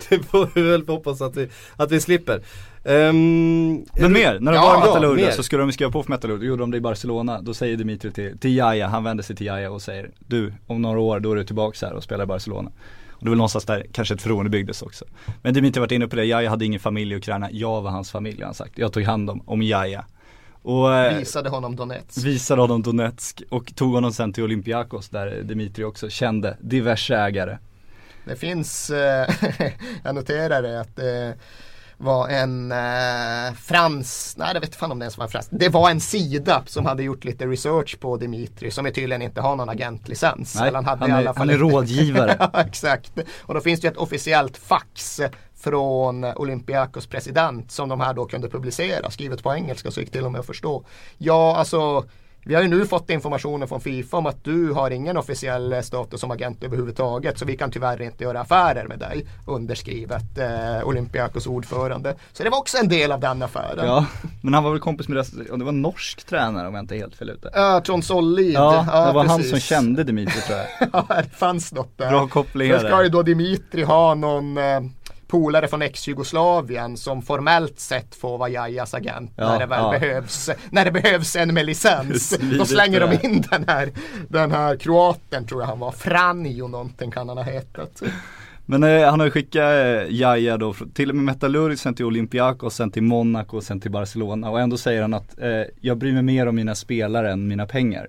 det 0.09 0.19
får 0.31 0.51
vi 0.55 0.63
väl 0.63 0.87
hoppas 0.87 1.23
att 1.23 1.37
vi, 1.37 1.49
att 1.77 1.91
vi 1.93 2.01
slipper. 2.01 2.43
Ehm, 2.85 3.85
Men 4.01 4.13
mer, 4.13 4.39
när 4.41 4.53
de 4.53 4.55
Ja, 4.55 4.83
var 5.01 5.17
i 5.19 5.21
ja, 5.21 5.27
mer. 5.27 5.31
så 5.31 5.43
skulle 5.43 5.63
de 5.63 5.73
skriva 5.73 5.91
på 5.91 6.03
för 6.03 6.11
Metallurg, 6.11 6.39
då 6.39 6.45
gjorde 6.47 6.63
de 6.63 6.71
det 6.71 6.77
i 6.77 6.81
Barcelona. 6.81 7.41
Då 7.43 7.55
säger 7.55 7.77
Dimitri 7.77 8.11
till, 8.13 8.39
till 8.39 8.57
Jaja, 8.57 8.87
han 8.87 9.05
vänder 9.05 9.25
sig 9.25 9.37
till 9.37 9.47
Jaja 9.47 9.71
och 9.71 9.83
säger 9.83 10.11
Du, 10.19 10.53
om 10.67 10.83
några 10.83 11.01
år 11.01 11.21
då 11.21 11.33
är 11.33 11.37
du 11.37 11.45
tillbaka 11.45 11.87
här 11.87 11.93
och 11.95 12.03
spelar 12.03 12.25
i 12.25 12.27
Barcelona. 12.27 12.71
Och 13.11 13.25
det 13.25 13.27
är 13.29 13.31
väl 13.31 13.37
någonstans 13.39 13.65
där 13.65 13.87
kanske 13.93 14.15
ett 14.15 14.23
förtroende 14.23 14.51
byggdes 14.51 14.83
också. 14.83 15.05
Men 15.43 15.55
Dimitri 15.55 15.79
har 15.79 15.83
varit 15.87 15.93
inne 15.93 16.09
på 16.09 16.17
det, 16.17 16.25
Jaja 16.25 16.51
hade 16.51 16.65
ingen 16.65 16.81
familj 16.81 17.13
i 17.13 17.17
Ukraina, 17.17 17.49
jag 17.53 17.83
var 17.83 17.91
hans 17.91 18.11
familj 18.11 18.39
har 18.39 18.45
han 18.45 18.55
sagt. 18.55 18.79
Jag 18.79 18.93
tog 18.93 19.03
hand 19.03 19.31
om, 19.31 19.43
om 19.47 19.63
Jaja. 19.63 20.05
Och 20.63 20.95
eh, 20.95 21.19
Visade 21.19 21.49
honom 21.49 21.77
Donetsk. 21.77 22.25
visade 22.27 22.61
honom 22.61 22.83
Donetsk 22.83 23.43
och 23.51 23.75
tog 23.75 23.93
honom 23.95 24.13
sen 24.13 24.33
till 24.33 24.45
Olympiakos 24.45 25.09
där 25.09 25.43
Dimitri 25.43 25.85
också 25.85 26.09
kände 26.09 26.57
diverse 26.61 27.17
ägare. 27.17 27.59
Det 28.25 28.37
finns, 28.37 28.91
eh, 28.91 29.29
jag 30.05 30.15
noterade 30.15 30.81
att 30.81 30.97
det 30.97 31.35
var 31.97 32.29
en 32.29 32.73
eh, 32.73 33.55
frans, 33.63 34.35
nej 34.39 34.55
det 34.55 34.61
vet 34.61 34.75
fan 34.77 34.93
om 34.93 34.99
det 34.99 35.03
ens 35.05 35.19
var 35.19 35.25
en 35.25 35.31
frans. 35.31 35.49
Det 35.51 35.69
var 35.69 35.91
en 35.91 36.01
sida 36.01 36.63
som 36.67 36.87
hade 36.87 37.03
gjort 37.03 37.25
lite 37.25 37.47
research 37.47 38.01
på 38.01 38.17
Dimitri 38.17 38.71
som 38.71 38.85
tydligen 38.85 39.23
inte 39.23 39.41
har 39.41 39.57
någon 39.57 39.69
agentlicens. 39.69 40.55
Nej, 40.55 40.71
han 40.75 40.85
i 41.11 41.13
är- 41.13 41.35
han 41.37 41.51
är 41.51 41.59
rådgivare. 41.59 42.37
ja 42.53 42.61
exakt. 42.61 43.13
Och 43.43 43.55
då 43.55 43.61
finns 43.61 43.81
det 43.81 43.89
ett 43.89 43.97
officiellt 43.97 44.57
fax 44.57 45.21
från 45.57 46.25
Olympiakos 46.25 47.07
president 47.07 47.73
som 47.73 47.89
de 47.89 48.01
här 48.01 48.15
då 48.15 48.25
kunde 48.27 48.49
publicera, 48.49 49.11
skrivet 49.11 49.43
på 49.43 49.55
engelska 49.55 49.91
så 49.91 50.01
gick 50.01 50.11
till 50.13 50.25
och 50.25 50.33
med 50.33 50.39
att 50.41 50.47
förstå. 50.47 50.85
Ja, 51.19 51.57
alltså 51.57 52.05
vi 52.45 52.55
har 52.55 52.63
ju 52.63 52.69
nu 52.69 52.87
fått 52.87 53.11
informationen 53.11 53.69
från 53.69 53.81
Fifa 53.81 54.17
om 54.17 54.27
att 54.27 54.45
du 54.45 54.73
har 54.73 54.91
ingen 54.91 55.17
officiell 55.17 55.83
status 55.83 56.21
som 56.21 56.31
agent 56.31 56.65
överhuvudtaget 56.65 57.39
så 57.39 57.45
vi 57.45 57.57
kan 57.57 57.71
tyvärr 57.71 58.03
inte 58.03 58.25
göra 58.25 58.41
affärer 58.41 58.89
med 58.89 58.99
dig. 58.99 59.27
Underskrivet 59.47 60.39
eh, 60.39 60.89
Olympiakos 60.89 61.47
ordförande. 61.47 62.15
Så 62.33 62.43
det 62.43 62.51
var 62.51 62.59
också 62.59 62.79
en 62.79 62.89
del 62.89 63.13
av 63.13 63.21
den 63.21 63.43
affären. 63.43 63.87
Ja, 63.87 64.07
men 64.43 64.55
han 64.55 64.65
var 64.65 64.71
väl 64.71 64.81
kompis 64.81 65.09
med, 65.09 65.17
det, 65.17 65.51
och 65.51 65.59
det 65.59 65.65
var 65.65 65.73
en 65.73 65.83
norsk 65.83 66.25
tränare 66.25 66.69
om 66.69 66.75
jag 66.75 66.83
inte 66.83 66.95
är 66.95 66.99
helt 66.99 67.17
fel 67.17 67.31
ute. 67.31 67.51
Ja, 67.55 67.81
Trond 67.81 68.05
Sollid. 68.05 68.55
Ja, 68.55 69.07
det 69.07 69.13
var 69.13 69.25
han 69.25 69.37
precis. 69.37 69.51
som 69.51 69.61
kände 69.61 70.05
Dimitri 70.05 70.41
tror 70.41 70.59
jag. 70.59 70.89
ja, 71.09 71.23
det 71.23 71.37
fanns 71.37 71.73
något 71.73 71.99
där. 71.99 72.11
Bra 72.11 72.29
kopplingar 72.29 72.79
Sen 72.79 72.89
ska 72.89 73.03
ju 73.03 73.09
då 73.09 73.23
Dimitri 73.23 73.83
ha 73.83 74.15
någon 74.15 74.59
eh, 74.59 74.81
polare 75.35 75.69
från 75.69 75.83
ex-Jugoslavien 75.83 76.97
som 76.97 77.23
formellt 77.23 77.81
sett 77.81 78.15
får 78.15 78.39
vara 78.39 78.49
Jajas 78.49 78.95
agent 78.95 79.33
Ja, 79.37 79.49
när, 79.49 79.59
det 79.59 79.67
väl 79.67 79.81
ja. 79.81 79.91
behövs, 79.91 80.51
när 80.71 80.85
det 80.85 80.91
behövs 80.91 81.37
en 81.37 81.55
med 81.55 81.67
licens. 81.67 82.39
Då 82.59 82.65
slänger 82.65 83.01
de 83.01 83.27
in 83.27 83.45
den 83.51 83.65
här, 83.69 83.93
den 84.29 84.53
här 84.53 84.77
kroaten 84.77 85.47
tror 85.47 85.63
jag 85.63 85.69
han 85.69 85.79
var, 85.79 85.93
Franjo 85.93 86.69
någonting 86.69 87.11
kan 87.11 87.29
han 87.29 87.39
ha 87.39 87.45
hetat. 87.45 88.03
Men 88.67 88.83
eh, 88.85 89.11
han 89.11 89.21
har 89.21 89.27
ju 89.27 89.31
skickat 89.31 89.63
eh, 89.63 90.15
Jaja 90.15 90.57
då, 90.57 90.75
till 90.95 91.11
och 91.11 91.17
med 91.17 91.25
Metallurg, 91.25 91.77
sen 91.77 91.95
till 91.95 92.05
Olympiakos, 92.05 92.75
sen 92.75 92.91
till 92.91 93.03
Monaco, 93.03 93.61
sen 93.61 93.81
till 93.81 93.91
Barcelona 93.91 94.51
och 94.51 94.61
ändå 94.61 94.77
säger 94.77 95.03
han 95.03 95.15
att 95.15 95.39
eh, 95.41 95.49
jag 95.81 95.99
bryr 95.99 96.13
mig 96.13 96.23
mer 96.23 96.47
om 96.47 96.57
mina 96.57 96.75
spelare 96.75 97.33
än 97.33 97.49
mina 97.49 97.67
pengar. 97.67 98.09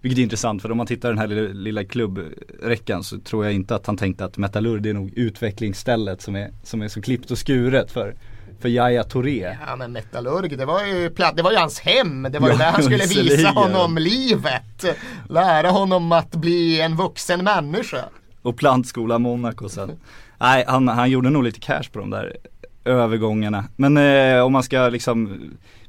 Vilket 0.00 0.18
är 0.18 0.22
intressant 0.22 0.62
för 0.62 0.70
om 0.70 0.76
man 0.76 0.86
tittar 0.86 1.08
den 1.08 1.18
här 1.18 1.26
lilla, 1.26 1.52
lilla 1.52 1.84
klubbräckan 1.84 3.04
så 3.04 3.18
tror 3.18 3.44
jag 3.44 3.54
inte 3.54 3.74
att 3.74 3.86
han 3.86 3.96
tänkte 3.96 4.24
att 4.24 4.38
Metallurg 4.38 4.82
det 4.82 4.90
är 4.90 4.94
nog 4.94 5.12
utvecklingsstället 5.16 6.22
som 6.22 6.36
är, 6.36 6.50
som 6.62 6.82
är 6.82 6.88
så 6.88 7.02
klippt 7.02 7.30
och 7.30 7.38
skuret 7.38 7.90
för, 7.90 8.14
för 8.60 8.68
Yahya 8.68 9.04
Touré. 9.04 9.56
Ja 9.66 9.76
men 9.76 9.92
Metallurg, 9.92 10.56
det 10.56 10.64
var 10.64 10.84
ju, 10.84 11.10
platt, 11.10 11.36
det 11.36 11.42
var 11.42 11.50
ju 11.50 11.56
hans 11.56 11.80
hem. 11.80 12.22
Det 12.22 12.38
var 12.38 12.48
ju 12.48 12.54
Ja, 12.54 12.58
där 12.58 12.72
han 12.72 12.82
skulle 12.82 13.06
visa 13.06 13.48
honom 13.48 13.98
livet. 13.98 14.84
Lära 15.28 15.70
honom 15.70 16.12
att 16.12 16.30
bli 16.30 16.80
en 16.80 16.96
vuxen 16.96 17.44
människa. 17.44 18.04
Och 18.42 18.56
plantskola 18.56 19.18
Monaco 19.18 19.68
sen. 19.68 19.90
Nej, 20.40 20.64
han, 20.68 20.88
han 20.88 21.10
gjorde 21.10 21.30
nog 21.30 21.44
lite 21.44 21.60
cash 21.60 21.84
på 21.92 21.98
de 21.98 22.10
där 22.10 22.36
övergångarna. 22.88 23.64
Men 23.76 23.96
eh, 23.96 24.44
om 24.44 24.52
man 24.52 24.62
ska 24.62 24.88
liksom, 24.88 25.40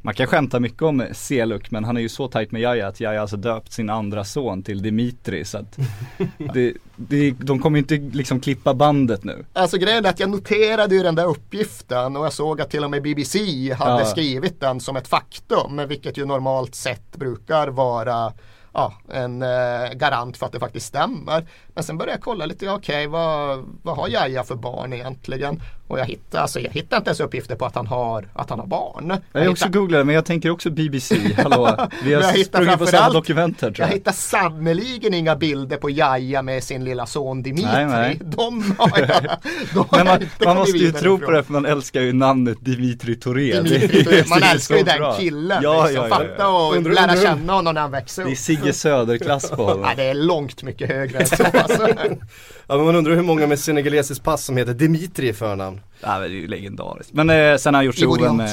man 0.01 0.13
kan 0.13 0.27
skämta 0.27 0.59
mycket 0.59 0.81
om 0.81 1.03
Seluk 1.11 1.71
men 1.71 1.83
han 1.83 1.97
är 1.97 2.01
ju 2.01 2.09
så 2.09 2.27
tajt 2.27 2.51
med 2.51 2.61
Jaja 2.61 2.87
att 2.87 2.99
Jaja 2.99 3.21
alltså 3.21 3.37
döpt 3.37 3.73
sin 3.73 3.89
andra 3.89 4.23
son 4.23 4.63
till 4.63 4.81
Dimitri 4.81 5.45
så 5.45 5.57
att 5.57 5.77
det, 6.53 6.73
det, 6.95 7.31
de 7.31 7.59
kommer 7.59 7.79
inte 7.79 7.95
liksom 7.95 8.39
klippa 8.39 8.73
bandet 8.73 9.23
nu. 9.23 9.45
Alltså 9.53 9.77
grejen 9.77 10.05
är 10.05 10.09
att 10.09 10.19
jag 10.19 10.29
noterade 10.29 10.95
ju 10.95 11.03
den 11.03 11.15
där 11.15 11.25
uppgiften 11.25 12.17
och 12.17 12.25
jag 12.25 12.33
såg 12.33 12.61
att 12.61 12.69
till 12.69 12.83
och 12.83 12.89
med 12.91 13.03
BBC 13.03 13.39
hade 13.73 14.01
Ja. 14.01 14.05
skrivit 14.05 14.59
den 14.59 14.79
som 14.79 14.95
ett 14.95 15.07
faktum. 15.07 15.81
Vilket 15.87 16.17
ju 16.17 16.25
normalt 16.25 16.75
sett 16.75 17.17
brukar 17.17 17.67
vara 17.67 18.33
ja, 18.73 18.93
en 19.11 19.41
eh, 19.41 19.49
garant 19.93 20.37
för 20.37 20.45
att 20.45 20.51
det 20.51 20.59
faktiskt 20.59 20.85
stämmer. 20.85 21.45
Men 21.73 21.83
sen 21.83 21.97
började 21.97 22.13
jag 22.13 22.21
kolla 22.21 22.45
lite, 22.45 22.69
okej 22.69 23.07
vad, 23.07 23.65
vad 23.83 23.95
har 23.97 24.07
Jaja 24.07 24.43
för 24.43 24.55
barn 24.55 24.93
egentligen? 24.93 25.61
Och 25.87 25.99
jag 25.99 26.05
hittade, 26.05 26.41
alltså, 26.41 26.59
jag 26.59 26.71
hittade 26.71 26.97
inte 26.97 27.09
ens 27.09 27.19
uppgifter 27.19 27.55
på 27.55 27.65
att 27.65 27.75
han 27.75 27.87
har, 27.87 28.27
att 28.33 28.49
han 28.49 28.59
har 28.59 28.67
barn. 28.67 29.17
Jag 29.31 29.41
har 29.41 29.47
också 29.49 29.69
googlat 29.69 30.05
men 30.05 30.15
jag 30.15 30.25
tänker 30.25 30.49
också 30.49 30.69
BBC, 30.69 31.15
hallå. 31.43 31.87
Vi 32.03 32.13
har 32.13 32.21
jag 32.21 32.31
hittar 32.33 32.59
sprungit 32.59 32.79
på 32.79 32.85
samma 32.85 33.09
dokument 33.13 33.61
här 33.61 33.71
tror 33.71 33.79
Jag 33.85 33.89
jag. 33.89 33.93
hittar 33.97 34.11
sannerligen 34.11 35.13
inga 35.13 35.35
bilder 35.35 35.77
på 35.77 35.89
Jaja 35.89 36.41
med 36.41 36.63
sin 36.63 36.83
lilla 36.83 37.05
son 37.05 37.43
Dimitri. 37.43 37.65
Nej, 37.71 37.85
nej. 37.85 38.19
De 38.23 38.75
har 38.77 38.99
jag, 38.99 39.09
de 39.73 39.79
har 39.79 39.87
Men 39.97 39.97
jag 39.97 40.05
man, 40.05 40.27
man 40.45 40.57
måste 40.57 40.77
ju 40.77 40.91
tro 40.91 41.17
på 41.17 41.31
det 41.31 41.43
för 41.43 41.53
man 41.53 41.65
älskar 41.65 42.01
ju 42.01 42.13
namnet 42.13 42.57
Dimitri 42.61 43.15
Touré. 43.15 43.61
Dimitri. 43.61 44.23
Man 44.29 44.43
älskar 44.43 44.75
ju 44.75 44.83
den 44.83 45.13
killen. 45.17 45.59
Ja, 45.63 45.85
liksom. 45.85 46.03
ja, 46.03 46.09
ja, 46.09 46.15
Fatta 46.15 46.33
ja. 46.37 46.67
och 46.67 46.75
Undrar- 46.75 46.93
lära 46.93 47.03
undrar- 47.13 47.23
känna 47.23 47.53
honom 47.53 47.73
när 47.73 47.81
han 47.81 47.91
växer 47.91 48.21
upp. 48.23 48.29
Sigge 48.59 48.73
Söder-klass 48.73 49.49
på 49.49 49.63
honom. 49.63 49.81
Ja, 49.89 49.93
det 49.95 50.03
är 50.03 50.13
långt 50.13 50.63
mycket 50.63 50.89
högre 50.89 51.19
än 51.19 51.27
så. 51.27 51.43
Alltså. 51.43 51.87
Ja 52.67 52.75
men 52.77 52.85
man 52.85 52.95
undrar 52.95 53.15
hur 53.15 53.21
många 53.23 53.47
med 53.47 53.59
senegalesiskt 53.59 54.23
pass 54.23 54.45
som 54.45 54.57
heter 54.57 54.73
Dimitri 54.73 55.27
i 55.29 55.33
förnamn. 55.33 55.81
Ja, 56.01 56.11
men 56.19 56.21
det 56.21 56.27
är 56.27 56.39
ju 56.41 56.47
legendariskt. 56.47 57.13
Men 57.13 57.29
eh, 57.29 57.55
sen 57.57 57.73
har 57.73 57.77
han 57.79 57.85
gjort 57.85 57.95
sig 57.95 58.07
ovän 58.07 58.37
med. 58.37 58.49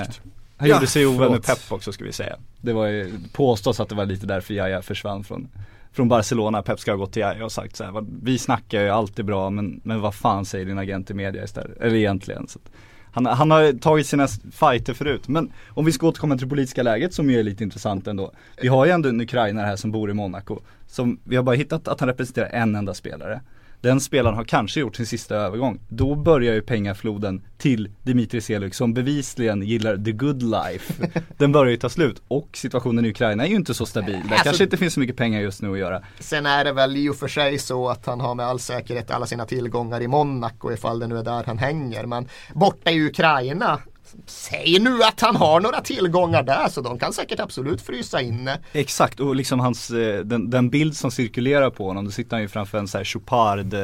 Han 0.57 0.69
Ja, 0.69 0.75
gjorde 0.75 0.87
sig 0.87 1.07
ovän 1.07 1.31
med. 1.33 1.43
Pep 1.47 1.59
också 1.73 1.93
ska 1.93 2.05
vi 2.05 2.13
säga. 2.13 2.37
Det 2.61 2.73
var 2.73 2.87
ju, 2.87 3.13
påstås 3.33 3.81
att 3.81 3.89
det 3.89 3.95
var 3.95 4.07
lite 4.07 4.27
därför 4.27 4.55
Jaja 4.55 4.83
försvann 4.83 5.25
från 5.25 5.49
från 5.93 6.09
Barcelona, 6.09 6.63
Pep 6.63 6.81
ska 6.81 6.91
ha 6.93 6.97
gått 6.97 7.13
till 7.13 7.21
Jaja 7.23 7.45
och 7.45 7.53
sagt 7.53 7.77
så 7.77 7.85
här, 7.85 7.91
"Vad- 7.91 8.21
vi 8.23 8.39
snackar 8.39 8.83
ju 8.83 8.89
alltid 8.89 9.25
bra 9.25 9.51
men, 9.51 9.81
men 9.85 10.01
vad 10.01 10.15
fan 10.15 10.45
säger 10.45 10.65
din 10.67 10.79
agent 10.79 11.11
i 11.11 11.15
media 11.15 11.45
istället? 11.45 11.81
Eller 11.81 11.95
egentligen. 11.95 12.49
Så 12.49 12.59
att, 12.65 12.73
han, 13.17 13.27
han 13.27 13.51
har 13.51 13.73
tagit 13.73 14.07
sina 14.07 14.29
fighter 14.53 14.95
förut. 14.95 15.29
Men 15.29 15.53
om 15.69 15.85
vi 15.85 15.93
ska 15.93 16.07
återkomma 16.07 16.35
till 16.35 16.47
det 16.47 16.51
politiska 16.51 16.83
läget 16.83 17.15
som 17.15 17.31
ju 17.31 17.39
är 17.39 17.43
lite 17.43 17.65
intressant 17.65 18.07
ändå. 18.07 18.33
Vi 18.61 18.69
har 18.69 18.87
ju 18.87 18.91
ändå 18.93 19.09
en 19.09 19.21
ukrainare 19.21 19.67
här 19.67 19.77
som 19.77 19.93
bor 19.93 20.11
i 20.11 20.15
Monaco. 20.15 20.59
Som, 20.87 21.19
vi 21.25 21.37
har 21.37 21.43
bara 21.43 21.57
hittat 21.57 21.89
att 21.89 22.01
han 22.01 22.09
representerar 22.09 22.49
en 22.49 22.75
enda 22.75 22.95
spelare. 22.95 23.41
Den 23.81 24.01
spelaren 24.01 24.37
har 24.37 24.45
kanske 24.45 24.81
gjort 24.81 24.97
sin 24.97 25.07
sista 25.07 25.35
övergång. 25.37 25.81
Då 25.89 26.15
börjar 26.15 26.55
ju 26.55 26.63
pengafloden 26.63 27.43
till 27.59 27.91
Dimitri 28.03 28.41
Seluk 28.41 28.75
som 28.75 28.95
bevisligen 28.95 29.63
gillar 29.63 29.97
the 29.97 30.13
good 30.13 30.43
life. 30.43 31.11
Den 31.39 31.53
börjar 31.53 31.71
ju 31.71 31.77
ta 31.77 31.89
slut 31.89 32.23
och 32.29 32.49
situationen 32.53 33.05
i 33.05 33.11
Ukraina 33.11 33.45
är 33.45 33.49
ju 33.49 33.57
inte 33.57 33.75
så 33.75 33.87
stabil. 33.87 34.13
Där 34.13 34.21
Alltså- 34.31 34.45
kanske 34.45 34.65
inte 34.65 34.77
finns 34.77 34.95
så 34.95 35.01
mycket 35.01 35.17
pengar 35.17 35.41
just 35.41 35.63
nu 35.63 35.73
att 35.73 35.79
göra. 35.79 36.03
Sen 36.21 36.47
är 36.47 36.65
det 36.65 36.73
väl 36.73 36.97
i 36.97 37.09
och 37.09 37.17
för 37.17 37.29
sig 37.29 37.59
så 37.59 37.89
att 37.89 38.07
han 38.07 38.21
har 38.21 38.35
med 38.35 38.47
all 38.47 38.61
säkerhet 38.61 39.11
alla 39.11 39.27
sina 39.27 39.45
tillgångar 39.47 40.01
i 40.03 40.09
Monaco 40.09 40.73
ifall 40.73 40.99
det 40.99 41.07
nu 41.07 41.19
är 41.19 41.23
där 41.25 41.45
han 41.47 41.59
hänger. 41.59 42.07
Men 42.07 42.29
borta 42.55 42.91
i 42.91 43.07
Ukraina 43.07 43.79
Säg 44.27 44.79
nu 44.81 45.03
att 45.03 45.21
han 45.21 45.37
har 45.37 45.61
några 45.61 45.81
tillgångar 45.81 46.43
där 46.43 46.69
så 46.69 46.81
de 46.81 46.99
kan 46.99 47.13
säkert 47.13 47.41
absolut 47.41 47.81
frysa 47.83 48.21
inne. 48.21 48.59
Exakt 48.73 49.21
och 49.21 49.37
liksom 49.37 49.61
hans, 49.61 49.91
eh, 49.91 50.21
den, 50.21 50.51
den 50.51 50.71
bild 50.71 50.97
som 50.97 51.11
cirkulerar 51.11 51.71
på 51.71 51.87
honom, 51.87 52.05
då 52.05 52.11
sitter 52.11 52.31
han 52.37 52.43
ju 52.43 52.49
framför 52.49 52.79
en 52.79 52.89
så 52.89 52.99
här 52.99 53.05
Chopard 53.05 53.75
eh, 53.75 53.81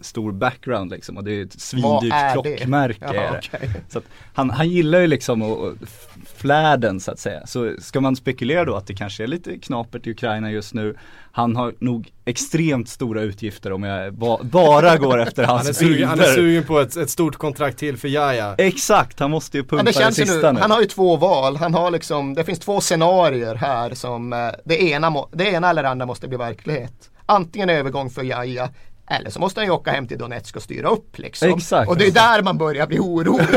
stor 0.00 0.32
background 0.32 0.90
liksom 0.90 1.16
och 1.16 1.24
det 1.24 1.32
är 1.32 1.42
ett 1.44 1.60
svindyrt 1.60 2.32
klockmärke. 2.32 3.10
Ja, 3.14 3.36
okej. 3.38 3.70
Så 3.88 3.98
att 3.98 4.04
han, 4.34 4.50
han 4.50 4.68
gillar 4.68 5.00
ju 5.00 5.06
liksom 5.06 5.42
f- 5.82 6.15
flärden 6.36 7.00
så 7.00 7.10
att 7.10 7.18
säga. 7.18 7.46
Så 7.46 7.74
ska 7.78 8.00
man 8.00 8.16
spekulera 8.16 8.64
då 8.64 8.74
att 8.74 8.86
det 8.86 8.94
kanske 8.94 9.22
är 9.22 9.26
lite 9.26 9.58
knapert 9.58 10.06
i 10.06 10.10
Ukraina 10.10 10.50
just 10.50 10.74
nu. 10.74 10.96
Han 11.32 11.56
har 11.56 11.74
nog 11.78 12.12
extremt 12.24 12.88
stora 12.88 13.20
utgifter 13.20 13.72
om 13.72 13.82
jag 13.82 14.14
ba, 14.14 14.38
bara 14.42 14.96
går 14.96 15.18
efter 15.18 15.44
Han 15.44 15.58
är 15.58 15.64
hans 15.64 15.76
sugen, 15.76 16.08
han 16.08 16.18
är 16.18 16.22
bilder. 16.22 16.34
sugen 16.34 16.64
på 16.64 16.80
ett, 16.80 16.96
ett 16.96 17.10
stort 17.10 17.36
kontrakt 17.36 17.78
till 17.78 17.96
för 17.96 18.08
Jaja. 18.08 18.54
Exakt, 18.58 19.20
han 19.20 19.30
måste 19.30 19.56
ju 19.56 19.64
pumpa 19.64 19.84
det 19.84 19.90
det, 19.90 19.98
känns 19.98 20.18
ju 20.18 20.26
sista 20.26 20.52
nu, 20.52 20.60
han 20.60 20.70
har 20.70 20.80
ju 20.80 20.86
två 20.86 21.16
val. 21.16 21.56
Han 21.56 21.74
har 21.74 21.90
liksom, 21.90 22.34
det 22.34 22.44
finns 22.44 22.58
två 22.58 22.80
scenarier 22.80 23.54
här 23.54 23.94
som 23.94 24.32
eh, 24.32 24.48
det 24.64 24.82
ena, 24.82 25.24
det 25.32 25.44
ena 25.44 25.70
eller 25.70 25.84
andra 25.84 26.06
måste 26.06 26.28
bli 26.28 26.38
verklighet. 26.38 27.10
Antingen 27.26 27.70
övergång 27.70 28.10
för 28.10 28.22
Jaja 28.22 28.70
eller 29.10 29.30
så 29.30 29.40
måste 29.40 29.60
han 29.60 29.66
ju 29.66 29.70
åka 29.72 29.90
hem 29.90 30.08
till 30.08 30.18
Donetsk 30.18 30.56
och 30.56 30.62
styra 30.62 30.88
upp 30.88 31.18
liksom. 31.18 31.48
Exakt. 31.48 31.88
Och 31.88 31.96
det 31.96 32.06
är 32.06 32.10
där 32.10 32.42
man 32.42 32.58
börjar 32.58 32.86
bli 32.86 32.98
orolig. 32.98 33.46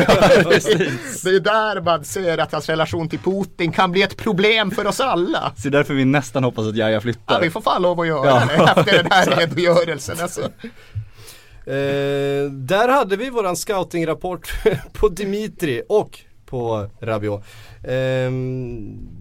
Det 1.23 1.29
är 1.29 1.39
där 1.39 1.81
man 1.81 2.05
ser 2.05 2.37
att 2.37 2.51
hans 2.51 2.69
relation 2.69 3.09
till 3.09 3.19
Putin 3.19 3.71
kan 3.71 3.91
bli 3.91 4.01
ett 4.01 4.17
problem 4.17 4.71
för 4.71 4.87
oss 4.87 4.99
alla. 4.99 5.53
Så 5.57 5.69
därför 5.69 5.93
vi 5.93 6.05
nästan 6.05 6.43
hoppas 6.43 6.67
att 6.67 6.75
Jaja 6.75 7.01
flyttar. 7.01 7.33
Ja, 7.33 7.39
vi 7.39 7.49
får 7.49 7.61
fan 7.61 7.81
lov 7.81 7.99
att 7.99 8.07
göra 8.07 8.27
Ja, 8.27 8.65
det 8.75 8.81
efter 8.81 9.03
den 9.03 9.11
här 9.11 9.25
redogörelsen. 9.37 10.17
Alltså. 10.21 10.41
Eh, 11.65 12.51
där 12.51 12.87
hade 12.87 13.15
vi 13.15 13.29
våran 13.29 13.55
scoutingrapport 13.55 14.53
på 14.93 15.09
Dimitri 15.09 15.83
och 15.89 16.19
på 16.45 16.89
Rabiot. 17.01 17.43
Eh, 17.83 18.31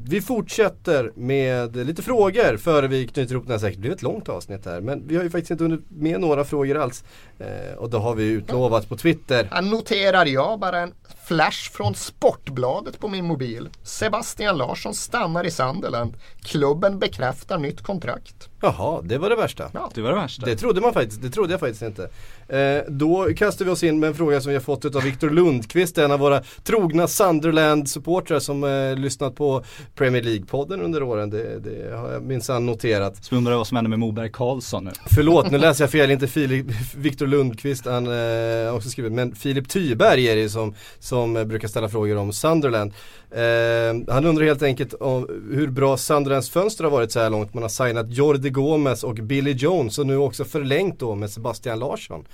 vi 0.09 0.21
fortsätter 0.21 1.13
med 1.15 1.77
lite 1.77 2.03
frågor 2.03 2.57
före 2.57 2.89
vi 2.89 3.07
knyter 3.07 3.33
ihop 3.33 3.45
den 3.45 3.53
här 3.53 3.59
säkert. 3.59 3.77
Det 3.77 3.81
blir 3.81 3.93
ett 3.93 4.03
långt 4.03 4.29
avsnitt 4.29 4.67
här 4.67 4.81
men 4.81 5.09
vi 5.09 5.17
har 5.17 5.23
ju 5.23 5.31
faktiskt 5.31 5.51
inte 5.51 5.65
hunnit 5.65 5.85
med 5.89 6.21
några 6.21 6.45
frågor 6.45 6.77
alls. 6.77 7.05
Eh, 7.39 7.79
och 7.79 7.91
det 7.91 7.99
har 7.99 8.15
vi 8.15 8.25
utlovat 8.25 8.89
på 8.89 8.97
Twitter. 8.97 9.49
Här 9.51 9.63
noterar 9.63 10.27
jag 10.27 10.59
bara 10.61 10.81
en 10.81 10.95
flash 11.27 11.71
från 11.73 11.95
Sportbladet 11.95 13.01
på 13.01 13.09
min 13.09 13.25
mobil. 13.25 13.69
Sebastian 13.83 14.57
Larsson 14.57 14.95
stannar 14.95 15.47
i 15.47 15.51
Sunderland. 15.51 16.15
Klubben 16.43 16.99
bekräftar 16.99 17.59
nytt 17.59 17.83
kontrakt. 17.83 18.49
Jaha, 18.63 19.01
det 19.03 19.19
var 19.19 19.31
det 19.31 19.37
värsta. 19.37 19.71
Ja. 19.75 19.91
Det 19.95 20.03
var 20.03 20.11
det 20.11 20.17
värsta. 20.17 20.47
Det 20.47 20.57
trodde 20.57 20.81
man 20.81 20.93
faktiskt, 20.93 21.23
det 21.23 21.31
trodde 21.31 21.53
jag 21.53 21.61
faktiskt 21.61 21.83
inte. 21.83 22.11
Eh, 22.49 22.83
då 22.89 23.29
kastar 23.37 23.65
vi 23.65 23.71
oss 23.71 23.83
in 23.83 24.01
med 24.01 24.09
en 24.09 24.15
fråga 24.15 24.41
som 24.41 24.49
vi 24.49 24.57
har 24.57 24.63
fått 24.63 24.85
av 24.85 25.03
Viktor 25.03 25.31
Lundqvist, 25.31 25.99
en 25.99 26.13
av 26.13 26.19
våra 26.19 26.43
trogna 26.65 27.07
Sunderland-supportrar 27.07 28.39
som 28.49 28.65
eh, 28.65 28.97
lyssnat 28.97 29.35
på 29.35 29.65
Premier 29.95 30.23
League-podden 30.23 30.83
under 30.83 31.03
åren. 31.03 31.31
Det, 31.31 31.59
det 31.59 31.97
har 31.97 32.13
jag 32.13 32.23
minsann 32.23 32.67
noterat. 32.67 33.25
Så 33.25 33.37
undrar 33.37 33.57
vad 33.57 33.67
som 33.67 33.77
händer 33.77 33.89
med 33.89 33.99
Moberg 33.99 34.31
Karlsson 34.33 34.85
nu. 34.85 34.91
Förlåt, 35.15 35.51
nu 35.51 35.59
läser 35.67 35.85
jag 35.85 35.91
fel, 35.91 36.11
inte 36.11 36.27
Filip, 36.27 36.67
Viktor 36.97 37.27
Lundqvist, 37.27 37.85
han 37.87 38.07
eh, 38.07 38.75
också 38.75 38.89
skrivit, 38.89 39.13
men 39.13 39.35
Filip 39.35 39.69
Tyberg 39.69 40.29
är 40.29 40.37
det 40.37 40.49
som, 40.49 40.75
som 40.99 41.35
brukar 41.35 41.69
ställa 41.69 41.89
frågor 41.89 42.17
om 42.17 42.33
Sunderland. 42.33 42.93
Eh, 43.31 44.15
han 44.15 44.27
undrar 44.27 44.45
helt 44.45 44.63
enkelt 44.63 44.95
om 44.95 45.27
hur 45.53 45.69
bra 45.69 45.97
Sunderlands 45.97 46.51
fönster 46.51 46.85
har 46.85 46.91
varit 46.91 47.13
så 47.13 47.21
här 47.21 47.31
långt. 47.31 47.55
Man 47.55 47.63
har 47.63 47.71
signat 47.71 48.07
Jordi 48.11 48.51
Gomez 48.51 49.05
och 49.05 49.15
Billy 49.15 49.53
Jones 49.53 49.99
och 49.99 50.07
nu 50.07 50.17
också 50.17 50.45
förlängt 50.45 51.01
då 51.01 51.15
med 51.15 51.31
Sebastian 51.31 51.79
Larsson. 51.79 52.25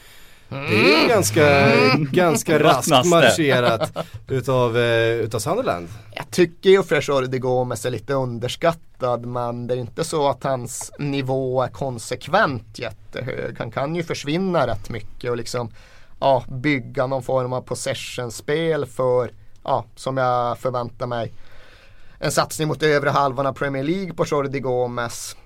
Det 0.48 0.56
är 0.56 1.02
ju 1.02 1.08
ganska, 1.08 1.68
ganska 1.96 2.58
raskt 2.62 3.06
marscherat 3.06 3.92
utav, 4.28 4.78
eh, 4.78 5.12
utav 5.12 5.38
Sunderland. 5.38 5.88
Jag 6.14 6.30
tycker 6.30 6.70
ju 6.70 6.82
för 6.82 7.00
Jordi 7.00 7.26
de 7.26 7.38
Gomes 7.38 7.86
är 7.86 7.90
lite 7.90 8.14
underskattad 8.14 9.26
men 9.26 9.66
det 9.66 9.74
är 9.74 9.78
inte 9.78 10.04
så 10.04 10.28
att 10.28 10.44
hans 10.44 10.92
nivå 10.98 11.62
är 11.62 11.68
konsekvent 11.68 12.78
jättehög. 12.78 13.58
Han 13.58 13.70
kan 13.70 13.94
ju 13.94 14.02
försvinna 14.02 14.66
rätt 14.66 14.90
mycket 14.90 15.30
och 15.30 15.36
liksom 15.36 15.70
ja, 16.20 16.44
bygga 16.48 17.06
någon 17.06 17.22
form 17.22 17.52
av 17.52 17.60
possession-spel 17.60 18.86
för, 18.86 19.30
ja, 19.64 19.84
som 19.96 20.16
jag 20.16 20.58
förväntar 20.58 21.06
mig. 21.06 21.32
En 22.18 22.32
satsning 22.32 22.68
mot 22.68 22.82
övre 22.82 23.10
halvan 23.10 23.46
av 23.46 23.52
Premier 23.52 23.82
League 23.82 24.14
på 24.14 24.24
Jordi 24.26 24.60
Gomes. 24.60 25.36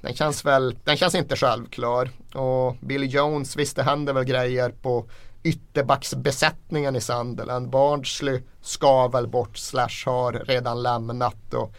Den 0.00 0.14
känns 0.14 0.44
väl, 0.44 0.76
den 0.84 0.96
känns 0.96 1.14
inte 1.14 1.36
självklar. 1.36 2.10
Och 2.36 2.76
Billy 2.80 3.06
Jones, 3.06 3.56
visst 3.56 3.76
det 3.76 3.82
händer 3.82 4.12
väl 4.12 4.24
grejer 4.24 4.70
på 4.70 5.04
ytterbacksbesättningen 5.42 6.96
i 6.96 7.00
Sunderland. 7.00 7.70
Barnsley 7.70 8.42
ska 8.60 9.08
väl 9.08 9.26
bort 9.26 9.56
slash 9.56 10.02
har 10.06 10.32
redan 10.32 10.82
lämnat 10.82 11.54
och 11.54 11.74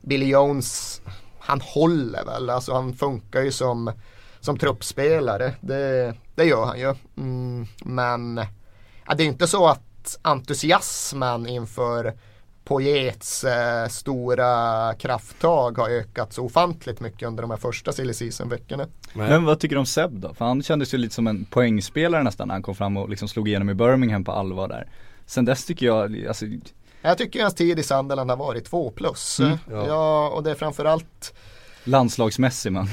Billy 0.00 0.26
Jones 0.26 1.00
han 1.38 1.60
håller 1.60 2.24
väl, 2.24 2.50
alltså 2.50 2.72
han 2.72 2.92
funkar 2.92 3.40
ju 3.40 3.52
som, 3.52 3.92
som 4.40 4.58
truppspelare. 4.58 5.54
Det, 5.60 6.14
det 6.34 6.44
gör 6.44 6.64
han 6.64 6.78
ju. 6.80 6.94
Mm, 7.16 7.66
men 7.84 8.40
ja, 9.06 9.14
det 9.14 9.22
är 9.22 9.26
inte 9.26 9.46
så 9.46 9.66
att 9.66 10.18
entusiasmen 10.22 11.46
inför 11.46 12.18
Poyets 12.70 13.44
eh, 13.44 13.88
stora 13.88 14.94
krafttag 14.94 15.78
har 15.78 15.90
ökat 15.90 16.32
så 16.32 16.44
ofantligt 16.44 17.00
mycket 17.00 17.28
under 17.28 17.42
de 17.42 17.50
här 17.50 17.58
första 17.58 17.92
silly 17.92 18.14
season 18.14 18.48
veckorna. 18.48 18.86
Men 19.12 19.44
vad 19.44 19.60
tycker 19.60 19.76
du 19.76 19.80
om 19.80 19.86
Seb 19.86 20.10
då? 20.12 20.34
För 20.34 20.44
han 20.44 20.62
kändes 20.62 20.94
ju 20.94 20.98
lite 20.98 21.14
som 21.14 21.26
en 21.26 21.44
poängspelare 21.44 22.22
nästan 22.22 22.48
när 22.48 22.54
han 22.54 22.62
kom 22.62 22.74
fram 22.74 22.96
och 22.96 23.08
liksom 23.08 23.28
slog 23.28 23.48
igenom 23.48 23.70
i 23.70 23.74
Birmingham 23.74 24.24
på 24.24 24.32
allvar 24.32 24.68
där. 24.68 24.88
Sen 25.26 25.44
dess 25.44 25.64
tycker 25.64 25.86
jag, 25.86 26.26
alltså 26.26 26.46
Jag 27.02 27.18
tycker 27.18 27.42
hans 27.42 27.54
tid 27.54 27.78
i 27.78 27.82
Sunderland 27.82 28.30
har 28.30 28.36
varit 28.36 28.64
två 28.64 28.90
plus. 28.90 29.40
Mm. 29.40 29.58
ja. 29.70 30.28
och 30.28 30.42
det 30.42 30.50
är 30.50 30.54
framförallt 30.54 31.34
landslagsmässig 31.84 32.72
man. 32.72 32.88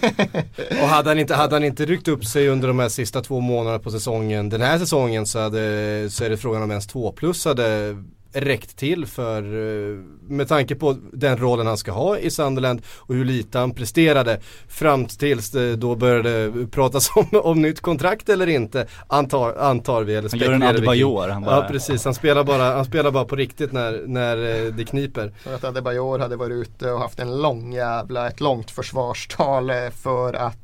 Och 0.82 0.88
hade 0.88 1.10
han, 1.10 1.18
inte, 1.18 1.34
hade 1.34 1.54
han 1.54 1.64
inte 1.64 1.86
ryckt 1.86 2.08
upp 2.08 2.24
sig 2.24 2.48
under 2.48 2.68
de 2.68 2.78
här 2.78 2.88
sista 2.88 3.20
två 3.20 3.40
månaderna 3.40 3.78
på 3.78 3.90
säsongen, 3.90 4.48
den 4.48 4.60
här 4.60 4.78
säsongen 4.78 5.26
så, 5.26 5.38
hade, 5.38 6.08
så 6.10 6.24
är 6.24 6.30
det 6.30 6.36
frågan 6.36 6.62
om 6.62 6.70
ens 6.70 6.86
två 6.86 7.12
plus 7.12 7.44
hade 7.44 7.96
räckt 8.32 8.76
till 8.76 9.06
för, 9.06 9.42
eh, 9.42 9.96
med 10.28 10.48
tanke 10.48 10.74
på 10.74 10.96
den 11.12 11.36
rollen 11.38 11.66
han 11.66 11.76
ska 11.78 11.92
ha 11.92 12.18
i 12.18 12.30
Sunderland 12.30 12.82
och 12.96 13.14
hur 13.14 13.24
lite 13.24 13.58
han 13.58 13.74
presterade 13.74 14.40
fram 14.68 15.06
tills 15.06 15.50
det 15.50 15.76
då 15.76 15.94
började 15.96 16.66
pratas 16.70 17.10
om, 17.16 17.26
om 17.42 17.62
nytt 17.62 17.80
kontrakt 17.80 18.28
eller 18.28 18.46
inte, 18.46 18.86
antar, 19.06 19.54
antar 19.54 20.02
vi. 20.02 20.14
Eller 20.14 20.30
Han 20.30 20.38
gör 20.38 20.52
en. 20.52 20.62
Adebayor, 20.62 21.28
han 21.28 21.42
bara- 21.42 21.56
Ja 21.56 21.68
precis, 21.68 22.04
han 22.04 22.14
spelar 22.14 22.44
bara, 22.44 22.62
han 22.74 22.84
spelar 22.84 23.10
bara 23.10 23.24
på 23.24 23.36
riktigt 23.36 23.72
när, 23.72 24.02
när 24.06 24.36
eh, 24.66 24.72
det 24.72 24.84
kniper. 24.84 25.32
För 25.42 25.54
att 25.54 25.64
Adebayor 25.64 26.18
hade 26.18 26.36
varit 26.36 26.52
ute 26.68 26.90
och 26.92 27.00
haft 27.00 27.18
en 27.20 27.42
lång 27.42 27.72
jävla, 27.72 28.28
ett 28.28 28.40
långt 28.40 28.70
försvarstal 28.70 29.70
eh, 29.70 29.76
för 30.02 30.32
att 30.34 30.54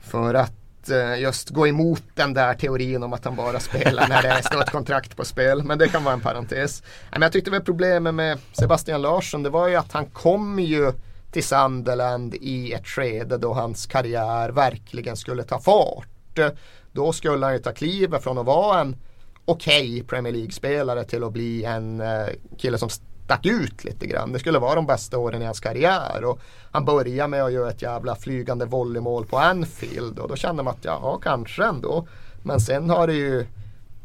för 0.00 0.34
att 0.34 0.52
Eh, 0.88 1.20
just 1.20 1.50
gå 1.50 1.66
emot 1.66 2.02
den 2.14 2.34
där 2.34 2.54
teorin 2.54 3.02
om 3.02 3.12
att 3.12 3.24
han 3.24 3.36
bara 3.36 3.60
spelar 3.60 4.08
när 4.08 4.22
det 4.22 4.42
står 4.42 4.60
ett 4.60 4.70
kontrakt 4.70 5.16
på 5.16 5.24
spel. 5.24 5.62
Men 5.62 5.78
det 5.78 5.88
kan 5.88 6.04
vara 6.04 6.14
en 6.14 6.20
parentes. 6.20 6.82
Men 7.12 7.22
jag 7.22 7.32
tyckte 7.32 7.50
väl 7.50 7.60
problemet 7.60 8.14
med 8.14 8.38
Sebastian 8.52 9.02
Larsson 9.02 9.42
det 9.42 9.50
var 9.50 9.68
ju 9.68 9.76
att 9.76 9.92
han 9.92 10.06
kom 10.06 10.58
ju 10.58 10.92
till 11.32 11.44
Sunderland 11.44 12.34
i 12.34 12.72
ett 12.72 12.86
skede 12.86 13.38
då 13.38 13.52
hans 13.52 13.86
karriär 13.86 14.48
verkligen 14.48 15.16
skulle 15.16 15.42
ta 15.42 15.60
fart. 15.60 16.38
Då 16.92 17.12
skulle 17.12 17.46
han 17.46 17.54
ju 17.54 17.58
ta 17.58 17.72
klivet 17.72 18.22
från 18.22 18.38
att 18.38 18.46
vara 18.46 18.80
en 18.80 18.96
okej 19.44 20.02
Premier 20.02 20.32
League-spelare 20.32 21.04
till 21.04 21.24
att 21.24 21.32
bli 21.32 21.64
en 21.64 22.00
eh, 22.00 22.26
kille 22.58 22.78
som 22.78 22.88
stack 23.30 23.46
ut 23.46 23.84
lite 23.84 24.06
grann. 24.06 24.32
Det 24.32 24.38
skulle 24.38 24.58
vara 24.58 24.74
de 24.74 24.86
bästa 24.86 25.18
åren 25.18 25.42
i 25.42 25.44
hans 25.44 25.60
karriär. 25.60 26.24
Och 26.24 26.40
han 26.70 26.84
börjar 26.84 27.28
med 27.28 27.44
att 27.44 27.52
göra 27.52 27.70
ett 27.70 27.82
jävla 27.82 28.16
flygande 28.16 28.64
volleymål 28.64 29.26
på 29.26 29.38
Anfield. 29.38 30.18
Och 30.18 30.28
då 30.28 30.36
känner 30.36 30.62
man 30.62 30.74
att 30.74 30.84
ja, 30.84 31.20
kanske 31.22 31.64
ändå. 31.64 32.06
Men 32.42 32.60
sen 32.60 32.90
har 32.90 33.06
det 33.06 33.14
ju 33.14 33.46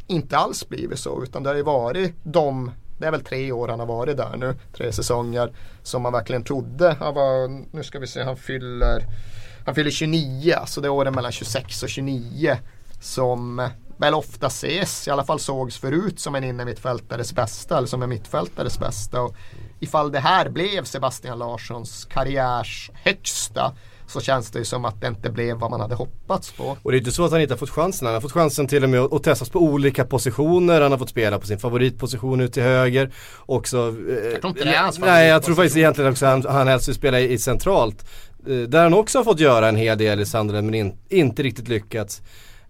inte 0.08 0.38
alls 0.38 0.70
blivit 0.70 1.00
så. 1.00 1.24
Utan 1.24 1.44
det 1.44 1.50
har 1.50 1.56
ju 1.56 1.64
varit 1.64 2.14
de, 2.24 2.72
det 2.98 3.06
är 3.06 3.12
väl 3.12 3.24
tre 3.24 3.52
år 3.52 3.68
han 3.68 3.80
har 3.80 3.88
varit 3.88 4.18
där 4.18 4.38
nu. 4.38 4.56
Tre 4.78 4.92
säsonger. 4.92 5.52
Som 5.84 6.02
man 6.02 6.14
verkligen 6.14 6.44
trodde. 6.44 6.96
Han 7.00 7.14
var, 7.14 7.48
nu 7.76 7.84
ska 7.84 8.00
vi 8.00 8.08
se, 8.08 8.24
han 8.24 8.38
fyller 8.38 9.06
han 9.66 9.76
fyller 9.76 9.92
29, 9.92 10.56
så 10.66 10.82
det 10.82 10.88
är 10.88 10.90
åren 10.90 11.16
mellan 11.16 11.32
26 11.32 11.84
och 11.84 11.90
29 11.90 12.58
som 13.02 13.70
väl 13.98 14.14
ofta 14.14 14.48
ses, 14.48 15.08
i 15.08 15.12
alla 15.12 15.24
fall 15.24 15.40
sågs 15.40 15.78
förut 15.78 16.20
som 16.20 16.36
en 16.36 16.44
innermittfältares 16.44 17.34
bästa 17.34 17.78
eller 17.78 17.88
som 17.88 18.04
en 18.04 18.10
mittfältares 18.10 18.80
bästa. 18.80 19.22
Och 19.22 19.36
ifall 19.80 20.12
det 20.12 20.20
här 20.20 20.50
blev 20.50 20.84
Sebastian 20.84 21.40
Larssons 21.40 22.06
karriärs 22.06 22.92
högsta 22.94 23.74
så 24.08 24.22
känns 24.22 24.52
det 24.52 24.60
ju 24.60 24.66
som 24.66 24.86
att 24.86 25.02
det 25.02 25.08
inte 25.08 25.30
blev 25.30 25.58
vad 25.58 25.72
man 25.72 25.82
hade 25.82 25.96
hoppats 25.96 26.52
på. 26.52 26.78
Och 26.84 26.92
det 26.92 26.98
är 26.98 27.00
inte 27.00 27.12
så 27.12 27.26
att 27.26 27.32
han 27.32 27.42
inte 27.42 27.54
har 27.54 27.58
fått 27.60 27.70
chansen. 27.70 28.06
Han 28.06 28.14
har 28.14 28.22
fått 28.22 28.32
chansen 28.32 28.68
till 28.68 28.84
och 28.84 28.90
med 28.90 29.00
att, 29.00 29.24
testas 29.24 29.50
på 29.50 29.60
olika 29.60 30.06
positioner. 30.06 30.82
Han 30.82 30.92
har 30.92 31.00
fått 31.00 31.10
spela 31.10 31.40
på 31.40 31.48
sin 31.48 31.60
favoritposition 31.60 32.42
ut 32.42 32.54
till 32.54 32.64
höger. 32.64 33.12
Också, 33.46 33.78
eh, 33.78 34.16
Jag 34.16 34.42
tror 34.42 34.50
inte 34.50 34.64
det 34.64 34.76
är 34.76 34.82
hans 34.82 35.00
Nej, 35.00 35.28
jag 35.28 35.44
tror 35.44 35.56
favoritposition. 35.56 35.56
faktiskt 35.56 35.78
egentligen 35.78 36.12
också 36.12 36.26
han, 36.26 36.46
han 36.46 36.68
helst 36.68 36.88
vill 36.88 36.96
spela 36.96 37.20
i, 37.20 37.34
i 37.34 37.38
centralt. 37.38 38.06
Eh, 38.48 38.58
där 38.58 38.84
han 38.84 38.94
också 38.94 39.20
har 39.20 39.24
fått 39.24 39.40
göra 39.40 39.68
en 39.68 39.76
hel 39.76 39.98
del 39.98 40.20
i 40.20 40.26
Sunderland 40.26 40.66
men 40.66 40.76
in, 40.76 40.98
inte 41.10 41.44
riktigt 41.44 41.68
lyckats. 41.68 42.22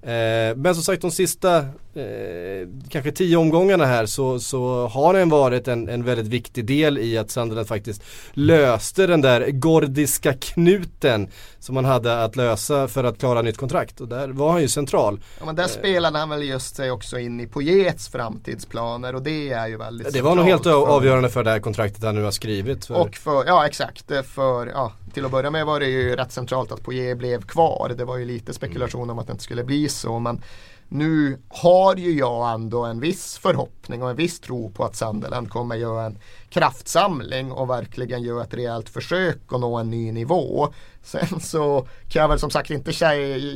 Eh, 0.06 0.54
men 0.58 0.76
som 0.76 0.84
sagt 0.84 1.02
de 1.02 1.12
sista 1.12 1.66
eh, 1.96 2.68
kanske 2.90 3.12
tio 3.12 3.38
omgångarna 3.38 3.86
här 3.86 4.06
så, 4.06 4.40
så 4.40 4.88
har 4.88 5.14
den 5.14 5.30
varit 5.30 5.68
en, 5.68 5.90
en 5.90 6.04
väldigt 6.04 6.28
viktig 6.28 6.66
del 6.66 6.98
i 6.98 7.18
att 7.18 7.32
Sunderland 7.32 7.68
faktiskt 7.68 8.04
löste 8.34 9.08
den 9.08 9.22
där 9.22 9.52
gordiska 9.52 10.34
knuten 10.34 11.28
som 11.60 11.76
man 11.76 11.86
hade 11.86 12.24
att 12.24 12.36
lösa 12.36 12.88
för 12.88 13.04
att 13.04 13.20
klara 13.20 13.42
nytt 13.42 13.58
kontrakt 13.58 14.02
och 14.02 14.08
där 14.08 14.28
var 14.30 14.52
han 14.52 14.62
ju 14.62 14.68
central. 14.68 15.20
Ja, 15.40 15.46
men 15.46 15.56
där 15.56 15.68
spelade 15.68 16.20
han 16.20 16.30
väl 16.30 16.44
just 16.44 16.76
sig 16.76 16.92
också 16.92 17.20
in 17.20 17.40
i 17.40 17.48
Poyets 17.48 18.08
framtidsplaner 18.08 19.16
och 19.16 19.22
det 19.22 19.50
är 19.52 19.68
ju 19.68 19.78
väldigt 19.78 20.14
Det 20.14 20.22
var 20.22 20.36
nog 20.36 20.46
helt 20.46 20.64
för- 20.64 20.88
avgörande 20.88 21.30
för 21.30 21.44
det 21.44 21.50
här 21.52 21.60
kontraktet 21.60 22.04
han 22.04 22.16
nu 22.16 22.24
har 22.24 22.32
skrivit. 22.32 22.86
För, 22.86 22.96
Och 23.02 23.16
för, 23.16 23.46
ja 23.46 23.68
exakt, 23.68 24.12
för, 24.26 24.68
ja, 24.68 24.92
till 25.14 25.26
att 25.26 25.32
börja 25.32 25.52
med 25.52 25.66
var 25.66 25.80
det 25.80 25.86
ju 25.86 26.16
rätt 26.16 26.32
centralt 26.32 26.72
att 26.72 26.84
Poirier 26.84 27.16
blev 27.16 27.42
kvar. 27.42 27.94
Det 27.98 28.06
var 28.06 28.18
ju 28.18 28.26
lite 28.26 28.54
spekulation 28.54 29.10
om 29.10 29.20
att 29.20 29.28
det 29.28 29.32
inte 29.32 29.44
skulle 29.44 29.64
bli 29.64 29.90
så. 29.90 30.20
Men 30.20 30.42
nu 30.90 31.40
har 31.50 31.96
ju 31.96 32.18
jag 32.18 32.54
ändå 32.54 32.86
en 32.86 33.00
viss 33.00 33.38
förhoppning 33.38 34.04
och 34.04 34.10
en 34.10 34.16
viss 34.16 34.40
tro 34.40 34.72
på 34.72 34.86
att 34.86 34.96
Sunderland 34.96 35.50
kommer 35.50 35.76
göra 35.76 36.06
en 36.06 36.18
kraftsamling 36.50 37.52
och 37.52 37.70
verkligen 37.70 38.24
göra 38.24 38.44
ett 38.44 38.54
rejält 38.54 38.90
försök 38.90 39.40
att 39.48 39.60
nå 39.60 39.78
en 39.78 39.90
ny 39.90 40.12
nivå. 40.12 40.74
Sen 41.04 41.40
så 41.40 41.88
kan 42.10 42.22
jag 42.22 42.30
väl 42.30 42.40
som 42.40 42.50
sagt 42.50 42.70
inte 42.70 42.94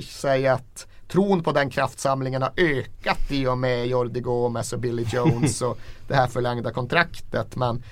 säga 0.04 0.54
att 0.54 0.88
tron 1.08 1.44
på 1.44 1.52
den 1.52 1.70
kraftsamlingen 1.70 2.42
har 2.42 2.52
ökat 2.58 3.32
i 3.32 3.48
och 3.48 3.58
med 3.58 3.88
Jordi 3.88 4.20
Gomez 4.20 4.74
och 4.74 4.80
Billy 4.80 5.06
Jones 5.14 5.62
och 5.62 5.78
det 6.08 6.16
här 6.16 6.28
förlängda 6.28 6.72
kontraktet. 6.72 7.56
Men 7.56 7.84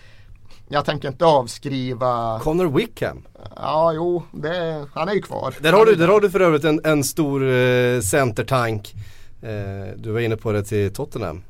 jag 0.70 0.86
tänker 0.86 1.08
inte 1.08 1.26
avskriva 1.26 2.40
Connor 2.44 2.78
Wickham. 2.78 3.24
Ja, 3.56 3.94
jo, 3.94 4.24
det, 4.32 4.86
han 4.94 5.10
är 5.10 5.14
ju 5.14 5.22
kvar. 5.22 5.56
Där 5.60 5.74
har 5.74 5.86
du, 5.86 5.96
där 5.96 6.08
har 6.08 6.22
du 6.22 6.30
för 6.30 6.40
övrigt 6.40 6.64
en, 6.64 6.82
en 6.84 7.04
stor 7.04 7.50
eh, 7.50 8.02
centertank. 8.02 8.94
Eh, 9.42 9.94
du 9.98 10.12
var 10.12 10.20
inne 10.20 10.38
på 10.38 10.52
det 10.52 10.64
till 10.64 10.94
Tottenham. 10.94 11.44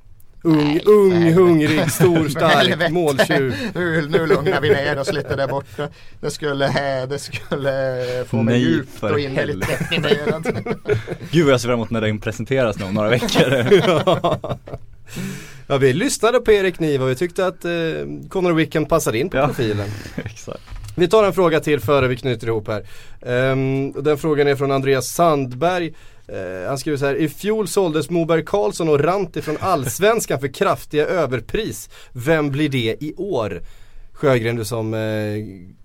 Ung, 0.43 0.57
Nej, 0.57 0.81
ung, 0.85 1.33
hungrig, 1.33 1.91
stor, 1.91 2.29
stark, 2.29 2.91
måltjur. 2.91 3.55
Nu, 3.75 4.07
nu 4.09 4.25
lugnar 4.27 4.61
vi 4.61 4.69
ner 4.69 4.99
oss 4.99 5.13
lite 5.13 5.35
där 5.35 5.47
borta. 5.47 5.87
Det 6.21 6.31
skulle, 6.31 6.67
det 7.05 7.19
skulle 7.19 8.23
få 8.27 8.41
mig 8.41 8.59
Nej, 8.59 8.69
djupt 8.71 8.99
för 8.99 9.11
och 9.13 9.19
innerligt 9.19 9.67
deprimerad. 9.67 10.43
Gud 11.31 11.45
vad 11.45 11.53
jag 11.53 11.61
ser 11.61 11.67
fram 11.67 11.73
emot 11.79 11.89
när 11.89 12.01
den 12.01 12.19
presenteras 12.19 12.79
nu 12.79 12.85
om 12.85 12.93
några 12.93 13.09
veckor. 13.09 13.53
Ja 15.67 15.77
vi 15.77 15.93
lyssnade 15.93 16.39
på 16.39 16.51
Erik 16.51 16.79
Niva 16.79 17.03
och 17.05 17.11
vi 17.11 17.15
tyckte 17.15 17.47
att 17.47 17.65
eh, 17.65 17.71
Connor 18.29 18.53
Wickham 18.53 18.85
passade 18.85 19.17
in 19.19 19.29
på 19.29 19.37
Ja. 19.37 19.47
profilen. 19.47 19.87
Exakt. 20.15 20.61
Vi 20.95 21.07
tar 21.07 21.23
en 21.23 21.33
fråga 21.33 21.59
till 21.59 21.79
före 21.79 22.07
vi 22.07 22.17
knyter 22.17 22.47
ihop 22.47 22.67
här. 22.67 22.81
Och 23.95 24.03
den 24.03 24.17
frågan 24.17 24.47
är 24.47 24.55
från 24.55 24.71
Andreas 24.71 25.07
Sandberg. 25.07 25.93
Eh, 26.27 26.67
han 26.67 26.77
skriver 26.77 26.97
så 26.97 27.05
här, 27.05 27.15
i 27.15 27.29
fjol 27.29 27.67
såldes 27.67 28.09
Moberg 28.09 28.45
Karlsson 28.45 28.89
och 28.89 28.99
Ranti 28.99 29.41
från 29.41 29.57
Allsvenskan 29.59 30.39
för 30.39 30.47
kraftiga 30.47 31.05
överpris. 31.05 31.89
Vem 32.13 32.49
blir 32.51 32.69
det 32.69 32.95
i 33.03 33.13
år? 33.17 33.61
Sjögren 34.13 34.55
du 34.55 34.65
som, 34.65 34.93
eh, 34.93 34.99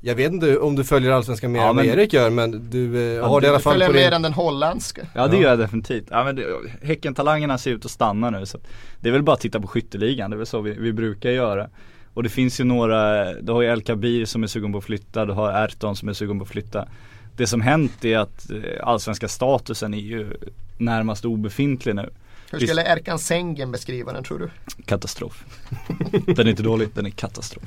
jag 0.00 0.14
vet 0.14 0.32
inte 0.32 0.58
om 0.58 0.76
du 0.76 0.84
följer 0.84 1.10
Allsvenskan 1.10 1.52
mer 1.52 1.60
Ja, 1.60 1.70
än 1.70 1.76
men- 1.76 1.86
Erik 1.86 2.12
gör 2.12 2.30
men 2.30 2.70
du 2.70 2.96
eh, 2.96 3.02
Ja, 3.02 3.26
har 3.26 3.40
det 3.40 3.46
i 3.46 3.50
alla 3.50 3.58
fall 3.58 3.72
följer 3.72 3.88
på 3.88 3.94
mer 3.94 4.04
din... 4.04 4.12
än 4.12 4.22
den 4.22 4.32
holländska. 4.32 5.06
Ja 5.14 5.26
det 5.28 5.36
gör 5.36 5.50
jag 5.50 5.58
definitivt. 5.58 6.06
Ja, 6.10 6.24
men 6.24 6.36
det, 6.36 6.44
Häcken-talangerna 6.82 7.58
ser 7.58 7.70
ut 7.70 7.84
att 7.84 7.90
stanna 7.90 8.30
nu 8.30 8.46
så 8.46 8.58
det 9.00 9.08
är 9.08 9.12
väl 9.12 9.22
bara 9.22 9.34
att 9.34 9.40
titta 9.40 9.60
på 9.60 9.66
skytteligan, 9.66 10.30
det 10.30 10.34
är 10.34 10.38
väl 10.38 10.46
så 10.46 10.60
vi, 10.60 10.70
vi 10.78 10.92
brukar 10.92 11.30
göra. 11.30 11.68
Och 12.14 12.22
det 12.22 12.28
finns 12.28 12.60
ju 12.60 12.64
några, 12.64 13.32
du 13.34 13.52
har 13.52 13.62
ju 13.62 13.68
El 13.68 13.82
Kabir 13.82 14.24
som 14.24 14.42
är 14.42 14.46
sugen 14.46 14.72
på 14.72 14.78
att 14.78 14.84
flytta, 14.84 15.24
du 15.26 15.32
har 15.32 15.64
Erton 15.64 15.96
som 15.96 16.08
är 16.08 16.12
sugen 16.12 16.38
på 16.38 16.42
att 16.42 16.48
flytta. 16.50 16.88
Det 17.36 17.46
som 17.46 17.60
hänt 17.60 18.04
är 18.04 18.18
att 18.18 18.50
eh, 18.50 18.56
allsvenska 18.82 19.28
statusen 19.28 19.94
är 19.94 19.98
ju 19.98 20.32
närmast 20.78 21.24
obefintlig 21.24 21.94
nu. 21.94 22.10
Hur 22.50 22.66
skulle 22.66 22.82
Erkan 22.92 23.18
Sengen 23.18 23.72
beskriva 23.72 24.12
den 24.12 24.24
tror 24.24 24.38
du? 24.38 24.50
Katastrof. 24.84 25.44
Den 26.26 26.46
är 26.46 26.50
inte 26.50 26.62
dålig, 26.62 26.88
den 26.94 27.06
är 27.06 27.10
katastrof. 27.10 27.64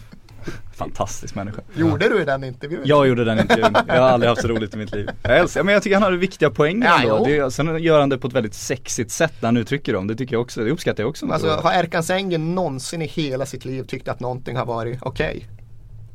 Fantastisk 0.75 1.35
människa. 1.35 1.61
Gjorde 1.75 2.09
du 2.09 2.25
den 2.25 2.43
intervjun? 2.43 2.81
Jag 2.85 3.07
gjorde 3.07 3.23
den 3.23 3.39
intervjun. 3.39 3.75
Jag 3.87 4.01
har 4.01 4.09
aldrig 4.09 4.29
haft 4.29 4.41
så 4.41 4.47
roligt 4.47 4.73
i 4.73 4.77
mitt 4.77 4.91
liv. 4.91 5.09
Jag 5.23 5.39
älskar, 5.39 5.63
men 5.63 5.73
jag 5.73 5.83
tycker 5.83 5.95
han 5.95 6.03
har 6.03 6.11
viktiga 6.11 6.49
poänger 6.49 6.87
Ja, 6.87 7.01
ändå. 7.01 7.25
Det, 7.25 7.51
sen 7.51 7.83
gör 7.83 7.99
han 7.99 8.09
det 8.09 8.17
på 8.17 8.27
ett 8.27 8.33
väldigt 8.33 8.53
sexigt 8.53 9.11
sätt 9.11 9.33
när 9.39 9.47
han 9.47 9.57
uttrycker 9.57 9.93
dem. 9.93 10.07
Det 10.07 10.15
tycker 10.15 10.35
jag 10.35 10.41
också, 10.41 10.63
det 10.63 10.71
uppskattar 10.71 11.03
jag 11.03 11.09
också. 11.09 11.27
Alltså, 11.27 11.49
har 11.49 11.73
Erkan 11.73 12.03
Sengen 12.03 12.55
någonsin 12.55 13.01
i 13.01 13.05
hela 13.07 13.45
sitt 13.45 13.65
liv 13.65 13.83
tyckt 13.83 14.07
att 14.07 14.19
någonting 14.19 14.55
har 14.55 14.65
varit 14.65 14.97
okej? 15.01 15.47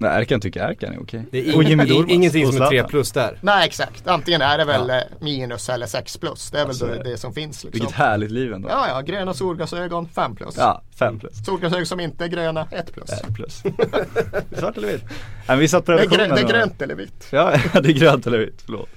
Nej, 0.03 0.21
Erkan 0.21 0.41
tycker 0.41 0.69
Erkan 0.71 0.93
är 0.95 1.03
okej. 1.03 1.25
Det 1.31 1.49
är 1.49 1.57
Och 1.57 1.63
Jimmy 1.65 1.85
Durmaz 1.85 2.11
ingenting 2.11 2.47
som 2.53 2.63
är 2.63 2.67
3 2.67 2.69
Zlatan. 2.69 2.91
plus 2.91 3.13
där. 3.13 3.39
Nej 3.41 3.67
exakt, 3.67 4.07
antingen 4.07 4.43
är 4.43 4.59
det 4.59 4.65
väl 4.65 4.91
eh, 4.91 4.97
minus 5.21 5.69
eller 5.69 5.87
6 5.87 6.17
plus. 6.17 6.51
Det 6.51 6.57
är 6.59 6.63
väl 6.63 6.69
Alltså, 6.69 6.87
det, 6.87 7.03
det 7.03 7.17
som 7.19 7.33
finns 7.35 7.65
liksom. 7.65 7.81
Vilket 7.81 7.97
härligt 7.97 8.31
liv 8.31 8.53
ändå. 8.53 8.69
Ja, 8.69 8.89
ja, 8.89 9.01
gröna 9.01 9.35
solglasögon 9.35 10.09
5 10.09 10.35
plus. 10.37 10.55
Ja, 10.59 10.83
fem 10.99 11.19
plus. 11.19 11.45
Solglasögon 11.47 11.87
som 11.87 12.01
inte 12.01 12.25
är 12.25 12.29
gröna 12.29 12.67
1 12.71 12.93
plus. 12.93 13.11
Fem 13.11 13.35
plus. 13.35 13.63
Svart 14.59 14.77
eller 14.77 14.89
vitt? 14.93 15.05
Nej, 15.05 15.13
men 15.47 15.59
vi 15.59 15.69
satt 15.69 15.85
på 15.85 15.93
Det 15.93 16.03
är, 16.03 16.07
grö- 16.07 16.35
det 16.35 16.41
är 16.41 16.49
grönt 16.49 16.83
eller 16.83 16.95
vitt. 16.95 17.27
Ja, 17.33 17.51
det 17.73 17.89
är 17.89 17.93
grönt 17.93 18.27
eller 18.27 18.39
vitt, 18.39 18.63
förlåt. 18.65 18.89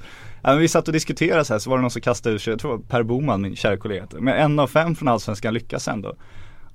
Ja, 0.41 0.49
men 0.49 0.59
vi 0.59 0.67
satt 0.67 0.87
och 0.87 0.93
diskuterade 0.93 1.45
så 1.45 1.53
här, 1.53 1.59
så 1.59 1.69
var 1.69 1.77
det 1.77 1.81
någon 1.81 1.91
som 1.91 2.01
kastade 2.01 2.35
ur 2.35 2.39
sig, 2.39 2.51
jag 2.53 2.59
tror 2.59 2.71
det 2.71 2.77
var 2.77 2.83
Per 2.89 3.03
Boman, 3.03 3.41
min 3.41 3.55
kära 3.55 3.77
kollega. 3.77 4.05
Men 4.11 4.33
en 4.33 4.59
av 4.59 4.67
fem 4.67 4.95
från 4.95 5.07
Allsvenskan 5.07 5.53
lyckas 5.53 5.87
ändå. 5.87 6.15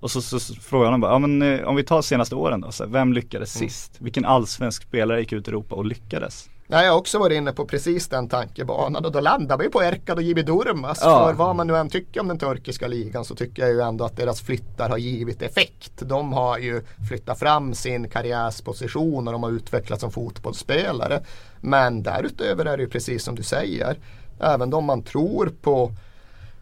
Och 0.00 0.10
så, 0.10 0.22
så, 0.22 0.40
så 0.40 0.54
frågade 0.54 0.90
han 0.90 1.00
bara, 1.00 1.12
ja 1.12 1.18
men 1.18 1.42
eh, 1.42 1.68
om 1.68 1.76
vi 1.76 1.84
tar 1.84 2.02
senaste 2.02 2.34
åren 2.34 2.60
då, 2.60 2.72
så 2.72 2.84
här, 2.84 2.90
vem 2.90 3.12
lyckades 3.12 3.52
sist? 3.52 3.96
Vilken 3.98 4.24
allsvensk 4.24 4.82
spelare 4.82 5.20
gick 5.20 5.32
ut 5.32 5.48
i 5.48 5.50
Europa 5.50 5.74
och 5.74 5.84
lyckades? 5.84 6.48
Ja, 6.70 6.82
jag 6.82 6.92
har 6.92 6.98
också 6.98 7.18
varit 7.18 7.36
inne 7.36 7.52
på 7.52 7.64
precis 7.64 8.08
den 8.08 8.28
tankebanan 8.28 9.04
och 9.04 9.12
då 9.12 9.20
landar 9.20 9.58
vi 9.58 9.68
på 9.68 9.82
Erkad 9.82 10.16
och 10.16 10.22
Jimmy 10.22 10.42
Durmaz. 10.42 10.98
Ja. 11.02 11.26
För 11.26 11.34
vad 11.34 11.56
man 11.56 11.66
nu 11.66 11.76
än 11.76 11.90
tycker 11.90 12.20
om 12.20 12.28
den 12.28 12.38
turkiska 12.38 12.86
ligan 12.88 13.24
så 13.24 13.34
tycker 13.34 13.62
jag 13.62 13.72
ju 13.72 13.80
ändå 13.80 14.04
att 14.04 14.16
deras 14.16 14.40
flyttar 14.40 14.88
har 14.88 14.98
givit 14.98 15.42
effekt. 15.42 15.92
De 15.96 16.32
har 16.32 16.58
ju 16.58 16.82
flyttat 17.08 17.38
fram 17.38 17.74
sin 17.74 18.08
karriärsposition 18.08 19.28
och 19.28 19.32
de 19.32 19.42
har 19.42 19.50
utvecklats 19.50 20.00
som 20.00 20.10
fotbollsspelare. 20.10 21.20
Men 21.60 22.02
därutöver 22.02 22.64
är 22.64 22.76
det 22.76 22.82
ju 22.82 22.88
precis 22.88 23.24
som 23.24 23.34
du 23.34 23.42
säger. 23.42 23.98
Även 24.40 24.70
de 24.70 24.84
man 24.84 25.02
tror 25.02 25.52
på 25.62 25.92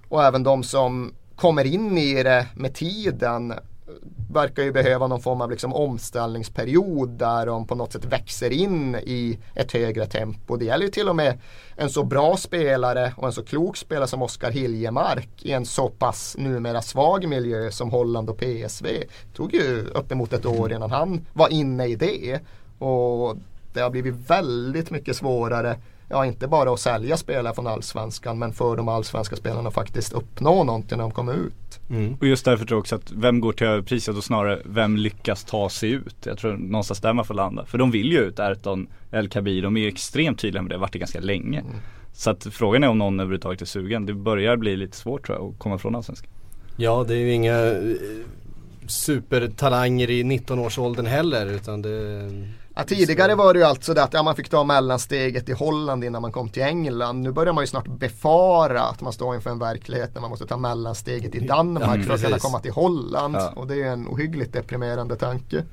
och 0.09 0.25
även 0.25 0.43
de 0.43 0.63
som 0.63 1.13
kommer 1.37 1.65
in 1.65 1.99
i 1.99 2.23
det 2.23 2.47
med 2.55 2.75
tiden 2.75 3.55
verkar 4.33 4.63
ju 4.63 4.73
behöva 4.73 5.07
någon 5.07 5.21
form 5.21 5.41
av 5.41 5.51
liksom 5.51 5.75
omställningsperiod 5.75 7.09
där 7.09 7.47
de 7.47 7.67
på 7.67 7.75
något 7.75 7.93
sätt 7.93 8.05
växer 8.05 8.51
in 8.51 8.95
i 8.95 9.39
ett 9.55 9.73
högre 9.73 10.07
tempo. 10.07 10.57
Det 10.57 10.65
gäller 10.65 10.85
ju 10.85 10.91
till 10.91 11.09
och 11.09 11.17
med 11.17 11.39
en 11.77 11.91
så 11.91 12.05
bra 12.05 12.37
spelare 12.37 13.13
och 13.17 13.27
en 13.27 13.33
så 13.33 13.43
klok 13.43 13.77
spelare 13.77 14.07
som 14.07 14.23
Oskar 14.23 14.51
Hiljemark 14.51 15.29
i 15.43 15.53
en 15.53 15.67
så 15.67 15.89
pass 15.89 16.37
numera 16.39 16.83
svag 16.83 17.29
miljö 17.29 17.71
som 17.71 17.91
Holland 17.91 18.31
och 18.31 18.39
PSV. 18.39 18.87
Det 18.87 19.37
tog 19.37 19.55
ju 19.55 19.87
uppemot 19.95 20.33
ett 20.33 20.47
år 20.47 20.73
innan 20.73 20.91
han 20.91 21.27
var 21.33 21.49
inne 21.49 21.87
i 21.87 21.97
det. 21.97 22.41
Och 22.79 23.37
det 23.73 23.81
har 23.81 23.91
blivit 23.91 24.31
väldigt 24.31 24.91
mycket 24.91 25.17
svårare 25.17 25.77
Ja, 26.09 26.27
inte 26.27 26.49
bara 26.49 26.73
att 26.73 26.81
sälja 26.81 27.17
spelare 27.17 27.55
från 27.55 27.67
allsvenskan 27.67 28.39
men 28.39 28.53
för 28.53 28.77
de 28.77 28.89
allsvenska 28.89 29.37
spelarna 29.37 29.71
faktiskt 29.71 30.13
uppnå 30.13 30.65
någonting 30.65 30.99
när 30.99 31.05
de 31.05 31.11
kommer 31.11 31.35
ut. 31.35 31.81
Och 32.21 32.27
just 32.27 32.45
därför 32.45 32.65
tror 32.65 32.77
jag 32.77 32.81
också 32.81 32.95
att 32.97 33.13
vem 33.13 33.41
går 33.41 33.53
till 33.53 33.67
överpriset 33.67 34.17
och 34.17 34.25
snarare 34.25 34.63
vem 34.65 34.97
lyckas 34.97 35.45
ta 35.45 35.69
sig 35.69 35.91
ut? 35.91 36.17
Jag 36.25 36.39
tror 36.39 36.57
någonstans 36.57 37.01
där 37.01 37.13
man 37.13 37.25
får 37.25 37.35
landa. 37.35 37.67
För 37.67 37.79
de 37.79 37.91
vill 37.91 38.13
ju 38.13 38.19
ut, 38.19 38.39
Erton, 38.39 38.89
El 39.11 39.29
Kabir, 39.29 39.63
de 39.63 39.77
är 39.77 39.81
ju 39.81 39.89
extremt 39.89 40.39
tydliga 40.39 40.63
med 40.63 40.71
det, 40.71 40.75
har 40.75 40.81
varit 40.81 40.93
det 40.93 40.99
ganska 40.99 41.21
länge. 41.21 41.65
Så 42.13 42.31
att 42.31 42.47
frågan 42.51 42.85
är 42.85 42.89
om 42.89 42.99
någon 42.99 43.21
överhuvudtaget 43.21 43.63
är 43.63 43.67
sugen. 43.67 44.07
Det 44.07 44.15
börjar 44.15 44.57
bli 44.57 44.77
lite 44.77 44.97
svårt 44.97 45.27
tror 45.27 45.39
jag 45.39 45.49
att 45.53 45.59
komma 45.59 45.79
från 45.79 45.97
allsvenskan. 45.97 46.31
Ja, 46.77 47.05
det 47.09 47.15
är 47.15 47.19
ju 47.19 47.33
inga 47.33 47.65
eh, 47.67 47.97
supertalanger 48.87 50.11
i 50.11 50.23
19-årsåldern 50.23 51.07
heller 51.07 51.47
utan 51.47 51.83
det 51.83 52.31
Ja, 52.79 52.85
tidigare 52.85 53.35
var 53.35 53.55
det 53.55 53.61
ju 53.61 53.67
alltså 53.67 53.95
det 53.95 54.03
att 54.03 54.13
ja, 54.15 54.23
man 54.23 54.37
fick 54.37 54.49
ta 54.49 54.65
mellansteget 54.65 55.49
i 55.49 55.53
Holland 55.53 56.05
innan 56.05 56.23
man 56.23 56.33
kom 56.33 56.49
till 56.49 56.63
England. 56.63 57.23
Nu 57.23 57.33
börjar 57.33 57.53
man 57.53 57.63
ju 57.63 57.69
snart 57.69 57.87
befara 57.87 58.83
att 58.83 59.01
man 59.01 59.13
står 59.13 59.35
inför 59.35 59.51
en 59.51 59.59
verklighet 59.59 60.15
när 60.15 60.21
man 60.21 60.31
måste 60.31 60.47
ta 60.47 60.57
mellansteget 60.57 61.35
i 61.35 61.47
Danmark 61.47 61.99
Ja, 61.99 62.03
för 62.03 62.15
att 62.15 62.23
kunna 62.23 62.39
komma 62.39 62.61
till 62.61 62.73
Holland. 62.73 63.37
Ja. 63.37 63.53
Och 63.57 63.67
det 63.67 63.75
är 63.75 63.77
ju 63.77 63.89
en 63.89 64.09
ohyggligt 64.09 64.53
deprimerande 64.53 65.17
tanke. 65.17 65.65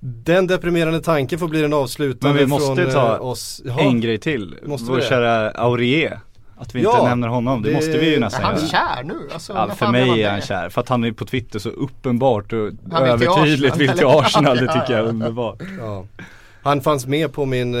Den 0.00 0.46
deprimerande 0.46 1.00
tanken 1.00 1.38
får 1.38 1.48
bli 1.48 1.60
den 1.60 1.72
avslutande 1.72 2.34
Men 2.34 2.44
vi 2.44 2.50
måste 2.50 2.82
från 2.82 2.92
ta 2.92 3.14
eh, 3.14 3.22
oss. 3.22 3.62
Jaha. 3.64 3.80
En 3.80 4.00
grej 4.00 4.18
till, 4.18 4.58
Måste 4.62 4.92
vår 4.92 5.00
kära 5.00 5.50
Aurier. 5.50 6.20
Att 6.60 6.74
vi 6.74 6.78
inte 6.78 6.90
Ja, 6.96 7.04
nämner 7.08 7.28
honom, 7.28 7.62
det, 7.62 7.68
det- 7.68 7.74
måste 7.74 7.98
vi 7.98 8.08
ju 8.10 8.14
Är 8.16 8.20
nästan 8.20 8.44
han 8.44 8.56
göra. 8.56 8.66
kär 8.66 9.02
nu? 9.04 9.14
Alltså, 9.32 9.52
Ja, 9.52 9.68
för 9.74 9.86
mig 9.86 10.22
är 10.22 10.30
han 10.30 10.40
kär, 10.40 10.68
för 10.68 10.80
att 10.80 10.88
han 10.88 11.04
är 11.04 11.12
på 11.12 11.24
Twitter 11.24 11.58
så 11.58 11.68
uppenbart 11.68 12.52
och 12.52 12.58
Han 12.58 12.68
vill 12.68 12.78
till 12.80 13.28
övertydligt 13.28 13.72
Arsenal, 13.74 13.78
vill 13.78 13.88
till? 13.98 14.06
Arsenal, 14.06 14.56
det 14.56 14.66
tycker 14.72 14.80
jag 14.80 14.90
ja, 14.90 14.96
är 14.98 15.02
underbart. 15.08 15.62
Ja. 15.80 16.04
Han 16.62 16.80
fanns 16.80 17.06
med 17.06 17.32
på 17.32 17.44
min 17.46 17.74
eh, 17.74 17.80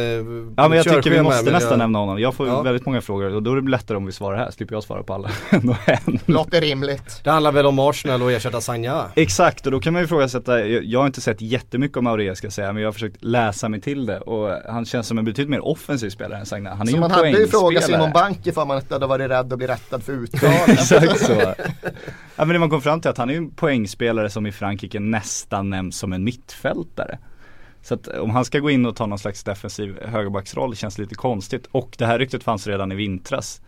Ja 0.56 0.68
men 0.68 0.72
jag 0.72 0.84
tycker 0.84 1.10
vi 1.10 1.22
måste 1.22 1.50
nästan 1.50 1.70
jag- 1.70 1.78
nämna 1.78 1.98
honom. 1.98 2.18
Jag 2.20 2.34
får 2.34 2.46
Ja. 2.46 2.62
väldigt 2.62 2.86
många 2.86 3.00
frågor 3.00 3.34
och 3.34 3.42
då 3.42 3.52
är 3.52 3.60
det 3.60 3.70
lättare 3.70 3.96
om 3.96 4.06
vi 4.06 4.12
svarar 4.12 4.36
här, 4.36 4.50
slipper 4.50 4.74
jag 4.74 4.82
svara 4.82 5.02
på 5.02 5.14
alla. 5.14 5.30
en 5.50 5.68
och 5.68 5.88
en. 5.88 6.18
Låter 6.26 6.60
rimligt. 6.60 7.20
Det 7.24 7.30
handlar 7.30 7.52
väl 7.52 7.66
om 7.66 7.78
Arsenal 7.78 8.22
och 8.22 8.32
ersätta 8.32 8.60
Sagna. 8.60 9.04
Exakt 9.14 9.66
och 9.66 9.72
då 9.72 9.80
kan 9.80 9.92
man 9.92 10.02
ju 10.02 10.04
ifrågasätta, 10.06 10.66
jag, 10.66 10.84
jag 10.84 10.98
har 11.00 11.06
inte 11.06 11.20
sett 11.20 11.40
jättemycket 11.40 11.96
om 11.96 12.06
Aurier 12.06 12.34
ska 12.34 12.46
jag 12.46 12.52
säga 12.52 12.72
men 12.72 12.82
jag 12.82 12.88
har 12.88 12.92
försökt 12.92 13.24
läsa 13.24 13.68
mig 13.68 13.80
till 13.80 14.06
det 14.06 14.20
och 14.20 14.72
han 14.72 14.84
känns 14.84 15.06
som 15.06 15.18
en 15.18 15.24
betydligt 15.24 15.50
mer 15.50 15.64
offensiv 15.66 16.10
spelare 16.10 16.38
än 16.40 16.46
Sagna. 16.46 16.70
Han 16.70 16.80
är 16.80 16.86
Så 16.86 16.96
ju 16.96 17.00
man 17.00 17.10
hade 17.10 17.28
ju 17.30 17.46
frågat 17.46 17.84
Simon. 17.84 18.12
Bank 18.12 18.46
ifall 18.46 18.66
man 18.66 18.76
inte 18.78 18.94
hade 18.94 19.06
varit 19.06 19.30
rädd 19.30 19.52
att 19.52 19.58
bli 19.58 19.66
rättad 19.66 20.02
för 20.02 20.12
uttal. 20.22 20.50
Exakt 20.66 21.20
så. 21.26 21.32
Ja 22.36 22.44
men 22.44 22.48
det 22.48 22.58
man 22.58 22.70
kom 22.70 22.82
fram 22.82 23.00
till 23.00 23.10
att 23.10 23.18
han 23.18 23.28
är 23.28 23.32
ju 23.34 23.38
en 23.38 23.50
poängspelare 23.50 24.30
som 24.30 24.46
i 24.46 24.52
Frankrike 24.52 25.00
nästan 25.00 25.70
nämns 25.70 25.98
som 25.98 26.12
en 26.12 26.24
mittfältare. 26.24 27.18
Så 27.82 27.94
att 27.94 28.08
om 28.08 28.30
han 28.30 28.44
ska 28.44 28.58
gå 28.58 28.70
in 28.70 28.86
och 28.86 28.96
ta 28.96 29.06
någon 29.06 29.18
slags 29.18 29.44
defensiv 29.44 29.98
högerbacksroll 30.02 30.76
känns 30.76 30.98
lite 30.98 31.14
konstigt. 31.14 31.66
Och 31.70 31.94
det 31.98 32.06
här 32.06 32.18
ryktet 32.18 32.42
fanns 32.42 32.66
redan 32.66 32.92
i 32.92 32.94
vintras. 32.94 33.60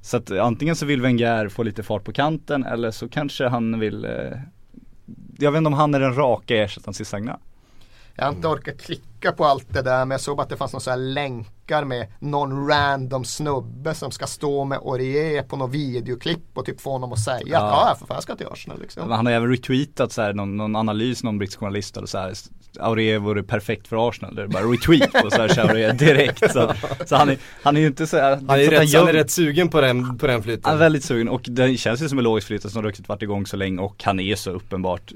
Så 0.00 0.16
att 0.16 0.30
antingen 0.30 0.76
så 0.76 0.86
vill 0.86 1.00
Wenger 1.02 1.48
få 1.48 1.62
lite 1.62 1.82
fart 1.82 2.04
på 2.04 2.12
kanten 2.12 2.64
eller 2.64 2.90
så 2.90 3.08
kanske 3.08 3.48
han 3.48 3.80
vill 3.80 4.04
eh, 4.04 4.10
Jag 5.38 5.52
vet 5.52 5.58
inte 5.58 5.68
om 5.68 5.72
han 5.74 5.94
är 5.94 6.00
den 6.00 6.14
raka 6.14 6.56
ersättaren 6.56 6.94
till 6.94 7.06
Sagna. 7.06 7.38
Jag 8.14 8.24
har 8.24 8.32
inte 8.32 8.48
orkat 8.48 8.80
klicka 8.80 9.32
på 9.32 9.44
allt 9.44 9.72
det 9.72 9.82
där 9.82 9.98
men 9.98 10.10
jag 10.10 10.20
såg 10.20 10.40
att 10.40 10.48
det 10.48 10.56
fanns 10.56 10.72
några 10.72 10.96
länkar 10.96 11.84
med 11.84 12.06
någon 12.18 12.68
random 12.68 13.24
snubbe 13.24 13.94
som 13.94 14.10
ska 14.10 14.26
stå 14.26 14.64
med 14.64 14.78
Aurier 14.78 15.42
på 15.42 15.56
något 15.56 15.70
videoklipp 15.70 16.58
och 16.58 16.64
typ 16.66 16.80
få 16.80 16.90
honom 16.90 17.12
att 17.12 17.20
säga 17.20 17.42
Ja. 17.46 17.58
att 17.58 17.88
ja, 17.88 17.96
för 17.98 18.06
fan 18.06 18.14
jag 18.14 18.22
ska 18.22 18.36
till 18.36 18.46
Arsenal 18.46 18.80
liksom. 18.80 19.08
Men 19.08 19.16
Han 19.16 19.26
har 19.26 19.32
även 19.32 19.50
retweetat 19.50 20.12
så 20.12 20.22
här, 20.22 20.32
någon, 20.32 20.56
någon 20.56 20.76
analys, 20.76 21.22
någon 21.22 21.38
brittisk 21.38 21.58
journalist 21.60 21.96
och 21.96 22.08
så 22.08 22.18
här 22.18 22.32
Aurier 22.78 23.18
vore 23.18 23.42
perfekt 23.42 23.88
för 23.88 24.08
Arsenal, 24.08 24.34
det 24.34 24.42
är 24.42 24.46
bara 24.46 24.62
retweet 24.62 25.24
och 25.24 25.32
så 25.32 25.40
här 25.40 25.48
kör 25.48 25.68
Aurier 25.68 25.92
direkt. 25.92 26.52
Så, 26.52 26.74
så 27.06 27.16
han, 27.16 27.28
är, 27.28 27.38
han 27.62 27.76
är 27.76 27.80
ju 27.80 27.86
inte 27.86 28.06
så 28.06 28.16
här, 28.16 28.30
Han 28.48 28.60
är, 28.60 28.64
så 28.64 28.70
rätt, 28.70 28.94
han 28.94 29.08
är 29.08 29.12
rätt 29.12 29.30
sugen 29.30 29.68
på 29.68 29.80
den, 29.80 30.18
på 30.18 30.26
den 30.26 30.42
flytten. 30.42 30.62
Han 30.64 30.74
är 30.74 30.78
väldigt 30.78 31.04
sugen 31.04 31.28
och 31.28 31.40
det 31.44 31.76
känns 31.76 32.02
ju 32.02 32.08
som 32.08 32.18
en 32.18 32.24
logisk 32.24 32.46
flytt 32.46 32.70
som 32.70 32.82
ryktet 32.82 33.08
varit 33.08 33.22
igång 33.22 33.46
så 33.46 33.56
länge 33.56 33.80
och 33.80 34.04
han 34.04 34.20
är 34.20 34.34
så 34.36 34.50
uppenbart 34.50 35.12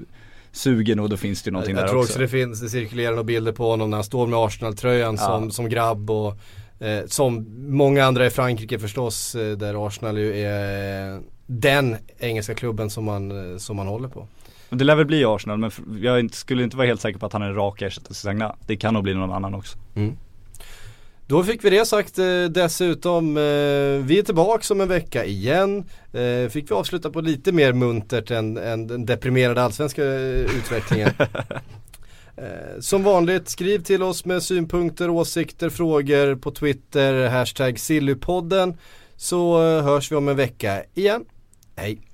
sugen 0.53 1.01
och 1.01 1.09
då 1.09 1.17
finns 1.17 1.43
det 1.43 1.49
ju 1.49 1.53
någonting 1.53 1.75
jag, 1.75 1.83
jag 1.83 1.87
där 1.87 1.91
tror 1.91 2.01
också. 2.01 2.13
också 2.13 2.21
det 2.21 2.29
finns, 2.29 2.61
det 2.61 2.69
cirkulerar 2.69 3.11
några 3.11 3.25
bilder 3.25 3.53
på 3.53 3.71
honom 3.71 3.91
när 3.91 3.97
han 3.97 4.05
står 4.05 4.27
med 4.27 4.39
Arsenal-tröjan 4.39 5.15
Ja. 5.21 5.27
som, 5.27 5.51
som 5.51 5.69
grabb 5.69 6.11
och 6.11 6.37
eh, 6.81 7.05
som 7.07 7.47
många 7.69 8.05
andra 8.05 8.27
i 8.27 8.31
Frankrike 8.31 8.79
förstås 8.79 9.35
eh, 9.35 9.57
där 9.57 9.87
Arsenal 9.87 10.19
ju 10.19 10.41
är 10.41 11.21
den 11.47 11.97
engelska 12.19 12.55
klubben 12.55 12.91
som 12.91 13.05
man, 13.05 13.53
eh, 13.53 13.59
som 13.59 13.77
man 13.77 13.87
håller 13.87 14.09
på. 14.09 14.27
Det 14.70 14.85
lär 14.85 14.97
väl 14.97 15.07
bli 15.07 15.24
Arsenal 15.24 15.59
men 15.59 15.70
jag 16.03 16.35
skulle 16.35 16.62
inte 16.62 16.77
vara 16.77 16.86
helt 16.86 17.01
säker 17.01 17.19
på 17.19 17.27
att 17.27 17.32
han 17.32 17.43
är 17.43 17.47
en 17.47 17.55
rak 17.55 17.82
ersättare 17.82 18.07
till 18.07 18.15
Sagna. 18.15 18.57
Det 18.66 18.77
kan 18.77 18.95
nog 18.95 19.03
bli 19.03 19.15
någon 19.15 19.32
annan 19.32 19.55
också. 19.55 19.78
Då 21.27 21.45
fick 21.45 21.65
vi 21.65 21.70
det 21.70 21.86
sagt 21.86 22.19
eh, 22.19 22.45
dessutom. 22.51 23.36
Eh, 23.36 23.43
vi 24.07 24.19
är 24.19 24.23
tillbaka 24.23 24.74
om 24.74 24.81
en 24.81 24.89
vecka 24.89 25.24
igen. 25.24 25.85
Eh, 26.12 26.49
fick 26.49 26.70
vi 26.70 26.74
avsluta 26.74 27.11
på 27.11 27.20
lite 27.20 27.53
mer 27.53 27.73
muntert 27.73 28.31
än, 28.31 28.57
än 28.57 28.86
den 28.86 29.07
deprimerade 29.07 29.62
allsvenska 29.62 30.05
utvecklingen. 30.05 31.11
Som 32.81 33.03
vanligt, 33.03 33.49
skriv 33.49 33.82
till 33.82 34.03
oss 34.03 34.24
med 34.24 34.43
synpunkter, 34.43 35.11
åsikter, 35.11 35.70
frågor 35.70 36.36
på 36.36 36.51
Twitter, 36.51 37.28
hashtag 37.28 37.78
Sillypodden. 37.78 38.77
Så 39.16 39.59
hörs 39.81 40.12
vi 40.12 40.16
om 40.16 40.28
en 40.28 40.36
vecka 40.36 40.82
igen. 40.95 41.24
Hej! 41.77 42.14